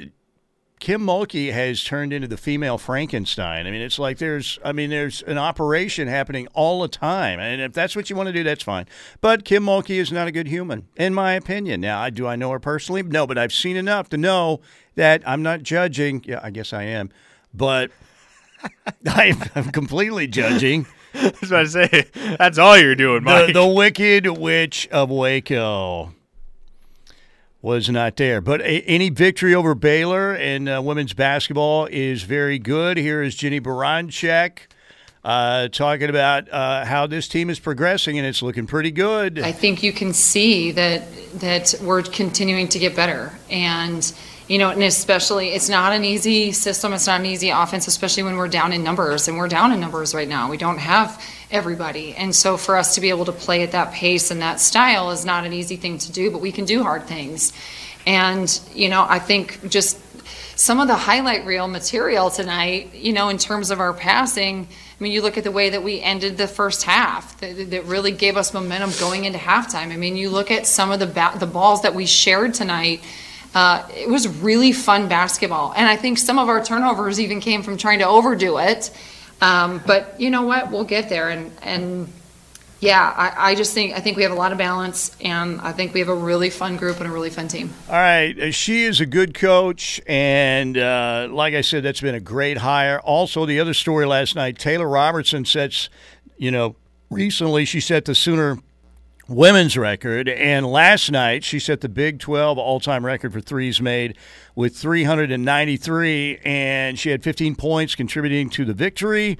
Kim 0.81 1.03
Mulkey 1.03 1.53
has 1.53 1.85
turned 1.85 2.11
into 2.11 2.27
the 2.27 2.39
female 2.39 2.79
Frankenstein. 2.79 3.67
I 3.67 3.71
mean, 3.71 3.83
it's 3.83 3.99
like 3.99 4.17
there's, 4.17 4.59
I 4.65 4.73
mean, 4.73 4.89
there's 4.89 5.21
an 5.23 5.37
operation 5.37 6.09
happening 6.09 6.49
all 6.55 6.81
the 6.81 6.89
time, 6.89 7.39
and 7.39 7.61
if 7.61 7.75
that's 7.75 7.95
what 7.95 8.09
you 8.09 8.17
want 8.17 8.29
to 8.29 8.33
do, 8.33 8.43
that's 8.43 8.63
fine. 8.63 8.87
But 9.21 9.45
Kim 9.45 9.63
Mulkey 9.65 9.97
is 9.97 10.11
not 10.11 10.27
a 10.27 10.33
good 10.33 10.47
human, 10.49 10.89
in 10.97 11.13
my 11.13 11.35
opinion. 11.35 11.83
Now, 11.83 12.09
do 12.09 12.27
I 12.27 12.35
know 12.35 12.51
her 12.51 12.59
personally? 12.59 13.03
No, 13.03 13.27
but 13.27 13.37
I've 13.37 13.53
seen 13.53 13.77
enough 13.77 14.09
to 14.09 14.17
know 14.17 14.61
that 14.95 15.23
I'm 15.27 15.43
not 15.43 15.63
judging. 15.63 16.25
Yeah, 16.27 16.41
I 16.43 16.49
guess 16.49 16.73
I 16.73 16.85
am, 16.85 17.11
but 17.53 17.91
I'm 19.07 19.71
completely 19.73 20.27
judging 20.27 20.87
I 21.15 21.33
was 21.41 21.51
about 21.51 21.63
to 21.63 21.71
say, 21.71 22.37
that's 22.39 22.59
all 22.59 22.79
you're 22.79 22.95
doing, 22.95 23.25
Mike. 23.25 23.49
the, 23.49 23.53
the 23.55 23.67
Wicked 23.67 24.27
Witch 24.27 24.89
of 24.89 25.11
Waco 25.11 26.15
was 27.61 27.91
not 27.91 28.17
there. 28.17 28.41
But 28.41 28.61
a, 28.61 28.83
any 28.83 29.11
victory 29.11 29.55
over 29.55 29.75
Baylor 29.75 30.35
in 30.35 30.69
uh, 30.69 30.81
women's 30.81 31.13
basketball 31.13 31.87
is 31.87 32.23
very 32.23 32.59
good. 32.59 32.97
Here 32.97 33.23
is 33.23 33.35
Jennie 33.35 33.61
Baranczyk 33.61 34.69
uh, 35.25 35.69
talking 35.69 36.09
about 36.09 36.49
uh, 36.51 36.85
how 36.85 37.07
this 37.07 37.27
team 37.27 37.51
is 37.51 37.59
progressing, 37.59 38.17
and 38.17 38.27
it's 38.27 38.41
looking 38.41 38.67
pretty 38.67 38.93
good. 38.93 39.41
I 39.41 39.53
think 39.53 39.83
you 39.83 39.93
can 39.93 40.13
see 40.13 40.71
that 40.73 41.03
that 41.41 41.75
we're 41.83 42.03
continuing 42.03 42.69
to 42.69 42.79
get 42.79 42.95
better, 42.97 43.33
and 43.51 44.13
you 44.51 44.59
know, 44.59 44.71
and 44.71 44.83
especially 44.83 45.51
it's 45.51 45.69
not 45.69 45.93
an 45.93 46.05
easy 46.05 46.51
system. 46.51 46.93
It's 46.93 47.07
not 47.07 47.21
an 47.21 47.27
easy 47.27 47.51
offense, 47.51 47.87
especially 47.87 48.25
when 48.25 48.35
we're 48.35 48.49
down 48.49 48.73
in 48.73 48.83
numbers, 48.83 49.29
and 49.29 49.39
we're 49.39 49.47
down 49.47 49.71
in 49.71 49.79
numbers 49.79 50.13
right 50.13 50.27
now. 50.27 50.51
We 50.51 50.57
don't 50.57 50.79
have 50.79 51.25
everybody, 51.53 52.17
and 52.17 52.35
so 52.35 52.57
for 52.57 52.77
us 52.77 52.97
to 52.97 53.01
be 53.01 53.11
able 53.11 53.27
to 53.27 53.33
play 53.33 53.63
at 53.63 53.71
that 53.71 53.93
pace 53.93 54.33
and 54.33 54.43
that 54.43 54.59
style 54.59 55.13
is 55.13 55.25
not 55.25 55.47
an 55.47 55.53
easy 55.53 55.77
thing 55.77 55.99
to 55.99 56.11
do. 56.11 56.33
But 56.33 56.41
we 56.41 56.51
can 56.51 56.65
do 56.65 56.83
hard 56.83 57.05
things, 57.05 57.53
and 58.09 58.61
you 58.75 58.89
know, 58.89 59.07
I 59.09 59.21
think 59.21 59.69
just 59.69 60.01
some 60.59 60.81
of 60.81 60.89
the 60.89 60.97
highlight 60.97 61.47
reel 61.47 61.69
material 61.69 62.29
tonight, 62.29 62.93
you 62.93 63.13
know, 63.13 63.29
in 63.29 63.39
terms 63.39 63.71
of 63.71 63.79
our 63.79 63.95
passing. 63.95 64.67
I 64.67 65.03
mean, 65.03 65.13
you 65.13 65.23
look 65.23 65.39
at 65.39 65.45
the 65.45 65.53
way 65.53 65.71
that 65.71 65.85
we 65.85 66.01
ended 66.01 66.37
the 66.37 66.49
first 66.49 66.83
half 66.83 67.39
that, 67.39 67.71
that 67.71 67.85
really 67.85 68.11
gave 68.11 68.37
us 68.37 68.53
momentum 68.53 68.91
going 68.99 69.27
into 69.27 69.39
halftime. 69.39 69.93
I 69.93 69.97
mean, 69.97 70.17
you 70.17 70.29
look 70.29 70.51
at 70.51 70.67
some 70.67 70.91
of 70.91 70.99
the 70.99 71.07
ba- 71.07 71.37
the 71.39 71.47
balls 71.47 71.83
that 71.83 71.95
we 71.95 72.05
shared 72.05 72.53
tonight. 72.53 73.01
Uh, 73.55 73.87
it 73.97 74.09
was 74.09 74.29
really 74.29 74.73
fun 74.73 75.09
basketball, 75.09 75.73
and 75.77 75.89
I 75.89 75.97
think 75.97 76.19
some 76.19 76.39
of 76.39 76.49
our 76.49 76.65
turnovers 76.65 77.19
even 77.19 77.41
came 77.41 77.63
from 77.63 77.77
trying 77.77 77.99
to 77.99 78.07
overdo 78.07 78.59
it. 78.59 78.91
Um, 79.41 79.83
but 79.87 80.21
you 80.21 80.31
know 80.31 80.43
what? 80.43 80.71
We'll 80.71 80.85
get 80.85 81.09
there, 81.09 81.29
and 81.31 81.51
and 81.63 82.13
yeah, 82.81 83.13
I, 83.17 83.51
I 83.51 83.55
just 83.55 83.75
think 83.75 83.95
I 83.95 84.01
think 84.01 84.17
we 84.17 84.23
have 84.23 84.33
a 84.33 84.37
lot 84.37 84.53
of 84.53 84.59
balance, 84.59 85.17
and 85.21 85.61
I 85.61 85.73
think 85.73 85.93
we 85.93 86.01
have 86.01 86.09
a 86.09 86.15
really 86.15 86.49
fun 86.49 86.77
group 86.77 86.99
and 86.99 87.07
a 87.07 87.13
really 87.13 87.31
fun 87.31 87.49
team. 87.49 87.71
All 87.89 87.95
right, 87.95 88.39
uh, 88.39 88.51
she 88.53 88.85
is 88.85 89.01
a 89.01 89.07
good 89.07 89.35
coach, 89.35 90.01
and 90.07 90.79
uh, 90.79 91.29
like 91.31 91.55
I 91.55 91.61
said, 91.61 91.83
that's 91.83 92.01
been 92.01 92.15
a 92.15 92.21
great 92.21 92.59
hire. 92.59 93.01
Also, 93.01 93.47
the 93.47 93.61
other 93.61 93.75
story 93.75 94.07
last 94.07 94.35
night, 94.35 94.59
Taylor 94.59 94.89
Robertson 94.89 95.45
sets, 95.45 95.91
you 96.39 96.51
know, 96.51 96.77
recently 97.11 97.65
she 97.65 97.81
set 97.81 98.07
the 98.07 98.15
Sooner 98.15 98.59
women's 99.31 99.77
record, 99.79 100.29
and 100.29 100.67
last 100.67 101.11
night 101.11 101.45
she 101.45 101.59
set 101.59 101.81
the 101.81 101.89
Big 101.89 102.19
12 102.19 102.59
all-time 102.59 103.07
record 103.07 103.33
for 103.33 103.41
threes 103.41 103.81
made 103.81 104.17
with 104.55 104.77
393, 104.77 106.41
and 106.45 106.99
she 106.99 107.11
had 107.11 107.23
15 107.23 107.55
points 107.55 107.95
contributing 107.95 108.51
to 108.51 108.65
the 108.65 108.75
victory. 108.75 109.39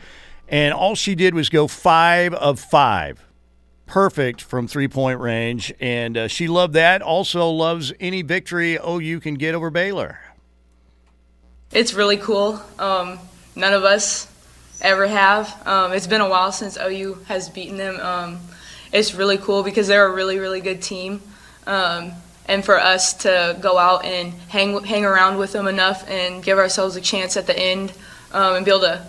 And 0.49 0.73
all 0.73 0.95
she 0.95 1.15
did 1.15 1.35
was 1.35 1.49
go 1.49 1.67
five 1.67 2.33
of 2.35 2.59
five 2.59 3.25
perfect 3.91 4.41
from 4.41 4.69
three 4.69 4.89
point 4.89 5.21
range, 5.21 5.73
and 5.81 6.17
uh, 6.17 6.29
she 6.29 6.47
loved 6.47 6.75
that. 6.75 7.03
Also 7.03 7.51
loves 7.51 7.93
any 7.99 8.23
victory 8.23 8.79
OU 8.87 9.21
can 9.21 9.35
get 9.35 9.55
over 9.55 9.69
Baylor. 9.71 10.21
It's 11.73 11.93
really 11.93 12.17
cool. 12.17 12.61
Um, 12.79 13.19
none 13.57 13.73
of 13.73 13.85
us 13.85 14.31
ever 14.81 15.07
have. 15.07 15.67
Um, 15.67 15.93
it's 15.93 16.07
been 16.07 16.21
a 16.21 16.29
while 16.29 16.53
since 16.53 16.77
OU 16.77 17.19
has 17.27 17.49
beaten 17.49 17.77
them. 17.77 17.99
Um, 18.01 18.39
it's 18.93 19.15
really 19.15 19.39
cool 19.39 19.63
because 19.63 19.87
they're 19.89 20.07
a 20.07 20.13
really, 20.13 20.39
really 20.39 20.61
good 20.61 20.83
team. 20.83 21.23
Um, 21.67 22.13
and 22.47 22.65
for 22.65 22.79
us 22.81 23.15
to 23.15 23.57
go 23.61 23.79
out 23.79 24.05
and 24.05 24.33
hang 24.49 24.83
hang 24.83 25.05
around 25.05 25.39
with 25.39 25.53
them 25.53 25.69
enough 25.69 26.09
and 26.09 26.43
give 26.43 26.59
ourselves 26.59 26.97
a 26.97 27.01
chance 27.01 27.37
at 27.37 27.47
the 27.47 27.57
end 27.57 27.93
um, 28.33 28.57
and 28.57 28.65
be 28.65 28.73
able 28.73 28.81
to 28.81 29.07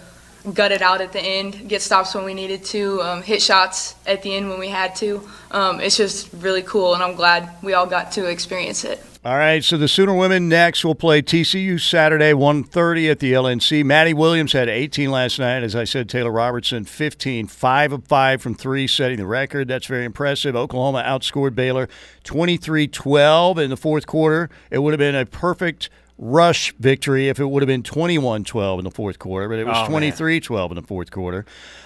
gut 0.54 0.72
it 0.72 0.82
out 0.82 1.02
at 1.02 1.12
the 1.12 1.20
end, 1.20 1.68
get 1.68 1.82
stops 1.82 2.16
when 2.16 2.26
we 2.26 2.34
needed 2.34 2.64
to, 2.66 3.02
um, 3.02 3.22
hit 3.22 3.42
shots 3.42 3.96
at 4.06 4.24
the 4.24 4.36
end 4.36 4.50
when 4.50 4.60
we 4.60 4.70
had 4.70 4.96
to. 4.96 5.28
Um, 5.52 5.80
it's 5.80 5.98
just 5.98 6.32
really 6.34 6.64
cool, 6.64 6.94
and 6.94 7.04
I'm 7.04 7.16
glad 7.16 7.50
we 7.62 7.74
all 7.74 7.86
got 7.86 8.12
to 8.14 8.26
experience 8.26 8.84
it. 8.84 9.04
All 9.24 9.38
right, 9.38 9.64
so 9.64 9.78
the 9.78 9.88
Sooner 9.88 10.16
women 10.16 10.50
next 10.50 10.84
will 10.84 10.96
play 10.96 11.22
TCU 11.22 11.80
Saturday, 11.80 12.32
1.30 12.32 13.12
at 13.12 13.20
the 13.20 13.34
LNC. 13.34 13.86
Maddie 13.86 14.16
Williams 14.16 14.54
had 14.54 14.68
18 14.68 15.12
last 15.12 15.38
night. 15.38 15.62
As 15.62 15.76
I 15.76 15.84
said, 15.84 16.10
Taylor 16.10 16.32
Robertson, 16.32 16.86
15, 16.86 17.46
5 17.46 17.94
of 17.94 18.08
5 18.08 18.42
from 18.42 18.56
3, 18.56 18.88
setting 18.88 19.18
the 19.18 19.28
record. 19.28 19.68
That's 19.68 19.86
very 19.86 20.06
impressive. 20.06 20.56
Oklahoma 20.56 21.04
outscored 21.06 21.54
Baylor 21.54 21.88
23-12 22.24 23.60
in 23.60 23.70
the 23.70 23.78
fourth 23.78 24.08
quarter. 24.08 24.50
It 24.72 24.80
would 24.80 24.92
have 24.92 25.00
been 25.00 25.16
a 25.16 25.26
perfect– 25.26 25.90
rush 26.22 26.72
victory 26.74 27.28
if 27.28 27.40
it 27.40 27.46
would 27.46 27.64
have 27.64 27.68
been 27.68 27.84
21 27.84 28.44
12 28.44 28.80
in 28.80 28.84
the 28.86 28.92
fourth 28.92 29.20
quarter, 29.20 29.50
but 29.50 29.58
it 29.58 29.66
was 29.66 29.88
23 29.88 30.38
oh, 30.38 30.40
12 30.40 30.72
in 30.72 30.76
the 30.76 30.82
fourth 30.84 31.12
quarter. 31.12 31.46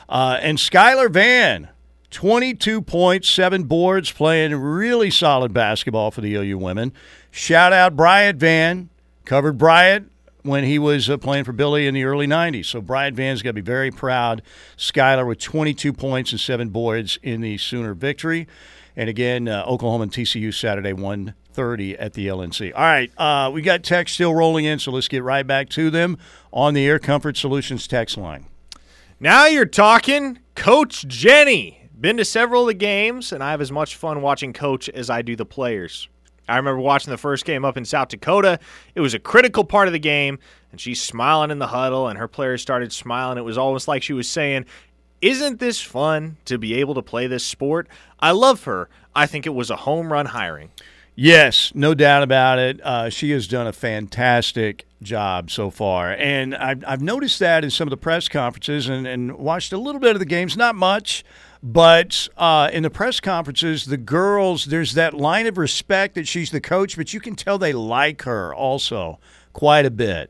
Uh, 0.09 0.37
and 0.41 0.57
Skylar 0.57 1.09
Vann, 1.09 1.69
22 2.11 2.81
points, 2.81 3.29
seven 3.29 3.63
boards, 3.63 4.11
playing 4.11 4.53
really 4.55 5.09
solid 5.09 5.53
basketball 5.53 6.11
for 6.11 6.21
the 6.21 6.35
OU 6.35 6.57
women. 6.57 6.93
Shout 7.37 7.73
out 7.73 7.97
Bryant 7.97 8.39
Vann. 8.39 8.89
covered 9.25 9.57
Bryant 9.57 10.09
when 10.43 10.63
he 10.63 10.79
was 10.79 11.09
uh, 11.09 11.17
playing 11.17 11.43
for 11.43 11.51
Billy 11.51 11.85
in 11.85 11.93
the 11.93 12.05
early 12.05 12.27
90s. 12.27 12.67
So 12.67 12.79
Bryant 12.79 13.17
Vann's 13.17 13.41
got 13.41 13.49
to 13.49 13.53
be 13.55 13.59
very 13.59 13.91
proud. 13.91 14.41
Skylar 14.77 15.27
with 15.27 15.39
22 15.39 15.91
points 15.91 16.31
and 16.31 16.39
seven 16.39 16.69
boards 16.69 17.19
in 17.21 17.41
the 17.41 17.57
Sooner 17.57 17.93
victory. 17.93 18.47
And 18.95 19.09
again, 19.09 19.49
uh, 19.49 19.65
Oklahoma 19.67 20.03
and 20.03 20.13
TCU 20.13 20.53
Saturday, 20.53 20.93
1.30 20.93 21.97
at 21.99 22.13
the 22.13 22.27
LNC. 22.27 22.71
All 22.73 22.81
right, 22.81 23.11
uh, 23.17 23.51
we 23.51 23.61
got 23.61 23.83
text 23.83 24.13
still 24.13 24.33
rolling 24.33 24.63
in, 24.63 24.79
so 24.79 24.93
let's 24.93 25.09
get 25.09 25.21
right 25.21 25.45
back 25.45 25.67
to 25.71 25.89
them 25.89 26.17
on 26.53 26.73
the 26.73 26.87
Air 26.87 26.99
Comfort 26.99 27.35
Solutions 27.35 27.85
text 27.85 28.15
line. 28.15 28.45
Now 29.19 29.45
you're 29.45 29.65
talking 29.65 30.39
Coach 30.55 31.05
Jennie. 31.05 31.89
Been 31.99 32.15
to 32.15 32.23
several 32.23 32.61
of 32.61 32.67
the 32.67 32.73
games, 32.75 33.33
and 33.33 33.43
I 33.43 33.51
have 33.51 33.59
as 33.59 33.73
much 33.73 33.97
fun 33.97 34.21
watching 34.21 34.53
Coach 34.53 34.87
as 34.87 35.09
I 35.09 35.21
do 35.21 35.35
the 35.35 35.45
players. 35.45 36.07
I 36.47 36.57
remember 36.57 36.79
watching 36.79 37.11
the 37.11 37.17
first 37.17 37.45
game 37.45 37.65
up 37.65 37.77
in 37.77 37.85
South 37.85 38.09
Dakota. 38.09 38.59
It 38.93 39.01
was 39.01 39.13
a 39.13 39.19
critical 39.19 39.63
part 39.63 39.87
of 39.87 39.93
the 39.93 39.99
game, 39.99 40.39
and 40.71 40.79
she's 40.79 41.01
smiling 41.01 41.51
in 41.51 41.59
the 41.59 41.67
huddle, 41.67 42.07
and 42.07 42.19
her 42.19 42.27
players 42.27 42.61
started 42.61 42.91
smiling. 42.91 43.37
It 43.37 43.45
was 43.45 43.57
almost 43.57 43.87
like 43.87 44.03
she 44.03 44.13
was 44.13 44.29
saying, 44.29 44.65
isn't 45.21 45.59
this 45.59 45.81
fun 45.81 46.37
to 46.45 46.57
be 46.57 46.75
able 46.75 46.93
to 46.95 47.01
play 47.01 47.27
this 47.27 47.45
sport? 47.45 47.87
I 48.19 48.31
love 48.31 48.65
her. 48.65 48.89
I 49.15 49.25
think 49.25 49.45
it 49.45 49.55
was 49.55 49.69
a 49.69 49.75
home 49.75 50.11
run 50.11 50.27
hiring. 50.27 50.69
Yes, 51.15 51.71
no 51.73 51.93
doubt 51.93 52.23
about 52.23 52.59
it. 52.59 52.81
Uh, 52.83 53.09
she 53.09 53.31
has 53.31 53.47
done 53.47 53.67
a 53.67 53.73
fantastic 53.73 54.85
job 55.01 55.49
so 55.49 55.69
far. 55.69 56.11
And 56.11 56.53
I've, 56.53 56.83
I've 56.85 57.01
noticed 57.01 57.39
that 57.39 57.63
in 57.63 57.69
some 57.69 57.87
of 57.87 57.91
the 57.91 57.97
press 57.97 58.27
conferences 58.27 58.89
and, 58.89 59.07
and 59.07 59.37
watched 59.37 59.71
a 59.71 59.77
little 59.77 60.01
bit 60.01 60.15
of 60.15 60.19
the 60.19 60.25
games, 60.25 60.57
not 60.57 60.75
much. 60.75 61.23
But 61.67 62.29
uh, 62.37 62.69
in 62.71 62.83
the 62.83 62.91
press 62.91 63.19
conferences, 63.19 63.85
the 63.85 63.97
girls, 63.97 64.65
there's 64.65 64.93
that 64.93 65.15
line 65.15 65.47
of 65.47 65.57
respect 65.57 66.13
that 66.13 66.27
she's 66.27 66.51
the 66.51 66.61
coach, 66.61 66.95
but 66.95 67.11
you 67.11 67.19
can 67.19 67.35
tell 67.35 67.57
they 67.57 67.73
like 67.73 68.21
her 68.21 68.53
also 68.53 69.19
quite 69.51 69.83
a 69.83 69.89
bit. 69.89 70.29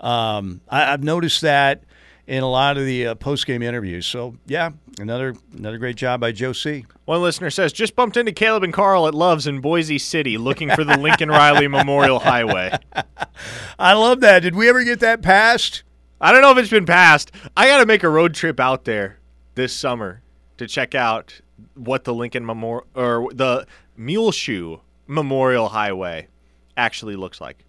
Um, 0.00 0.62
I, 0.68 0.92
I've 0.92 1.04
noticed 1.04 1.42
that 1.42 1.84
in 2.26 2.42
a 2.42 2.50
lot 2.50 2.76
of 2.76 2.86
the 2.86 3.06
uh, 3.06 3.14
post 3.14 3.46
game 3.46 3.62
interviews. 3.62 4.04
So 4.04 4.34
yeah, 4.46 4.70
another 4.98 5.36
another 5.56 5.78
great 5.78 5.94
job 5.94 6.20
by 6.20 6.32
Joe 6.32 6.52
C. 6.52 6.86
One 7.04 7.22
listener 7.22 7.50
says 7.50 7.72
just 7.72 7.94
bumped 7.94 8.16
into 8.16 8.32
Caleb 8.32 8.64
and 8.64 8.72
Carl 8.72 9.06
at 9.06 9.14
Loves 9.14 9.46
in 9.46 9.60
Boise 9.60 9.98
City, 9.98 10.36
looking 10.38 10.70
for 10.70 10.82
the 10.82 10.98
Lincoln 10.98 11.28
Riley 11.28 11.68
Memorial 11.68 12.18
Highway. 12.18 12.76
I 13.78 13.92
love 13.92 14.22
that. 14.22 14.40
Did 14.40 14.56
we 14.56 14.68
ever 14.68 14.82
get 14.82 14.98
that 14.98 15.22
passed? 15.22 15.84
I 16.20 16.32
don't 16.32 16.42
know 16.42 16.50
if 16.50 16.58
it's 16.58 16.68
been 16.68 16.84
passed. 16.84 17.30
I 17.56 17.68
got 17.68 17.78
to 17.78 17.86
make 17.86 18.02
a 18.02 18.08
road 18.08 18.34
trip 18.34 18.58
out 18.58 18.86
there 18.86 19.20
this 19.54 19.72
summer 19.72 20.23
to 20.58 20.66
check 20.66 20.94
out 20.94 21.40
what 21.74 22.04
the 22.04 22.14
Lincoln 22.14 22.44
Memorial 22.44 22.86
or 22.94 23.32
the 23.32 23.66
Muleshoe 23.96 24.80
Memorial 25.06 25.68
Highway 25.68 26.28
actually 26.76 27.16
looks 27.16 27.40
like. 27.40 27.64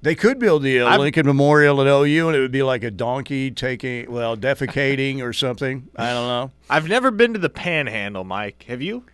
They 0.00 0.14
could 0.14 0.38
build 0.38 0.62
the 0.62 0.80
uh, 0.80 0.96
Lincoln 0.96 1.26
Memorial 1.26 1.80
at 1.80 1.88
OU, 1.88 2.28
and 2.28 2.36
it 2.36 2.40
would 2.40 2.52
be 2.52 2.62
like 2.62 2.84
a 2.84 2.90
donkey 2.90 3.50
taking, 3.50 4.10
well, 4.10 4.36
defecating 4.36 5.20
or 5.22 5.32
something. 5.32 5.88
I 5.96 6.12
don't 6.12 6.28
know. 6.28 6.52
I've 6.70 6.88
never 6.88 7.10
been 7.10 7.32
to 7.32 7.38
the 7.40 7.48
Panhandle, 7.48 8.22
Mike. 8.22 8.64
Have 8.68 8.80
you? 8.80 9.04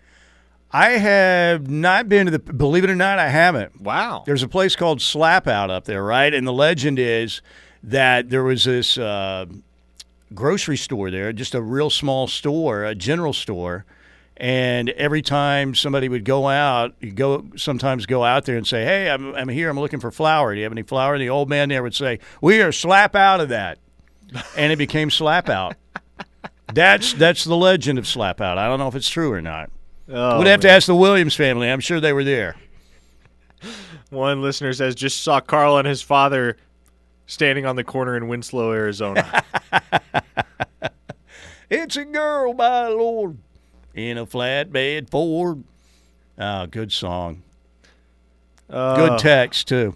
I 0.71 0.91
have 0.91 1.71
not 1.71 2.09
been 2.09 2.27
to 2.27 2.33
the. 2.33 2.39
Believe 2.39 2.85
it 2.85 2.91
or 2.91 2.97
not, 2.97 3.19
I 3.19 3.29
haven't. 3.29 3.81
Wow. 3.81 4.25
There's 4.27 4.43
a 4.43 4.49
place 4.49 4.77
called 4.77 5.01
Slap 5.01 5.47
Out 5.47 5.71
up 5.71 5.85
there, 5.85 6.03
right? 6.05 6.35
And 6.35 6.47
the 6.47 6.53
legend 6.53 6.99
is 6.99 7.41
that 7.85 8.29
there 8.29 8.43
was 8.43 8.65
this 8.65 8.99
uh, 8.99 9.47
grocery 10.35 10.77
store 10.77 11.11
there, 11.11 11.33
just 11.33 11.55
a 11.55 11.63
real 11.63 11.91
small 11.91 12.27
store, 12.27 12.85
a 12.85 12.95
general 12.95 13.33
store 13.33 13.85
and 14.37 14.91
every 14.91 15.23
time 15.23 15.75
somebody 15.75 16.09
would 16.09 16.25
go 16.25 16.49
out, 16.49 16.95
you 17.01 17.13
go 17.13 17.47
sometimes 17.57 18.05
go 18.05 18.25
out 18.25 18.47
there 18.47 18.57
and 18.57 18.67
say, 18.67 18.85
"Hey, 18.85 19.09
I'm, 19.09 19.35
I'm 19.35 19.49
here. 19.49 19.71
I'm 19.71 19.79
looking 19.79 20.01
for 20.01 20.11
flour. 20.11 20.53
Do 20.53 20.59
you 20.59 20.65
have 20.65 20.73
any 20.73 20.83
flour?" 20.83 21.15
And 21.15 21.23
the 21.23 21.29
old 21.29 21.49
man 21.49 21.69
there 21.69 21.83
would 21.83 21.95
say, 21.95 22.19
"We 22.41 22.61
are 22.61 22.73
slap 22.73 23.15
out 23.15 23.41
of 23.41 23.51
that," 23.51 23.79
and 24.57 24.73
it 24.73 24.77
became 24.77 25.11
slap 25.11 25.49
out. 25.49 25.77
that's 26.75 27.13
that's 27.13 27.45
the 27.45 27.57
legend 27.57 27.99
of 27.99 28.09
slap 28.09 28.41
out. 28.41 28.59
I 28.59 28.67
don't 28.67 28.81
know 28.81 28.89
if 28.89 28.97
it's 28.97 29.09
true 29.09 29.33
or 29.33 29.41
not. 29.41 29.71
Oh, 30.09 30.39
We'd 30.39 30.49
have 30.49 30.59
man. 30.59 30.61
to 30.63 30.71
ask 30.71 30.87
the 30.87 30.97
Williams 30.97 31.37
family. 31.37 31.71
I'm 31.71 31.81
sure 31.81 32.01
they 32.01 32.13
were 32.13 32.25
there. 32.25 32.57
One 34.11 34.43
listener 34.43 34.73
says 34.73 34.97
just 34.97 35.23
saw 35.23 35.41
Carl 35.41 35.79
and 35.79 35.87
his 35.87 36.03
father 36.03 36.57
standing 37.27 37.67
on 37.67 37.77
the 37.77 37.85
corner 37.85 38.17
in 38.17 38.29
Winslow, 38.29 38.73
Arizona. 38.73 39.43
it's 41.71 41.97
a 41.97 42.05
girl, 42.05 42.53
my 42.55 42.89
lord 42.89 43.39
in 43.95 44.19
a 44.19 44.27
flatbed 44.27 45.09
Ford. 45.09 45.65
Oh, 46.39 46.67
good 46.67 46.93
song. 46.93 47.43
Uh, 48.69 48.97
good 48.97 49.19
text, 49.19 49.69
too. 49.69 49.95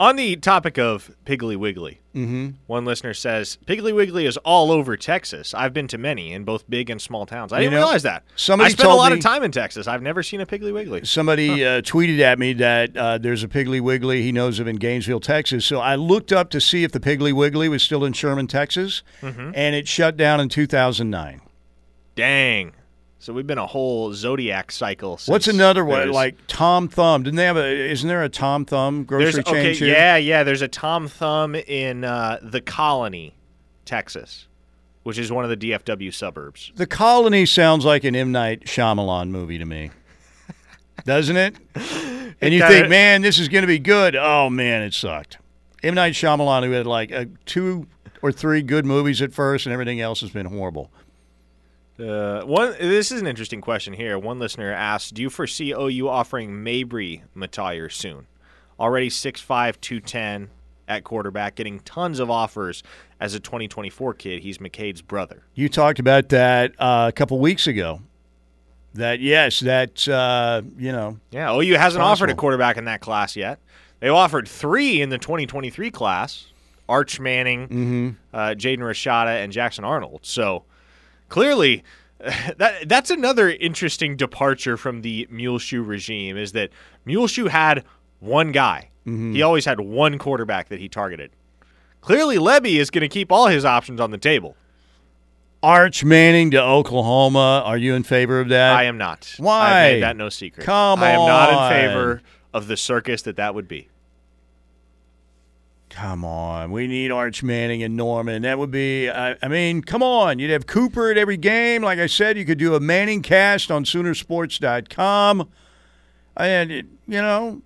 On 0.00 0.14
the 0.14 0.36
topic 0.36 0.78
of 0.78 1.10
Piggly 1.24 1.56
Wiggly, 1.56 2.00
mm-hmm. 2.14 2.50
one 2.68 2.84
listener 2.84 3.12
says 3.12 3.58
Piggly 3.66 3.92
Wiggly 3.92 4.26
is 4.26 4.36
all 4.38 4.70
over 4.70 4.96
Texas. 4.96 5.52
I've 5.54 5.72
been 5.72 5.88
to 5.88 5.98
many 5.98 6.32
in 6.32 6.44
both 6.44 6.70
big 6.70 6.88
and 6.88 7.02
small 7.02 7.26
towns. 7.26 7.52
I 7.52 7.58
you 7.58 7.62
didn't 7.64 7.72
know, 7.72 7.78
realize 7.78 8.04
that. 8.04 8.22
Somebody 8.36 8.68
I 8.68 8.72
spent 8.74 8.90
a 8.90 8.94
lot 8.94 9.10
me, 9.10 9.18
of 9.18 9.24
time 9.24 9.42
in 9.42 9.50
Texas. 9.50 9.88
I've 9.88 10.02
never 10.02 10.22
seen 10.22 10.40
a 10.40 10.46
Piggly 10.46 10.72
Wiggly. 10.72 11.04
Somebody 11.04 11.48
huh. 11.48 11.68
uh, 11.68 11.80
tweeted 11.80 12.20
at 12.20 12.38
me 12.38 12.52
that 12.52 12.96
uh, 12.96 13.18
there's 13.18 13.42
a 13.42 13.48
Piggly 13.48 13.80
Wiggly 13.80 14.22
he 14.22 14.30
knows 14.30 14.60
of 14.60 14.68
in 14.68 14.76
Gainesville, 14.76 15.18
Texas. 15.18 15.66
So 15.66 15.80
I 15.80 15.96
looked 15.96 16.32
up 16.32 16.50
to 16.50 16.60
see 16.60 16.84
if 16.84 16.92
the 16.92 17.00
Piggly 17.00 17.32
Wiggly 17.32 17.68
was 17.68 17.82
still 17.82 18.04
in 18.04 18.12
Sherman, 18.12 18.46
Texas, 18.46 19.02
mm-hmm. 19.20 19.50
and 19.52 19.74
it 19.74 19.88
shut 19.88 20.16
down 20.16 20.38
in 20.38 20.48
2009. 20.48 21.40
Dang. 22.14 22.72
So 23.20 23.32
we've 23.32 23.46
been 23.46 23.58
a 23.58 23.66
whole 23.66 24.14
zodiac 24.14 24.70
cycle. 24.70 25.18
What's 25.26 25.48
another 25.48 25.84
one 25.84 26.10
like 26.12 26.36
Tom 26.46 26.88
Thumb? 26.88 27.24
Didn't 27.24 27.36
they 27.36 27.46
have 27.46 27.56
a? 27.56 27.90
Isn't 27.90 28.08
there 28.08 28.22
a 28.22 28.28
Tom 28.28 28.64
Thumb 28.64 29.04
grocery 29.04 29.42
chain? 29.42 29.56
Okay, 29.56 29.74
here? 29.74 29.88
yeah, 29.88 30.16
yeah. 30.16 30.44
There's 30.44 30.62
a 30.62 30.68
Tom 30.68 31.08
Thumb 31.08 31.56
in 31.56 32.04
uh, 32.04 32.38
the 32.42 32.60
Colony, 32.60 33.34
Texas, 33.84 34.46
which 35.02 35.18
is 35.18 35.32
one 35.32 35.44
of 35.44 35.50
the 35.50 35.56
DFW 35.56 36.14
suburbs. 36.14 36.70
The 36.76 36.86
Colony 36.86 37.44
sounds 37.44 37.84
like 37.84 38.04
an 38.04 38.14
M 38.14 38.30
Night 38.30 38.66
Shyamalan 38.66 39.30
movie 39.30 39.58
to 39.58 39.64
me, 39.64 39.90
doesn't 41.04 41.36
it? 41.36 41.56
And 42.40 42.54
you 42.54 42.60
think, 42.60 42.88
man, 42.88 43.22
this 43.22 43.40
is 43.40 43.48
going 43.48 43.62
to 43.62 43.66
be 43.66 43.80
good. 43.80 44.14
Oh 44.14 44.48
man, 44.48 44.82
it 44.82 44.94
sucked. 44.94 45.38
M 45.82 45.94
Night 45.94 46.12
Shyamalan, 46.12 46.64
who 46.64 46.70
had 46.70 46.86
like 46.86 47.10
a, 47.10 47.26
two 47.46 47.88
or 48.22 48.30
three 48.30 48.62
good 48.62 48.86
movies 48.86 49.20
at 49.22 49.32
first, 49.32 49.66
and 49.66 49.72
everything 49.72 50.00
else 50.00 50.20
has 50.20 50.30
been 50.30 50.46
horrible. 50.46 50.92
Uh, 51.98 52.42
one. 52.42 52.72
This 52.78 53.10
is 53.10 53.20
an 53.20 53.26
interesting 53.26 53.60
question 53.60 53.92
here. 53.92 54.18
One 54.18 54.38
listener 54.38 54.72
asked, 54.72 55.14
"Do 55.14 55.22
you 55.22 55.30
foresee 55.30 55.72
OU 55.72 56.08
offering 56.08 56.50
Mabrey 56.50 57.22
Mettauer 57.36 57.90
soon? 57.92 58.26
Already 58.78 59.08
6'5", 59.10 59.80
210 59.80 60.50
at 60.86 61.04
quarterback, 61.04 61.56
getting 61.56 61.80
tons 61.80 62.20
of 62.20 62.30
offers 62.30 62.82
as 63.20 63.34
a 63.34 63.40
2024 63.40 64.14
kid. 64.14 64.42
He's 64.42 64.58
McKade's 64.58 65.02
brother. 65.02 65.42
You 65.54 65.68
talked 65.68 65.98
about 65.98 66.28
that 66.30 66.72
uh, 66.78 67.06
a 67.08 67.12
couple 67.12 67.38
weeks 67.40 67.66
ago. 67.66 68.00
That 68.94 69.20
yes, 69.20 69.60
that 69.60 70.08
uh, 70.08 70.62
you 70.78 70.92
know, 70.92 71.18
Yeah, 71.30 71.54
OU 71.54 71.76
hasn't 71.76 72.02
offered 72.02 72.30
a 72.30 72.34
quarterback 72.34 72.76
in 72.76 72.84
that 72.86 73.00
class 73.00 73.36
yet. 73.36 73.58
They 74.00 74.08
offered 74.08 74.48
three 74.48 75.00
in 75.02 75.08
the 75.10 75.18
2023 75.18 75.90
class: 75.90 76.46
Arch 76.88 77.20
Manning, 77.20 78.16
uh, 78.32 78.54
Jaden 78.56 78.78
Rashada, 78.78 79.42
and 79.42 79.52
Jackson 79.52 79.84
Arnold. 79.84 80.20
So 80.22 80.64
clearly, 81.28 81.84
that 82.56 82.88
that's 82.88 83.10
another 83.10 83.50
interesting 83.50 84.16
departure 84.16 84.76
from 84.76 85.02
the 85.02 85.26
Muleshoe 85.30 85.82
regime. 85.82 86.36
Is 86.36 86.52
that 86.52 86.70
Muleshoe 87.04 87.48
had 87.48 87.84
one 88.20 88.52
guy. 88.52 88.90
Mm-hmm. 89.06 89.34
He 89.34 89.42
always 89.42 89.64
had 89.64 89.80
one 89.80 90.18
quarterback 90.18 90.68
that 90.68 90.80
he 90.80 90.88
targeted. 90.88 91.30
Clearly, 92.00 92.36
Lebby 92.36 92.78
is 92.78 92.90
going 92.90 93.02
to 93.02 93.08
keep 93.08 93.32
all 93.32 93.48
his 93.48 93.64
options 93.64 94.00
on 94.00 94.10
the 94.10 94.18
table. 94.18 94.56
Arch 95.62 96.04
Manning 96.04 96.52
to 96.52 96.62
Oklahoma. 96.62 97.62
Are 97.64 97.76
you 97.76 97.94
in 97.94 98.04
favor 98.04 98.40
of 98.40 98.48
that? 98.50 98.76
I 98.76 98.84
am 98.84 98.96
not. 98.96 99.34
Why? 99.38 99.70
I've 99.70 99.92
made 99.94 100.02
that 100.02 100.16
no 100.16 100.28
secret. 100.28 100.64
Come 100.64 101.00
on. 101.00 101.04
I 101.04 101.10
am 101.10 101.26
not 101.26 101.72
in 101.72 101.88
favor 101.88 102.22
of 102.54 102.68
the 102.68 102.76
circus 102.76 103.22
that 103.22 103.36
that 103.36 103.54
would 103.54 103.66
be. 103.66 103.88
Come 105.90 106.24
on, 106.24 106.70
we 106.70 106.86
need 106.86 107.10
Arch 107.10 107.42
Manning 107.42 107.82
and 107.82 107.96
Norman. 107.96 108.42
That 108.42 108.58
would 108.58 108.70
be. 108.70 109.08
I, 109.08 109.36
I 109.42 109.48
mean, 109.48 109.82
come 109.82 110.02
on. 110.02 110.38
You'd 110.38 110.50
have 110.50 110.66
Cooper 110.66 111.10
at 111.10 111.16
every 111.16 111.36
game. 111.36 111.82
Like 111.82 111.98
I 111.98 112.06
said, 112.06 112.36
you 112.36 112.44
could 112.44 112.58
do 112.58 112.74
a 112.74 112.80
Manning 112.80 113.22
cast 113.22 113.70
on 113.70 113.84
Soonersports.com, 113.84 115.48
and 116.36 116.70
it, 116.70 116.86
you 117.06 117.20
know, 117.22 117.62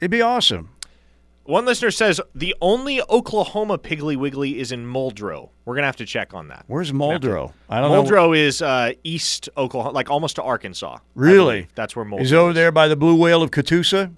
it'd 0.00 0.10
be 0.10 0.22
awesome. 0.22 0.70
One 1.44 1.64
listener 1.64 1.90
says 1.90 2.20
the 2.34 2.54
only 2.60 3.02
Oklahoma 3.02 3.76
Piggly 3.76 4.16
Wiggly 4.16 4.58
is 4.60 4.72
in 4.72 4.86
Muldrow. 4.86 5.48
We're 5.64 5.74
gonna 5.74 5.86
have 5.88 5.96
to 5.96 6.06
check 6.06 6.32
on 6.32 6.48
that. 6.48 6.64
Where's 6.68 6.92
Muldrow? 6.92 7.52
I 7.68 7.80
don't 7.80 7.90
know. 7.90 8.02
Muldrow 8.04 8.36
is 8.38 8.62
uh, 8.62 8.92
east 9.04 9.48
Oklahoma, 9.56 9.92
like 9.94 10.10
almost 10.10 10.36
to 10.36 10.42
Arkansas. 10.42 10.98
Really? 11.14 11.66
That's 11.74 11.96
where 11.96 12.04
Muldrow 12.04 12.20
Is 12.20 12.32
over 12.32 12.52
there 12.52 12.70
by 12.70 12.88
the 12.88 12.96
Blue 12.96 13.16
Whale 13.16 13.42
of 13.42 13.50
Catoosa? 13.50 14.14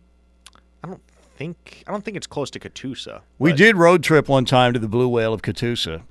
I 1.39 1.45
don't 1.45 1.55
think. 1.57 1.85
I 1.87 1.91
don't 1.93 2.05
think 2.05 2.17
it's 2.17 2.27
close 2.27 2.51
to 2.51 2.61
Catoosa. 2.61 3.23
We 3.39 3.53
did 3.53 3.77
road 3.77 4.03
trip 4.03 4.29
one 4.29 4.45
time 4.45 4.73
to 4.75 4.79
the 4.79 4.89
Blue 4.89 5.09
Whale 5.09 5.33
of 5.33 5.43
Catoosa. 5.43 6.03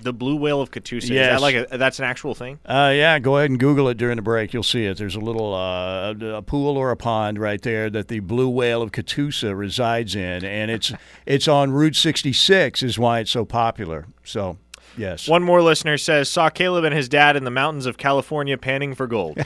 the 0.00 0.12
Blue 0.12 0.36
Whale 0.36 0.60
of 0.60 0.70
Catoosa. 0.70 1.04
Is 1.04 1.10
Yes. 1.10 1.32
that 1.32 1.40
like 1.40 1.54
a, 1.72 1.78
that's 1.78 1.98
an 1.98 2.04
actual 2.04 2.34
thing? 2.34 2.58
Uh, 2.66 2.92
yeah, 2.94 3.18
go 3.18 3.38
ahead 3.38 3.48
and 3.50 3.58
Google 3.58 3.88
it 3.88 3.96
during 3.96 4.16
the 4.16 4.22
break. 4.22 4.52
You'll 4.52 4.62
see 4.62 4.84
it. 4.84 4.98
There's 4.98 5.16
a 5.16 5.20
little 5.20 5.54
uh, 5.54 6.12
a 6.36 6.42
pool 6.42 6.76
or 6.76 6.90
a 6.90 6.96
pond 6.96 7.38
right 7.38 7.60
there 7.62 7.88
that 7.90 8.08
the 8.08 8.20
blue 8.20 8.48
whale 8.48 8.82
of 8.82 8.92
Catoosa 8.92 9.56
resides 9.56 10.14
in, 10.14 10.44
and 10.44 10.70
it's 10.70 10.92
it's 11.26 11.48
on 11.48 11.70
Route 11.72 11.96
66 11.96 12.82
is 12.82 12.98
why 12.98 13.20
it's 13.20 13.30
so 13.30 13.44
popular. 13.46 14.06
So, 14.24 14.58
yes. 14.96 15.28
One 15.28 15.42
more 15.42 15.62
listener 15.62 15.98
says 15.98 16.28
saw 16.28 16.50
Caleb 16.50 16.84
and 16.84 16.94
his 16.94 17.08
dad 17.08 17.36
in 17.36 17.44
the 17.44 17.50
mountains 17.50 17.86
of 17.86 17.98
California 17.98 18.56
panning 18.58 18.94
for 18.94 19.06
gold. 19.06 19.38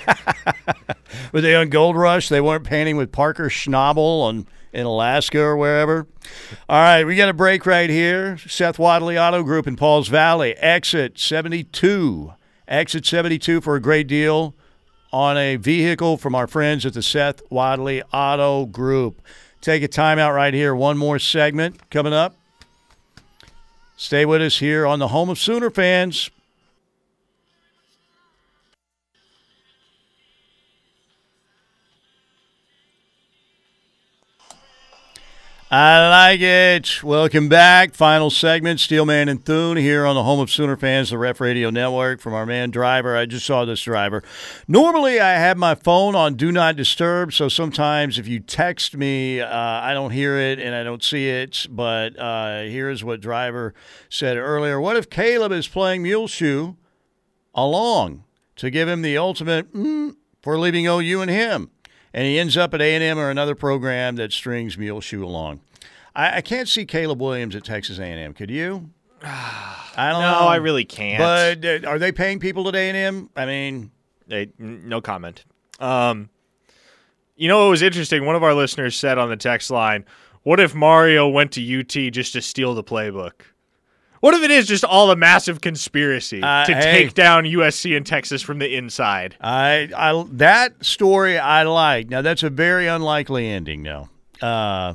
Were 1.33 1.41
they 1.41 1.55
on 1.55 1.69
Gold 1.69 1.97
Rush? 1.97 2.29
They 2.29 2.41
weren't 2.41 2.65
panning 2.65 2.97
with 2.97 3.13
Parker 3.13 3.49
Schnabel 3.49 4.23
on 4.23 4.47
in 4.73 4.87
Alaska 4.87 5.41
or 5.41 5.57
wherever. 5.57 6.07
All 6.69 6.83
right, 6.83 7.05
we 7.05 7.17
got 7.17 7.29
a 7.29 7.35
break 7.35 7.67
right 7.67 7.91
here. 7.91 8.39
Seth 8.39 8.79
Wadley 8.79 9.19
Auto 9.19 9.43
Group 9.43 9.67
in 9.67 9.77
Pauls 9.77 10.09
Valley. 10.09 10.55
Exit 10.57 11.19
72. 11.19 12.33
Exit 12.67 13.07
72 13.07 13.61
for 13.61 13.77
a 13.77 13.81
great 13.81 14.07
deal 14.07 14.55
on 15.13 15.39
a 15.39 15.57
vehicle 15.57 16.19
from 16.19 16.35
our 16.35 16.47
friends 16.47 16.85
at 16.85 16.93
the 16.93 17.03
Seth 17.03 17.41
Wadley 17.51 18.03
Auto 18.13 18.67
Group. 18.67 19.23
Take 19.61 19.83
a 19.83 19.89
timeout 19.89 20.35
right 20.35 20.55
here. 20.55 20.75
One 20.75 20.99
more 20.99 21.19
segment 21.19 21.91
coming 21.91 22.13
up. 22.13 22.38
Stay 24.01 24.25
with 24.25 24.41
us 24.41 24.59
here 24.59 24.87
on 24.87 25.01
the 25.01 25.09
home 25.09 25.29
of 25.29 25.41
Sooner 25.41 25.71
fans. 25.71 26.31
I 35.71 36.09
like 36.09 36.41
it. 36.41 37.05
Welcome 37.05 37.51
back. 37.51 37.95
Final 37.95 38.31
segment, 38.31 38.81
Steelman 38.81 39.29
and 39.29 39.45
Thune 39.45 39.77
here 39.77 40.07
on 40.07 40.15
the 40.15 40.23
home 40.23 40.41
of 40.41 40.51
Sooner 40.51 40.79
fans, 40.79 41.11
the 41.11 41.19
Ref 41.19 41.43
Radio 41.43 41.69
Network. 41.69 42.23
From 42.23 42.33
our 42.33 42.47
man 42.47 42.71
driver, 42.71 43.15
I 43.15 43.27
just 43.27 43.45
saw 43.45 43.67
this 43.67 43.83
driver. 43.83 44.23
Normally, 44.67 45.21
I 45.21 45.35
have 45.35 45.59
my 45.59 45.75
phone 45.75 46.15
on 46.15 46.37
Do 46.37 46.51
Not 46.51 46.77
Disturb, 46.77 47.35
so 47.35 47.51
sometimes 47.51 48.19
if 48.19 48.27
you 48.27 48.41
text 48.41 48.97
me, 48.97 49.43
uh, 49.43 49.51
I 49.51 49.93
don't 49.93 50.13
hear 50.13 50.39
it 50.39 50.59
and 50.59 50.75
I 50.75 50.85
don't 50.85 51.05
see 51.05 51.29
it. 51.29 51.67
But 51.69 52.19
uh, 52.19 52.63
here's 52.63 53.05
what 53.05 53.21
driver 53.21 53.75
said 54.09 54.39
earlier: 54.39 54.81
What 54.81 54.97
if 54.97 55.11
Caleb 55.11 55.53
is 55.53 55.69
playing 55.69 56.03
Muleshoe 56.03 56.77
along 57.55 58.25
to 58.57 58.71
give 58.71 58.89
him 58.89 59.03
the 59.03 59.19
ultimate 59.19 59.75
mm, 59.75 60.17
for 60.41 60.59
leaving 60.59 60.87
OU 60.87 61.21
and 61.21 61.31
him? 61.31 61.71
And 62.19 62.27
he 62.27 62.37
ends 62.37 62.57
up 62.57 62.75
at 62.75 62.81
A&M 62.81 63.17
or 63.17 63.31
another 63.31 63.55
program 63.55 64.17
that 64.17 64.33
strings 64.33 64.77
Muleshoe 64.77 65.25
along. 65.25 65.61
I, 66.17 66.39
I 66.39 66.41
can't 66.41 66.69
see 66.69 66.85
Caleb 66.85 67.21
Williams 67.21 67.55
at 67.55 67.63
Texas 67.63 68.01
A&M. 68.01 68.35
Could 68.35 68.51
you? 68.51 68.91
I 69.23 70.11
don't 70.11 70.23
no, 70.23 70.33
know. 70.33 70.49
I 70.49 70.57
really 70.57 70.85
can't. 70.85 71.21
But 71.21 71.65
uh, 71.65 71.89
are 71.89 72.01
they 72.01 72.11
paying 72.11 72.41
people 72.41 72.67
at 72.67 72.75
A&M? 72.75 73.31
I 73.37 73.47
mean, 73.47 73.93
Hey, 74.29 74.51
n- 74.59 74.89
no 74.89 75.01
comment. 75.01 75.45
Um, 75.79 76.29
you 77.37 77.47
know 77.47 77.63
what 77.63 77.71
was 77.71 77.83
interesting? 77.83 78.27
One 78.27 78.35
of 78.35 78.43
our 78.43 78.53
listeners 78.53 78.97
said 78.97 79.17
on 79.17 79.29
the 79.29 79.37
text 79.37 79.71
line, 79.71 80.05
"What 80.43 80.59
if 80.59 80.75
Mario 80.75 81.29
went 81.29 81.53
to 81.53 81.81
UT 81.81 82.13
just 82.13 82.33
to 82.33 82.43
steal 82.43 82.75
the 82.75 82.83
playbook? 82.83 83.43
What 84.21 84.35
if 84.35 84.43
it 84.43 84.51
is 84.51 84.67
just 84.67 84.85
all 84.85 85.11
a 85.11 85.17
massive 85.17 85.61
conspiracy 85.61 86.43
Uh, 86.43 86.65
to 86.65 86.75
hey. 86.75 87.05
take 87.05 87.15
down 87.15 87.45
USC 87.45 87.97
and 87.97 88.05
Texas 88.05 88.43
from 88.43 88.59
the 88.59 88.75
inside?" 88.75 89.37
I, 89.41 89.89
I 89.97 90.25
that 90.33 90.85
story 90.85 91.39
I 91.39 91.63
like. 91.63 92.09
Now 92.09 92.23
that's 92.23 92.43
a 92.43 92.51
very 92.51 92.87
unlikely 92.89 93.49
ending. 93.49 93.83
Now, 93.83 94.09
uh, 94.43 94.95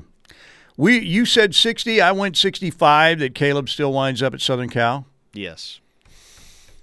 we 0.77 0.99
you 0.99 1.25
said 1.25 1.55
sixty. 1.55 2.01
I 2.01 2.11
went 2.11 2.35
sixty-five. 2.37 3.19
That 3.19 3.33
Caleb 3.35 3.69
still 3.69 3.93
winds 3.93 4.21
up 4.21 4.33
at 4.33 4.41
Southern 4.41 4.69
Cal. 4.69 5.05
Yes, 5.33 5.79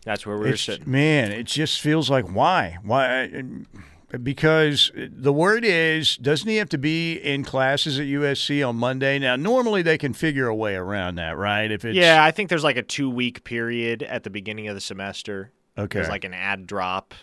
that's 0.05 0.25
where 0.27 0.37
we 0.39 0.45
are 0.47 0.49
It's- 0.55 0.62
sitting. 0.62 0.91
Man, 0.91 1.33
it 1.33 1.45
just 1.45 1.81
feels 1.81 2.09
like 2.11 2.25
why? 2.27 2.79
Why? 2.83 3.29
Because 4.23 4.91
the 4.95 5.32
word 5.32 5.65
is, 5.65 6.16
doesn't 6.16 6.49
he 6.49 6.57
have 6.57 6.69
to 6.70 6.78
be 6.78 7.15
in 7.15 7.45
classes 7.45 7.99
at 7.99 8.07
USC 8.07 8.66
on 8.66 8.77
Monday? 8.77 9.19
Now, 9.19 9.37
normally 9.37 9.82
they 9.82 9.99
can 9.99 10.12
figure 10.12 10.49
a 10.49 10.55
way 10.55 10.74
around 10.74 11.16
that, 11.16 11.37
right? 11.37 11.70
If 11.70 11.85
it's 11.85 11.97
Yeah, 11.97 12.23
I 12.24 12.31
think 12.31 12.49
there's 12.49 12.65
like 12.65 12.77
a 12.77 12.82
two 12.82 13.09
week 13.09 13.45
period 13.45 14.03
at 14.03 14.24
the 14.24 14.31
beginning 14.31 14.69
of 14.69 14.74
the 14.74 14.81
semester. 14.81 15.53
okay, 15.78 15.99
There's 15.99 16.09
like 16.09 16.24
an 16.24 16.35
ad 16.35 16.66
drop 16.66 17.15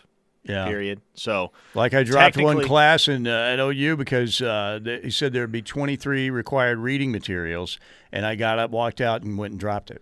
yeah, 0.48 0.66
period. 0.66 1.02
So 1.14 1.52
like 1.74 1.94
I 1.94 2.04
dropped 2.04 2.38
one 2.38 2.64
class 2.64 3.08
in 3.08 3.28
uh, 3.28 3.32
at 3.32 3.60
OU 3.60 3.98
because 3.98 4.42
uh, 4.42 4.80
th- 4.84 5.04
he 5.04 5.12
said 5.12 5.34
there'd 5.34 5.52
be 5.52 5.62
23 5.62 6.30
required 6.30 6.80
reading 6.80 7.12
materials, 7.12 7.80
and 8.12 8.26
I 8.26 8.36
got 8.36 8.60
up, 8.60 8.72
walked 8.72 9.02
out, 9.02 9.24
and 9.24 9.38
went 9.38 9.52
and 9.52 9.60
dropped 9.60 9.92
it. 9.92 10.02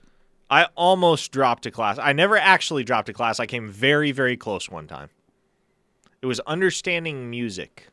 I 0.49 0.65
almost 0.75 1.31
dropped 1.31 1.65
a 1.65 1.71
class. 1.71 1.97
I 1.97 2.13
never 2.13 2.37
actually 2.37 2.83
dropped 2.83 3.09
a 3.09 3.13
class. 3.13 3.39
I 3.39 3.47
came 3.47 3.67
very, 3.67 4.11
very 4.11 4.37
close 4.37 4.69
one 4.69 4.87
time. 4.87 5.09
It 6.25 6.27
was 6.27 6.39
understanding 6.47 7.29
music. 7.29 7.89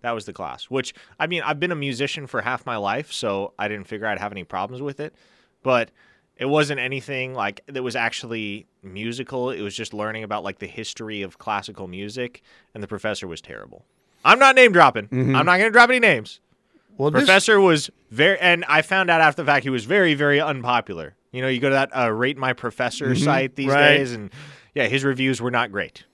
That 0.00 0.12
was 0.12 0.24
the 0.24 0.32
class. 0.32 0.64
Which 0.70 0.94
I 1.20 1.26
mean, 1.26 1.42
I've 1.42 1.60
been 1.60 1.70
a 1.70 1.76
musician 1.76 2.26
for 2.26 2.40
half 2.40 2.64
my 2.64 2.76
life, 2.78 3.12
so 3.12 3.52
I 3.58 3.68
didn't 3.68 3.86
figure 3.88 4.06
I'd 4.06 4.18
have 4.18 4.32
any 4.32 4.42
problems 4.44 4.80
with 4.80 5.00
it. 5.00 5.14
But 5.62 5.90
it 6.38 6.46
wasn't 6.46 6.80
anything 6.80 7.34
like 7.34 7.60
that 7.66 7.82
was 7.82 7.94
actually 7.94 8.66
musical. 8.82 9.50
It 9.50 9.60
was 9.60 9.76
just 9.76 9.92
learning 9.92 10.24
about 10.24 10.44
like 10.44 10.60
the 10.60 10.66
history 10.66 11.20
of 11.20 11.36
classical 11.36 11.86
music, 11.88 12.40
and 12.72 12.82
the 12.82 12.88
professor 12.88 13.26
was 13.26 13.42
terrible. 13.42 13.84
I'm 14.24 14.38
not 14.38 14.54
name 14.56 14.72
dropping. 14.72 15.08
I'm 15.12 15.44
not 15.44 15.58
going 15.58 15.64
to 15.64 15.70
drop 15.70 15.90
any 15.90 16.00
names. 16.00 16.40
Well, 16.96 17.10
this- 17.10 17.20
Professor 17.20 17.60
was 17.60 17.90
very, 18.10 18.38
and 18.40 18.64
I 18.66 18.80
found 18.80 19.10
out 19.10 19.20
after 19.20 19.42
the 19.42 19.46
fact 19.46 19.64
he 19.64 19.70
was 19.70 19.84
very, 19.84 20.14
very 20.14 20.40
unpopular. 20.40 21.14
You 21.32 21.42
know, 21.42 21.48
you 21.48 21.60
go 21.60 21.68
to 21.68 21.74
that 21.74 21.94
uh, 21.94 22.10
Rate 22.10 22.38
My 22.38 22.54
Professor 22.54 23.14
site 23.14 23.56
these 23.56 23.66
Mm-hmm. 23.66 23.74
right. 23.76 23.96
days, 23.98 24.12
and 24.12 24.30
yeah, 24.74 24.86
his 24.86 25.04
reviews 25.04 25.42
were 25.42 25.50
not 25.50 25.70
great. 25.70 26.04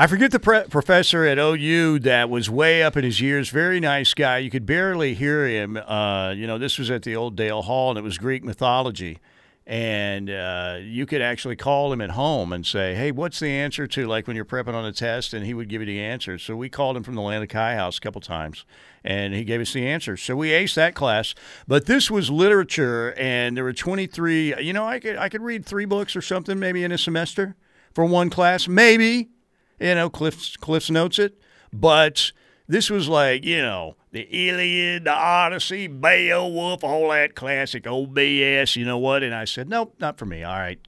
I 0.00 0.06
forget 0.06 0.30
the 0.30 0.38
pre- 0.38 0.62
professor 0.70 1.24
at 1.24 1.40
OU 1.40 1.98
that 2.00 2.30
was 2.30 2.48
way 2.48 2.84
up 2.84 2.96
in 2.96 3.02
his 3.02 3.20
years. 3.20 3.48
Very 3.48 3.80
nice 3.80 4.14
guy. 4.14 4.38
You 4.38 4.48
could 4.48 4.64
barely 4.64 5.14
hear 5.14 5.44
him. 5.44 5.76
Uh, 5.76 6.30
you 6.36 6.46
know, 6.46 6.56
this 6.56 6.78
was 6.78 6.88
at 6.88 7.02
the 7.02 7.16
old 7.16 7.34
Dale 7.34 7.62
Hall, 7.62 7.90
and 7.90 7.98
it 7.98 8.02
was 8.02 8.16
Greek 8.16 8.44
mythology. 8.44 9.18
and 9.66 10.30
uh, 10.30 10.78
you 10.80 11.04
could 11.04 11.20
actually 11.20 11.56
call 11.56 11.92
him 11.92 12.00
at 12.00 12.10
home 12.10 12.52
and 12.52 12.64
say, 12.64 12.94
"Hey, 12.94 13.10
what's 13.10 13.40
the 13.40 13.50
answer 13.50 13.88
to 13.88 14.06
like 14.06 14.28
when 14.28 14.36
you're 14.36 14.44
prepping 14.44 14.72
on 14.72 14.84
a 14.84 14.92
test?" 14.92 15.34
And 15.34 15.44
he 15.44 15.52
would 15.52 15.68
give 15.68 15.82
you 15.82 15.86
the 15.86 15.98
answer. 16.00 16.38
So 16.38 16.54
we 16.54 16.68
called 16.68 16.96
him 16.96 17.02
from 17.02 17.16
the 17.16 17.20
Lambda 17.20 17.48
Chi 17.48 17.74
House 17.74 17.98
a 17.98 18.00
couple 18.00 18.20
times, 18.20 18.64
and 19.02 19.34
he 19.34 19.42
gave 19.42 19.60
us 19.60 19.72
the 19.72 19.84
answer. 19.84 20.16
So 20.16 20.36
we 20.36 20.50
aced 20.50 20.74
that 20.74 20.94
class. 20.94 21.34
But 21.66 21.86
this 21.86 22.08
was 22.08 22.30
literature, 22.30 23.14
and 23.18 23.56
there 23.56 23.64
were 23.64 23.72
23. 23.72 24.62
You 24.62 24.72
know, 24.72 24.86
I 24.86 25.00
could 25.00 25.16
I 25.16 25.28
could 25.28 25.42
read 25.42 25.66
three 25.66 25.86
books 25.86 26.14
or 26.14 26.22
something 26.22 26.56
maybe 26.60 26.84
in 26.84 26.92
a 26.92 26.98
semester 26.98 27.56
for 27.92 28.04
one 28.04 28.30
class, 28.30 28.68
maybe. 28.68 29.30
You 29.78 29.94
know, 29.94 30.10
Cliff's 30.10 30.56
Cliff's 30.56 30.90
notes 30.90 31.18
it, 31.18 31.40
but 31.72 32.32
this 32.66 32.90
was 32.90 33.08
like 33.08 33.44
you 33.44 33.62
know 33.62 33.96
the 34.12 34.22
Iliad, 34.22 35.04
the 35.04 35.12
Odyssey, 35.12 35.86
Beowulf, 35.86 36.82
all 36.82 37.10
that 37.10 37.34
classic 37.34 37.86
old 37.86 38.14
BS. 38.14 38.76
You 38.76 38.84
know 38.84 38.98
what? 38.98 39.22
And 39.22 39.34
I 39.34 39.44
said, 39.44 39.68
nope, 39.68 39.94
not 40.00 40.18
for 40.18 40.26
me. 40.26 40.42
All 40.42 40.56
right. 40.56 40.78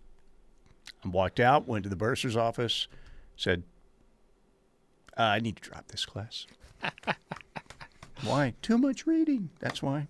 I 1.05 1.09
walked 1.09 1.41
out, 1.41 1.67
went 1.67 1.85
to 1.85 1.91
the 1.91 1.97
bursar's 1.97 2.37
office, 2.37 2.89
said, 3.37 3.63
uh, 5.19 5.23
I 5.23 5.41
need 5.41 5.57
to 5.57 5.63
drop 5.63 5.89
this 5.89 6.05
class. 6.05 6.47
why? 8.25 8.55
Too 8.63 8.79
much 8.79 9.07
reading. 9.07 9.51
That's 9.59 9.83
why. 9.83 10.09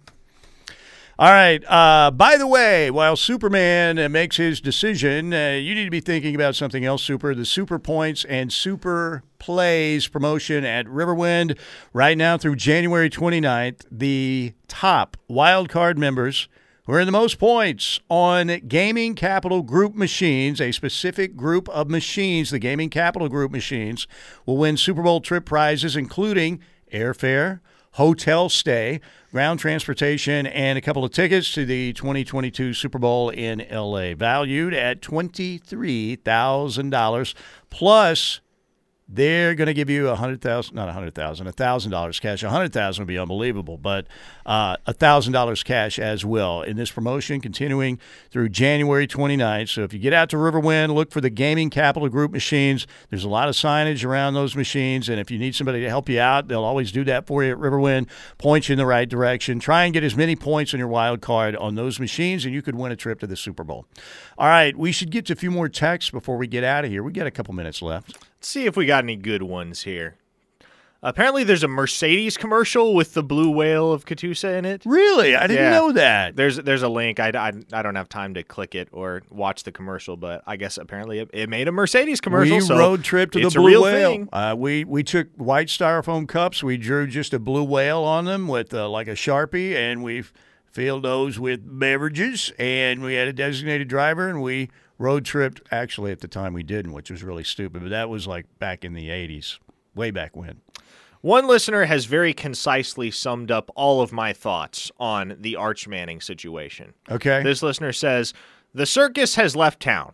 All 1.21 1.31
right. 1.31 1.63
Uh, 1.69 2.11
by 2.11 2.39
the 2.39 2.47
way, 2.47 2.91
while 2.91 3.15
Superman 3.15 3.99
uh, 3.99 4.09
makes 4.09 4.39
his 4.39 4.59
decision, 4.59 5.35
uh, 5.35 5.51
you 5.61 5.75
need 5.75 5.85
to 5.85 5.91
be 5.91 6.01
thinking 6.01 6.35
about 6.35 6.57
something 6.57 6.83
else, 6.83 7.03
Super. 7.03 7.35
The 7.35 7.45
Super 7.45 7.79
Points 7.79 8.25
and 8.25 8.51
Super 8.51 9.23
Plays 9.39 10.09
promotion 10.09 10.65
at 10.65 10.87
Riverwind 10.87 11.59
right 11.93 12.17
now 12.17 12.39
through 12.39 12.57
January 12.57 13.11
29th. 13.11 13.83
The 13.91 14.55
top 14.67 15.19
wildcard 15.29 15.99
members 15.99 16.49
who 16.87 16.95
are 16.95 17.01
in 17.01 17.07
the 17.07 17.13
most 17.13 17.39
points 17.39 18.01
on 18.09 18.59
Gaming 18.67 19.15
Capital 19.15 19.61
Group 19.61 19.95
machines, 19.95 20.59
a 20.59 20.73
specific 20.73 21.37
group 21.37 21.69
of 21.69 21.91
machines, 21.91 22.49
the 22.49 22.59
Gaming 22.59 22.89
Capital 22.89 23.29
Group 23.29 23.53
machines, 23.53 24.09
will 24.47 24.57
win 24.57 24.79
Super 24.79 25.03
Bowl 25.03 25.21
trip 25.21 25.45
prizes, 25.45 25.97
including 25.97 26.61
airfare, 26.91 27.61
hotel 27.93 28.49
stay, 28.49 29.01
ground 29.31 29.61
transportation, 29.61 30.47
and 30.47 30.79
a 30.79 30.81
couple 30.81 31.05
of 31.05 31.13
tickets 31.13 31.53
to 31.53 31.65
the 31.65 31.93
2022 31.93 32.75
Super 32.75 32.99
Bowl 32.99 33.31
in 33.31 33.65
LA, 33.71 34.15
valued 34.15 34.75
at 34.75 35.01
$23,000 35.01 37.35
plus 37.71 38.41
they're 39.13 39.55
going 39.57 39.67
to 39.67 39.75
give 39.75 39.91
you 39.91 40.09
a 40.09 40.15
hundred 40.15 40.41
thousand, 40.41 40.77
not 40.77 40.89
a 40.89 40.93
hundred 40.93 41.15
thousand, 41.15 41.49
a 41.49 41.53
thousand 41.53 41.91
dollars 41.91 42.21
cash. 42.21 42.43
A 42.43 42.51
hundred 42.51 42.73
thousand 42.73 43.03
would 43.03 43.09
be 43.09 43.19
unbelievable, 43.19 43.77
but 43.77 44.07
uh, 44.47 44.77
a 44.87 44.93
thousand 44.93 45.33
dollars 45.33 45.65
cash 45.65 45.99
as 45.99 46.25
well 46.25 46.63
in 46.63 46.77
this 46.77 46.93
promotion, 46.93 47.41
continuing 47.41 47.99
through 48.31 48.49
January 48.51 49.09
29th. 49.09 49.69
So 49.69 49.83
if 49.83 49.93
you 49.93 49.99
get 49.99 50.13
out 50.13 50.31
to 50.31 50.37
Riverwind, 50.37 50.95
look 50.95 51.11
for 51.11 51.21
the 51.21 51.31
Gaming 51.31 51.71
Capital 51.71 52.09
Group 52.09 52.31
machines. 52.31 52.87
There's 53.11 53.25
a 53.25 53.29
lot 53.29 53.49
of 53.49 53.57
signage 53.57 54.05
around 54.05 54.35
those 54.35 54.55
machines, 54.55 55.09
and 55.09 55.19
if 55.19 55.31
you 55.31 55.39
need 55.39 55.57
somebody 55.57 55.81
to 55.81 55.89
help 55.89 56.09
you 56.09 56.21
out, 56.21 56.47
they'll 56.47 56.63
always 56.63 56.93
do 56.93 57.03
that 57.05 57.27
for 57.27 57.43
you 57.43 57.51
at 57.51 57.59
Riverwind. 57.59 58.09
Point 58.39 58.69
you 58.69 58.75
in 58.75 58.79
the 58.79 58.87
right 58.87 59.09
direction. 59.09 59.59
Try 59.59 59.85
and 59.85 59.93
get 59.93 60.05
as 60.05 60.15
many 60.15 60.37
points 60.37 60.73
on 60.73 60.79
your 60.79 60.89
wild 60.89 61.21
card 61.21 61.57
on 61.57 61.75
those 61.75 61.99
machines, 61.99 62.45
and 62.45 62.55
you 62.55 62.63
could 62.63 62.77
win 62.77 62.93
a 62.93 62.97
trip 62.97 63.19
to 63.21 63.27
the 63.27 63.37
Super 63.37 63.65
Bowl. 63.65 63.87
All 64.41 64.47
right, 64.49 64.75
we 64.75 64.91
should 64.91 65.11
get 65.11 65.27
to 65.27 65.35
a 65.35 65.37
few 65.37 65.51
more 65.51 65.69
texts 65.69 66.11
before 66.11 66.39
we 66.39 66.47
get 66.47 66.65
out 66.65 66.87
of 66.87 66.91
here. 66.91 67.03
We 67.03 67.13
got 67.13 67.27
a 67.27 67.31
couple 67.31 67.53
minutes 67.55 67.83
left. 67.83 68.13
Let's 68.15 68.49
see 68.49 68.65
if 68.65 68.75
we 68.75 68.87
got 68.87 69.05
any 69.05 69.17
good 69.17 69.43
ones 69.43 69.83
here. 69.83 70.17
Apparently, 71.03 71.45
there's 71.45 71.63
a 71.63 71.69
Mercedes 71.69 72.39
commercial 72.39 72.95
with 72.95 73.13
the 73.13 73.23
blue 73.23 73.51
whale 73.51 73.93
of 73.93 74.07
Catoosa 74.07 74.57
in 74.57 74.65
it. 74.65 74.81
Really, 74.87 75.37
I 75.37 75.47
didn't 75.47 75.65
Yeah. 75.65 75.71
know 75.73 75.93
that. 75.93 76.37
There's 76.37 76.57
there's 76.57 76.83
a 76.83 76.89
link. 76.89 77.21
I, 77.21 77.29
I, 77.35 77.53
I 77.71 77.83
don't 77.83 77.97
have 77.97 78.09
time 78.09 78.33
to 78.33 78.43
click 78.43 78.75
it 78.75 78.89
or 78.93 79.21
watch 79.29 79.65
the 79.65 79.73
commercial, 79.73 80.17
but 80.17 80.43
I 80.47 80.57
guess 80.57 80.79
apparently 80.79 81.19
it, 81.19 81.29
it 81.35 81.49
made 81.51 81.69
a 81.69 81.73
Mercedes 81.73 82.23
commercial. 82.23 82.57
We 82.57 82.63
so 82.63 82.79
road 82.79 83.05
trip 83.05 83.33
to 83.33 83.41
the 83.41 83.51
blue 83.51 83.83
whale. 83.83 84.27
Uh, 84.33 84.55
we 84.57 84.85
we 84.85 85.03
took 85.03 85.29
white 85.37 85.69
styrofoam 85.69 86.27
cups. 86.27 86.63
We 86.63 86.79
drew 86.79 87.07
just 87.07 87.35
a 87.35 87.39
blue 87.39 87.65
whale 87.65 88.05
on 88.05 88.25
them 88.25 88.49
with 88.49 88.73
uh, 88.73 88.89
like 88.89 89.07
a 89.09 89.13
sharpie, 89.15 89.75
and 89.75 90.03
we 90.03 90.25
filled 90.73 91.05
those 91.05 91.39
with 91.39 91.61
beverages. 91.79 92.53
And 92.59 93.03
we 93.03 93.15
had 93.15 93.29
a 93.29 93.33
designated 93.33 93.89
driver, 93.89 94.29
and 94.29 94.43
we 94.43 94.71
road 94.99 95.25
tripped. 95.25 95.61
Actually, 95.71 96.13
at 96.13 96.21
the 96.21 96.29
time 96.29 96.53
we 96.53 96.63
didn't, 96.63 96.93
which 96.93 97.11
was 97.11 97.23
really 97.23 97.45
stupid. 97.45 97.83
But 97.83 97.91
that 97.91 98.09
was 98.09 98.27
like 98.27 98.47
back 98.59 98.85
in 98.85 98.95
the 98.95 99.09
'80s, 99.09 99.59
way 99.95 100.11
back 100.11 100.37
when. 100.37 100.61
One 101.23 101.47
listener 101.47 101.85
has 101.85 102.07
very 102.07 102.33
concisely 102.33 103.11
summed 103.11 103.51
up 103.51 103.71
all 103.75 104.01
of 104.01 104.11
my 104.11 104.33
thoughts 104.33 104.91
on 104.99 105.37
the 105.39 105.55
Arch 105.55 105.87
Manning 105.87 106.21
situation. 106.23 106.95
Okay. 107.11 107.43
This 107.43 107.63
listener 107.63 107.93
says 107.93 108.33
the 108.73 108.87
circus 108.87 109.35
has 109.35 109.55
left 109.55 109.81
town. 109.81 110.13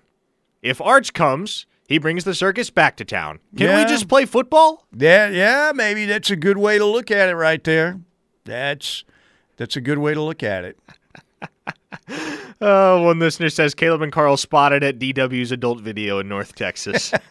If 0.63 0.81
Arch 0.81 1.13
comes, 1.13 1.67
he 1.87 1.99
brings 1.99 2.25
the 2.25 2.35
circus 2.35 2.71
back 2.71 2.97
to 2.97 3.05
town. 3.05 3.39
Can 3.57 3.69
Yeah. 3.69 3.85
we 3.85 3.89
just 3.89 4.09
play 4.09 4.25
football? 4.25 4.85
yeah, 4.99 5.29
yeah, 5.29 5.71
maybe 5.73 6.07
that's 6.07 6.31
a 6.31 6.35
good 6.37 6.59
way 6.59 6.77
to 6.77 6.85
look 6.85 7.13
at 7.13 7.29
it 7.29 7.37
right 7.37 7.63
there. 7.63 8.01
That's 8.45 9.05
that's 9.57 9.77
a 9.77 9.81
good 9.81 9.99
way 9.99 10.15
to 10.15 10.23
look 10.23 10.43
at 10.43 10.65
it. 10.65 10.79
Uh, 12.61 12.99
one 13.01 13.19
listener 13.19 13.51
says 13.51 13.75
Caleb 13.75 14.03
and 14.03 14.13
Carl 14.13 14.37
spotted 14.37 14.83
at 14.83 14.99
DW's 14.99 15.53
adult 15.53 15.81
video 15.81 16.19
in 16.19 16.29
North 16.29 16.55
Texas. 16.55 17.13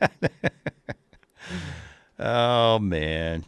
Oh 2.18 2.80
man, 2.80 3.45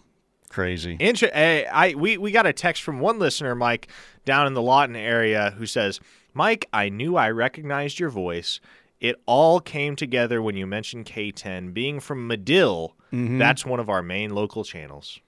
crazy. 0.50 0.98
Inter- 1.00 1.30
eh, 1.32 1.64
I 1.72 1.96
we 1.96 2.18
we 2.18 2.32
got 2.32 2.46
a 2.46 2.54
text 2.54 2.84
from 2.84 3.00
one 3.00 3.20
listener, 3.20 3.56
Mike, 3.56 3.88
down 4.26 4.48
in 4.48 4.54
the 4.54 4.62
Lawton 4.62 4.96
area, 4.96 5.54
who 5.58 5.66
says, 5.66 6.00
"Mike, 6.34 6.68
I 6.74 6.90
knew 6.90 7.16
I 7.16 7.30
recognized 7.32 8.00
your 8.00 8.10
voice. 8.10 8.60
It 9.00 9.16
all 9.26 9.60
came 9.60 9.96
together 9.96 10.42
when 10.42 10.58
you 10.58 10.68
mentioned 10.68 11.06
KTEN 11.06 11.74
being 11.74 12.00
from 12.00 12.28
Madill. 12.28 12.92
Mm-hmm. 13.14 13.38
That's 13.38 13.66
one 13.66 13.80
of 13.80 13.90
our 13.90 14.02
main 14.02 14.32
local 14.32 14.64
channels. 14.64 15.20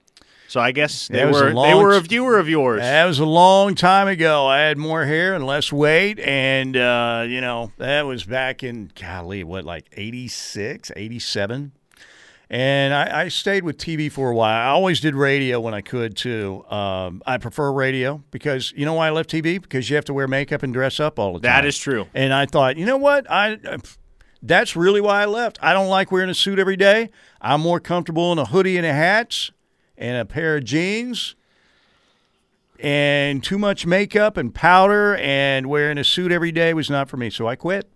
So 0.50 0.58
I 0.58 0.72
guess 0.72 1.06
they 1.06 1.18
That 1.18 1.28
was 1.28 1.40
a 1.40 1.54
were 1.54 1.62
they 1.62 1.74
were 1.74 1.94
a 1.94 2.00
viewer 2.00 2.36
of 2.36 2.48
yours. 2.48 2.80
That 2.80 3.04
was 3.04 3.20
a 3.20 3.24
long 3.24 3.76
time 3.76 4.08
ago. 4.08 4.48
I 4.48 4.58
had 4.58 4.78
more 4.78 5.04
hair 5.04 5.32
and 5.32 5.46
less 5.46 5.72
weight. 5.72 6.18
And, 6.18 6.76
uh, 6.76 7.24
you 7.28 7.40
know, 7.40 7.70
that 7.78 8.04
was 8.04 8.24
back 8.24 8.64
in, 8.64 8.90
golly, 9.00 9.44
what, 9.44 9.64
like 9.64 9.86
86, 9.92 10.90
87? 10.96 11.70
And 12.50 12.92
I, 12.92 13.20
I 13.20 13.28
stayed 13.28 13.62
with 13.62 13.78
TV 13.78 14.10
for 14.10 14.32
a 14.32 14.34
while. 14.34 14.66
I 14.66 14.70
always 14.70 14.98
did 14.98 15.14
radio 15.14 15.60
when 15.60 15.72
I 15.72 15.82
could, 15.82 16.16
too. 16.16 16.64
Um, 16.68 17.22
I 17.24 17.38
prefer 17.38 17.70
radio 17.70 18.20
because, 18.32 18.72
you 18.76 18.84
know 18.84 18.94
why 18.94 19.06
I 19.06 19.10
left 19.12 19.30
TV? 19.30 19.62
Because 19.62 19.88
you 19.88 19.94
have 19.94 20.06
to 20.06 20.12
wear 20.12 20.26
makeup 20.26 20.64
and 20.64 20.74
dress 20.74 20.98
up 20.98 21.20
all 21.20 21.34
the 21.34 21.38
time. 21.38 21.42
That 21.42 21.64
is 21.64 21.78
true. 21.78 22.08
And 22.12 22.34
I 22.34 22.46
thought, 22.46 22.76
you 22.76 22.86
know 22.86 22.96
what? 22.96 23.30
I 23.30 23.52
uh, 23.52 23.78
that's 24.42 24.74
really 24.74 25.00
why 25.00 25.22
I 25.22 25.26
left. 25.26 25.60
I 25.62 25.72
don't 25.74 25.88
like 25.88 26.10
wearing 26.10 26.30
a 26.30 26.34
suit 26.34 26.58
every 26.58 26.76
day. 26.76 27.10
I'm 27.40 27.60
more 27.60 27.78
comfortable 27.78 28.32
in 28.32 28.38
a 28.40 28.46
hoodie 28.46 28.78
and 28.78 28.86
a 28.86 28.92
hat 28.92 29.50
and 30.00 30.16
a 30.16 30.24
pair 30.24 30.56
of 30.56 30.64
jeans. 30.64 31.36
And 32.80 33.44
too 33.44 33.58
much 33.58 33.84
makeup 33.84 34.38
and 34.38 34.54
powder 34.54 35.14
and 35.16 35.66
wearing 35.66 35.98
a 35.98 36.04
suit 36.04 36.32
every 36.32 36.50
day 36.50 36.72
was 36.72 36.88
not 36.88 37.10
for 37.10 37.18
me, 37.18 37.28
so 37.28 37.46
I 37.46 37.54
quit. 37.54 37.90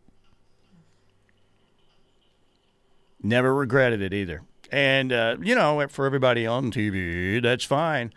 Never 3.22 3.54
regretted 3.54 4.02
it 4.02 4.12
either. 4.12 4.42
And 4.70 5.10
uh, 5.10 5.38
you 5.40 5.54
know, 5.54 5.86
for 5.88 6.04
everybody 6.04 6.46
on 6.46 6.70
TV, 6.70 7.42
that's 7.42 7.64
fine. 7.64 8.12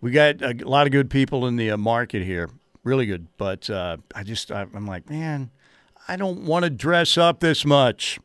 We 0.00 0.10
got 0.10 0.40
a 0.40 0.54
lot 0.64 0.86
of 0.86 0.92
good 0.92 1.10
people 1.10 1.46
in 1.46 1.56
the 1.56 1.72
uh, 1.72 1.76
market 1.76 2.24
here, 2.24 2.48
really 2.84 3.04
good. 3.04 3.26
But 3.36 3.68
uh, 3.68 3.98
I 4.14 4.22
just, 4.22 4.50
I, 4.50 4.62
I'm 4.72 4.86
like, 4.86 5.10
man, 5.10 5.50
I 6.06 6.16
don't 6.16 6.44
want 6.44 6.64
to 6.64 6.70
dress 6.70 7.18
up 7.18 7.40
this 7.40 7.66
much. 7.66 8.18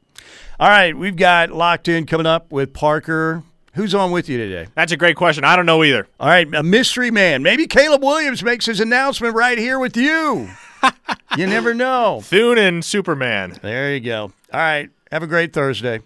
All 0.58 0.70
right, 0.70 0.96
we've 0.96 1.18
got 1.18 1.50
locked 1.50 1.90
in 1.90 2.06
coming 2.06 2.28
up 2.28 2.54
with 2.54 2.74
Parker. 2.74 3.44
Who's 3.76 3.96
on 3.96 4.12
with 4.12 4.30
you 4.30 4.38
today? 4.38 4.68
That's 4.76 4.92
a 4.92 4.98
great 4.98 5.16
question. 5.16 5.44
I 5.44 5.56
don't 5.56 5.66
know 5.66 5.84
either. 5.84 6.08
All 6.20 6.28
right, 6.28 6.48
a 6.54 6.62
mystery 6.62 7.10
man. 7.10 7.42
Maybe 7.42 7.66
Caleb 7.66 8.04
Williams 8.04 8.44
makes 8.44 8.68
his 8.68 8.80
announcement 8.80 9.34
right 9.34 9.58
here 9.58 9.80
with 9.80 9.98
you. 9.98 10.50
you 11.38 11.48
never 11.48 11.74
know. 11.74 12.22
Thune 12.22 12.60
and 12.60 12.86
Superman. 12.86 13.58
There 13.62 13.94
you 13.94 14.00
go. 14.00 14.32
All 14.54 14.60
right, 14.60 14.92
have 15.12 15.24
a 15.24 15.28
great 15.28 15.54
Thursday. 15.54 16.02